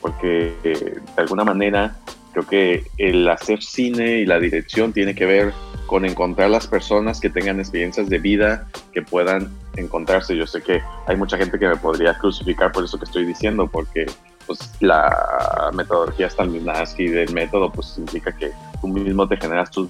porque 0.00 0.54
eh, 0.64 0.98
de 1.16 1.22
alguna 1.22 1.44
manera 1.44 1.96
creo 2.32 2.46
que 2.46 2.84
el 2.98 3.28
hacer 3.28 3.62
cine 3.62 4.18
y 4.18 4.26
la 4.26 4.40
dirección 4.40 4.92
tiene 4.92 5.14
que 5.14 5.24
ver 5.24 5.52
con 5.86 6.04
encontrar 6.04 6.50
las 6.50 6.66
personas 6.66 7.20
que 7.20 7.30
tengan 7.30 7.60
experiencias 7.60 8.08
de 8.08 8.18
vida 8.18 8.66
que 8.92 9.02
puedan 9.02 9.50
encontrarse. 9.76 10.36
Yo 10.36 10.46
sé 10.46 10.62
que 10.62 10.82
hay 11.06 11.16
mucha 11.16 11.36
gente 11.36 11.58
que 11.58 11.68
me 11.68 11.76
podría 11.76 12.14
crucificar 12.18 12.72
por 12.72 12.84
eso 12.84 12.98
que 12.98 13.04
estoy 13.04 13.24
diciendo, 13.24 13.68
porque 13.68 14.06
pues 14.46 14.72
la 14.80 15.70
metodología 15.74 16.28
Stanislavski 16.28 17.08
del 17.08 17.32
método 17.32 17.70
pues 17.70 17.96
implica 17.98 18.32
que 18.32 18.52
tú 18.80 18.88
mismo 18.88 19.28
te 19.28 19.36
generas 19.36 19.70
tus 19.70 19.88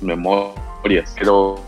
memorias, 0.00 1.14
pero 1.18 1.60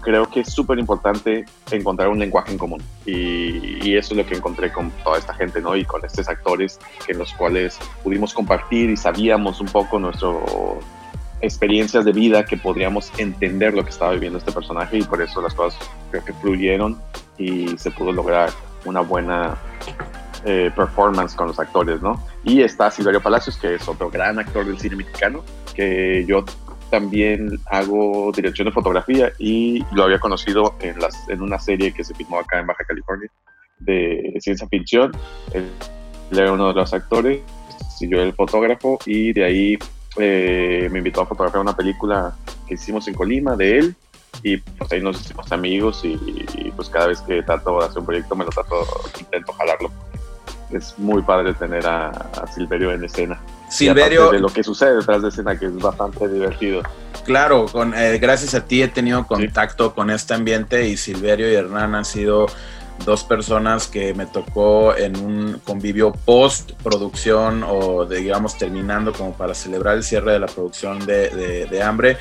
creo 0.00 0.28
que 0.30 0.40
es 0.40 0.52
súper 0.52 0.78
importante 0.78 1.46
encontrar 1.70 2.08
un 2.08 2.18
lenguaje 2.18 2.52
en 2.52 2.58
común 2.58 2.82
y, 3.06 3.88
y, 3.88 3.96
eso 3.96 4.12
es 4.12 4.18
lo 4.18 4.26
que 4.26 4.34
encontré 4.34 4.70
con 4.70 4.90
toda 5.02 5.18
esta 5.18 5.32
gente, 5.32 5.62
¿no? 5.62 5.74
Y 5.74 5.84
con 5.84 6.04
estos 6.04 6.28
actores 6.28 6.78
en 7.08 7.18
los 7.18 7.32
cuales 7.32 7.78
pudimos 8.02 8.34
compartir 8.34 8.90
y 8.90 8.96
sabíamos 8.96 9.60
un 9.60 9.68
poco 9.68 9.98
nuestras 9.98 10.34
experiencias 11.40 12.04
de 12.04 12.12
vida 12.12 12.44
que 12.44 12.56
podríamos 12.56 13.10
entender 13.18 13.74
lo 13.74 13.84
que 13.84 13.90
estaba 13.90 14.12
viviendo 14.12 14.38
este 14.38 14.52
personaje 14.52 14.98
y 14.98 15.02
por 15.02 15.20
eso 15.22 15.40
las 15.40 15.54
cosas 15.54 15.78
creo 16.10 16.24
que 16.24 16.32
fluyeron 16.34 16.98
y 17.38 17.76
se 17.78 17.90
pudo 17.90 18.12
lograr 18.12 18.50
una 18.84 19.00
buena 19.00 19.56
eh, 20.44 20.70
performance 20.74 21.34
con 21.34 21.48
los 21.48 21.58
actores, 21.58 22.02
¿no? 22.02 22.22
Y 22.44 22.62
está 22.62 22.90
Silverio 22.90 23.20
Palacios, 23.20 23.56
que 23.56 23.74
es 23.74 23.88
otro 23.88 24.10
gran 24.10 24.38
actor 24.38 24.64
del 24.66 24.78
cine 24.78 24.96
mexicano, 24.96 25.42
que 25.74 26.24
yo 26.26 26.44
también 26.90 27.58
hago 27.66 28.30
dirección 28.32 28.66
de 28.66 28.72
fotografía 28.72 29.32
y 29.38 29.84
lo 29.92 30.04
había 30.04 30.18
conocido 30.18 30.74
en, 30.80 30.98
las, 31.00 31.28
en 31.28 31.42
una 31.42 31.58
serie 31.58 31.92
que 31.92 32.04
se 32.04 32.14
filmó 32.14 32.38
acá 32.38 32.60
en 32.60 32.66
Baja 32.66 32.84
California 32.84 33.30
de 33.78 34.34
ciencia 34.40 34.68
ficción. 34.68 35.12
Él 35.52 35.70
era 36.30 36.52
uno 36.52 36.68
de 36.68 36.74
los 36.74 36.92
actores, 36.94 37.42
y 38.00 38.08
yo 38.08 38.20
el 38.20 38.32
fotógrafo 38.32 38.98
y 39.06 39.32
de 39.32 39.44
ahí 39.44 39.78
eh, 40.16 40.88
me 40.90 40.98
invitó 40.98 41.22
a 41.22 41.26
fotografiar 41.26 41.62
una 41.62 41.76
película 41.76 42.34
que 42.66 42.74
hicimos 42.74 43.06
en 43.08 43.14
Colima 43.14 43.56
de 43.56 43.78
él 43.78 43.96
y 44.42 44.56
pues 44.56 44.92
ahí 44.92 45.00
nos 45.00 45.20
hicimos 45.20 45.50
amigos 45.52 46.04
y, 46.04 46.18
y 46.54 46.72
pues 46.74 46.88
cada 46.88 47.08
vez 47.08 47.20
que 47.20 47.42
trato 47.42 47.78
de 47.78 47.86
hacer 47.86 47.98
un 47.98 48.06
proyecto 48.06 48.34
me 48.34 48.44
lo 48.44 48.50
trato, 48.50 48.86
intento 49.18 49.52
jalarlo. 49.52 49.90
Es 50.70 50.98
muy 50.98 51.22
padre 51.22 51.54
tener 51.54 51.86
a, 51.86 52.08
a 52.08 52.46
Silverio 52.46 52.92
en 52.92 53.04
escena. 53.04 53.40
Silverio. 53.68 54.30
De 54.30 54.38
lo 54.38 54.48
que 54.48 54.62
sucede 54.62 54.96
detrás 54.96 55.22
de 55.22 55.28
escena, 55.28 55.58
que 55.58 55.66
es 55.66 55.76
bastante 55.76 56.28
divertido. 56.28 56.82
Claro, 57.24 57.66
con, 57.66 57.94
eh, 57.94 58.18
gracias 58.18 58.54
a 58.54 58.64
ti 58.64 58.82
he 58.82 58.88
tenido 58.88 59.26
contacto 59.26 59.88
sí. 59.88 59.92
con 59.94 60.10
este 60.10 60.34
ambiente 60.34 60.86
y 60.86 60.96
Silverio 60.96 61.50
y 61.50 61.54
Hernán 61.54 61.94
han 61.94 62.04
sido 62.04 62.46
dos 63.04 63.24
personas 63.24 63.86
que 63.86 64.14
me 64.14 64.26
tocó 64.26 64.96
en 64.96 65.16
un 65.16 65.60
convivio 65.64 66.12
post 66.12 66.72
producción 66.82 67.64
o 67.66 68.04
de, 68.06 68.18
digamos 68.18 68.56
terminando 68.56 69.12
como 69.12 69.32
para 69.32 69.54
celebrar 69.54 69.96
el 69.96 70.02
cierre 70.02 70.32
de 70.32 70.38
la 70.38 70.46
producción 70.46 71.04
de, 71.04 71.66
de, 71.70 71.82
Hambre. 71.82 72.16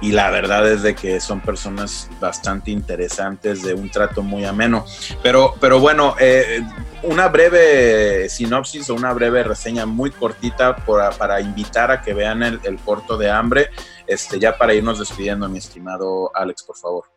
Y 0.00 0.12
la 0.12 0.30
verdad 0.30 0.68
es 0.70 0.82
de 0.82 0.94
que 0.94 1.20
son 1.20 1.40
personas 1.40 2.10
bastante 2.20 2.70
interesantes 2.70 3.62
de 3.62 3.74
un 3.74 3.90
trato 3.90 4.22
muy 4.22 4.44
ameno. 4.44 4.84
Pero, 5.22 5.54
pero 5.60 5.78
bueno 5.78 6.16
eh, 6.18 6.62
una 7.02 7.28
breve 7.28 8.28
sinopsis 8.28 8.90
o 8.90 8.94
una 8.94 9.12
breve 9.12 9.44
reseña 9.44 9.86
muy 9.86 10.10
cortita 10.10 10.76
por, 10.76 11.02
para 11.16 11.40
invitar 11.40 11.90
a 11.90 12.02
que 12.02 12.14
vean 12.14 12.42
el, 12.42 12.60
el 12.64 12.78
corto 12.78 13.16
de 13.16 13.30
Hambre. 13.30 13.70
Este, 14.06 14.38
ya 14.38 14.58
para 14.58 14.74
irnos 14.74 14.98
despidiendo 14.98 15.48
mi 15.48 15.58
estimado 15.58 16.30
Alex 16.34 16.62
por 16.62 16.76
favor 16.76 17.13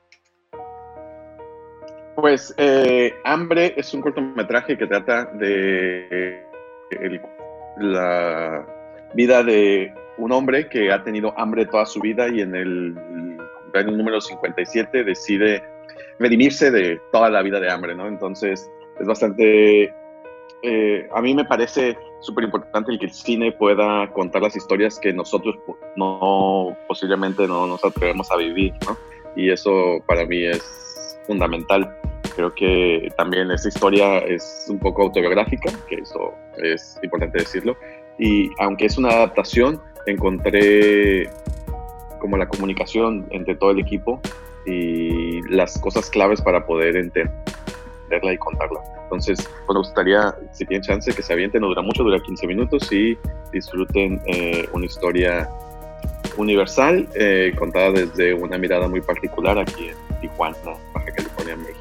pues 2.18 2.52
eh, 2.58 3.14
Hambre 3.26 3.76
es 3.78 3.94
un 3.94 4.02
cortometraje 4.02 4.76
que 4.76 4.88
trata 4.88 5.26
de 5.26 6.44
la 7.78 8.66
vida 9.14 9.44
de 9.44 9.94
un 10.18 10.32
hombre 10.32 10.68
que 10.68 10.92
ha 10.92 11.04
tenido 11.04 11.32
hambre 11.38 11.68
toda 11.68 11.86
su 11.86 12.00
vida 12.00 12.28
y 12.28 12.42
en 12.42 12.56
el 12.56 12.98
año 13.76 13.92
número 13.92 14.20
57 14.20 15.04
decide 15.04 15.62
redimirse 16.18 16.72
de 16.72 17.00
toda 17.12 17.30
la 17.30 17.44
vida 17.44 17.60
de 17.60 17.72
hambre, 17.72 17.94
¿no? 17.94 18.08
Entonces 18.08 18.68
es 19.00 19.08
bastante... 19.08 19.94
Eh, 20.64 21.08
a 21.14 21.22
mí 21.22 21.36
me 21.36 21.46
parece 21.46 21.96
súper 22.22 22.46
importante 22.46 22.92
el 22.92 22.98
que 22.98 23.06
el 23.06 23.14
cine 23.14 23.52
pueda 23.52 24.12
contar 24.12 24.42
las 24.42 24.56
historias 24.56 24.98
que 24.98 25.14
nosotros 25.14 25.56
no 25.96 26.76
posiblemente 26.88 27.48
no 27.48 27.68
nos 27.68 27.86
atrevemos 27.86 28.32
a 28.32 28.38
vivir, 28.38 28.74
¿no? 28.88 28.98
Y 29.36 29.52
eso 29.52 30.02
para 30.08 30.26
mí 30.26 30.48
es 30.48 31.20
fundamental. 31.28 31.96
Creo 32.38 32.54
que 32.54 33.12
también 33.18 33.50
esta 33.50 33.68
historia 33.68 34.20
es 34.20 34.68
un 34.70 34.78
poco 34.78 35.02
autobiográfica, 35.02 35.72
que 35.90 35.96
eso 35.96 36.36
es 36.58 36.96
importante 37.02 37.40
decirlo. 37.40 37.76
Y 38.20 38.52
aunque 38.60 38.86
es 38.86 38.96
una 39.00 39.10
adaptación, 39.10 39.82
encontré 40.06 41.32
como 42.20 42.38
la 42.38 42.48
comunicación 42.48 43.26
entre 43.32 43.56
todo 43.56 43.72
el 43.72 43.80
equipo 43.80 44.22
y 44.68 45.42
las 45.50 45.80
cosas 45.80 46.12
claves 46.12 46.40
para 46.40 46.64
poder 46.64 46.96
entenderla 46.96 48.34
y 48.34 48.38
contarla. 48.38 48.82
Entonces, 49.02 49.40
pues 49.66 49.74
me 49.74 49.80
gustaría, 49.80 50.36
si 50.52 50.64
tienen 50.68 50.84
chance, 50.84 51.12
que 51.12 51.24
se 51.24 51.34
avienten, 51.34 51.62
no 51.62 51.70
dura 51.70 51.82
mucho, 51.82 52.04
dura 52.04 52.20
15 52.20 52.46
minutos 52.46 52.92
y 52.92 53.18
disfruten 53.52 54.22
eh, 54.28 54.70
una 54.74 54.86
historia 54.86 55.50
universal 56.38 57.08
eh, 57.16 57.52
contada 57.58 57.94
desde 57.94 58.36
una 58.36 58.60
mirada 58.60 58.88
muy 58.88 59.02
particular 59.02 59.58
aquí 59.58 59.88
en 59.88 60.20
Tijuana, 60.22 60.56
Baja 60.94 61.12
California, 61.14 61.56
México 61.56 61.77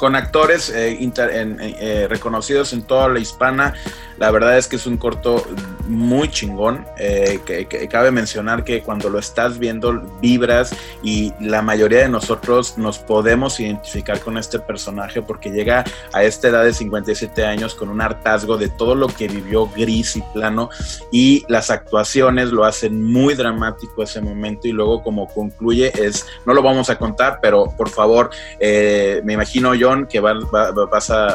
con 0.00 0.16
actores 0.16 0.70
eh, 0.70 0.96
inter, 0.98 1.28
en, 1.28 1.58
eh, 1.60 2.06
reconocidos 2.08 2.72
en 2.72 2.84
toda 2.84 3.10
la 3.10 3.18
hispana. 3.18 3.74
La 4.20 4.30
verdad 4.30 4.58
es 4.58 4.68
que 4.68 4.76
es 4.76 4.86
un 4.86 4.98
corto 4.98 5.42
muy 5.88 6.28
chingón. 6.28 6.86
Eh, 6.98 7.40
que, 7.44 7.66
cabe 7.88 8.10
mencionar 8.10 8.64
que 8.64 8.82
cuando 8.82 9.08
lo 9.08 9.18
estás 9.18 9.58
viendo 9.58 10.00
vibras 10.20 10.74
y 11.02 11.32
la 11.40 11.62
mayoría 11.62 12.00
de 12.00 12.08
nosotros 12.10 12.76
nos 12.76 12.98
podemos 12.98 13.58
identificar 13.58 14.20
con 14.20 14.36
este 14.36 14.58
personaje 14.58 15.22
porque 15.22 15.50
llega 15.50 15.84
a 16.12 16.22
esta 16.22 16.48
edad 16.48 16.64
de 16.64 16.74
57 16.74 17.44
años 17.44 17.74
con 17.74 17.88
un 17.88 18.00
hartazgo 18.00 18.58
de 18.58 18.68
todo 18.68 18.94
lo 18.94 19.08
que 19.08 19.26
vivió 19.26 19.66
gris 19.74 20.16
y 20.16 20.22
plano 20.34 20.68
y 21.10 21.44
las 21.48 21.70
actuaciones 21.70 22.52
lo 22.52 22.64
hacen 22.64 23.02
muy 23.02 23.34
dramático 23.34 24.02
ese 24.02 24.20
momento 24.20 24.68
y 24.68 24.72
luego 24.72 25.02
como 25.02 25.28
concluye 25.28 25.92
es, 25.94 26.26
no 26.44 26.52
lo 26.52 26.62
vamos 26.62 26.90
a 26.90 26.98
contar, 26.98 27.38
pero 27.40 27.72
por 27.76 27.88
favor, 27.88 28.30
me 28.60 29.32
imagino 29.32 29.74
yo 29.74 29.90
que 30.08 30.20
van, 30.20 30.40
va, 30.54 30.70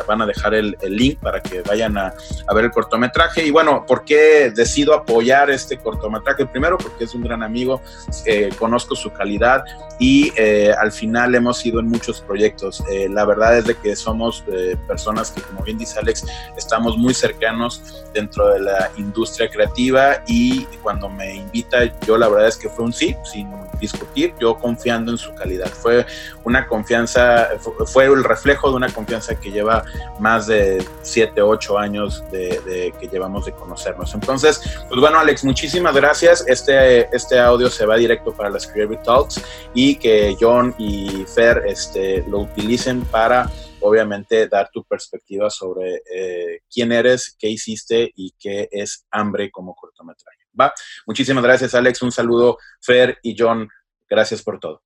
van 0.07 0.21
a 0.21 0.25
dejar 0.25 0.53
el, 0.53 0.77
el, 0.81 0.95
link 0.95 1.19
para 1.19 1.41
que 1.41 1.61
vayan 1.61 1.97
a, 1.97 2.13
a, 2.47 2.53
ver 2.53 2.65
el 2.65 2.71
cortometraje. 2.75 3.45
Y 3.45 3.51
bueno, 3.51 3.85
¿por 3.87 4.03
qué 4.03 4.51
decido 4.53 4.93
apoyar 4.93 5.49
este 5.49 5.77
cortometraje? 5.77 6.45
Primero, 6.45 6.77
porque 6.77 7.05
es 7.05 7.15
un 7.15 7.23
gran 7.23 7.41
amigo, 7.41 7.81
eh, 8.25 8.49
conozco 8.59 8.95
su 8.95 9.11
calidad 9.11 9.63
y 9.97 10.33
eh, 10.35 10.73
al 10.77 10.91
final 10.91 11.33
hemos 11.33 11.65
ido 11.65 11.79
en 11.79 11.87
muchos 11.87 12.21
proyectos. 12.21 12.83
Eh, 12.91 13.07
la 13.09 13.25
verdad 13.25 13.57
es 13.57 13.65
de 13.65 13.75
que 13.75 13.95
somos 13.95 14.43
personas 14.87 15.31
que, 15.31 15.41
como 15.41 15.63
bien 15.63 15.77
dice 15.77 15.97
Alex, 15.99 16.25
estamos 16.57 16.97
muy 16.97 17.13
cercanos 17.13 18.03
dentro 18.13 18.49
de 18.49 18.59
la 18.59 18.91
industria 18.97 19.49
creativa 19.49 20.23
y 20.27 20.65
cuando 20.83 21.09
me 21.09 21.35
invita, 21.35 21.77
yo 22.05 22.17
la 22.17 22.27
verdad 22.27 22.49
es 22.49 22.57
que 22.57 22.69
fue 22.69 22.83
un 22.83 22.93
sí, 22.93 23.15
sin 23.23 23.49
discutir, 23.79 24.33
yo 24.39 24.57
confiando 24.57 25.11
en 25.11 25.17
su 25.17 25.33
calidad. 25.35 25.67
Fue 25.67 26.05
una 26.43 26.67
confianza, 26.67 27.49
fue 27.85 28.05
el 28.05 28.23
reflejo 28.23 28.69
de 28.69 28.75
una 28.75 28.89
confianza 28.89 29.35
que 29.35 29.51
lleva 29.51 29.83
más 30.19 30.47
de 30.47 30.85
7, 31.01 31.41
8 31.41 31.77
años 31.77 32.23
de, 32.31 32.61
de, 32.65 32.93
que 32.99 33.07
llevamos 33.07 33.45
de 33.45 33.53
conocernos. 33.53 34.13
Entonces, 34.13 34.61
pues 34.89 34.99
bueno, 34.99 35.19
Alex, 35.19 35.43
muchísimas 35.43 35.95
gracias. 35.95 36.43
Este, 36.47 37.15
este 37.15 37.39
audio 37.39 37.69
se 37.69 37.85
va 37.85 37.95
directo 37.95 38.33
para 38.33 38.49
las 38.49 38.67
Creative 38.67 39.01
Talks 39.03 39.41
y 39.73 39.95
que 39.95 40.35
John 40.39 40.75
y 40.77 41.25
Fer 41.33 41.63
este, 41.65 42.23
lo 42.27 42.39
utilicen 42.39 43.01
para 43.05 43.49
obviamente 43.81 44.47
dar 44.47 44.69
tu 44.71 44.83
perspectiva 44.83 45.49
sobre 45.49 46.01
eh, 46.11 46.61
quién 46.71 46.91
eres, 46.91 47.35
qué 47.37 47.49
hiciste 47.49 48.11
y 48.15 48.33
qué 48.39 48.67
es 48.71 49.05
hambre 49.11 49.51
como 49.51 49.75
cortometraje. 49.75 50.39
Va, 50.59 50.73
muchísimas 51.05 51.43
gracias 51.43 51.75
Alex, 51.75 52.01
un 52.01 52.11
saludo 52.11 52.57
Fer 52.81 53.19
y 53.21 53.35
John, 53.37 53.67
gracias 54.09 54.41
por 54.41 54.59
todo. 54.59 54.81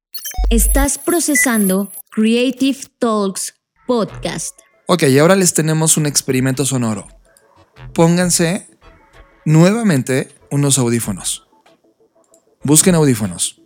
Estás 0.50 0.98
procesando 0.98 1.92
Creative 2.12 2.80
Talks 2.98 3.54
Podcast. 3.88 4.60
Ok, 4.88 5.04
y 5.04 5.20
ahora 5.20 5.36
les 5.36 5.54
tenemos 5.54 5.98
un 5.98 6.08
experimento 6.08 6.66
sonoro. 6.66 7.08
Pónganse 7.94 8.70
nuevamente 9.46 10.30
unos 10.52 10.78
audífonos. 10.78 11.48
Busquen 12.64 12.96
audífonos. 12.96 13.62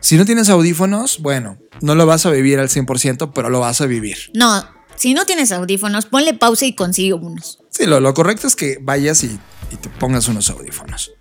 Si 0.00 0.16
no 0.16 0.24
tienes 0.24 0.50
audífonos, 0.50 1.20
bueno, 1.20 1.58
no 1.80 1.94
lo 1.94 2.06
vas 2.06 2.26
a 2.26 2.30
vivir 2.30 2.58
al 2.58 2.68
100%, 2.68 3.32
pero 3.34 3.48
lo 3.48 3.60
vas 3.60 3.80
a 3.80 3.86
vivir. 3.86 4.30
No, 4.34 4.64
si 4.96 5.14
no 5.14 5.24
tienes 5.24 5.52
audífonos, 5.52 6.06
ponle 6.06 6.34
pausa 6.34 6.66
y 6.66 6.74
consigue 6.74 7.14
unos. 7.14 7.60
Sí, 7.70 7.86
lo, 7.86 8.00
lo 8.00 8.14
correcto 8.14 8.46
es 8.46 8.56
que 8.56 8.78
vayas 8.80 9.24
y, 9.24 9.38
y 9.70 9.76
te 9.76 9.88
pongas 9.88 10.28
unos 10.28 10.50
audífonos. 10.50 11.12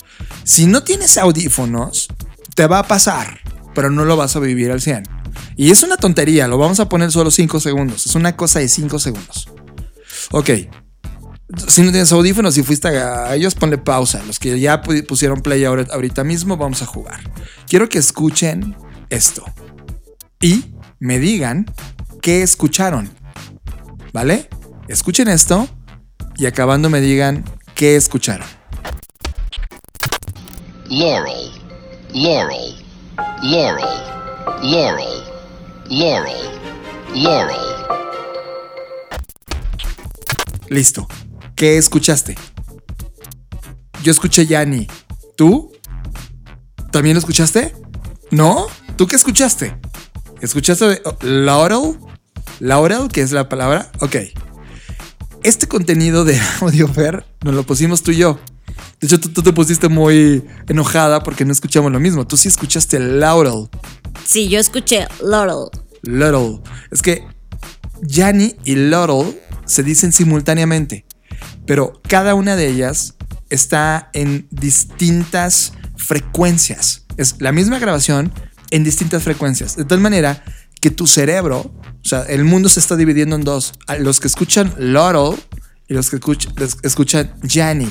Si 0.43 0.65
no 0.65 0.83
tienes 0.83 1.17
audífonos, 1.17 2.07
te 2.55 2.67
va 2.67 2.79
a 2.79 2.87
pasar, 2.87 3.39
pero 3.73 3.89
no 3.89 4.05
lo 4.05 4.17
vas 4.17 4.35
a 4.35 4.39
vivir 4.39 4.71
al 4.71 4.81
100. 4.81 5.03
Y 5.55 5.71
es 5.71 5.83
una 5.83 5.97
tontería, 5.97 6.47
lo 6.47 6.57
vamos 6.57 6.79
a 6.79 6.89
poner 6.89 7.11
solo 7.11 7.31
5 7.31 7.59
segundos. 7.59 8.05
Es 8.05 8.15
una 8.15 8.35
cosa 8.35 8.59
de 8.59 8.67
5 8.67 8.99
segundos. 8.99 9.49
Ok. 10.31 10.49
Si 11.67 11.81
no 11.81 11.91
tienes 11.91 12.11
audífonos 12.11 12.57
y 12.57 12.63
fuiste 12.63 12.87
a 12.87 13.33
ellos, 13.35 13.55
ponle 13.55 13.77
pausa. 13.77 14.21
Los 14.25 14.39
que 14.39 14.59
ya 14.59 14.81
pu- 14.81 15.05
pusieron 15.05 15.41
play 15.41 15.63
ahora- 15.65 15.87
ahorita 15.91 16.23
mismo, 16.23 16.57
vamos 16.57 16.81
a 16.81 16.85
jugar. 16.85 17.19
Quiero 17.67 17.89
que 17.89 17.97
escuchen 17.99 18.75
esto. 19.09 19.43
Y 20.41 20.65
me 20.99 21.19
digan 21.19 21.65
qué 22.21 22.41
escucharon. 22.43 23.09
¿Vale? 24.13 24.49
Escuchen 24.87 25.27
esto 25.27 25.67
y 26.37 26.45
acabando 26.45 26.89
me 26.89 27.01
digan 27.01 27.45
qué 27.75 27.95
escucharon. 27.95 28.47
Laurel, 30.89 31.51
Laurel, 32.13 32.75
Laurel, 33.41 33.85
Laurel, 34.61 35.23
Laurel, 35.89 36.59
Laurel. 37.15 37.57
Listo. 40.69 41.07
¿Qué 41.55 41.77
escuchaste? 41.77 42.35
Yo 44.03 44.11
escuché 44.11 44.45
Yanni. 44.45 44.87
¿Tú? 45.37 45.71
¿También 46.91 47.15
lo 47.15 47.19
escuchaste? 47.19 47.73
¿No? 48.31 48.67
¿Tú 48.95 49.07
qué 49.07 49.15
escuchaste? 49.15 49.75
¿Escuchaste 50.41 51.01
oh, 51.05 51.17
Laurel? 51.21 51.97
Laurel, 52.59 53.07
que 53.09 53.21
es 53.21 53.31
la 53.31 53.49
palabra. 53.49 53.91
Ok. 53.99 54.17
Este 55.43 55.67
contenido 55.67 56.25
de 56.25 56.39
audio 56.61 56.87
Fer 56.87 57.25
nos 57.43 57.53
lo 57.53 57.63
pusimos 57.63 58.03
tú 58.03 58.11
y 58.11 58.17
yo. 58.17 58.39
De 58.99 59.07
hecho, 59.07 59.19
tú, 59.19 59.29
tú 59.29 59.43
te 59.43 59.53
pusiste 59.53 59.89
muy 59.89 60.43
enojada 60.67 61.21
porque 61.23 61.45
no 61.45 61.51
escuchamos 61.51 61.91
lo 61.91 61.99
mismo. 61.99 62.25
Tú 62.25 62.37
sí 62.37 62.47
escuchaste 62.47 62.99
Laurel. 62.99 63.69
Sí, 64.25 64.49
yo 64.49 64.59
escuché 64.59 65.07
Laurel. 65.21 65.69
Laurel. 66.01 66.61
Es 66.91 67.01
que 67.01 67.23
Yanni 68.01 68.55
y 68.65 68.75
Laurel 68.75 69.37
se 69.65 69.83
dicen 69.83 70.11
simultáneamente, 70.11 71.05
pero 71.65 72.01
cada 72.07 72.35
una 72.35 72.55
de 72.55 72.67
ellas 72.69 73.15
está 73.49 74.09
en 74.13 74.47
distintas 74.51 75.73
frecuencias. 75.95 77.05
Es 77.17 77.35
la 77.39 77.51
misma 77.51 77.79
grabación 77.79 78.33
en 78.71 78.83
distintas 78.83 79.23
frecuencias. 79.23 79.75
De 79.75 79.85
tal 79.85 79.99
manera 79.99 80.43
que 80.81 80.89
tu 80.91 81.07
cerebro, 81.07 81.59
o 81.59 82.07
sea, 82.07 82.23
el 82.23 82.43
mundo 82.43 82.69
se 82.69 82.79
está 82.79 82.95
dividiendo 82.95 83.35
en 83.35 83.43
dos. 83.43 83.73
Los 83.99 84.19
que 84.19 84.27
escuchan 84.27 84.73
Laurel 84.77 85.39
y 85.87 85.93
los 85.93 86.09
que 86.09 86.17
escuch- 86.19 86.51
los 86.57 86.75
que 86.75 86.87
escuchan 86.87 87.33
Yanni. 87.43 87.89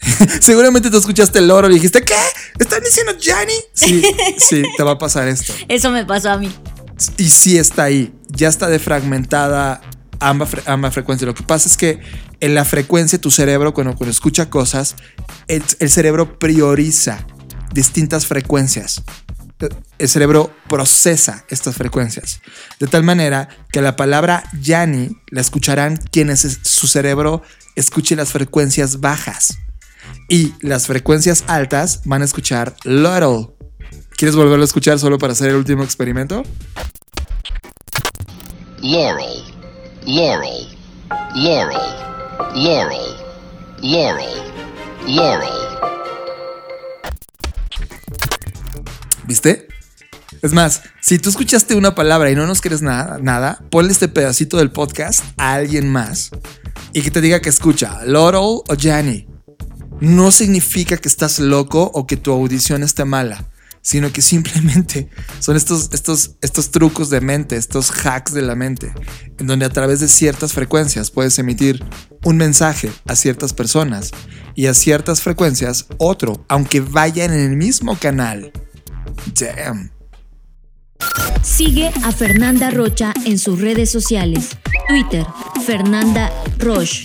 Seguramente 0.40 0.90
tú 0.90 0.98
escuchaste 0.98 1.40
Laurel 1.40 1.72
y 1.72 1.74
dijiste, 1.74 2.02
¿qué? 2.02 2.14
¿Están 2.58 2.82
diciendo 2.82 3.12
Yanni? 3.18 3.52
Sí, 3.74 4.02
sí, 4.38 4.62
te 4.76 4.82
va 4.82 4.92
a 4.92 4.98
pasar 4.98 5.28
esto. 5.28 5.52
Eso 5.68 5.90
me 5.90 6.04
pasó 6.04 6.30
a 6.30 6.38
mí. 6.38 6.52
Y 7.18 7.28
sí 7.28 7.58
está 7.58 7.84
ahí. 7.84 8.14
Ya 8.28 8.48
está 8.48 8.68
defragmentada 8.68 9.80
ambas, 10.20 10.50
fre- 10.52 10.62
ambas 10.66 10.94
frecuencias. 10.94 11.26
Lo 11.26 11.34
que 11.34 11.42
pasa 11.42 11.68
es 11.68 11.76
que 11.76 12.00
en 12.40 12.54
la 12.54 12.64
frecuencia 12.64 13.20
tu 13.20 13.30
cerebro, 13.30 13.72
cuando, 13.74 13.94
cuando 13.94 14.10
escucha 14.10 14.50
cosas, 14.50 14.96
el, 15.48 15.62
cerebro 15.90 16.38
prioriza 16.38 17.26
distintas 17.72 18.26
frecuencias. 18.26 19.02
El 19.98 20.08
cerebro 20.08 20.50
procesa 20.68 21.44
estas 21.48 21.76
frecuencias. 21.76 22.40
De 22.78 22.86
tal 22.86 23.02
manera 23.04 23.48
que 23.72 23.80
la 23.80 23.96
palabra 23.96 24.44
Yanni 24.60 25.16
la 25.30 25.40
escucharán 25.40 25.96
quienes 25.96 26.44
es- 26.44 26.60
su 26.62 26.86
cerebro 26.86 27.42
escuche 27.74 28.16
las 28.16 28.32
frecuencias 28.32 29.00
bajas. 29.00 29.56
Y 30.28 30.52
las 30.60 30.86
frecuencias 30.86 31.44
altas 31.46 32.02
van 32.04 32.22
a 32.22 32.24
escuchar 32.26 32.76
Laurel. 32.84 33.48
¿Quieres 34.16 34.34
volverlo 34.36 34.62
a 34.62 34.64
escuchar 34.66 34.98
solo 34.98 35.18
para 35.18 35.32
hacer 35.32 35.50
el 35.50 35.56
último 35.56 35.82
experimento? 35.84 36.42
Laurel, 38.82 39.42
Laurel, 40.06 40.68
Laurel, 41.34 41.80
Laurel, 42.54 43.16
Laurel, 43.82 44.42
Laurel. 45.08 45.50
¿Viste? 49.26 49.66
Es 50.42 50.52
más, 50.52 50.82
si 51.00 51.18
tú 51.18 51.28
escuchaste 51.28 51.74
una 51.74 51.96
palabra 51.96 52.30
y 52.30 52.36
no 52.36 52.46
nos 52.46 52.60
quieres 52.60 52.82
nada, 52.82 53.18
nada, 53.20 53.64
ponle 53.68 53.90
este 53.90 54.06
pedacito 54.06 54.58
del 54.58 54.70
podcast 54.70 55.24
a 55.38 55.54
alguien 55.54 55.90
más 55.90 56.30
y 56.92 57.02
que 57.02 57.10
te 57.10 57.20
diga 57.20 57.40
que 57.40 57.48
escucha 57.48 57.98
Laurel 58.04 58.40
o 58.40 58.76
Janny. 58.78 59.26
No 59.98 60.30
significa 60.30 60.98
que 60.98 61.08
estás 61.08 61.40
loco 61.40 61.90
o 61.92 62.06
que 62.06 62.16
tu 62.16 62.30
audición 62.30 62.84
esté 62.84 63.04
mala, 63.04 63.44
sino 63.86 64.12
que 64.12 64.20
simplemente 64.20 65.08
son 65.38 65.54
estos, 65.54 65.90
estos, 65.92 66.32
estos 66.42 66.72
trucos 66.72 67.08
de 67.08 67.20
mente, 67.20 67.54
estos 67.54 67.92
hacks 68.04 68.34
de 68.34 68.42
la 68.42 68.56
mente, 68.56 68.92
en 69.38 69.46
donde 69.46 69.64
a 69.64 69.68
través 69.68 70.00
de 70.00 70.08
ciertas 70.08 70.52
frecuencias 70.52 71.12
puedes 71.12 71.38
emitir 71.38 71.84
un 72.24 72.36
mensaje 72.36 72.90
a 73.06 73.14
ciertas 73.14 73.52
personas 73.52 74.10
y 74.56 74.66
a 74.66 74.74
ciertas 74.74 75.22
frecuencias 75.22 75.86
otro, 75.98 76.44
aunque 76.48 76.80
vayan 76.80 77.32
en 77.32 77.52
el 77.52 77.56
mismo 77.56 77.96
canal. 77.96 78.50
Damn. 79.38 79.92
Sigue 81.44 81.92
a 82.02 82.10
Fernanda 82.10 82.70
Rocha 82.70 83.14
en 83.24 83.38
sus 83.38 83.60
redes 83.60 83.88
sociales. 83.88 84.56
Twitter, 84.88 85.24
Fernanda 85.64 86.32
Roche. 86.58 87.04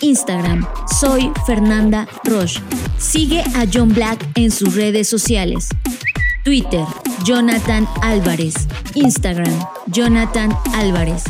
Instagram, 0.00 0.66
soy 1.00 1.32
Fernanda 1.46 2.08
Roche. 2.24 2.60
Sigue 2.98 3.40
a 3.54 3.66
John 3.72 3.90
Black 3.92 4.26
en 4.34 4.50
sus 4.50 4.74
redes 4.74 5.08
sociales. 5.08 5.68
Twitter, 6.44 6.84
Jonathan 7.24 7.88
Álvarez. 8.02 8.54
Instagram, 8.94 9.52
Jonathan 9.86 10.56
Álvarez. 10.74 11.24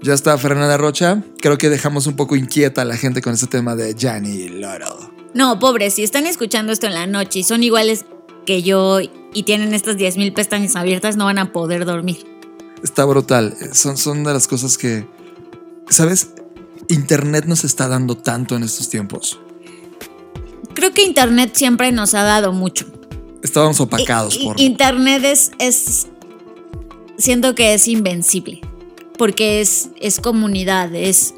Ya 0.00 0.14
está 0.14 0.38
Fernanda 0.38 0.76
Rocha. 0.76 1.22
Creo 1.40 1.58
que 1.58 1.68
dejamos 1.68 2.06
un 2.06 2.14
poco 2.14 2.36
inquieta 2.36 2.82
a 2.82 2.84
la 2.84 2.96
gente 2.96 3.20
con 3.20 3.34
este 3.34 3.46
tema 3.48 3.74
de 3.74 3.94
Gianni 3.94 4.30
y 4.30 4.48
Laurel. 4.48 4.88
No, 5.34 5.58
pobres, 5.58 5.94
si 5.94 6.04
están 6.04 6.26
escuchando 6.26 6.72
esto 6.72 6.86
en 6.86 6.94
la 6.94 7.06
noche 7.06 7.40
y 7.40 7.42
son 7.42 7.62
iguales 7.62 8.04
que 8.46 8.62
yo 8.62 9.00
y 9.00 9.42
tienen 9.42 9.74
estas 9.74 9.96
10.000 9.96 10.32
pestañas 10.34 10.76
abiertas, 10.76 11.16
no 11.16 11.24
van 11.24 11.38
a 11.38 11.52
poder 11.52 11.84
dormir. 11.84 12.26
Está 12.82 13.04
brutal. 13.04 13.54
Son, 13.72 13.96
son 13.96 14.24
de 14.24 14.32
las 14.32 14.46
cosas 14.46 14.78
que, 14.78 15.04
¿sabes? 15.90 16.30
Internet 16.88 17.44
nos 17.46 17.64
está 17.64 17.88
dando 17.88 18.16
tanto 18.16 18.56
en 18.56 18.62
estos 18.62 18.88
tiempos. 18.88 19.38
Creo 20.74 20.92
que 20.92 21.02
Internet 21.02 21.52
siempre 21.54 21.90
nos 21.92 22.14
ha 22.14 22.22
dado 22.22 22.52
mucho. 22.52 22.86
Estábamos 23.42 23.80
opacados 23.80 24.36
I- 24.36 24.44
por... 24.44 24.60
Internet 24.60 25.24
es, 25.24 25.50
es. 25.58 26.06
Siento 27.16 27.54
que 27.54 27.74
es 27.74 27.88
invencible. 27.88 28.60
Porque 29.16 29.60
es, 29.60 29.88
es 30.00 30.20
comunidad, 30.20 30.94
es, 30.94 31.34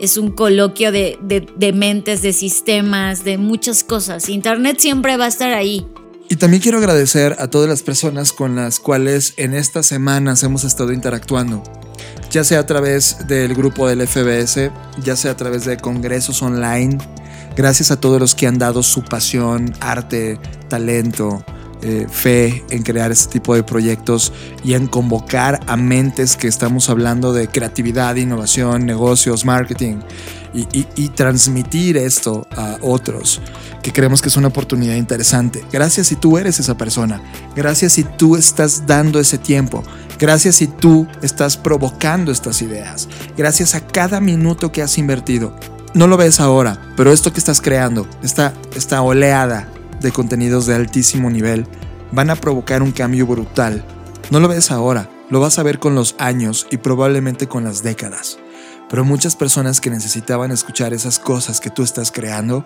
es 0.00 0.16
un 0.16 0.30
coloquio 0.30 0.90
de, 0.90 1.18
de- 1.22 1.46
de 1.54 1.72
mentes, 1.74 2.22
de 2.22 2.32
sistemas, 2.32 3.24
de 3.24 3.36
muchas 3.36 3.84
cosas. 3.84 4.30
Internet 4.30 4.78
siempre 4.80 5.16
va 5.18 5.26
a 5.26 5.28
estar 5.28 5.52
ahí. 5.52 5.86
Y 6.32 6.36
también 6.36 6.62
quiero 6.62 6.78
agradecer 6.78 7.34
a 7.40 7.48
todas 7.48 7.68
las 7.68 7.82
personas 7.82 8.32
con 8.32 8.54
las 8.54 8.78
cuales 8.78 9.34
en 9.36 9.52
estas 9.52 9.86
semanas 9.86 10.44
hemos 10.44 10.62
estado 10.62 10.92
interactuando. 10.92 11.60
Ya 12.30 12.44
sea 12.44 12.60
a 12.60 12.66
través 12.66 13.26
del 13.26 13.52
grupo 13.52 13.88
del 13.88 14.06
FBS, 14.06 14.70
ya 15.02 15.16
sea 15.16 15.32
a 15.32 15.36
través 15.36 15.64
de 15.64 15.76
congresos 15.76 16.40
online. 16.40 16.98
Gracias 17.56 17.90
a 17.90 18.00
todos 18.00 18.20
los 18.20 18.36
que 18.36 18.46
han 18.46 18.58
dado 18.58 18.84
su 18.84 19.02
pasión, 19.02 19.74
arte, 19.80 20.38
talento, 20.68 21.44
eh, 21.82 22.06
fe 22.08 22.64
en 22.70 22.84
crear 22.84 23.10
este 23.10 23.32
tipo 23.32 23.56
de 23.56 23.64
proyectos 23.64 24.32
y 24.62 24.74
en 24.74 24.86
convocar 24.86 25.58
a 25.66 25.76
mentes 25.76 26.36
que 26.36 26.46
estamos 26.46 26.90
hablando 26.90 27.32
de 27.32 27.48
creatividad, 27.48 28.14
innovación, 28.14 28.86
negocios, 28.86 29.44
marketing 29.44 29.96
y, 30.52 31.08
transmitir 31.10 31.96
esto 31.96 32.46
a 32.56 32.76
otros 32.80 33.40
que 33.82 33.92
creemos 33.92 34.20
que 34.20 34.28
es 34.28 34.36
una 34.36 34.48
oportunidad 34.48 34.94
interesante. 34.94 35.64
Gracias 35.72 36.08
si 36.08 36.16
tú 36.16 36.38
eres 36.38 36.60
esa 36.60 36.76
persona. 36.76 37.22
Gracias 37.56 37.94
si 37.94 38.04
tú 38.04 38.36
estás 38.36 38.86
dando 38.86 39.20
ese 39.20 39.38
tiempo. 39.38 39.82
Gracias 40.18 40.56
si 40.56 40.66
tú 40.66 41.06
estás 41.22 41.56
provocando 41.56 42.30
estas 42.30 42.62
ideas. 42.62 43.08
Gracias 43.36 43.74
a 43.74 43.86
cada 43.86 44.20
minuto 44.20 44.72
que 44.72 44.82
has 44.82 44.98
invertido. 44.98 45.54
No 45.94 46.06
lo 46.06 46.16
ves 46.16 46.40
ahora, 46.40 46.80
pero 46.96 47.12
esto 47.12 47.32
que 47.32 47.38
estás 47.38 47.60
creando, 47.60 48.06
esta, 48.22 48.52
esta 48.76 49.02
oleada 49.02 49.68
de 50.00 50.12
contenidos 50.12 50.66
de 50.66 50.74
altísimo 50.74 51.30
nivel, 51.30 51.66
van 52.12 52.30
a 52.30 52.36
provocar 52.36 52.82
un 52.82 52.92
cambio 52.92 53.26
brutal. 53.26 53.84
No 54.30 54.40
lo 54.40 54.48
ves 54.48 54.70
ahora, 54.70 55.08
lo 55.30 55.40
vas 55.40 55.58
a 55.58 55.62
ver 55.62 55.78
con 55.78 55.94
los 55.94 56.14
años 56.18 56.66
y 56.70 56.76
probablemente 56.76 57.48
con 57.48 57.64
las 57.64 57.82
décadas. 57.82 58.38
Pero 58.90 59.04
muchas 59.04 59.36
personas 59.36 59.80
que 59.80 59.88
necesitaban 59.88 60.50
escuchar 60.50 60.92
esas 60.92 61.18
cosas 61.20 61.60
que 61.60 61.70
tú 61.70 61.84
estás 61.84 62.10
creando, 62.10 62.64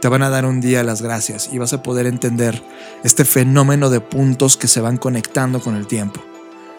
te 0.00 0.08
van 0.08 0.22
a 0.22 0.30
dar 0.30 0.46
un 0.46 0.60
día 0.60 0.84
las 0.84 1.02
gracias 1.02 1.50
y 1.52 1.58
vas 1.58 1.72
a 1.72 1.82
poder 1.82 2.06
entender 2.06 2.62
este 3.02 3.24
fenómeno 3.24 3.90
de 3.90 4.00
puntos 4.00 4.56
que 4.56 4.68
se 4.68 4.80
van 4.80 4.96
conectando 4.96 5.60
con 5.60 5.74
el 5.74 5.86
tiempo. 5.86 6.22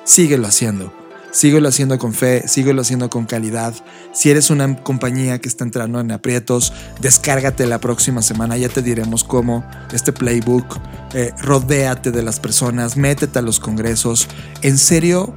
Síguelo 0.06 0.48
haciendo. 0.48 0.94
Síguelo 1.32 1.68
haciendo 1.68 2.00
con 2.00 2.14
fe, 2.14 2.48
síguelo 2.48 2.82
haciendo 2.82 3.10
con 3.10 3.26
calidad. 3.26 3.74
Si 4.14 4.32
eres 4.32 4.50
una 4.50 4.82
compañía 4.82 5.40
que 5.40 5.50
está 5.50 5.66
entrando 5.66 6.00
en 6.00 6.12
aprietos, 6.12 6.72
descárgate 7.02 7.68
la 7.68 7.80
próxima 7.80 8.22
semana, 8.22 8.58
ya 8.58 8.70
te 8.70 8.82
diremos 8.82 9.24
cómo. 9.24 9.66
Este 9.92 10.14
playbook, 10.14 10.80
eh, 11.14 11.34
rodéate 11.42 12.12
de 12.12 12.24
las 12.24 12.40
personas, 12.40 12.96
métete 12.96 13.40
a 13.40 13.42
los 13.42 13.60
congresos. 13.60 14.28
En 14.62 14.78
serio, 14.78 15.36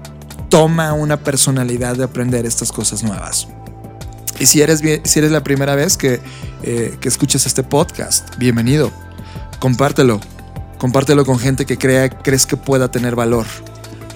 toma 0.50 0.92
una 0.92 1.16
personalidad 1.16 1.96
de 1.96 2.04
aprender 2.04 2.44
estas 2.44 2.72
cosas 2.72 3.02
nuevas. 3.02 3.48
Y 4.38 4.46
si 4.46 4.60
eres, 4.60 4.82
si 5.04 5.18
eres 5.18 5.30
la 5.30 5.42
primera 5.42 5.74
vez 5.74 5.96
que, 5.96 6.20
eh, 6.62 6.96
que 7.00 7.08
escuchas 7.08 7.46
este 7.46 7.62
podcast, 7.62 8.36
bienvenido. 8.36 8.90
Compártelo. 9.60 10.20
Compártelo 10.78 11.24
con 11.24 11.38
gente 11.38 11.66
que 11.66 11.78
crea, 11.78 12.08
crees 12.08 12.46
que 12.46 12.56
pueda 12.56 12.90
tener 12.90 13.14
valor. 13.14 13.46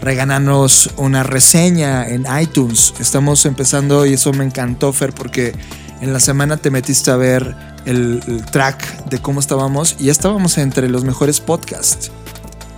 Regálanos 0.02 0.90
una 0.96 1.22
reseña 1.22 2.08
en 2.08 2.26
iTunes. 2.40 2.94
Estamos 2.98 3.46
empezando 3.46 4.04
y 4.04 4.14
eso 4.14 4.32
me 4.32 4.44
encantó, 4.44 4.92
Fer, 4.92 5.12
porque 5.12 5.54
en 6.00 6.12
la 6.12 6.20
semana 6.20 6.56
te 6.56 6.70
metiste 6.70 7.10
a 7.10 7.16
ver 7.16 7.54
el, 7.84 8.22
el 8.26 8.44
track 8.46 9.04
de 9.04 9.20
cómo 9.20 9.40
estábamos 9.40 9.96
y 9.98 10.04
ya 10.04 10.12
estábamos 10.12 10.58
entre 10.58 10.88
los 10.88 11.04
mejores 11.04 11.40
podcasts 11.40 12.10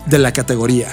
de 0.06 0.18
la 0.18 0.32
categoría. 0.32 0.88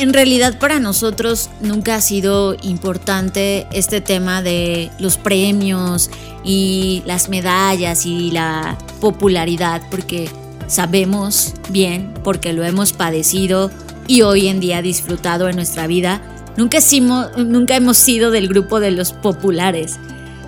En 0.00 0.14
realidad 0.14 0.58
para 0.58 0.80
nosotros 0.80 1.50
nunca 1.60 1.96
ha 1.96 2.00
sido 2.00 2.56
importante 2.62 3.66
este 3.70 4.00
tema 4.00 4.40
de 4.40 4.90
los 4.98 5.18
premios 5.18 6.08
y 6.42 7.02
las 7.04 7.28
medallas 7.28 8.06
y 8.06 8.30
la 8.30 8.78
popularidad 9.02 9.82
porque 9.90 10.30
sabemos 10.68 11.52
bien, 11.68 12.14
porque 12.24 12.54
lo 12.54 12.64
hemos 12.64 12.94
padecido 12.94 13.70
y 14.06 14.22
hoy 14.22 14.48
en 14.48 14.58
día 14.58 14.80
disfrutado 14.80 15.50
en 15.50 15.56
nuestra 15.56 15.86
vida, 15.86 16.22
nunca, 16.56 16.78
hicimos- 16.78 17.36
nunca 17.36 17.76
hemos 17.76 17.98
sido 17.98 18.30
del 18.30 18.48
grupo 18.48 18.80
de 18.80 18.92
los 18.92 19.12
populares. 19.12 19.98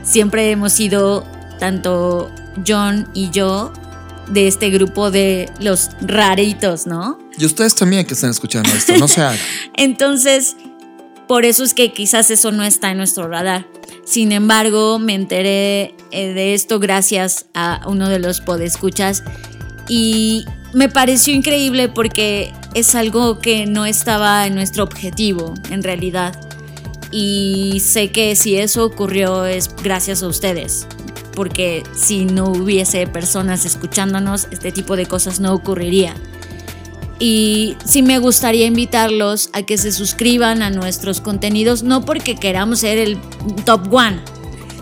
Siempre 0.02 0.50
hemos 0.50 0.72
sido, 0.72 1.24
tanto 1.60 2.30
John 2.66 3.06
y 3.12 3.28
yo, 3.28 3.70
de 4.28 4.48
este 4.48 4.70
grupo 4.70 5.10
de 5.10 5.50
los 5.60 5.90
raritos, 6.00 6.86
¿no? 6.86 7.18
Y 7.38 7.44
ustedes 7.44 7.74
también 7.74 8.06
que 8.06 8.14
están 8.14 8.30
escuchando 8.30 8.70
esto, 8.70 8.96
no 8.96 9.08
se 9.08 9.20
hagan. 9.20 9.38
Entonces, 9.76 10.56
por 11.26 11.44
eso 11.44 11.64
es 11.64 11.74
que 11.74 11.92
quizás 11.92 12.30
eso 12.30 12.52
no 12.52 12.64
está 12.64 12.90
en 12.90 12.98
nuestro 12.98 13.28
radar. 13.28 13.66
Sin 14.04 14.32
embargo, 14.32 14.98
me 14.98 15.14
enteré 15.14 15.94
eh, 16.10 16.32
de 16.34 16.54
esto 16.54 16.78
gracias 16.78 17.46
a 17.54 17.80
uno 17.86 18.08
de 18.08 18.18
los 18.18 18.40
podescuchas 18.40 19.22
y 19.88 20.44
me 20.72 20.88
pareció 20.88 21.34
increíble 21.34 21.88
porque 21.88 22.52
es 22.74 22.94
algo 22.94 23.38
que 23.38 23.66
no 23.66 23.86
estaba 23.86 24.46
en 24.46 24.54
nuestro 24.54 24.84
objetivo, 24.84 25.54
en 25.70 25.82
realidad. 25.82 26.38
Y 27.10 27.80
sé 27.84 28.10
que 28.10 28.34
si 28.36 28.56
eso 28.56 28.84
ocurrió 28.84 29.44
es 29.44 29.70
gracias 29.82 30.22
a 30.22 30.28
ustedes, 30.28 30.86
porque 31.34 31.82
si 31.94 32.24
no 32.24 32.46
hubiese 32.50 33.06
personas 33.06 33.64
escuchándonos, 33.64 34.48
este 34.50 34.72
tipo 34.72 34.96
de 34.96 35.06
cosas 35.06 35.40
no 35.40 35.52
ocurriría. 35.54 36.14
Y 37.18 37.76
sí 37.84 38.02
me 38.02 38.18
gustaría 38.18 38.66
invitarlos 38.66 39.50
a 39.52 39.62
que 39.62 39.78
se 39.78 39.92
suscriban 39.92 40.60
a 40.62 40.70
nuestros 40.70 41.20
contenidos, 41.20 41.82
no 41.84 42.04
porque 42.04 42.34
queramos 42.34 42.80
ser 42.80 42.98
el 42.98 43.16
top 43.64 43.92
one, 43.94 44.18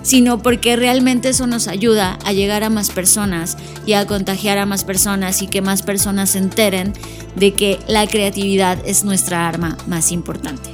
sino 0.03 0.39
porque 0.43 0.77
realmente 0.77 1.29
eso 1.29 1.47
nos 1.47 1.69
ayuda 1.69 2.19
a 2.25 2.33
llegar 2.33 2.65
a 2.65 2.71
más 2.71 2.91
personas 2.91 3.59
y 3.85 3.93
a 3.93 4.07
contagiar 4.07 4.57
a 4.57 4.65
más 4.65 4.85
personas 4.85 5.43
y 5.43 5.49
que 5.49 5.61
más 5.61 5.83
personas 5.83 6.31
se 6.31 6.39
enteren 6.39 6.95
de 7.37 7.53
que 7.53 7.79
la 7.87 8.07
creatividad 8.07 8.79
es 8.87 9.05
nuestra 9.05 9.47
arma 9.47 9.77
más 9.87 10.11
importante. 10.11 10.71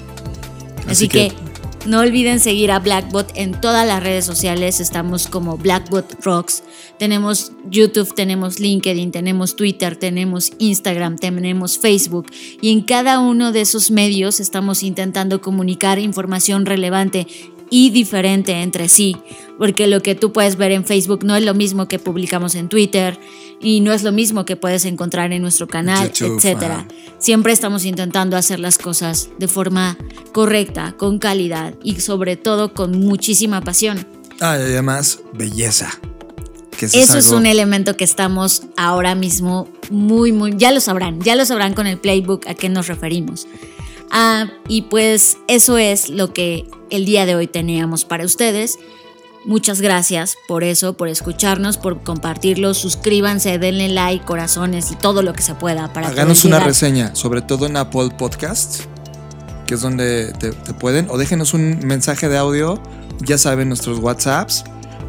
Así, 0.83 0.91
Así 0.91 1.09
que, 1.09 1.29
que- 1.31 1.46
no 1.87 2.01
olviden 2.01 2.41
seguir 2.41 2.71
a 2.73 2.79
Blackbot 2.79 3.33
en 3.35 3.61
todas 3.61 3.87
las 3.87 4.03
redes 4.03 4.25
sociales. 4.25 4.81
Estamos 4.81 5.27
como 5.29 5.57
Blackbot 5.57 6.25
Rocks. 6.25 6.63
Tenemos 6.99 7.53
YouTube, 7.71 8.15
tenemos 8.15 8.59
LinkedIn, 8.59 9.13
tenemos 9.13 9.57
Twitter, 9.57 9.97
tenemos 9.97 10.53
Instagram, 10.59 11.17
tenemos 11.17 11.79
Facebook. 11.79 12.27
Y 12.61 12.73
en 12.73 12.83
cada 12.83 13.19
uno 13.21 13.53
de 13.53 13.61
esos 13.61 13.91
medios 13.91 14.41
estamos 14.41 14.83
intentando 14.83 15.41
comunicar 15.41 15.99
información 15.99 16.67
relevante 16.67 17.27
y 17.71 17.91
diferente 17.91 18.53
entre 18.63 18.89
sí. 18.89 19.17
Porque 19.59 19.87
lo 19.87 20.03
que 20.03 20.15
tú 20.15 20.33
puedes 20.33 20.57
ver 20.57 20.73
en 20.73 20.85
Facebook 20.85 21.25
no 21.25 21.35
es 21.37 21.45
lo 21.45 21.55
mismo 21.55 21.89
que 21.89 21.99
publicamos 21.99 22.55
en 22.55 22.69
Twitter 22.69 23.19
y 23.61 23.81
no 23.81 23.93
es 23.93 24.03
lo 24.03 24.13
mismo 24.13 24.45
que 24.45 24.57
puedes 24.57 24.85
encontrar 24.85 25.33
en 25.33 25.41
nuestro 25.43 25.67
canal, 25.67 26.11
etcétera. 26.37 26.87
Siempre 27.19 27.53
estamos 27.53 27.85
intentando 27.87 28.37
hacer 28.37 28.61
las 28.61 28.77
cosas 28.77 29.31
de 29.39 29.49
forma 29.49 29.97
correcta, 30.33 30.95
con 30.99 31.19
calidad 31.19 31.75
y 31.83 32.01
sobre 32.01 32.37
todo 32.37 32.75
con 32.75 32.99
muchísima 33.01 33.63
pasión. 33.63 34.07
Ah, 34.41 34.57
y 34.59 34.63
además, 34.63 35.21
belleza. 35.33 35.91
Que 36.79 36.85
Eso 36.85 37.17
es 37.17 37.27
algo- 37.29 37.39
un 37.39 37.47
elemento 37.47 37.97
que 37.97 38.05
estamos 38.05 38.65
ahora 38.77 39.15
mismo 39.15 39.67
muy, 39.89 40.33
muy, 40.33 40.53
ya 40.59 40.71
lo 40.73 40.81
sabrán, 40.81 41.23
ya 41.23 41.35
lo 41.35 41.47
sabrán 41.47 41.73
con 41.73 41.87
el 41.87 41.97
playbook 41.97 42.47
a 42.47 42.53
qué 42.55 42.69
nos 42.69 42.87
referimos. 42.89 43.47
Ah, 44.11 44.47
y 44.69 44.83
pues 44.83 45.39
eso 45.49 45.79
es 45.79 46.09
lo 46.09 46.33
que 46.33 46.65
el 46.91 47.05
día 47.05 47.27
de 47.27 47.35
hoy 47.35 47.47
teníamos 47.47 48.05
para 48.05 48.25
ustedes. 48.25 48.79
Muchas 49.45 49.81
gracias 49.81 50.37
por 50.49 50.65
eso, 50.65 50.95
por 50.95 51.09
escucharnos, 51.09 51.79
por 51.79 52.03
compartirlo. 52.03 52.75
Suscríbanse, 52.75 53.59
denle 53.59 53.89
like, 53.89 54.25
corazones 54.25 54.91
y 54.91 54.97
todo 54.97 55.23
lo 55.23 55.33
que 55.35 55.43
se 55.43 55.55
pueda 55.55 55.93
para 55.93 56.09
Háganos 56.09 56.45
una 56.45 56.59
reseña, 56.59 57.15
sobre 57.15 57.43
todo 57.43 57.67
en 57.67 57.77
Apple 57.77 58.11
Podcast, 58.19 58.83
que 59.67 59.75
es 59.75 59.81
donde 59.81 60.33
te, 60.33 60.51
te 60.51 60.75
pueden, 60.75 61.07
o 61.11 61.17
déjenos 61.17 61.55
un 61.55 61.79
mensaje 61.87 62.29
de 62.29 62.39
audio, 62.39 62.83
ya 63.21 63.39
saben, 63.39 63.69
nuestros 63.69 64.01
WhatsApps, 64.01 64.65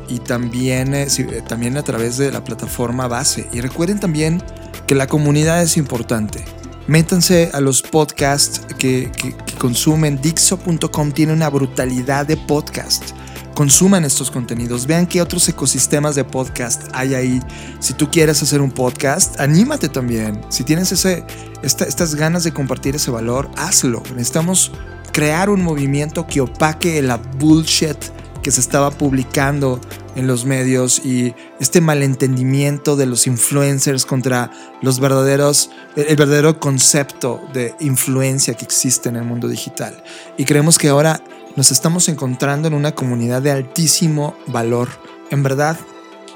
y 0.09 0.19
también, 0.19 0.93
eh, 0.93 1.07
eh, 1.17 1.43
también 1.47 1.77
a 1.77 1.83
través 1.83 2.17
de 2.17 2.31
la 2.31 2.43
plataforma 2.43 3.07
base. 3.07 3.47
Y 3.51 3.61
recuerden 3.61 3.99
también 3.99 4.41
que 4.85 4.95
la 4.95 5.07
comunidad 5.07 5.61
es 5.61 5.77
importante. 5.77 6.45
Métanse 6.87 7.49
a 7.53 7.59
los 7.59 7.81
podcasts 7.81 8.61
que, 8.77 9.11
consumen. 9.57 10.19
Dixo.com 10.21 11.11
tiene 11.11 11.33
una 11.33 11.49
brutalidad 11.49 12.25
de 12.25 12.37
podcasts. 12.37 13.13
Consuman 13.55 14.05
estos 14.05 14.29
contenidos, 14.29 14.85
vean 14.85 15.07
qué 15.07 15.19
otros 15.19 15.49
ecosistemas 15.49 16.13
de 16.13 16.23
podcast 16.23 16.83
hay 16.93 17.15
ahí. 17.15 17.41
Si 17.79 17.93
tú 17.95 18.09
quieres 18.11 18.41
hacer 18.43 18.61
un 18.61 18.71
podcast, 18.71 19.39
anímate 19.39 19.89
también. 19.89 20.39
Si 20.49 20.63
tienes 20.63 20.91
ese, 20.91 21.25
esta- 21.63 21.85
estas 21.85 22.13
ganas 22.13 22.43
de 22.43 22.53
compartir 22.53 22.95
ese 22.95 23.09
valor, 23.09 23.49
hazlo. 23.57 24.03
Necesitamos 24.11 24.71
crear 25.11 25.49
un 25.49 25.63
movimiento 25.63 26.27
que 26.27 26.39
opaque 26.41 27.01
la 27.01 27.17
bullshit 27.17 27.97
que 28.43 28.51
se 28.51 28.61
estaba 28.61 28.91
publicando 28.91 29.81
en 30.17 30.25
los 30.25 30.45
medios 30.45 30.99
y 31.05 31.35
este 31.59 31.79
malentendimiento 31.79 32.95
de 32.95 33.05
los 33.05 33.27
influencers 33.27 34.05
contra 34.05 34.51
los 34.81 34.99
verdaderos, 34.99 35.69
el 35.95 36.15
verdadero 36.15 36.59
concepto 36.59 37.39
de 37.53 37.75
influencia 37.79 38.55
que 38.55 38.65
existe 38.65 39.09
en 39.09 39.15
el 39.15 39.23
mundo 39.23 39.47
digital. 39.47 40.03
Y 40.35 40.45
creemos 40.45 40.79
que 40.79 40.89
ahora 40.89 41.23
nos 41.55 41.71
estamos 41.71 42.09
encontrando 42.09 42.67
en 42.67 42.73
una 42.73 42.93
comunidad 42.93 43.43
de 43.43 43.51
altísimo 43.51 44.35
valor. 44.47 44.89
En 45.29 45.43
verdad, 45.43 45.77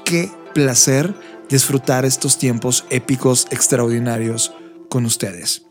qué 0.04 0.30
placer 0.54 1.12
disfrutar 1.48 2.04
estos 2.04 2.38
tiempos 2.38 2.84
épicos, 2.88 3.48
extraordinarios 3.50 4.54
con 4.88 5.04
ustedes. 5.06 5.62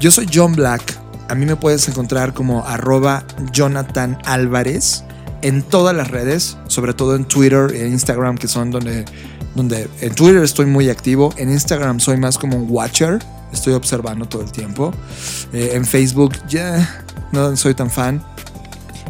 Yo 0.00 0.10
soy 0.10 0.28
John 0.32 0.54
Black. 0.54 0.82
A 1.28 1.34
mí 1.34 1.44
me 1.44 1.56
puedes 1.56 1.86
encontrar 1.88 2.32
como 2.32 2.64
arroba 2.64 3.24
Jonathan 3.52 4.18
Álvarez 4.24 5.04
en 5.42 5.62
todas 5.62 5.94
las 5.94 6.10
redes, 6.10 6.56
sobre 6.66 6.94
todo 6.94 7.16
en 7.16 7.24
Twitter 7.24 7.72
e 7.74 7.88
Instagram, 7.88 8.36
que 8.38 8.48
son 8.48 8.70
donde, 8.70 9.04
donde 9.54 9.88
en 10.00 10.14
Twitter 10.14 10.42
estoy 10.42 10.66
muy 10.66 10.88
activo. 10.88 11.32
En 11.36 11.50
Instagram 11.50 12.00
soy 12.00 12.16
más 12.16 12.38
como 12.38 12.56
un 12.56 12.66
watcher, 12.68 13.18
estoy 13.52 13.74
observando 13.74 14.26
todo 14.26 14.42
el 14.42 14.52
tiempo. 14.52 14.92
Eh, 15.52 15.72
en 15.74 15.84
Facebook 15.84 16.34
ya 16.48 17.04
no 17.32 17.56
soy 17.56 17.74
tan 17.74 17.90
fan. 17.90 18.22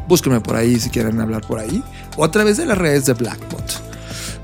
Búsquenme 0.08 0.40
por 0.40 0.56
ahí 0.56 0.78
si 0.78 0.90
quieren 0.90 1.20
hablar 1.20 1.42
por 1.46 1.58
ahí. 1.58 1.82
O 2.16 2.24
a 2.24 2.30
través 2.30 2.56
de 2.56 2.66
las 2.66 2.78
redes 2.78 3.06
de 3.06 3.14
Blackbot. 3.14 3.80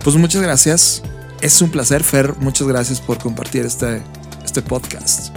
Pues 0.02 0.16
muchas 0.16 0.42
gracias. 0.42 1.02
Es 1.40 1.60
un 1.60 1.70
placer, 1.70 2.04
Fer. 2.04 2.36
Muchas 2.38 2.66
gracias 2.66 3.00
por 3.00 3.18
compartir 3.18 3.66
este, 3.66 4.02
este 4.44 4.62
podcast. 4.62 5.34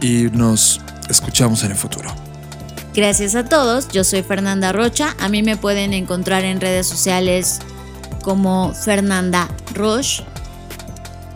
Y 0.00 0.24
nos 0.32 0.80
escuchamos 1.08 1.62
en 1.62 1.70
el 1.70 1.76
futuro. 1.76 2.25
Gracias 2.96 3.34
a 3.34 3.44
todos, 3.44 3.88
yo 3.88 4.04
soy 4.04 4.22
Fernanda 4.22 4.72
Rocha. 4.72 5.14
A 5.20 5.28
mí 5.28 5.42
me 5.42 5.58
pueden 5.58 5.92
encontrar 5.92 6.44
en 6.44 6.62
redes 6.62 6.86
sociales 6.86 7.58
como 8.22 8.72
Fernanda 8.72 9.50
Roche 9.74 10.24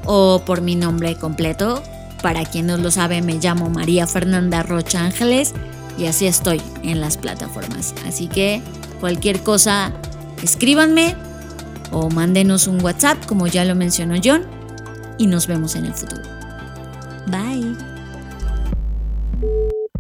o 0.07 0.41
por 0.47 0.63
mi 0.63 0.75
nombre 0.75 1.17
completo. 1.17 1.83
Para 2.23 2.47
quien 2.47 2.67
no 2.67 2.79
lo 2.79 2.91
sabe, 2.91 3.21
me 3.21 3.35
llamo 3.35 3.69
María 3.69 4.07
Fernanda 4.07 4.63
Rocha 4.63 5.05
Ángeles 5.05 5.53
y 5.99 6.07
así 6.07 6.27
estoy 6.27 6.63
en 6.83 7.03
las 7.03 7.19
plataformas. 7.19 7.95
Así 8.09 8.27
que 8.27 8.63
cualquier 8.99 9.43
cosa, 9.43 9.93
escríbanme 10.43 11.15
o 11.91 12.09
mándenos 12.09 12.69
un 12.69 12.83
WhatsApp, 12.83 13.27
como 13.27 13.47
ya 13.49 13.67
lo 13.67 13.75
mencionó 13.75 14.15
John, 14.25 14.47
y 15.19 15.27
nos 15.27 15.47
vemos 15.47 15.75
en 15.75 15.85
el 15.85 15.93
futuro. 15.93 16.23
Bye. 17.27 17.90